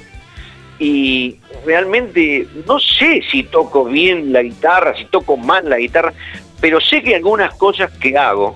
y 0.80 1.38
realmente 1.66 2.48
no 2.66 2.80
sé 2.80 3.22
si 3.30 3.44
toco 3.44 3.84
bien 3.84 4.32
la 4.32 4.42
guitarra, 4.42 4.96
si 4.96 5.06
toco 5.06 5.36
mal 5.36 5.70
la 5.70 5.78
guitarra, 5.78 6.14
pero 6.62 6.80
sé 6.80 7.04
que 7.04 7.16
algunas 7.16 7.54
cosas 7.56 7.92
que 8.00 8.18
hago 8.18 8.56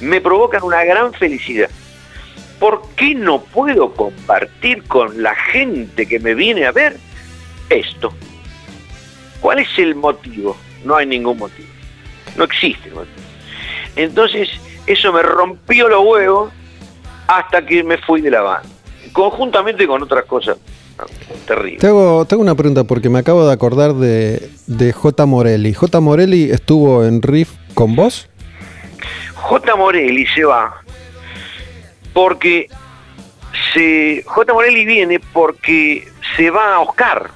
me 0.00 0.20
provocan 0.20 0.64
una 0.64 0.84
gran 0.84 1.14
felicidad. 1.14 1.70
¿Por 2.58 2.82
qué 2.96 3.14
no 3.14 3.42
puedo 3.42 3.94
compartir 3.94 4.82
con 4.84 5.22
la 5.22 5.34
gente 5.34 6.06
que 6.06 6.18
me 6.18 6.34
viene 6.34 6.66
a 6.66 6.72
ver 6.72 6.96
esto? 7.70 8.12
¿Cuál 9.40 9.60
es 9.60 9.68
el 9.78 9.94
motivo? 9.94 10.56
No 10.84 10.96
hay 10.96 11.06
ningún 11.06 11.38
motivo. 11.38 11.68
No 12.36 12.44
existe 12.44 12.90
motivo. 12.90 13.14
Entonces, 13.94 14.48
eso 14.86 15.12
me 15.12 15.22
rompió 15.22 15.88
los 15.88 16.04
huevos 16.04 16.52
hasta 17.26 17.64
que 17.64 17.84
me 17.84 17.98
fui 17.98 18.20
de 18.20 18.30
la 18.30 18.40
banda. 18.40 18.68
Conjuntamente 19.12 19.86
con 19.86 20.02
otras 20.02 20.24
cosas 20.24 20.58
terribles. 21.46 21.80
Te 21.80 21.86
hago, 21.86 22.26
una 22.38 22.54
pregunta 22.54 22.84
porque 22.84 23.08
me 23.08 23.18
acabo 23.18 23.46
de 23.46 23.52
acordar 23.52 23.94
de, 23.94 24.50
de 24.66 24.92
J. 24.92 25.26
Morelli. 25.26 25.74
¿J. 25.74 26.00
Morelli 26.00 26.50
estuvo 26.50 27.04
en 27.04 27.22
Riff 27.22 27.50
con 27.74 27.96
vos? 27.96 28.28
J. 29.34 29.76
Morelli 29.76 30.26
se 30.26 30.44
va 30.44 30.82
porque 32.12 32.68
se, 33.72 34.22
J. 34.24 34.52
Morelli 34.52 34.84
viene 34.84 35.20
porque 35.32 36.08
se 36.36 36.50
va 36.50 36.74
a 36.74 36.80
Oscar 36.80 37.30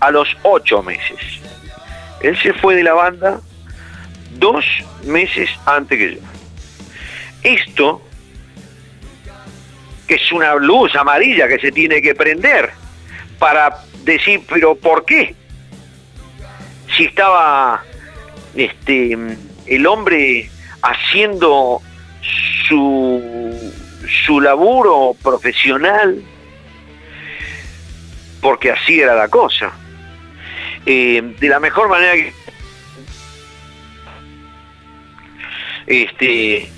a 0.00 0.10
los 0.10 0.28
ocho 0.42 0.82
meses. 0.82 1.18
Él 2.20 2.36
se 2.36 2.52
fue 2.54 2.74
de 2.74 2.82
la 2.82 2.94
banda 2.94 3.40
dos 4.38 4.64
meses 5.04 5.48
antes 5.64 5.98
que 5.98 6.14
yo. 6.14 6.20
Esto, 7.42 8.02
que 10.08 10.14
es 10.14 10.32
una 10.32 10.54
luz 10.54 10.96
amarilla 10.96 11.46
que 11.46 11.58
se 11.58 11.70
tiene 11.70 12.00
que 12.00 12.14
prender 12.14 12.70
para 13.38 13.84
decir, 14.04 14.40
pero 14.48 14.74
¿por 14.74 15.04
qué? 15.04 15.34
Si 16.96 17.04
estaba 17.04 17.84
este, 18.56 19.16
el 19.66 19.86
hombre 19.86 20.50
haciendo 20.82 21.82
su, 22.66 23.72
su 24.24 24.40
laburo 24.40 25.14
profesional, 25.22 26.22
porque 28.40 28.72
así 28.72 29.00
era 29.00 29.14
la 29.14 29.28
cosa. 29.28 29.72
Eh, 30.86 31.34
de 31.38 31.48
la 31.48 31.60
mejor 31.60 31.90
manera 31.90 32.14
que 32.14 32.32
este 35.86 36.70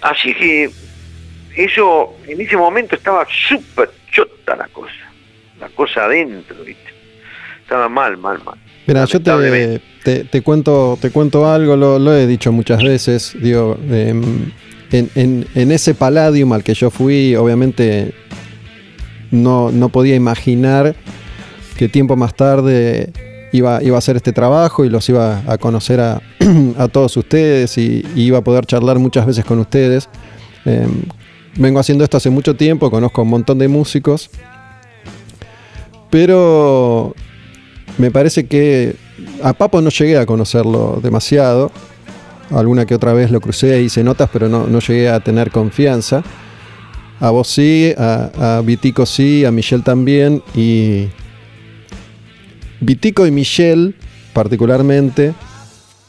así 0.00 0.34
que 0.34 0.70
eso 1.64 2.16
en 2.26 2.40
ese 2.40 2.56
momento 2.56 2.96
estaba 2.96 3.26
súper 3.30 3.90
chota 4.10 4.56
la 4.56 4.68
cosa 4.68 4.92
la 5.60 5.68
cosa 5.70 6.04
adentro 6.04 6.56
¿viste? 6.64 6.90
estaba 7.62 7.88
mal 7.88 8.16
mal 8.16 8.42
mal 8.44 8.56
Mira, 8.86 9.04
yo 9.04 9.20
te, 9.20 10.24
te, 10.24 10.42
cuento 10.42 10.96
te 10.98 11.10
cuento 11.10 11.50
algo 11.50 11.76
lo, 11.76 12.14
he 12.14 12.26
dicho 12.26 12.52
muchas 12.52 12.82
veces 12.82 13.36
digo 13.38 13.76
em, 13.90 14.50
en, 14.90 15.10
en, 15.14 15.46
en, 15.54 15.72
ese 15.72 15.94
palladium 15.94 16.54
al 16.54 16.64
que 16.64 16.72
yo 16.72 16.90
fui 16.90 17.36
obviamente 17.36 18.14
no, 19.30 19.70
no 19.70 19.90
podía 19.90 20.14
imaginar 20.14 20.94
que 21.76 21.88
tiempo 21.88 22.16
más 22.16 22.34
tarde 22.34 23.12
iba, 23.52 23.82
iba 23.82 23.96
a 23.96 23.98
hacer 23.98 24.16
este 24.16 24.32
trabajo 24.32 24.84
y 24.84 24.88
los 24.88 25.08
iba 25.08 25.42
a 25.46 25.58
conocer 25.58 26.00
a, 26.00 26.20
todos 26.92 27.16
ustedes 27.16 27.78
y, 27.78 28.04
iba 28.14 28.38
a 28.38 28.42
poder 28.42 28.66
charlar 28.66 28.98
muchas 28.98 29.26
veces 29.26 29.44
con 29.44 29.58
ustedes. 29.58 30.08
Em, 30.64 31.02
vengo 31.58 31.78
haciendo 31.78 32.04
esto 32.04 32.16
hace 32.16 32.30
mucho 32.30 32.56
tiempo, 32.56 32.90
conozco 32.90 33.22
un 33.22 33.28
montón 33.28 33.58
de 33.58 33.68
músicos, 33.68 34.30
pero 36.10 37.14
me 37.98 38.10
parece 38.10 38.46
que 38.46 38.96
a 39.42 39.52
Papo 39.52 39.80
no 39.80 39.90
llegué 39.90 40.16
a 40.18 40.26
conocerlo 40.26 41.00
demasiado. 41.02 41.70
Alguna 42.50 42.86
que 42.86 42.94
otra 42.94 43.12
vez 43.12 43.30
lo 43.30 43.40
crucé, 43.40 43.82
hice 43.82 44.02
notas, 44.02 44.30
pero 44.32 44.48
no, 44.48 44.66
no 44.66 44.78
llegué 44.78 45.10
a 45.10 45.20
tener 45.20 45.50
confianza. 45.50 46.22
A 47.20 47.30
vos 47.30 47.48
sí, 47.48 47.92
a, 47.98 48.58
a 48.58 48.60
Vitico 48.62 49.04
sí, 49.04 49.44
a 49.44 49.50
Michelle 49.50 49.82
también. 49.82 50.42
Y 50.54 51.08
Vitico 52.80 53.26
y 53.26 53.30
Michelle, 53.30 53.94
particularmente, 54.32 55.34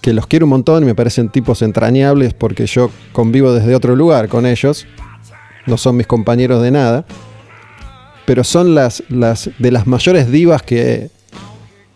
que 0.02 0.14
los 0.14 0.28
quiero 0.28 0.46
un 0.46 0.52
montón 0.52 0.84
y 0.84 0.86
me 0.86 0.96
parecen 0.96 1.30
tipos 1.30 1.62
entrañables 1.62 2.34
porque 2.34 2.68
yo 2.68 2.90
convivo 3.12 3.52
desde 3.52 3.76
otro 3.76 3.96
lugar 3.96 4.30
con 4.30 4.46
ellos. 4.46 4.88
No 5.66 5.78
son 5.78 5.98
mis 5.98 6.08
compañeros 6.08 6.62
de 6.62 6.72
nada. 6.72 7.06
Pero 8.26 8.44
son 8.44 8.76
las, 8.76 9.04
las 9.10 9.50
de 9.58 9.72
las 9.72 9.88
mayores 9.88 10.32
divas 10.32 10.62
que, 10.62 11.10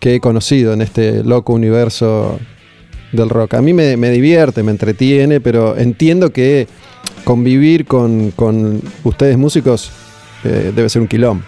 que 0.03 0.15
he 0.15 0.19
conocido 0.19 0.73
en 0.73 0.81
este 0.81 1.23
loco 1.23 1.53
universo 1.53 2.39
del 3.13 3.29
rock. 3.29 3.53
A 3.53 3.61
mí 3.61 3.73
me, 3.73 3.95
divierte, 3.95 4.61
me 4.63 4.71
entretiene, 4.71 5.39
pero 5.39 5.77
entiendo 5.77 6.33
que 6.33 6.67
convivir 7.23 7.85
con, 7.85 8.81
ustedes 9.03 9.37
músicos 9.37 9.91
eh, 10.43 10.73
debe 10.75 10.89
ser 10.89 11.03
un 11.03 11.07
quilombo. 11.07 11.45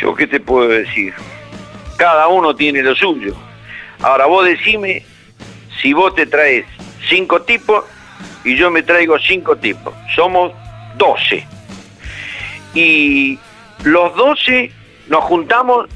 Yo 0.00 0.14
qué 0.14 0.26
te 0.26 0.38
puedo 0.38 0.68
decir. 0.68 1.14
Cada 1.96 2.28
uno 2.28 2.54
tiene 2.54 2.82
lo 2.82 2.94
suyo. 2.94 3.34
Ahora 4.00 4.26
vos 4.26 4.44
decime 4.44 5.04
si 5.82 5.94
vos 5.94 6.14
te 6.14 6.26
traes 6.26 6.66
cinco 7.08 7.42
tipos 7.42 7.84
y 8.46 8.56
yo 8.56 8.70
me 8.70 8.84
traigo 8.84 9.18
cinco 9.18 9.56
tipos. 9.56 9.92
Somos 10.14 10.52
doce. 10.96 11.44
Y 12.74 13.38
los 13.82 14.14
doce 14.14 14.70
nos 15.08 15.24
juntamos 15.24 15.88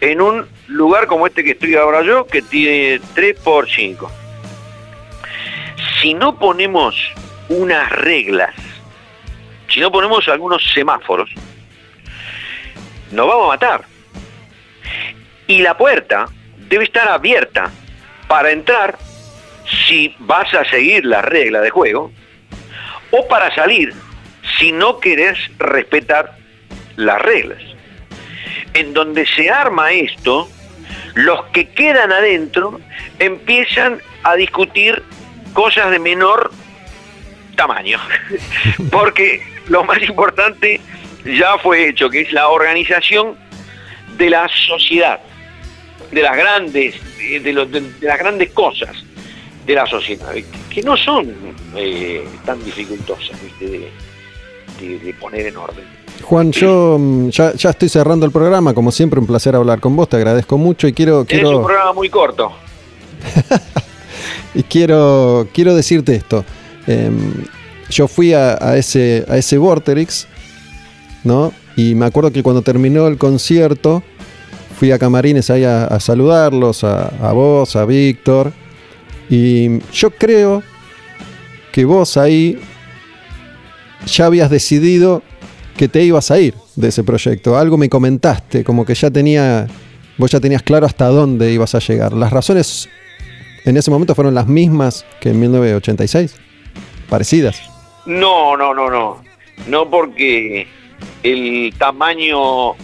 en 0.00 0.20
un 0.20 0.46
lugar 0.68 1.08
como 1.08 1.26
este 1.26 1.42
que 1.42 1.50
estoy 1.50 1.74
ahora 1.74 2.02
yo, 2.02 2.26
que 2.26 2.42
tiene 2.42 3.00
3 3.14 3.40
por 3.40 3.68
5. 3.68 4.10
Si 6.00 6.14
no 6.14 6.38
ponemos 6.38 6.94
unas 7.48 7.90
reglas, 7.90 8.54
si 9.68 9.80
no 9.80 9.90
ponemos 9.90 10.28
algunos 10.28 10.62
semáforos, 10.72 11.28
nos 13.10 13.26
vamos 13.26 13.46
a 13.46 13.48
matar. 13.48 13.84
Y 15.48 15.58
la 15.60 15.76
puerta 15.76 16.26
debe 16.68 16.84
estar 16.84 17.08
abierta 17.08 17.72
para 18.28 18.52
entrar 18.52 18.96
si 19.86 20.14
vas 20.20 20.52
a 20.54 20.64
seguir 20.64 21.04
la 21.04 21.22
regla 21.22 21.60
de 21.60 21.70
juego 21.70 22.12
o 23.10 23.28
para 23.28 23.54
salir 23.54 23.92
si 24.58 24.72
no 24.72 25.00
querés 25.00 25.38
respetar 25.58 26.36
las 26.96 27.20
reglas. 27.20 27.62
En 28.74 28.92
donde 28.92 29.26
se 29.26 29.50
arma 29.50 29.92
esto, 29.92 30.48
los 31.14 31.44
que 31.46 31.68
quedan 31.70 32.12
adentro 32.12 32.80
empiezan 33.18 34.00
a 34.22 34.34
discutir 34.36 35.02
cosas 35.52 35.90
de 35.90 35.98
menor 35.98 36.50
tamaño. 37.56 37.98
Porque 38.90 39.42
lo 39.68 39.84
más 39.84 40.02
importante 40.02 40.80
ya 41.24 41.58
fue 41.58 41.88
hecho, 41.88 42.10
que 42.10 42.22
es 42.22 42.32
la 42.32 42.48
organización 42.48 43.36
de 44.16 44.30
la 44.30 44.48
sociedad, 44.48 45.20
de 46.10 46.22
las 46.22 46.36
grandes, 46.36 46.94
de, 47.18 47.52
las 48.00 48.18
grandes 48.18 48.50
cosas 48.52 49.05
de 49.66 49.74
la 49.74 49.86
sociedad, 49.86 50.32
que 50.70 50.82
no 50.82 50.96
son 50.96 51.32
eh, 51.74 52.24
tan 52.44 52.62
dificultosas 52.64 53.38
de, 53.60 53.90
poner 55.20 55.46
en 55.46 55.56
orden. 55.56 55.84
Juan, 56.22 56.52
yo 56.52 56.96
mm, 56.98 57.30
ya, 57.30 57.50
estoy 57.50 57.88
cerrando 57.88 58.26
el 58.26 58.32
programa, 58.32 58.74
como 58.74 58.92
siempre 58.92 59.18
un 59.20 59.26
placer 59.26 59.56
hablar 59.56 59.80
con 59.80 59.96
vos, 59.96 60.08
te 60.08 60.16
agradezco 60.16 60.58
mucho 60.58 60.86
y 60.86 60.92
quiero... 60.92 61.24
quiero... 61.24 61.50
Es 61.50 61.56
un 61.56 61.64
programa 61.64 61.92
muy 61.92 62.08
corto. 62.08 62.52
y 64.54 64.62
quiero, 64.62 65.48
quiero 65.52 65.74
decirte 65.74 66.14
esto. 66.14 66.44
Em, 66.86 67.44
yo 67.90 68.06
fui 68.06 68.32
a, 68.34 68.76
ese, 68.76 69.24
a 69.28 69.36
ese 69.36 69.58
Vorterix 69.58 70.26
¿no? 71.26 71.52
Y 71.76 71.94
me 71.94 72.06
acuerdo 72.06 72.30
que 72.30 72.42
cuando 72.42 72.62
terminó 72.62 73.06
el 73.06 73.18
concierto, 73.18 74.02
fui 74.78 74.92
a 74.92 74.98
Camarines 74.98 75.50
ahí 75.50 75.64
a, 75.64 76.00
saludarlos, 76.00 76.84
a, 76.84 77.32
vos, 77.32 77.76
a 77.76 77.84
Víctor. 77.84 78.52
Y 79.28 79.80
yo 79.92 80.10
creo 80.10 80.62
que 81.72 81.84
vos 81.84 82.16
ahí 82.16 82.58
ya 84.06 84.26
habías 84.26 84.50
decidido 84.50 85.22
que 85.76 85.88
te 85.88 86.02
ibas 86.04 86.30
a 86.30 86.38
ir 86.38 86.54
de 86.76 86.88
ese 86.88 87.04
proyecto. 87.04 87.58
Algo 87.58 87.76
me 87.76 87.88
comentaste, 87.88 88.64
como 88.64 88.84
que 88.84 88.94
ya 88.94 89.10
tenía, 89.10 89.66
vos 90.16 90.30
ya 90.30 90.40
tenías 90.40 90.62
claro 90.62 90.86
hasta 90.86 91.06
dónde 91.08 91.52
ibas 91.52 91.74
a 91.74 91.80
llegar. 91.80 92.12
Las 92.12 92.32
razones 92.32 92.88
en 93.64 93.76
ese 93.76 93.90
momento 93.90 94.14
fueron 94.14 94.34
las 94.34 94.46
mismas 94.46 95.04
que 95.20 95.30
en 95.30 95.40
1986, 95.40 96.34
parecidas. 97.08 97.60
No, 98.06 98.56
no, 98.56 98.72
no, 98.72 98.88
no. 98.88 99.22
No 99.68 99.90
porque 99.90 100.68
el 101.22 101.74
tamaño 101.76 102.74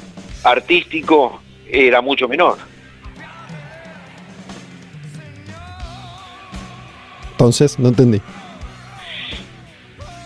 artístico 0.43 1.40
era 1.70 2.01
mucho 2.01 2.28
menor. 2.28 2.59
Entonces, 7.43 7.77
no 7.77 7.89
entendí. 7.89 8.20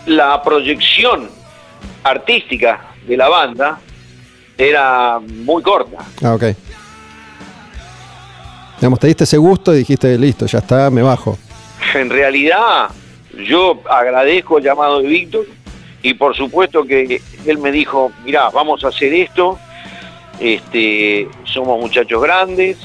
La 0.05 0.43
proyección 0.43 1.31
artística 2.05 2.89
de 3.09 3.17
la 3.17 3.31
banda 3.31 3.81
era 4.59 5.19
muy 5.19 5.63
corta. 5.63 5.97
Ah, 6.23 6.35
ok. 6.35 6.45
Digamos, 8.77 9.01
te 9.01 9.07
diste 9.07 9.25
ese 9.25 9.39
gusto 9.39 9.75
y 9.75 9.79
dijiste, 9.79 10.19
listo, 10.19 10.45
ya 10.45 10.59
está, 10.59 10.91
me 10.91 11.01
bajo. 11.01 11.39
En 11.95 12.11
realidad, 12.11 12.91
yo 13.49 13.81
agradezco 13.89 14.59
el 14.59 14.65
llamado 14.65 15.01
de 15.01 15.09
Víctor 15.09 15.47
y 16.03 16.13
por 16.13 16.37
supuesto 16.37 16.85
que 16.85 17.23
él 17.47 17.57
me 17.57 17.73
dijo, 17.73 18.13
mira, 18.27 18.51
vamos 18.51 18.85
a 18.85 18.89
hacer 18.89 19.15
esto, 19.15 19.59
este, 20.39 21.31
somos 21.45 21.81
muchachos 21.81 22.21
grandes, 22.21 22.77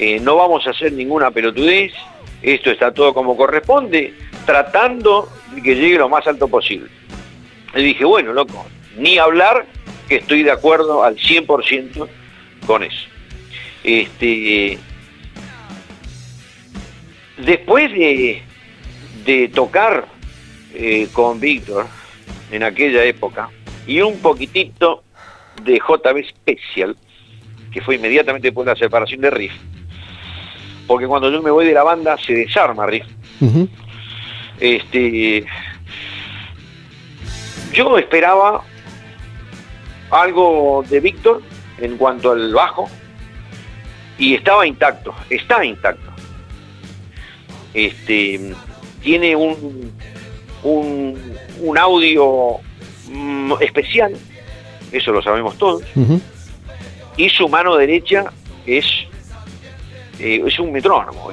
eh, 0.00 0.18
no 0.18 0.34
vamos 0.34 0.66
a 0.66 0.70
hacer 0.70 0.92
ninguna 0.92 1.30
pelotudez, 1.30 1.92
esto 2.54 2.70
está 2.70 2.92
todo 2.92 3.12
como 3.12 3.36
corresponde, 3.36 4.14
tratando 4.44 5.28
de 5.52 5.62
que 5.62 5.74
llegue 5.74 5.98
lo 5.98 6.08
más 6.08 6.26
alto 6.28 6.46
posible. 6.46 6.88
Le 7.74 7.82
dije, 7.82 8.04
bueno, 8.04 8.32
loco, 8.32 8.64
ni 8.96 9.18
hablar, 9.18 9.66
que 10.08 10.16
estoy 10.16 10.44
de 10.44 10.52
acuerdo 10.52 11.02
al 11.02 11.16
100% 11.16 12.08
con 12.64 12.84
eso. 12.84 13.08
Este, 13.82 14.78
después 17.38 17.92
de, 17.92 18.42
de 19.24 19.48
tocar 19.48 20.06
eh, 20.74 21.08
con 21.12 21.40
Víctor 21.40 21.86
en 22.52 22.62
aquella 22.62 23.02
época 23.04 23.50
y 23.88 24.00
un 24.02 24.20
poquitito 24.20 25.02
de 25.64 25.80
JB 25.80 26.24
Special, 26.28 26.96
que 27.72 27.80
fue 27.80 27.96
inmediatamente 27.96 28.48
después 28.48 28.66
de 28.66 28.72
la 28.72 28.78
separación 28.78 29.20
de 29.20 29.30
Riff, 29.30 29.52
porque 30.86 31.06
cuando 31.06 31.30
yo 31.30 31.42
me 31.42 31.50
voy 31.50 31.66
de 31.66 31.74
la 31.74 31.82
banda 31.82 32.16
se 32.18 32.32
desarma 32.32 32.86
Riff. 32.86 33.06
Este, 34.60 35.44
yo 37.72 37.98
esperaba 37.98 38.62
algo 40.10 40.84
de 40.88 41.00
Víctor 41.00 41.42
en 41.78 41.96
cuanto 41.96 42.32
al 42.32 42.52
bajo 42.54 42.88
y 44.18 44.34
estaba 44.34 44.66
intacto, 44.66 45.14
está 45.28 45.64
intacto. 45.64 46.10
Este, 47.74 48.54
tiene 49.02 49.36
un, 49.36 49.92
un, 50.62 51.36
un 51.60 51.78
audio 51.78 52.56
mm, 53.10 53.52
especial, 53.60 54.14
eso 54.92 55.12
lo 55.12 55.22
sabemos 55.22 55.58
todos, 55.58 55.82
y 57.16 57.28
su 57.28 57.48
mano 57.48 57.76
derecha 57.76 58.32
es, 58.66 58.86
eh, 60.18 60.42
es 60.46 60.58
un 60.58 60.72
metrónomo. 60.72 61.30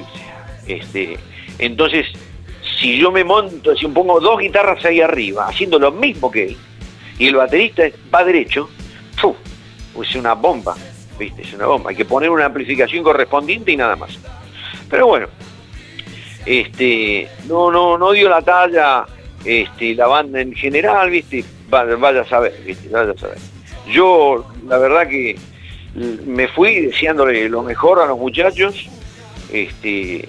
Este, 0.66 1.18
entonces, 1.58 2.06
si 2.80 2.98
yo 2.98 3.10
me 3.10 3.24
monto, 3.24 3.76
si 3.76 3.86
pongo 3.88 4.20
dos 4.20 4.40
guitarras 4.40 4.84
ahí 4.84 5.00
arriba, 5.00 5.46
haciendo 5.48 5.78
lo 5.78 5.92
mismo 5.92 6.30
que 6.30 6.48
él, 6.48 6.56
y 7.18 7.28
el 7.28 7.36
baterista 7.36 7.84
va 8.12 8.24
derecho, 8.24 8.68
¡fu! 9.16 9.34
es 10.02 10.14
una 10.16 10.34
bomba, 10.34 10.74
¿viste? 11.18 11.42
Es 11.42 11.52
una 11.52 11.66
bomba. 11.66 11.90
Hay 11.90 11.96
que 11.96 12.04
poner 12.04 12.30
una 12.30 12.46
amplificación 12.46 13.04
correspondiente 13.04 13.70
y 13.72 13.76
nada 13.76 13.94
más. 13.96 14.18
Pero 14.90 15.06
bueno, 15.06 15.28
este, 16.44 17.28
no, 17.46 17.70
no, 17.70 17.96
no 17.96 18.12
dio 18.12 18.28
la 18.28 18.42
talla 18.42 19.06
este, 19.44 19.94
la 19.94 20.06
banda 20.06 20.40
en 20.40 20.54
general, 20.54 21.10
¿viste? 21.10 21.44
Vaya, 21.68 21.96
vaya 21.96 22.22
a 22.22 22.24
saber, 22.26 22.60
¿viste? 22.64 22.88
Vaya 22.88 23.12
a 23.12 23.16
saber. 23.16 23.38
Yo, 23.90 24.44
la 24.66 24.78
verdad 24.78 25.08
que 25.08 25.36
me 25.94 26.48
fui 26.48 26.80
deseándole 26.80 27.48
lo 27.48 27.62
mejor 27.62 28.00
a 28.00 28.06
los 28.06 28.18
muchachos, 28.18 28.86
este, 29.52 30.28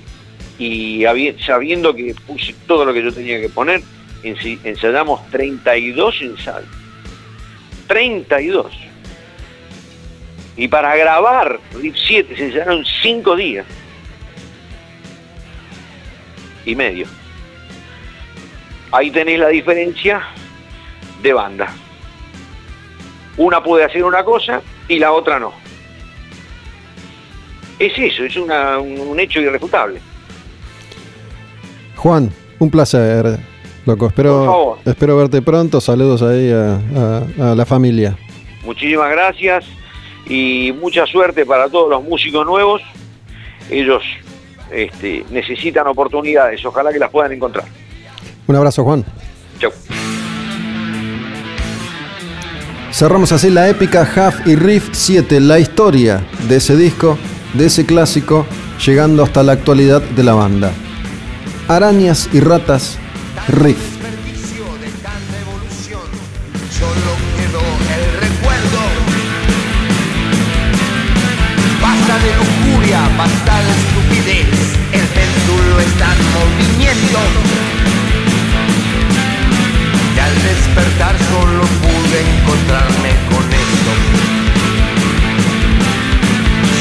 y 0.59 1.03
sabiendo 1.45 1.93
que 1.93 2.15
puse 2.27 2.55
todo 2.67 2.85
lo 2.85 2.93
que 2.93 3.03
yo 3.03 3.11
tenía 3.11 3.41
que 3.41 3.49
poner, 3.49 3.81
ensayamos 4.23 5.27
32 5.31 6.21
ensayos. 6.21 6.69
32. 7.87 8.71
Y 10.57 10.67
para 10.67 10.95
grabar 10.95 11.59
RIP 11.73 11.95
7 11.95 12.35
se 12.35 12.45
ensayaron 12.45 12.85
5 12.85 13.35
días. 13.35 13.65
Y 16.65 16.75
medio. 16.75 17.05
Ahí 18.91 19.11
tenéis 19.11 19.39
la 19.39 19.49
diferencia 19.49 20.23
de 21.21 21.33
banda. 21.33 21.73
Una 23.37 23.61
puede 23.61 23.83
hacer 23.83 24.03
una 24.03 24.23
cosa 24.23 24.61
y 24.87 24.99
la 24.99 25.11
otra 25.11 25.39
no. 25.39 25.53
Es 27.79 27.93
eso, 27.97 28.23
es 28.23 28.35
una- 28.37 28.77
un, 28.79 29.19
hecho 29.19 29.39
irrefutable. 29.41 29.99
Juan, 31.97 32.29
un 32.59 32.69
placer, 32.69 33.37
loco. 33.85 34.07
Espero, 34.07 34.79
espero 34.85 35.17
verte 35.17 35.41
pronto. 35.41 35.81
Saludos 35.81 36.21
ahí 36.21 36.51
a, 36.51 36.75
a- 36.75 37.51
a 37.51 37.55
la 37.55 37.65
familia. 37.65 38.17
Muchísimas 38.63 39.09
gracias 39.11 39.65
y 40.27 40.73
mucha 40.79 41.05
suerte 41.05 41.45
para 41.45 41.67
todos 41.69 41.89
los 41.89 42.03
músicos 42.03 42.45
nuevos. 42.45 42.81
Ellos 43.69 44.03
este, 44.71 45.25
necesitan 45.29 45.87
oportunidades, 45.87 46.63
ojalá 46.65 46.91
que 46.93 46.99
las 46.99 47.09
puedan 47.09 47.31
encontrar. 47.33 47.65
Un 48.47 48.55
abrazo, 48.55 48.83
Juan. 48.83 49.03
Chau. 49.59 49.71
Cerramos 52.95 53.33
así 53.33 53.49
la 53.49 53.67
épica 53.67 54.07
Half 54.15 54.47
y 54.47 54.55
Riff 54.55 54.87
7, 54.93 55.41
la 55.41 55.59
historia 55.59 56.25
de 56.47 56.55
ese 56.55 56.77
disco, 56.77 57.17
de 57.53 57.65
ese 57.65 57.85
clásico, 57.85 58.45
llegando 58.85 59.21
hasta 59.21 59.43
la 59.43 59.51
actualidad 59.51 60.01
de 60.01 60.23
la 60.23 60.33
banda. 60.33 60.71
Arañas 61.67 62.29
y 62.31 62.39
ratas, 62.39 62.97
Riff. 63.49 63.94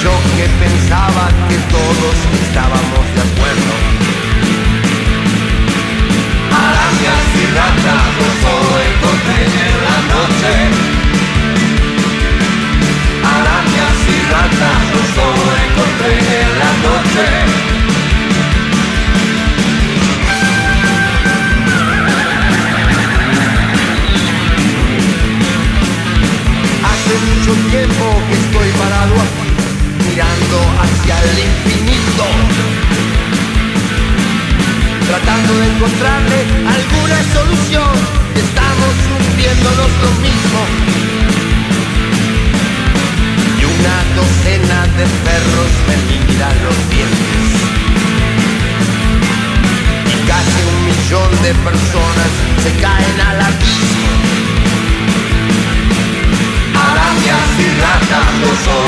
Yo 0.03 0.13
que 0.37 0.47
pensaba 0.63 1.29
que 1.49 1.57
todos 1.73 2.17
estábamos 2.43 3.05
de 3.15 3.21
acuerdo. 3.21 3.75
Arañas 6.53 7.27
y 7.41 7.47
ratas, 7.57 8.05
yo 8.19 8.29
solo 8.45 8.75
encontré 8.91 9.41
en 9.45 9.77
la 9.87 9.99
noche. 10.13 10.53
Arañas 13.35 13.99
y 14.09 14.19
ratas, 14.33 14.81
yo 14.93 15.01
solo 15.15 15.51
encontré 15.67 16.13
en 16.43 16.51
la 16.59 16.73
noche. 16.87 17.54
Personas 51.65 52.31
se 52.63 52.71
caen 52.77 53.21
al 53.21 53.41
abismo. 53.41 54.11
Arañas 56.75 57.51
y 57.59 57.69
ratas, 57.81 58.27
yo 58.41 58.51
solo 58.65 58.84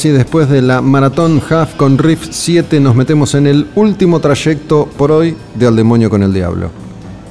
Ahora 0.00 0.08
sí, 0.08 0.16
después 0.16 0.48
de 0.48 0.62
la 0.62 0.80
maratón 0.80 1.42
Half 1.46 1.74
con 1.74 1.98
Riff 1.98 2.28
7, 2.30 2.80
nos 2.80 2.96
metemos 2.96 3.34
en 3.34 3.46
el 3.46 3.66
último 3.74 4.18
trayecto 4.18 4.88
por 4.96 5.12
hoy 5.12 5.36
de 5.56 5.66
Al 5.66 5.76
Demonio 5.76 6.08
con 6.08 6.22
el 6.22 6.32
Diablo. 6.32 6.70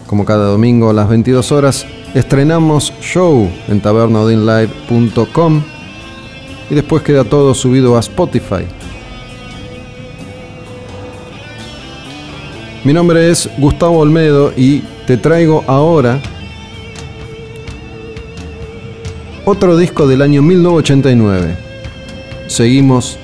Como 0.05 0.23
cada 0.23 0.45
domingo 0.45 0.91
a 0.91 0.93
las 0.93 1.09
22 1.09 1.51
horas, 1.51 1.87
estrenamos 2.13 2.93
show 3.01 3.49
en 3.69 3.81
tabernodinlive.com 3.81 5.63
y 6.69 6.75
después 6.75 7.01
queda 7.01 7.23
todo 7.23 7.55
subido 7.55 7.97
a 7.97 8.01
Spotify. 8.01 8.67
Mi 12.83 12.93
nombre 12.93 13.31
es 13.31 13.49
Gustavo 13.57 13.97
Olmedo 13.97 14.53
y 14.55 14.83
te 15.07 15.17
traigo 15.17 15.63
ahora 15.65 16.21
otro 19.43 19.75
disco 19.75 20.07
del 20.07 20.21
año 20.21 20.43
1989 20.43 21.68
seguimos 22.59 23.17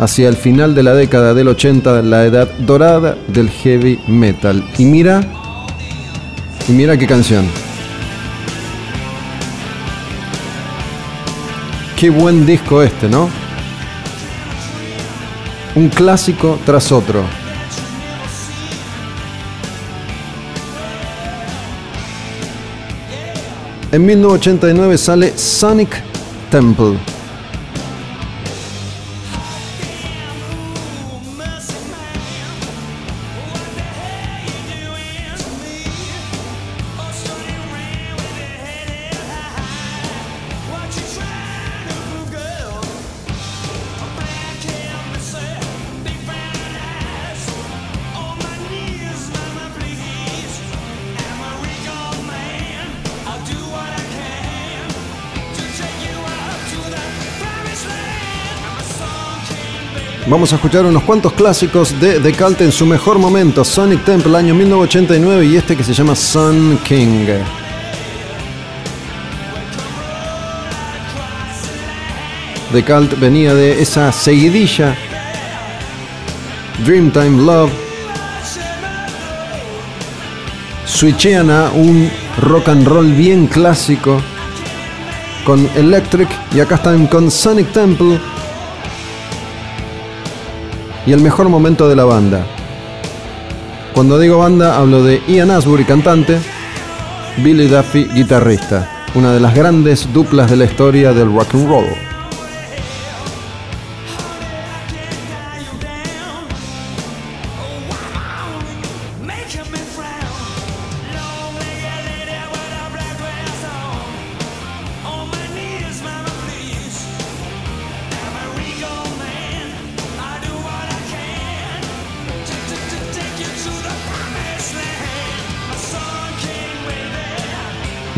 hacia 0.00 0.28
el 0.28 0.34
final 0.34 0.74
de 0.74 0.82
la 0.82 0.94
década 0.94 1.34
del 1.34 1.46
80, 1.46 2.02
la 2.02 2.24
edad 2.24 2.50
dorada 2.58 3.16
del 3.28 3.48
heavy 3.48 4.00
metal. 4.08 4.68
Y 4.76 4.86
mira, 4.86 5.20
y 6.66 6.72
mira 6.72 6.96
qué 6.96 7.06
canción. 7.06 7.46
Qué 11.96 12.10
buen 12.10 12.44
disco 12.44 12.82
este, 12.82 13.08
¿no? 13.08 13.30
Un 15.76 15.88
clásico 15.88 16.58
tras 16.66 16.90
otro. 16.90 17.22
En 23.92 24.04
1989 24.04 24.98
sale 24.98 25.38
Sonic 25.38 26.02
Temple. 26.50 27.19
Vamos 60.30 60.52
a 60.52 60.56
escuchar 60.56 60.86
unos 60.86 61.02
cuantos 61.02 61.32
clásicos 61.32 61.98
de 62.00 62.20
The 62.20 62.32
Cult 62.32 62.60
en 62.60 62.70
su 62.70 62.86
mejor 62.86 63.18
momento. 63.18 63.64
Sonic 63.64 64.04
Temple, 64.04 64.38
año 64.38 64.54
1989, 64.54 65.44
y 65.44 65.56
este 65.56 65.76
que 65.76 65.82
se 65.82 65.92
llama 65.92 66.14
Sun 66.14 66.78
King. 66.84 67.26
The 72.70 72.84
Cult 72.84 73.18
venía 73.18 73.54
de 73.54 73.82
esa 73.82 74.12
seguidilla. 74.12 74.96
Dreamtime 76.84 77.42
Love. 77.44 77.72
Switchean 80.86 81.50
a 81.50 81.72
un 81.72 82.08
rock 82.38 82.68
and 82.68 82.86
roll 82.86 83.12
bien 83.14 83.48
clásico 83.48 84.22
con 85.44 85.68
Electric 85.74 86.28
y 86.54 86.60
acá 86.60 86.76
están 86.76 87.08
con 87.08 87.32
Sonic 87.32 87.72
Temple 87.72 88.20
y 91.10 91.12
el 91.12 91.22
mejor 91.22 91.48
momento 91.48 91.88
de 91.88 91.96
la 91.96 92.04
banda. 92.04 92.46
Cuando 93.94 94.16
digo 94.16 94.38
banda 94.38 94.76
hablo 94.76 95.02
de 95.02 95.20
Ian 95.26 95.50
Asbury, 95.50 95.84
cantante, 95.84 96.38
Billy 97.38 97.66
Duffy, 97.66 98.04
guitarrista, 98.14 98.88
una 99.16 99.32
de 99.32 99.40
las 99.40 99.52
grandes 99.52 100.12
duplas 100.12 100.48
de 100.48 100.56
la 100.56 100.66
historia 100.66 101.12
del 101.12 101.34
rock 101.34 101.52
and 101.54 101.68
roll. 101.68 102.09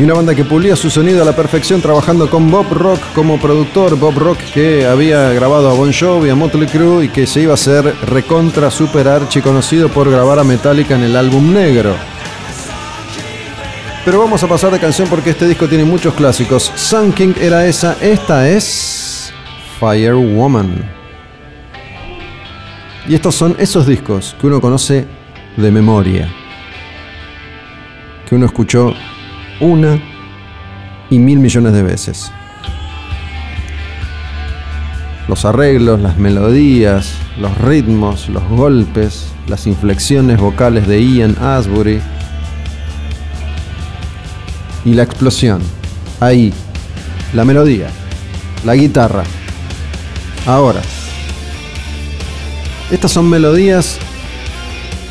Y 0.03 0.05
una 0.05 0.15
banda 0.15 0.35
que 0.35 0.43
pulía 0.43 0.75
su 0.75 0.89
sonido 0.89 1.21
a 1.21 1.25
la 1.25 1.33
perfección 1.33 1.81
trabajando 1.81 2.29
con 2.29 2.51
Bob 2.51 2.69
Rock 2.73 2.99
como 3.15 3.39
productor. 3.39 3.97
Bob 3.97 4.17
Rock 4.17 4.37
que 4.53 4.85
había 4.85 5.29
grabado 5.29 5.69
a 5.69 5.73
Bon 5.75 5.93
Jovi, 5.93 6.29
a 6.29 6.35
Motley 6.35 6.67
Crue 6.67 7.05
y 7.05 7.07
que 7.07 7.25
se 7.25 7.39
iba 7.39 7.51
a 7.51 7.53
hacer 7.53 7.85
recontra 8.03 8.69
super 8.69 9.07
archi 9.07 9.39
conocido 9.39 9.87
por 9.87 10.11
grabar 10.11 10.39
a 10.39 10.43
Metallica 10.43 10.95
en 10.95 11.03
el 11.03 11.15
álbum 11.15 11.53
negro. 11.53 11.95
Pero 14.03 14.19
vamos 14.19 14.43
a 14.43 14.47
pasar 14.47 14.73
de 14.73 14.79
canción 14.79 15.07
porque 15.07 15.29
este 15.29 15.47
disco 15.47 15.69
tiene 15.69 15.85
muchos 15.85 16.13
clásicos. 16.15 16.69
Sun 16.75 17.13
King 17.13 17.35
era 17.39 17.65
esa, 17.65 17.95
esta 18.01 18.49
es 18.49 19.33
Fire 19.79 20.15
Woman. 20.15 20.83
Y 23.07 23.15
estos 23.15 23.35
son 23.35 23.55
esos 23.57 23.87
discos 23.87 24.35
que 24.37 24.47
uno 24.47 24.59
conoce 24.59 25.07
de 25.55 25.71
memoria. 25.71 26.29
Que 28.27 28.35
uno 28.35 28.47
escuchó 28.47 28.93
una 29.59 29.99
y 31.09 31.19
mil 31.19 31.39
millones 31.39 31.73
de 31.73 31.83
veces. 31.83 32.31
Los 35.27 35.45
arreglos, 35.45 36.01
las 36.01 36.17
melodías, 36.17 37.13
los 37.37 37.57
ritmos, 37.59 38.29
los 38.29 38.47
golpes, 38.49 39.33
las 39.47 39.67
inflexiones 39.67 40.39
vocales 40.39 40.87
de 40.87 41.03
Ian 41.03 41.37
Asbury 41.41 42.01
y 44.85 44.93
la 44.93 45.03
explosión. 45.03 45.61
Ahí, 46.19 46.53
la 47.33 47.45
melodía, 47.45 47.87
la 48.65 48.75
guitarra. 48.75 49.23
Ahora, 50.45 50.81
estas 52.91 53.11
son 53.11 53.29
melodías 53.29 53.97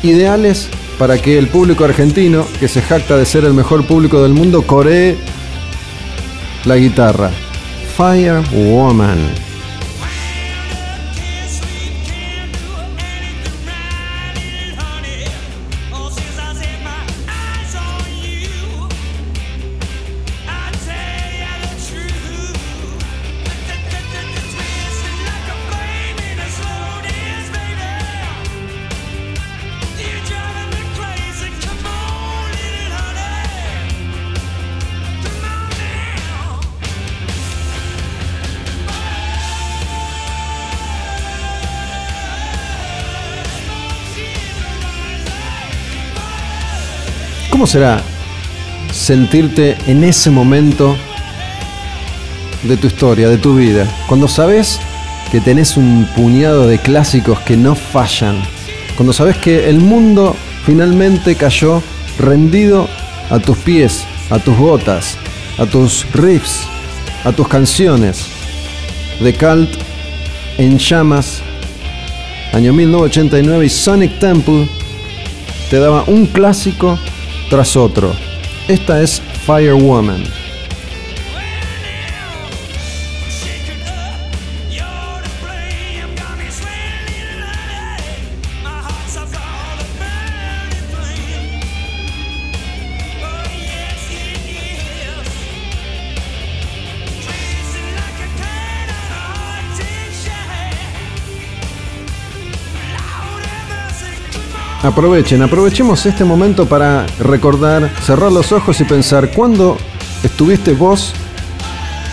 ideales 0.03 0.69
para 0.97 1.17
que 1.17 1.37
el 1.37 1.47
público 1.47 1.83
argentino, 1.83 2.45
que 2.59 2.67
se 2.67 2.81
jacta 2.81 3.17
de 3.17 3.25
ser 3.25 3.45
el 3.45 3.53
mejor 3.53 3.85
público 3.85 4.21
del 4.21 4.33
mundo, 4.33 4.61
coree 4.63 5.17
la 6.65 6.75
guitarra. 6.75 7.31
Firewoman. 7.95 9.52
¿Cómo 47.63 47.71
será 47.71 48.01
sentirte 48.91 49.77
en 49.87 50.03
ese 50.03 50.29
momento 50.29 50.97
de 52.63 52.75
tu 52.75 52.87
historia, 52.87 53.29
de 53.29 53.37
tu 53.37 53.55
vida? 53.55 53.87
Cuando 54.05 54.27
sabes 54.27 54.81
que 55.31 55.39
tenés 55.39 55.77
un 55.77 56.05
puñado 56.13 56.67
de 56.67 56.77
clásicos 56.77 57.39
que 57.39 57.55
no 57.55 57.73
fallan. 57.73 58.43
Cuando 58.97 59.13
sabes 59.13 59.37
que 59.37 59.69
el 59.69 59.79
mundo 59.79 60.35
finalmente 60.65 61.37
cayó 61.37 61.81
rendido 62.19 62.89
a 63.29 63.39
tus 63.39 63.57
pies, 63.59 64.03
a 64.29 64.39
tus 64.39 64.57
botas, 64.57 65.17
a 65.57 65.65
tus 65.65 66.05
riffs, 66.11 66.63
a 67.23 67.31
tus 67.31 67.47
canciones. 67.47 68.25
The 69.21 69.33
Cult 69.35 69.69
en 70.57 70.77
llamas, 70.77 71.41
año 72.51 72.73
1989 72.73 73.65
y 73.65 73.69
Sonic 73.69 74.19
Temple 74.19 74.67
te 75.69 75.79
daba 75.79 76.03
un 76.07 76.25
clásico 76.25 76.99
tras 77.53 77.77
otro. 77.77 78.11
Esta 78.67 78.99
es 79.03 79.21
Fire 79.45 79.75
Woman. 79.75 80.42
Aprovechen, 104.93 105.41
aprovechemos 105.41 106.05
este 106.05 106.23
momento 106.23 106.67
para 106.67 107.07
recordar, 107.17 107.89
cerrar 108.03 108.31
los 108.31 108.51
ojos 108.51 108.79
y 108.79 108.83
pensar 108.83 109.31
cuándo 109.31 109.75
estuviste 110.23 110.73
vos 110.73 111.13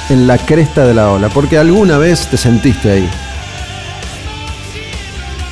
en 0.09 0.27
la 0.27 0.39
cresta 0.39 0.87
de 0.87 0.95
la 0.95 1.11
ola, 1.11 1.29
porque 1.29 1.59
alguna 1.59 1.99
vez 1.99 2.29
te 2.29 2.39
sentiste 2.39 2.91
ahí. 2.91 3.11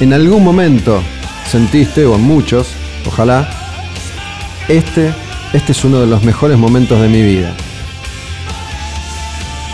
En 0.01 0.15
algún 0.15 0.43
momento 0.43 1.03
sentiste, 1.47 2.07
o 2.07 2.15
en 2.15 2.23
muchos, 2.23 2.69
ojalá, 3.07 3.47
este, 4.67 5.13
este 5.53 5.73
es 5.73 5.85
uno 5.85 6.01
de 6.01 6.07
los 6.07 6.25
mejores 6.25 6.57
momentos 6.57 6.99
de 6.99 7.09
mi 7.09 7.21
vida. 7.21 7.55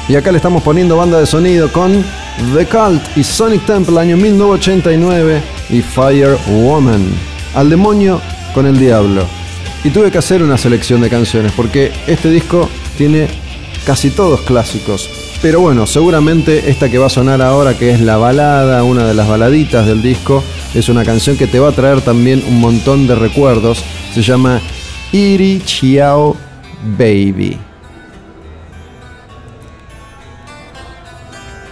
Y 0.09 0.17
acá 0.17 0.33
le 0.33 0.39
estamos 0.39 0.65
poniendo 0.65 0.97
banda 0.97 1.21
de 1.21 1.27
sonido 1.27 1.73
con 1.73 2.05
The 2.53 2.67
Cult 2.67 3.17
y 3.17 3.23
Sonic 3.23 3.65
Temple 3.65 4.01
año 4.01 4.17
1989 4.17 5.41
y 5.71 5.83
Fire 5.83 6.37
Woman 6.49 7.34
al 7.55 7.71
demonio 7.71 8.21
con 8.55 8.67
el 8.67 8.79
diablo. 8.79 9.27
Y 9.83 9.91
tuve 9.91 10.11
que 10.11 10.19
hacer 10.19 10.43
una 10.43 10.57
selección 10.57 11.01
de 11.01 11.11
canciones 11.11 11.53
porque 11.53 11.93
este 12.07 12.31
disco 12.31 12.69
tiene 12.97 13.29
casi 13.85 14.11
todos 14.11 14.41
clásicos. 14.43 15.11
Pero 15.43 15.61
bueno, 15.61 15.87
seguramente 15.87 16.71
esta 16.71 16.89
que 16.89 16.97
va 16.97 17.07
a 17.07 17.11
sonar 17.11 17.43
ahora, 17.43 17.77
que 17.77 17.91
es 17.91 18.01
la 18.01 18.17
balada, 18.17 18.83
una 18.83 19.07
de 19.07 19.13
las 19.13 19.29
baladitas 19.29 19.87
del 19.87 20.01
disco, 20.01 20.43
es 20.73 20.89
una 20.89 21.05
canción 21.05 21.37
que 21.37 21.47
te 21.47 21.61
va 21.61 21.69
a 21.69 21.73
traer 21.73 22.01
también 22.01 22.43
un 22.49 22.61
montón 22.61 23.07
de 23.07 23.15
recuerdos. 23.15 23.85
Se 24.15 24.23
llama 24.23 24.61
Iri 25.13 25.61
Chiao 25.63 26.35
Baby. 26.99 27.59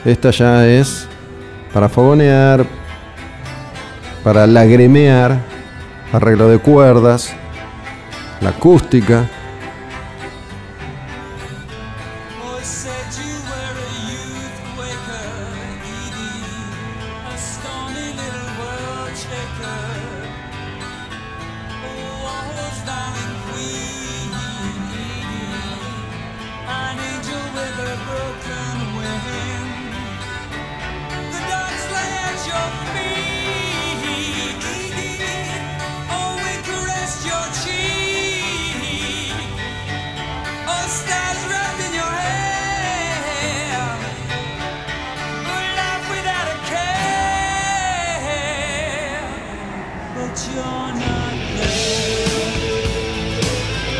Esta 0.05 0.33
ya 0.33 0.67
es 0.69 1.07
para 1.73 1.89
fogonear, 1.89 2.67
para 4.23 4.47
lagrimear 4.47 5.52
arreglo 6.13 6.49
de 6.49 6.59
cuerdas, 6.59 7.35
la 8.41 8.51
acústica. 8.51 9.29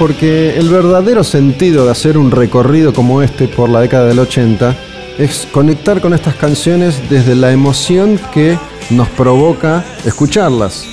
Porque 0.03 0.59
el 0.59 0.69
verdadero 0.69 1.23
sentido 1.23 1.85
de 1.85 1.93
hacer 1.93 2.19
un 2.19 2.33
recorrido 2.33 2.93
como 2.93 3.23
este 3.23 3.47
por 3.47 3.69
la 3.69 3.79
década 3.79 4.09
del 4.09 4.19
80 4.19 4.77
es 5.17 5.47
conectar 5.53 6.01
con 6.01 6.13
estas 6.13 6.35
canciones 6.35 7.09
desde 7.09 7.37
la 7.37 7.53
emoción 7.53 8.19
que 8.35 8.59
nos 8.91 9.09
provoca 9.11 9.85
escucharlas. 10.05 10.85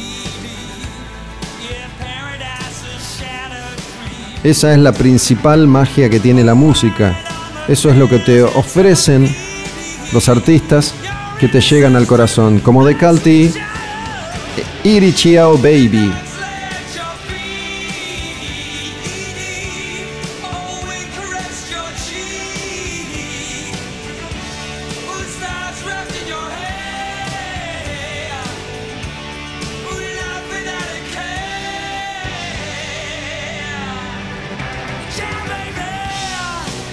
Esa 4.43 4.73
es 4.73 4.77
la 4.77 4.91
principal 4.91 5.65
magia 5.65 6.07
que 6.07 6.19
tiene 6.19 6.43
la 6.43 6.53
música. 6.53 7.19
Eso 7.67 7.89
es 7.89 7.97
lo 7.97 8.07
que 8.07 8.19
te 8.19 8.43
ofrecen 8.43 9.27
los 10.13 10.29
artistas 10.29 10.93
que 11.39 11.47
te 11.47 11.61
llegan 11.61 11.95
al 11.95 12.05
corazón, 12.05 12.59
como 12.59 12.85
de 12.85 12.95
Calti, 12.95 13.51
Iri 14.83 15.13
Chiao 15.13 15.57
Baby. 15.57 16.28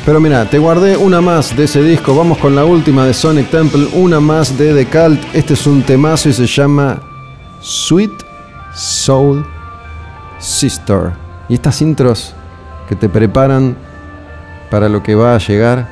Pero 0.07 0.21
mira, 0.21 0.45
te 0.49 0.61
guardé 0.61 0.97
una 0.97 1.21
más 1.21 1.57
de 1.57 1.65
ese 1.65 1.83
disco. 1.83 2.15
Vamos 2.15 2.39
con 2.39 2.55
la 2.55 2.65
última 2.65 3.05
de 3.05 3.13
Sonic 3.13 3.51
Temple, 3.51 3.89
una 3.93 4.21
más 4.21 4.57
de 4.57 4.73
The 4.73 4.87
Cult. 4.87 5.21
Este 5.35 5.55
es 5.55 5.67
un 5.67 5.83
temazo 5.83 6.29
y 6.29 6.33
se 6.33 6.47
llama 6.47 7.01
Sweet 7.61 8.13
Soul 8.73 9.45
Sister. 10.39 11.11
Y 11.49 11.55
estas 11.55 11.83
intros 11.83 12.37
que 12.89 12.95
te 12.95 13.09
preparan 13.09 13.77
para 14.71 14.89
lo 14.89 15.03
que 15.03 15.17
va 15.17 15.35
a 15.35 15.39
llegar. 15.39 15.89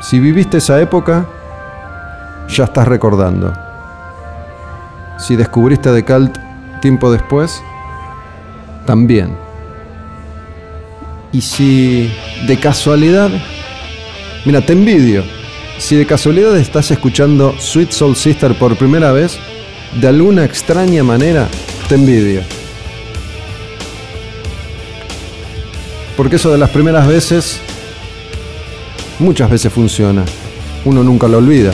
Si 0.00 0.18
viviste 0.18 0.56
esa 0.56 0.80
época, 0.80 1.24
ya 2.48 2.64
estás 2.64 2.88
recordando. 2.88 3.52
Si 5.18 5.36
descubriste 5.36 5.92
The 5.92 6.04
Cult 6.04 6.36
tiempo 6.80 7.12
después, 7.12 7.62
también. 8.86 9.36
Y 11.32 11.40
si 11.40 12.10
de 12.46 12.58
casualidad, 12.58 13.30
mira, 14.44 14.60
te 14.60 14.74
envidio. 14.74 15.24
Si 15.78 15.96
de 15.96 16.06
casualidad 16.06 16.56
estás 16.56 16.90
escuchando 16.90 17.54
Sweet 17.58 17.90
Soul 17.90 18.16
Sister 18.16 18.54
por 18.54 18.76
primera 18.76 19.12
vez, 19.12 19.38
de 20.00 20.08
alguna 20.08 20.44
extraña 20.44 21.02
manera, 21.02 21.48
te 21.88 21.94
envidio. 21.94 22.42
Porque 26.16 26.36
eso 26.36 26.52
de 26.52 26.58
las 26.58 26.70
primeras 26.70 27.06
veces, 27.06 27.60
muchas 29.18 29.50
veces 29.50 29.72
funciona. 29.72 30.24
Uno 30.84 31.02
nunca 31.02 31.28
lo 31.28 31.38
olvida. 31.38 31.72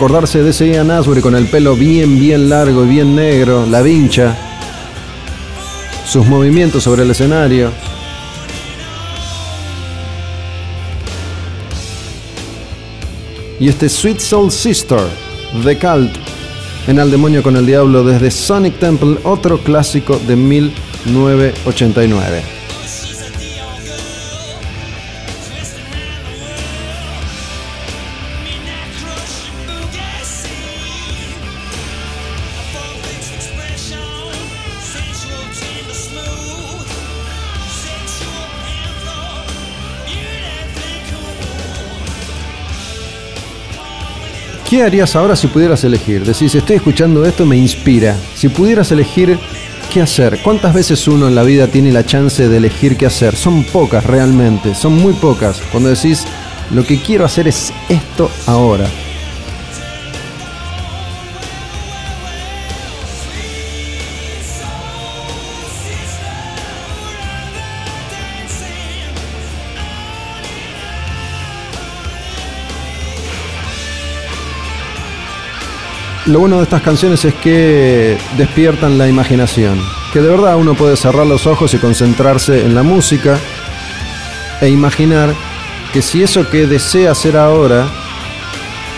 Acordarse 0.00 0.42
de 0.42 0.48
ese 0.48 0.66
Ian 0.66 0.90
Asbury 0.90 1.20
con 1.20 1.36
el 1.36 1.44
pelo 1.44 1.76
bien, 1.76 2.18
bien 2.18 2.48
largo 2.48 2.86
y 2.86 2.88
bien 2.88 3.14
negro, 3.14 3.66
la 3.66 3.82
vincha, 3.82 4.34
sus 6.06 6.24
movimientos 6.24 6.84
sobre 6.84 7.02
el 7.02 7.10
escenario. 7.10 7.70
Y 13.60 13.68
este 13.68 13.90
Sweet 13.90 14.20
Soul 14.20 14.50
Sister, 14.50 15.00
The 15.62 15.78
Cult, 15.78 16.16
en 16.86 16.98
Al 16.98 17.10
Demonio 17.10 17.42
con 17.42 17.56
el 17.56 17.66
Diablo 17.66 18.02
desde 18.02 18.30
Sonic 18.30 18.78
Temple, 18.78 19.18
otro 19.24 19.58
clásico 19.58 20.18
de 20.26 20.34
1989. 20.34 22.59
¿Qué 44.80 44.86
harías 44.86 45.14
ahora 45.14 45.36
si 45.36 45.46
pudieras 45.46 45.84
elegir? 45.84 46.24
Decís, 46.24 46.54
estoy 46.54 46.76
escuchando 46.76 47.26
esto, 47.26 47.44
me 47.44 47.54
inspira. 47.54 48.16
Si 48.34 48.48
pudieras 48.48 48.90
elegir 48.90 49.38
qué 49.92 50.00
hacer, 50.00 50.38
¿cuántas 50.42 50.72
veces 50.72 51.06
uno 51.06 51.28
en 51.28 51.34
la 51.34 51.42
vida 51.42 51.66
tiene 51.66 51.92
la 51.92 52.06
chance 52.06 52.48
de 52.48 52.56
elegir 52.56 52.96
qué 52.96 53.04
hacer? 53.04 53.36
Son 53.36 53.62
pocas 53.62 54.06
realmente, 54.06 54.74
son 54.74 54.94
muy 54.96 55.12
pocas. 55.12 55.60
Cuando 55.70 55.90
decís, 55.90 56.24
lo 56.70 56.82
que 56.82 56.98
quiero 56.98 57.26
hacer 57.26 57.46
es 57.46 57.74
esto 57.90 58.30
ahora. 58.46 58.88
Lo 76.26 76.38
bueno 76.38 76.58
de 76.58 76.64
estas 76.64 76.82
canciones 76.82 77.24
es 77.24 77.32
que 77.34 78.18
despiertan 78.36 78.98
la 78.98 79.08
imaginación, 79.08 79.80
que 80.12 80.20
de 80.20 80.28
verdad 80.28 80.56
uno 80.56 80.74
puede 80.74 80.94
cerrar 80.96 81.26
los 81.26 81.46
ojos 81.46 81.72
y 81.72 81.78
concentrarse 81.78 82.66
en 82.66 82.74
la 82.74 82.82
música 82.82 83.38
e 84.60 84.68
imaginar 84.68 85.34
que 85.94 86.02
si 86.02 86.22
eso 86.22 86.48
que 86.50 86.66
desea 86.66 87.12
hacer 87.12 87.38
ahora 87.38 87.88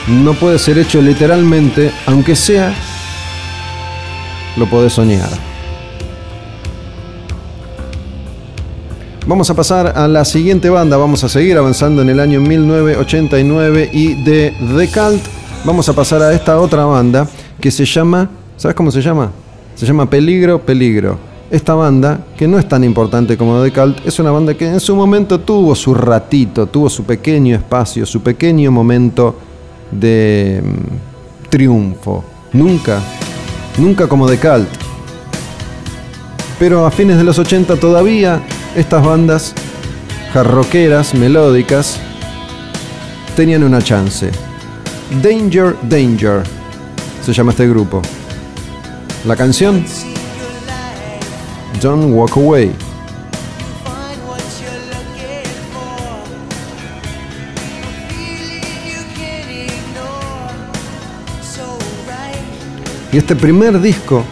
no 0.09 0.35
puede 0.35 0.59
ser 0.59 0.79
hecho 0.79 1.01
literalmente, 1.01 1.93
aunque 2.07 2.35
sea, 2.35 2.75
lo 4.57 4.67
puede 4.67 4.91
soñar. 4.91 5.31
Vamos 9.29 9.49
a 9.49 9.55
pasar 9.55 9.93
a 9.97 10.09
la 10.09 10.25
siguiente 10.25 10.69
banda, 10.71 10.97
vamos 10.97 11.23
a 11.23 11.29
seguir 11.29 11.57
avanzando 11.57 12.03
en 12.03 12.09
el 12.11 12.19
año 12.19 12.41
1989 12.41 13.91
y 13.93 14.15
de 14.15 14.53
The 14.77 14.89
Cult 14.89 15.42
vamos 15.65 15.89
a 15.89 15.93
pasar 15.93 16.23
a 16.23 16.33
esta 16.33 16.59
otra 16.61 16.85
banda 16.85 17.29
que 17.61 17.71
se 17.71 17.85
llama, 17.85 18.29
¿sabes 18.57 18.75
cómo 18.75 18.91
se 18.91 19.01
llama? 19.01 19.31
Se 19.75 19.87
llama 19.87 20.09
Peligro, 20.09 20.61
Peligro. 20.61 21.19
Esta 21.51 21.75
banda, 21.75 22.19
que 22.37 22.49
no 22.49 22.59
es 22.59 22.67
tan 22.67 22.83
importante 22.83 23.37
como 23.37 23.63
The 23.63 23.73
Cult, 23.73 24.07
es 24.07 24.19
una 24.19 24.31
banda 24.31 24.55
que 24.55 24.67
en 24.67 24.81
su 24.81 24.97
momento 24.97 25.41
tuvo 25.41 25.75
su 25.75 25.95
ratito, 25.95 26.67
tuvo 26.67 26.89
su 26.89 27.05
pequeño 27.05 27.55
espacio, 27.55 28.07
su 28.07 28.23
pequeño 28.23 28.71
momento 28.71 29.37
de 29.91 30.63
mm, 30.65 31.49
triunfo. 31.51 32.25
Nunca, 32.55 33.01
nunca 33.77 34.09
como 34.09 34.27
The 34.27 34.39
Cult. 34.39 34.69
Pero 36.59 36.87
a 36.87 36.91
fines 36.91 37.19
de 37.19 37.25
los 37.25 37.39
80 37.39 37.77
todavía 37.77 38.41
estas 38.75 39.05
bandas 39.05 39.55
jarroqueras, 40.33 41.15
melódicas, 41.15 41.99
tenían 43.37 43.63
una 43.63 43.83
chance. 43.83 44.31
Danger, 45.21 45.77
Danger 45.83 46.43
se 47.25 47.33
llama 47.33 47.51
este 47.51 47.69
grupo. 47.69 48.01
La 49.27 49.37
canción 49.37 49.85
Don't 51.81 52.15
Walk 52.15 52.37
Away. 52.37 52.73
Y 63.13 63.19
este 63.19 63.37
primer 63.37 63.79
disco, 63.79 64.25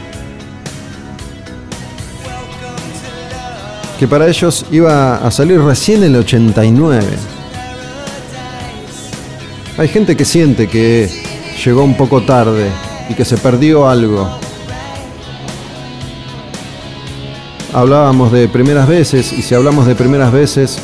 que 3.98 4.08
para 4.08 4.26
ellos 4.26 4.64
iba 4.70 5.16
a 5.16 5.30
salir 5.30 5.60
recién 5.60 6.02
el 6.02 6.16
89. 6.16 7.39
Hay 9.80 9.88
gente 9.88 10.14
que 10.14 10.26
siente 10.26 10.68
que 10.68 11.08
llegó 11.64 11.82
un 11.82 11.96
poco 11.96 12.20
tarde 12.20 12.68
y 13.08 13.14
que 13.14 13.24
se 13.24 13.38
perdió 13.38 13.88
algo. 13.88 14.28
Hablábamos 17.72 18.30
de 18.30 18.46
primeras 18.46 18.86
veces 18.86 19.32
y 19.32 19.40
si 19.40 19.54
hablamos 19.54 19.86
de 19.86 19.94
primeras 19.94 20.32
veces 20.32 20.78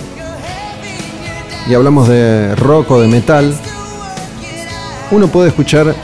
y 1.69 1.75
hablamos 1.75 2.09
de 2.09 2.55
rock 2.55 2.93
o 2.93 3.01
de 3.03 3.09
metal, 3.09 3.55
uno 5.11 5.29
puede 5.29 5.49
escuchar, 5.49 5.95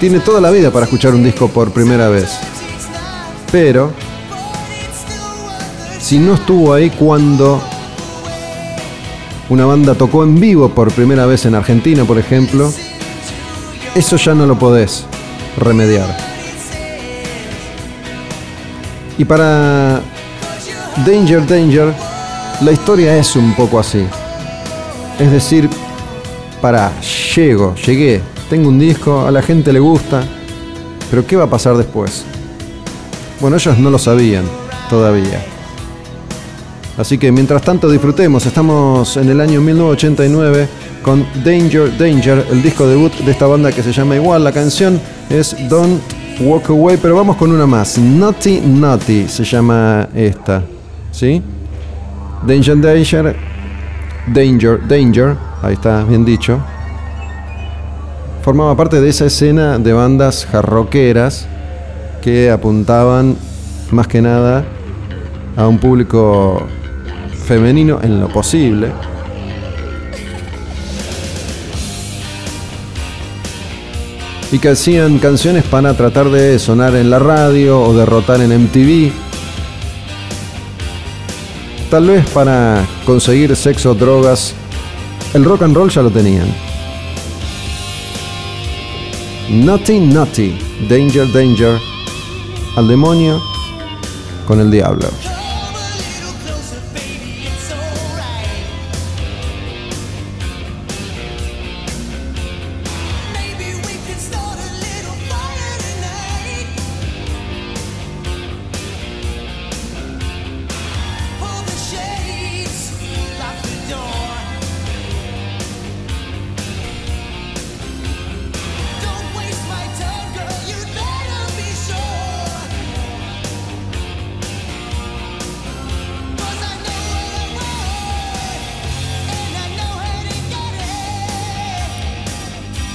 tiene 0.00 0.20
toda 0.20 0.40
la 0.40 0.50
vida 0.50 0.70
para 0.70 0.86
escuchar 0.86 1.14
un 1.14 1.22
disco 1.22 1.48
por 1.48 1.72
primera 1.72 2.08
vez. 2.08 2.38
Pero, 3.50 3.92
si 6.00 6.16
no 6.16 6.36
estuvo 6.36 6.72
ahí 6.72 6.88
cuando 6.88 7.60
una 9.52 9.66
banda 9.66 9.94
tocó 9.94 10.24
en 10.24 10.40
vivo 10.40 10.70
por 10.70 10.90
primera 10.92 11.26
vez 11.26 11.44
en 11.44 11.54
Argentina, 11.54 12.04
por 12.04 12.18
ejemplo, 12.18 12.72
eso 13.94 14.16
ya 14.16 14.34
no 14.34 14.46
lo 14.46 14.58
podés 14.58 15.04
remediar. 15.58 16.16
Y 19.18 19.26
para 19.26 20.00
Danger 21.04 21.46
Danger, 21.46 21.92
la 22.62 22.72
historia 22.72 23.14
es 23.18 23.36
un 23.36 23.54
poco 23.54 23.78
así. 23.78 24.06
Es 25.18 25.30
decir, 25.30 25.68
para, 26.62 26.90
llego, 27.36 27.74
llegué, 27.74 28.22
tengo 28.48 28.70
un 28.70 28.78
disco, 28.78 29.26
a 29.26 29.30
la 29.30 29.42
gente 29.42 29.70
le 29.70 29.80
gusta, 29.80 30.24
pero 31.10 31.26
¿qué 31.26 31.36
va 31.36 31.44
a 31.44 31.50
pasar 31.50 31.76
después? 31.76 32.24
Bueno, 33.38 33.56
ellos 33.56 33.78
no 33.78 33.90
lo 33.90 33.98
sabían 33.98 34.44
todavía. 34.88 35.51
Así 36.98 37.16
que 37.16 37.32
mientras 37.32 37.62
tanto 37.62 37.90
disfrutemos, 37.90 38.44
estamos 38.44 39.16
en 39.16 39.30
el 39.30 39.40
año 39.40 39.62
1989 39.62 40.68
con 41.02 41.24
Danger 41.42 41.96
Danger, 41.96 42.46
el 42.50 42.62
disco 42.62 42.86
debut 42.86 43.12
de 43.12 43.32
esta 43.32 43.46
banda 43.46 43.72
que 43.72 43.82
se 43.82 43.92
llama 43.92 44.16
igual, 44.16 44.44
la 44.44 44.52
canción 44.52 45.00
es 45.30 45.56
Don't 45.70 46.02
Walk 46.40 46.68
Away, 46.68 46.98
pero 47.00 47.16
vamos 47.16 47.36
con 47.36 47.50
una 47.50 47.66
más, 47.66 47.96
Naughty 47.96 48.60
Naughty 48.60 49.26
se 49.26 49.42
llama 49.42 50.08
esta, 50.14 50.62
¿sí? 51.10 51.42
Danger 52.46 52.78
Danger, 52.78 53.36
Danger 54.26 54.86
Danger, 54.86 55.36
ahí 55.62 55.74
está 55.74 56.04
bien 56.04 56.24
dicho. 56.26 56.60
Formaba 58.42 58.76
parte 58.76 59.00
de 59.00 59.08
esa 59.08 59.26
escena 59.26 59.78
de 59.78 59.92
bandas 59.92 60.46
jarroqueras 60.46 61.46
que 62.20 62.50
apuntaban 62.50 63.36
más 63.92 64.08
que 64.08 64.20
nada 64.20 64.64
a 65.56 65.66
un 65.66 65.78
público 65.78 66.66
femenino 67.42 68.00
en 68.02 68.20
lo 68.20 68.28
posible. 68.28 68.92
y 74.52 74.58
que 74.58 74.68
hacían 74.68 75.18
canciones 75.18 75.64
para 75.64 75.94
tratar 75.94 76.28
de 76.28 76.58
sonar 76.58 76.94
en 76.94 77.08
la 77.08 77.18
radio 77.18 77.80
o 77.80 77.94
derrotar 77.94 78.38
en 78.42 78.52
MTV. 78.64 79.10
Tal 81.90 82.06
vez 82.06 82.28
para 82.30 82.86
conseguir 83.06 83.56
sexo, 83.56 83.94
drogas. 83.94 84.54
El 85.32 85.44
rock 85.44 85.62
and 85.62 85.74
roll 85.74 85.88
ya 85.88 86.02
lo 86.02 86.10
tenían. 86.10 86.54
Naughty, 89.48 90.00
naughty, 90.00 90.58
danger, 90.88 91.32
danger. 91.32 91.78
Al 92.76 92.88
demonio 92.88 93.40
con 94.46 94.60
el 94.60 94.70
diablo. 94.70 95.08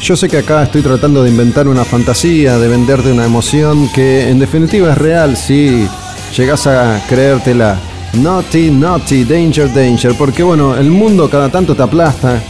Yo 0.08 0.16
sé 0.16 0.30
que 0.30 0.38
acá 0.38 0.64
estoy 0.64 0.82
tratando 0.84 1.22
de 1.22 1.30
inventar 1.30 1.68
una 1.68 1.84
fantasía, 1.84 2.58
de 2.58 2.70
venderte 2.70 3.12
una 3.12 3.26
emoción 3.26 3.90
que 3.90 4.30
en 4.30 4.40
definitiva 4.40 4.94
es 4.94 4.98
real 4.98 5.36
si 5.36 5.86
llegas 6.34 6.66
a 6.66 7.04
creértela. 7.10 7.78
Naughty, 8.14 8.72
naughty, 8.72 9.26
danger, 9.26 9.70
danger. 9.74 10.16
Porque 10.18 10.44
bueno, 10.44 10.78
el 10.78 10.92
mundo 10.92 11.30
cada 11.30 11.50
tanto 11.50 11.76
te 11.76 11.84
aplasta. 11.84 12.42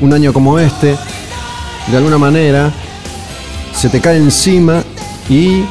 Un 0.00 0.12
año 0.12 0.32
como 0.32 0.58
este, 0.58 0.96
de 1.86 1.96
alguna 1.96 2.18
manera, 2.18 2.72
se 3.72 3.88
te 3.88 4.00
cae 4.00 4.16
encima 4.16 4.82
y 5.28 5.62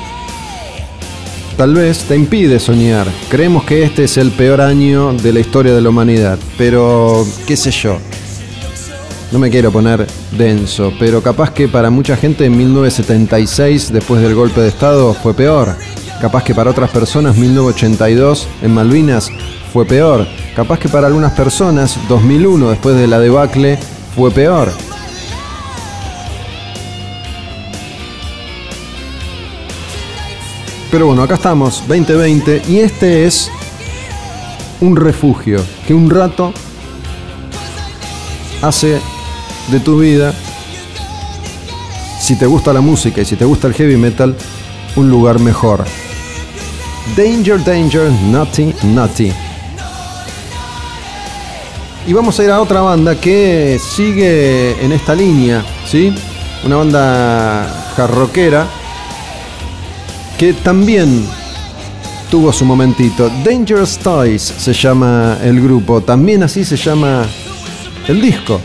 tal 1.58 1.74
vez 1.74 2.06
te 2.06 2.16
impide 2.16 2.58
soñar. 2.58 3.06
Creemos 3.30 3.66
que 3.66 3.84
este 3.84 4.06
es 4.06 4.16
el 4.16 4.32
peor 4.32 4.62
año 4.62 5.12
de 5.12 5.34
la 5.34 5.42
historia 5.42 5.76
de 5.76 5.82
la 5.82 5.90
humanidad. 5.90 6.40
Pero, 6.58 7.28
qué 7.46 7.58
sé 7.58 7.70
yo. 7.70 7.98
No 9.34 9.40
me 9.40 9.50
quiero 9.50 9.72
poner 9.72 10.06
denso, 10.38 10.94
pero 11.00 11.24
capaz 11.24 11.50
que 11.50 11.68
para 11.68 11.90
mucha 11.90 12.16
gente 12.16 12.46
en 12.46 12.56
1976, 12.56 13.92
después 13.92 14.22
del 14.22 14.36
golpe 14.36 14.62
de 14.62 14.68
Estado, 14.68 15.12
fue 15.16 15.34
peor. 15.34 15.76
Capaz 16.22 16.44
que 16.44 16.54
para 16.54 16.70
otras 16.70 16.92
personas 16.92 17.36
1982 17.36 18.48
en 18.62 18.72
Malvinas 18.76 19.32
fue 19.74 19.88
peor. 19.88 20.28
Capaz 20.56 20.78
que 20.78 20.88
para 20.88 21.08
algunas 21.08 21.32
personas 21.32 21.98
2001 22.08 22.70
después 22.70 22.96
de 22.96 23.08
la 23.08 23.20
debacle 23.20 23.80
fue 24.16 24.30
peor. 24.30 24.72
Pero 30.92 31.08
bueno, 31.08 31.24
acá 31.24 31.34
estamos, 31.34 31.84
2020, 31.88 32.62
y 32.70 32.82
este 32.82 33.26
es 33.26 33.50
un 34.80 34.96
refugio 34.96 35.60
que 35.88 35.96
un 35.96 36.12
rato 36.12 36.54
hace 38.62 39.02
de 39.68 39.80
tu 39.80 40.00
vida, 40.00 40.34
si 42.20 42.36
te 42.36 42.46
gusta 42.46 42.74
la 42.74 42.82
música 42.82 43.22
y 43.22 43.26
si 43.26 43.36
te 43.36 43.46
gusta 43.46 43.68
el 43.68 43.74
heavy 43.74 43.98
metal, 43.98 44.36
un 44.96 45.10
lugar 45.10 45.40
mejor. 45.40 45.84
Danger, 47.18 47.64
danger, 47.64 48.12
naughty, 48.32 48.74
naughty. 48.84 49.32
Y 52.08 52.14
vamos 52.14 52.40
a 52.40 52.44
ir 52.44 52.52
a 52.52 52.62
otra 52.62 52.82
banda 52.82 53.16
que 53.20 53.80
sigue 53.80 54.84
en 54.84 54.92
esta 54.92 55.16
línea, 55.16 55.64
¿sí? 55.86 56.14
Una 56.66 56.78
banda 56.78 57.92
jarroquera 57.96 58.68
que 60.38 60.54
también 60.54 61.26
tuvo 62.30 62.52
su 62.52 62.66
momentito. 62.66 63.30
Dangerous 63.44 63.98
Toys 63.98 64.42
se 64.42 64.74
llama 64.74 65.38
el 65.44 65.62
grupo, 65.62 66.02
también 66.02 66.44
así 66.44 66.66
se 66.66 66.76
llama 66.76 67.26
el 68.08 68.22
disco. 68.22 68.60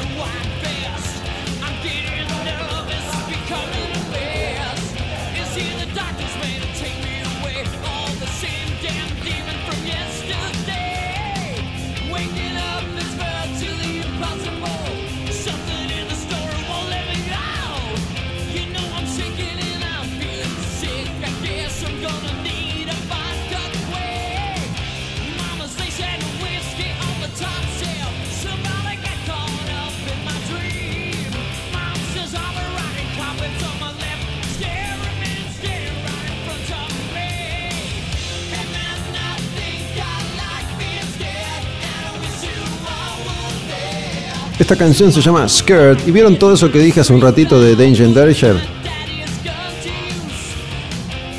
Esta 44.69 44.85
canción 44.85 45.11
se 45.11 45.23
llama 45.23 45.49
Skirt. 45.49 46.07
¿Y 46.07 46.11
vieron 46.11 46.39
todo 46.39 46.53
eso 46.53 46.71
que 46.71 46.79
dije 46.79 47.01
hace 47.01 47.15
un 47.15 47.23
ratito 47.23 47.59
de 47.59 47.75
Danger 47.75 48.13
Danger? 48.13 48.57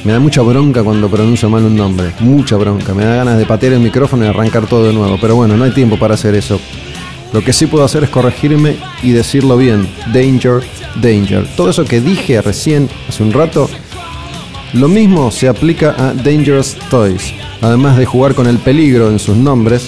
Me 0.03 0.13
da 0.13 0.19
mucha 0.19 0.41
bronca 0.41 0.81
cuando 0.81 1.07
pronuncio 1.07 1.47
mal 1.47 1.63
un 1.63 1.75
nombre. 1.75 2.11
Mucha 2.21 2.55
bronca. 2.55 2.95
Me 2.95 3.05
da 3.05 3.17
ganas 3.17 3.37
de 3.37 3.45
patear 3.45 3.73
el 3.73 3.81
micrófono 3.81 4.25
y 4.25 4.29
arrancar 4.29 4.65
todo 4.65 4.87
de 4.87 4.93
nuevo. 4.93 5.19
Pero 5.21 5.35
bueno, 5.35 5.55
no 5.55 5.63
hay 5.63 5.69
tiempo 5.69 5.99
para 5.99 6.15
hacer 6.15 6.33
eso. 6.33 6.59
Lo 7.31 7.43
que 7.43 7.53
sí 7.53 7.67
puedo 7.67 7.85
hacer 7.85 8.03
es 8.03 8.09
corregirme 8.09 8.77
y 9.03 9.11
decirlo 9.11 9.57
bien. 9.57 9.87
Danger, 10.11 10.63
danger. 10.99 11.47
Todo 11.55 11.69
eso 11.69 11.85
que 11.85 12.01
dije 12.01 12.41
recién, 12.41 12.89
hace 13.07 13.21
un 13.21 13.31
rato, 13.31 13.69
lo 14.73 14.87
mismo 14.87 15.29
se 15.29 15.47
aplica 15.47 15.93
a 15.99 16.15
Dangerous 16.15 16.77
Toys. 16.89 17.31
Además 17.61 17.95
de 17.95 18.07
jugar 18.07 18.33
con 18.33 18.47
el 18.47 18.57
peligro 18.57 19.11
en 19.11 19.19
sus 19.19 19.37
nombres, 19.37 19.87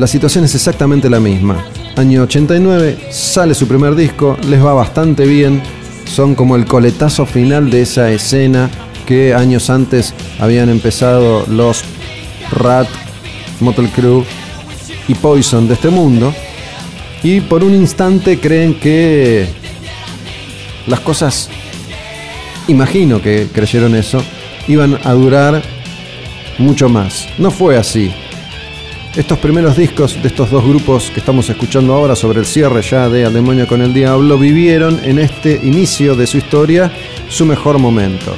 la 0.00 0.06
situación 0.06 0.44
es 0.46 0.54
exactamente 0.54 1.10
la 1.10 1.20
misma. 1.20 1.62
Año 1.94 2.22
89, 2.22 3.08
sale 3.10 3.54
su 3.54 3.68
primer 3.68 3.94
disco, 3.94 4.38
les 4.48 4.64
va 4.64 4.72
bastante 4.72 5.26
bien, 5.26 5.60
son 6.06 6.34
como 6.34 6.56
el 6.56 6.64
coletazo 6.64 7.26
final 7.26 7.68
de 7.68 7.82
esa 7.82 8.10
escena 8.10 8.70
que 9.04 9.34
años 9.34 9.68
antes 9.68 10.14
habían 10.38 10.70
empezado 10.70 11.44
los 11.48 11.84
Rat, 12.50 12.88
Motel 13.60 13.90
Crew 13.90 14.24
y 15.06 15.14
Poison 15.16 15.68
de 15.68 15.74
este 15.74 15.90
mundo. 15.90 16.32
Y 17.22 17.42
por 17.42 17.62
un 17.62 17.74
instante 17.74 18.40
creen 18.40 18.80
que 18.80 19.48
las 20.86 21.00
cosas, 21.00 21.50
imagino 22.68 23.20
que 23.20 23.48
creyeron 23.52 23.94
eso, 23.94 24.22
iban 24.66 24.98
a 25.04 25.12
durar 25.12 25.60
mucho 26.56 26.88
más. 26.88 27.28
No 27.36 27.50
fue 27.50 27.76
así. 27.76 28.10
Estos 29.16 29.40
primeros 29.40 29.76
discos 29.76 30.22
de 30.22 30.28
estos 30.28 30.52
dos 30.52 30.64
grupos 30.64 31.10
que 31.10 31.18
estamos 31.18 31.50
escuchando 31.50 31.94
ahora 31.94 32.14
sobre 32.14 32.38
el 32.38 32.46
cierre 32.46 32.80
ya 32.80 33.08
de 33.08 33.24
Al 33.24 33.32
Demonio 33.32 33.66
con 33.66 33.82
el 33.82 33.92
Diablo 33.92 34.38
vivieron 34.38 35.00
en 35.02 35.18
este 35.18 35.60
inicio 35.64 36.14
de 36.14 36.28
su 36.28 36.38
historia 36.38 36.92
su 37.28 37.44
mejor 37.44 37.80
momento. 37.80 38.36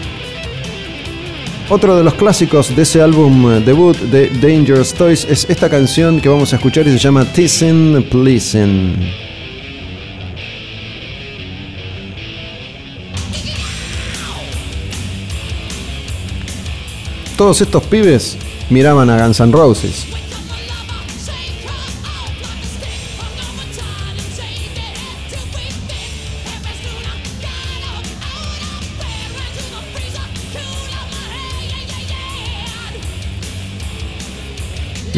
Otro 1.69 1.95
de 1.95 2.03
los 2.03 2.15
clásicos 2.15 2.75
de 2.75 2.83
ese 2.83 3.03
álbum 3.03 3.53
eh, 3.53 3.61
debut 3.61 3.99
de 3.99 4.31
Dangerous 4.31 4.95
Toys 4.95 5.27
es 5.29 5.47
esta 5.51 5.69
canción 5.69 6.19
que 6.19 6.31
vamos 6.31 6.55
a 6.55 6.57
escuchar 6.57 6.87
y 6.87 6.93
se 6.93 6.99
llama 6.99 7.27
Tissin 7.27 8.07
Pleasing. 8.11 8.97
Todos 17.37 17.61
estos 17.61 17.83
pibes 17.85 18.39
miraban 18.71 19.11
a 19.11 19.23
Guns 19.23 19.39
N' 19.41 19.53
Roses. 19.53 20.22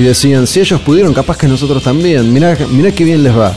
Decían, 0.04 0.46
si 0.46 0.60
ellos 0.60 0.80
pudieron, 0.80 1.12
capaz 1.12 1.36
que 1.36 1.48
nosotros 1.48 1.82
también. 1.82 2.32
Mirá, 2.32 2.56
mirá 2.70 2.92
qué 2.92 3.04
bien 3.04 3.22
les 3.22 3.36
va. 3.36 3.56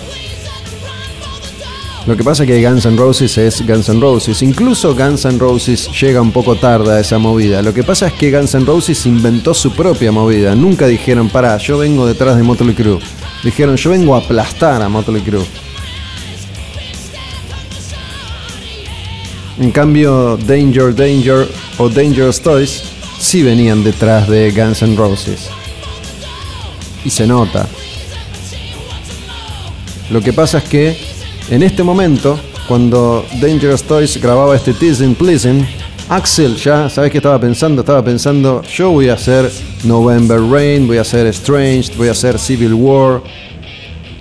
Lo 2.08 2.16
que 2.16 2.24
pasa 2.24 2.44
es 2.44 2.48
que 2.48 2.66
Guns 2.66 2.86
N' 2.86 2.96
Roses 2.96 3.38
es 3.38 3.68
Guns 3.68 3.90
N' 3.90 4.00
Roses. 4.00 4.42
Incluso 4.42 4.96
Guns 4.96 5.26
N' 5.26 5.38
Roses 5.38 5.90
llega 6.00 6.22
un 6.22 6.32
poco 6.32 6.56
tarde 6.56 6.90
a 6.94 7.00
esa 7.02 7.18
movida. 7.18 7.62
Lo 7.62 7.74
que 7.74 7.84
pasa 7.84 8.08
es 8.08 8.14
que 8.14 8.32
Guns 8.32 8.56
N' 8.56 8.66
Roses 8.66 9.06
inventó 9.06 9.54
su 9.54 9.74
propia 9.74 10.10
movida. 10.14 10.56
Nunca 10.56 10.88
dijeron, 10.88 11.28
pará, 11.28 11.58
yo 11.58 11.78
vengo 11.78 12.06
detrás 12.06 12.38
de 12.38 12.44
Motley 12.44 12.74
Crue. 12.76 13.00
Dijeron, 13.44 13.76
yo 13.76 13.90
vengo 13.90 14.16
a 14.16 14.20
aplastar 14.20 14.82
a 14.82 14.88
Motley 14.88 15.22
Crue. 15.22 15.44
En 19.60 19.72
cambio, 19.72 20.38
Danger, 20.38 20.96
Danger 20.96 21.46
o 21.78 21.90
Dangerous 21.90 22.40
Toys 22.40 22.84
sí 23.20 23.44
venían 23.44 23.84
detrás 23.84 24.30
de 24.30 24.52
Guns 24.52 24.82
N' 24.82 24.96
Roses. 24.96 25.50
Y 27.08 27.10
se 27.10 27.26
nota. 27.26 27.66
Lo 30.10 30.20
que 30.20 30.34
pasa 30.34 30.58
es 30.58 30.66
que 30.66 30.98
en 31.50 31.64
este 31.64 31.82
momento, 31.82 32.38
cuando 32.68 33.26
Dangerous 33.40 33.84
Toys 33.84 34.22
grababa 34.22 34.58
este 34.58 34.74
Teasing 34.74 35.16
Pleasing, 35.16 35.66
Axel 36.10 36.58
ya, 36.58 36.90
¿sabes 36.90 37.10
qué 37.10 37.20
estaba 37.20 37.40
pensando? 37.40 37.80
Estaba 37.80 38.04
pensando, 38.04 38.62
yo 38.64 38.92
voy 38.92 39.08
a 39.08 39.14
hacer 39.14 39.50
November 39.86 40.42
Rain, 40.42 40.86
voy 40.86 40.98
a 40.98 41.02
hacer 41.02 41.28
Strange, 41.28 41.94
voy 41.96 42.10
a 42.10 42.12
hacer 42.12 42.38
Civil 42.38 42.74
War. 42.74 43.22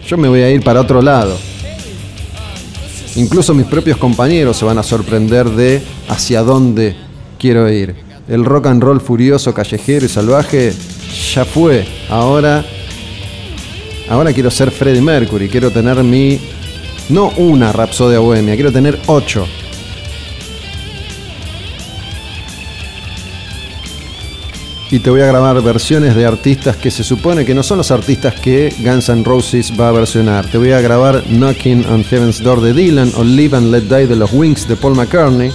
Yo 0.06 0.16
me 0.16 0.28
voy 0.28 0.42
a 0.42 0.50
ir 0.52 0.62
para 0.62 0.81
otro 0.81 1.02
lado. 1.02 1.36
Incluso 3.16 3.52
mis 3.52 3.66
propios 3.66 3.97
compañeros 3.97 4.58
se 4.58 4.65
van 4.65 4.78
a 4.78 4.84
sorprender 4.84 5.50
de 5.50 5.82
hacia 6.06 6.44
dónde 6.44 6.94
quiero 7.36 7.68
ir. 7.68 7.97
El 8.28 8.44
rock 8.44 8.66
and 8.66 8.81
roll 8.81 9.00
furioso, 9.00 9.52
callejero 9.52 10.06
y 10.06 10.08
salvaje 10.08 10.73
ya 11.34 11.44
fue. 11.44 11.84
Ahora, 12.08 12.64
ahora 14.08 14.32
quiero 14.32 14.50
ser 14.50 14.70
Freddie 14.70 15.00
Mercury, 15.00 15.48
quiero 15.48 15.70
tener 15.70 16.02
mi 16.02 16.38
no 17.08 17.32
una 17.36 17.72
Rapsodia 17.72 18.18
Bohemia, 18.18 18.54
quiero 18.54 18.72
tener 18.72 18.98
ocho. 19.06 19.46
Y 24.88 25.00
te 25.00 25.10
voy 25.10 25.20
a 25.20 25.26
grabar 25.26 25.60
versiones 25.62 26.14
de 26.14 26.24
artistas 26.24 26.76
que 26.76 26.92
se 26.92 27.02
supone 27.02 27.44
que 27.44 27.54
no 27.54 27.64
son 27.64 27.78
los 27.78 27.90
artistas 27.90 28.34
que 28.34 28.72
Guns 28.78 29.08
N' 29.08 29.24
Roses 29.24 29.72
va 29.78 29.88
a 29.88 29.92
versionar. 29.92 30.46
Te 30.46 30.58
voy 30.58 30.70
a 30.70 30.80
grabar 30.80 31.24
Knocking 31.24 31.84
on 31.86 32.04
Heaven's 32.04 32.40
Door 32.40 32.60
de 32.60 32.72
Dylan 32.72 33.12
o 33.16 33.24
Live 33.24 33.56
and 33.56 33.72
Let 33.72 33.82
Die 33.82 34.06
de 34.06 34.14
los 34.14 34.32
Wings 34.32 34.68
de 34.68 34.76
Paul 34.76 34.94
McCartney. 34.94 35.50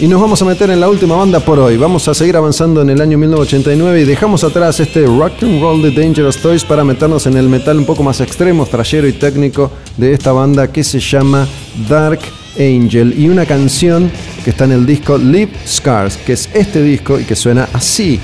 Y 0.00 0.08
nos 0.08 0.18
vamos 0.18 0.40
a 0.40 0.46
meter 0.46 0.70
en 0.70 0.80
la 0.80 0.88
última 0.88 1.14
banda 1.14 1.40
por 1.40 1.58
hoy. 1.58 1.76
Vamos 1.76 2.08
a 2.08 2.14
seguir 2.14 2.34
avanzando 2.34 2.80
en 2.80 2.88
el 2.88 3.02
año 3.02 3.18
1989 3.18 4.00
y 4.00 4.04
dejamos 4.04 4.42
atrás 4.44 4.80
este 4.80 5.04
rock 5.04 5.42
and 5.42 5.60
roll 5.60 5.82
de 5.82 5.90
Dangerous 5.90 6.38
Toys 6.38 6.64
para 6.64 6.84
meternos 6.84 7.26
en 7.26 7.36
el 7.36 7.50
metal 7.50 7.76
un 7.76 7.84
poco 7.84 8.02
más 8.02 8.18
extremo, 8.22 8.64
trayero 8.64 9.06
y 9.06 9.12
técnico 9.12 9.70
de 9.98 10.14
esta 10.14 10.32
banda 10.32 10.72
que 10.72 10.82
se 10.84 11.00
llama 11.00 11.46
Dark 11.86 12.20
Angel 12.58 13.14
y 13.14 13.28
una 13.28 13.44
canción 13.44 14.10
que 14.42 14.48
está 14.48 14.64
en 14.64 14.72
el 14.72 14.86
disco 14.86 15.18
Live 15.18 15.52
Scars, 15.66 16.16
que 16.16 16.32
es 16.32 16.48
este 16.54 16.82
disco 16.82 17.20
y 17.20 17.24
que 17.24 17.36
suena 17.36 17.68
así. 17.74 18.18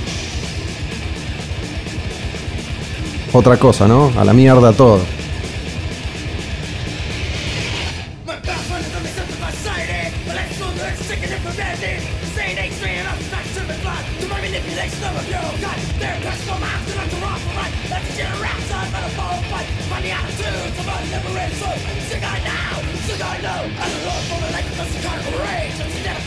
Otra 3.34 3.58
cosa, 3.58 3.86
¿no? 3.86 4.10
A 4.16 4.24
la 4.24 4.32
mierda 4.32 4.72
todo. 4.72 5.15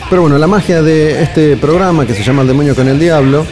Pero 0.09 0.23
bueno, 0.23 0.39
la 0.39 0.47
magia 0.47 0.81
de 0.81 1.21
este 1.21 1.55
programa 1.55 2.05
que 2.05 2.15
se 2.15 2.23
llama 2.23 2.41
El 2.41 2.47
demonio 2.47 2.75
con 2.75 2.87
el 2.87 2.99
diablo 2.99 3.45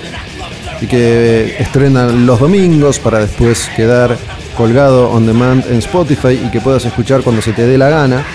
y 0.82 0.88
que 0.88 1.56
estrena 1.60 2.08
los 2.08 2.40
domingos 2.40 2.98
para 2.98 3.20
después 3.20 3.70
quedar 3.76 4.18
colgado 4.56 5.12
on 5.12 5.28
demand 5.28 5.66
en 5.70 5.78
Spotify 5.78 6.42
y 6.44 6.50
que 6.50 6.60
puedas 6.60 6.84
escuchar 6.86 7.22
cuando 7.22 7.44
se 7.44 7.54
te 7.54 7.68
dé 7.68 7.78
la 7.78 7.90
gana. 7.90 8.26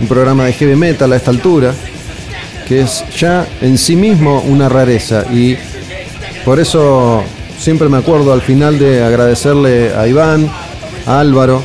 Un 0.00 0.06
programa 0.06 0.44
de 0.44 0.52
heavy 0.52 0.76
metal 0.76 1.12
a 1.12 1.16
esta 1.16 1.32
altura 1.32 1.74
que 2.68 2.82
es 2.82 3.04
ya 3.18 3.44
en 3.60 3.76
sí 3.76 3.96
mismo 3.96 4.40
una 4.46 4.68
rareza 4.68 5.24
y 5.32 5.56
por 6.44 6.60
eso 6.60 7.24
siempre 7.58 7.88
me 7.88 7.98
acuerdo 7.98 8.32
al 8.32 8.40
final 8.40 8.78
de 8.78 9.02
agradecerle 9.02 9.92
a 9.96 10.06
Iván, 10.06 10.48
a 11.08 11.18
Álvaro, 11.18 11.64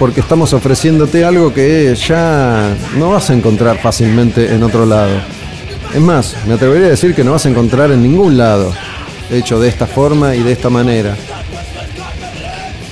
porque 0.00 0.20
estamos 0.20 0.54
ofreciéndote 0.54 1.26
algo 1.26 1.52
que 1.52 1.94
ya 1.94 2.74
no 2.96 3.10
vas 3.10 3.28
a 3.28 3.34
encontrar 3.34 3.78
fácilmente 3.78 4.54
en 4.54 4.62
otro 4.62 4.86
lado. 4.86 5.12
Es 5.94 6.00
más, 6.00 6.34
me 6.46 6.54
atrevería 6.54 6.86
a 6.86 6.90
decir 6.90 7.14
que 7.14 7.22
no 7.22 7.32
vas 7.32 7.44
a 7.44 7.50
encontrar 7.50 7.90
en 7.90 8.02
ningún 8.02 8.38
lado, 8.38 8.72
hecho 9.30 9.60
de 9.60 9.68
esta 9.68 9.86
forma 9.86 10.34
y 10.34 10.42
de 10.42 10.52
esta 10.52 10.70
manera. 10.70 11.14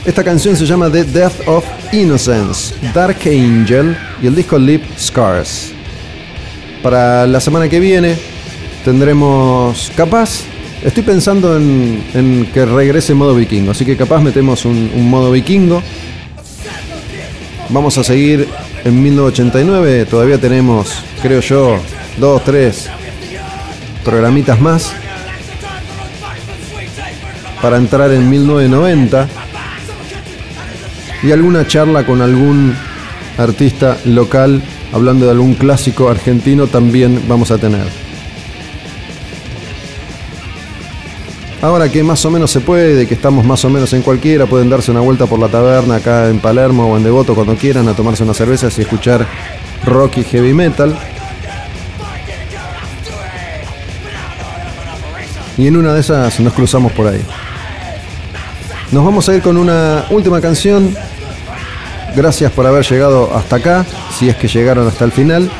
Esta 0.04 0.22
canción 0.22 0.54
se 0.54 0.66
llama 0.66 0.90
The 0.90 1.04
Death 1.04 1.48
of 1.48 1.64
Innocence, 1.92 2.74
Dark 2.92 3.20
Angel 3.24 3.96
y 4.22 4.26
el 4.26 4.34
disco 4.34 4.58
Lip 4.58 4.82
Scars. 4.98 5.72
Para 6.82 7.26
la 7.26 7.40
semana 7.40 7.70
que 7.70 7.80
viene 7.80 8.16
tendremos 8.84 9.90
capaz 9.96 10.42
Estoy 10.80 11.02
pensando 11.02 11.56
en, 11.56 12.48
que 12.54 12.64
regrese 12.64 13.12
modo 13.12 13.34
vikingo, 13.34 13.72
así 13.72 13.84
que 13.84 13.96
capaz 13.96 14.20
metemos 14.20 14.64
un 14.64 15.10
modo 15.10 15.32
vikingo 15.32 15.82
Vamos 17.70 17.98
a 17.98 18.05
seguir 18.05 18.48
en 18.84 19.02
1989. 19.02 20.06
Todavía 20.06 20.38
tenemos, 20.38 21.05
creo 21.22 21.40
yo, 21.40 21.78
dos, 22.18 22.42
tres 22.44 22.88
programitas 24.05 24.60
más 24.60 24.92
para 27.60 27.76
entrar 27.76 28.10
en 28.12 28.28
1990 28.30 29.28
y 31.22 31.32
alguna 31.32 31.66
charla 31.66 32.06
con 32.06 32.22
algún 32.22 32.74
artista 33.36 33.98
local 34.05 34.62
hablando 34.92 35.26
de 35.26 35.32
algún 35.32 35.55
clásico 35.55 36.08
argentino 36.08 36.68
también 36.68 37.22
vamos 37.28 37.50
a 37.50 37.58
tener. 37.58 38.07
Ahora 41.60 41.88
que 41.88 42.04
más 42.04 42.24
o 42.24 42.30
menos 42.30 42.52
se 42.52 42.60
puede, 42.60 43.06
que 43.08 43.14
estamos 43.14 43.44
más 43.44 43.64
o 43.64 43.68
menos 43.68 43.92
en 43.92 44.02
cualquiera, 44.02 44.46
pueden 44.46 44.70
darse 44.70 44.92
una 44.92 45.00
vuelta 45.00 45.26
por 45.26 45.40
la 45.40 45.48
taberna 45.48 45.96
acá 45.96 46.28
en 46.28 46.38
Palermo 46.38 46.86
o 46.86 46.96
en 46.96 47.02
Devoto 47.02 47.34
cuando 47.34 47.56
quieran 47.56 47.88
a 47.88 47.94
tomarse 47.94 48.22
unas 48.22 48.36
cervezas 48.36 48.78
y 48.78 48.82
escuchar 48.82 49.26
rock 49.84 50.18
y 50.18 50.24
heavy 50.24 50.54
metal. 50.54 50.96
Y 55.56 55.66
en 55.66 55.76
una 55.76 55.92
de 55.92 56.00
esas 56.00 56.38
nos 56.38 56.52
cruzamos 56.52 56.92
por 56.92 57.08
ahí. 57.08 57.20
Nos 58.92 59.04
vamos 59.04 59.28
a 59.28 59.34
ir 59.34 59.42
con 59.42 59.56
una 59.56 60.04
última 60.10 60.40
canción. 60.40 60.96
Gracias 62.14 62.52
por 62.52 62.66
haber 62.66 62.84
llegado 62.84 63.36
hasta 63.36 63.56
acá, 63.56 63.84
si 64.16 64.28
es 64.28 64.36
que 64.36 64.46
llegaron 64.46 64.86
hasta 64.86 65.04
el 65.04 65.10
final. 65.10 65.50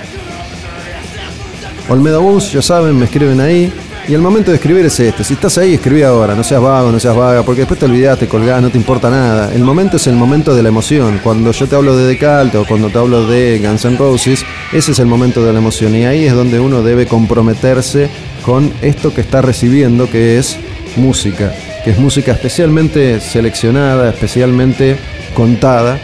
Olmedo 1.89 2.23
Bus, 2.23 2.53
ya 2.53 2.63
saben, 2.63 2.97
me 2.97 3.07
escriben 3.07 3.41
ahí. 3.41 3.73
Y 4.09 4.15
el 4.15 4.23
momento 4.23 4.51
de 4.51 4.57
escribir 4.57 4.87
es 4.87 4.99
este. 5.01 5.23
Si 5.23 5.35
estás 5.35 5.59
ahí, 5.59 5.75
escribí 5.75 6.03
ahora. 6.03 6.35
No 6.35 6.43
seas 6.43 6.63
vago, 6.63 6.91
no 6.91 6.99
seas 6.99 7.15
vaga, 7.15 7.43
porque 7.43 7.61
después 7.61 7.79
te 7.79 7.85
olvidaste, 7.85 8.27
colgás, 8.27 8.63
no 8.63 8.71
te 8.71 8.79
importa 8.79 9.11
nada. 9.11 9.53
El 9.55 9.63
momento 9.63 9.99
es 9.99 10.07
el 10.07 10.17
momento 10.17 10.55
de 10.55 10.63
la 10.63 10.71
emoción. 10.71 11.21
Cuando 11.23 11.53
yo 11.53 11.67
te 11.67 11.77
hablo 11.77 11.95
de 11.95 12.07
Decalte 12.07 12.57
o 12.57 12.65
cuando 12.65 12.89
te 12.89 12.97
hablo 12.97 13.27
de 13.27 13.61
Guns 13.63 13.85
N' 13.85 13.99
Roses, 13.99 14.47
ese 14.73 14.93
es 14.93 14.99
el 14.99 15.05
momento 15.05 15.45
de 15.45 15.53
la 15.53 15.59
emoción. 15.59 15.95
Y 15.95 16.07
ahí 16.07 16.25
es 16.25 16.33
donde 16.33 16.59
uno 16.59 16.83
debe 16.83 17.05
comprometerse 17.07 18.09
con 18.47 18.73
esto 18.81 19.13
que 19.13 19.21
está 19.21 19.43
recibiendo, 19.43 20.09
que 20.11 20.39
es 20.39 20.57
música. 20.97 21.53
Que 21.85 21.91
es 21.91 21.99
música 21.99 22.33
especialmente 22.33 23.21
seleccionada, 23.21 24.09
especialmente 24.09 24.97
contada 25.35 26.01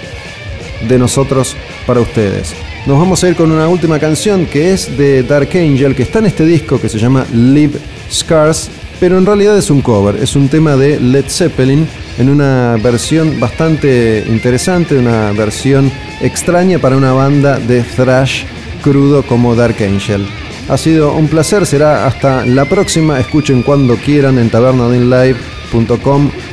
de 0.86 0.98
nosotros 0.98 1.56
para 1.86 2.00
ustedes. 2.00 2.54
Nos 2.86 2.98
vamos 2.98 3.24
a 3.24 3.30
ir 3.30 3.34
con 3.34 3.50
una 3.50 3.66
última 3.66 3.98
canción 3.98 4.44
que 4.44 4.74
es 4.74 4.98
de 4.98 5.22
Dark 5.22 5.48
Angel, 5.54 5.94
que 5.94 6.02
está 6.02 6.18
en 6.18 6.26
este 6.26 6.44
disco 6.44 6.78
que 6.78 6.90
se 6.90 6.98
llama 6.98 7.24
Live 7.32 7.78
Scars, 8.12 8.68
pero 9.00 9.16
en 9.16 9.24
realidad 9.24 9.56
es 9.56 9.70
un 9.70 9.80
cover, 9.80 10.16
es 10.16 10.36
un 10.36 10.50
tema 10.50 10.76
de 10.76 11.00
Led 11.00 11.24
Zeppelin 11.26 11.88
en 12.18 12.28
una 12.28 12.76
versión 12.82 13.40
bastante 13.40 14.22
interesante, 14.28 14.98
una 14.98 15.32
versión 15.32 15.90
extraña 16.20 16.78
para 16.78 16.98
una 16.98 17.14
banda 17.14 17.58
de 17.58 17.82
thrash 17.82 18.44
crudo 18.82 19.22
como 19.22 19.54
Dark 19.54 19.76
Angel. 19.82 20.26
Ha 20.68 20.76
sido 20.76 21.14
un 21.14 21.28
placer, 21.28 21.64
será 21.64 22.06
hasta 22.06 22.44
la 22.44 22.66
próxima, 22.66 23.18
escuchen 23.18 23.62
cuando 23.62 23.96
quieran 23.96 24.38
en 24.38 24.50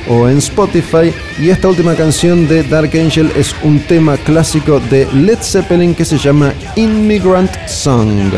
o 0.09 0.27
en 0.27 0.37
Spotify. 0.37 1.13
Y 1.39 1.49
esta 1.49 1.67
última 1.67 1.95
canción 1.95 2.47
de 2.47 2.63
Dark 2.63 2.91
Angel 2.97 3.31
es 3.35 3.55
un 3.63 3.79
tema 3.79 4.17
clásico 4.17 4.79
de 4.79 5.07
Led 5.13 5.39
Zeppelin 5.41 5.93
que 5.93 6.05
se 6.05 6.17
llama 6.17 6.53
Immigrant 6.75 7.51
Song. 7.67 8.31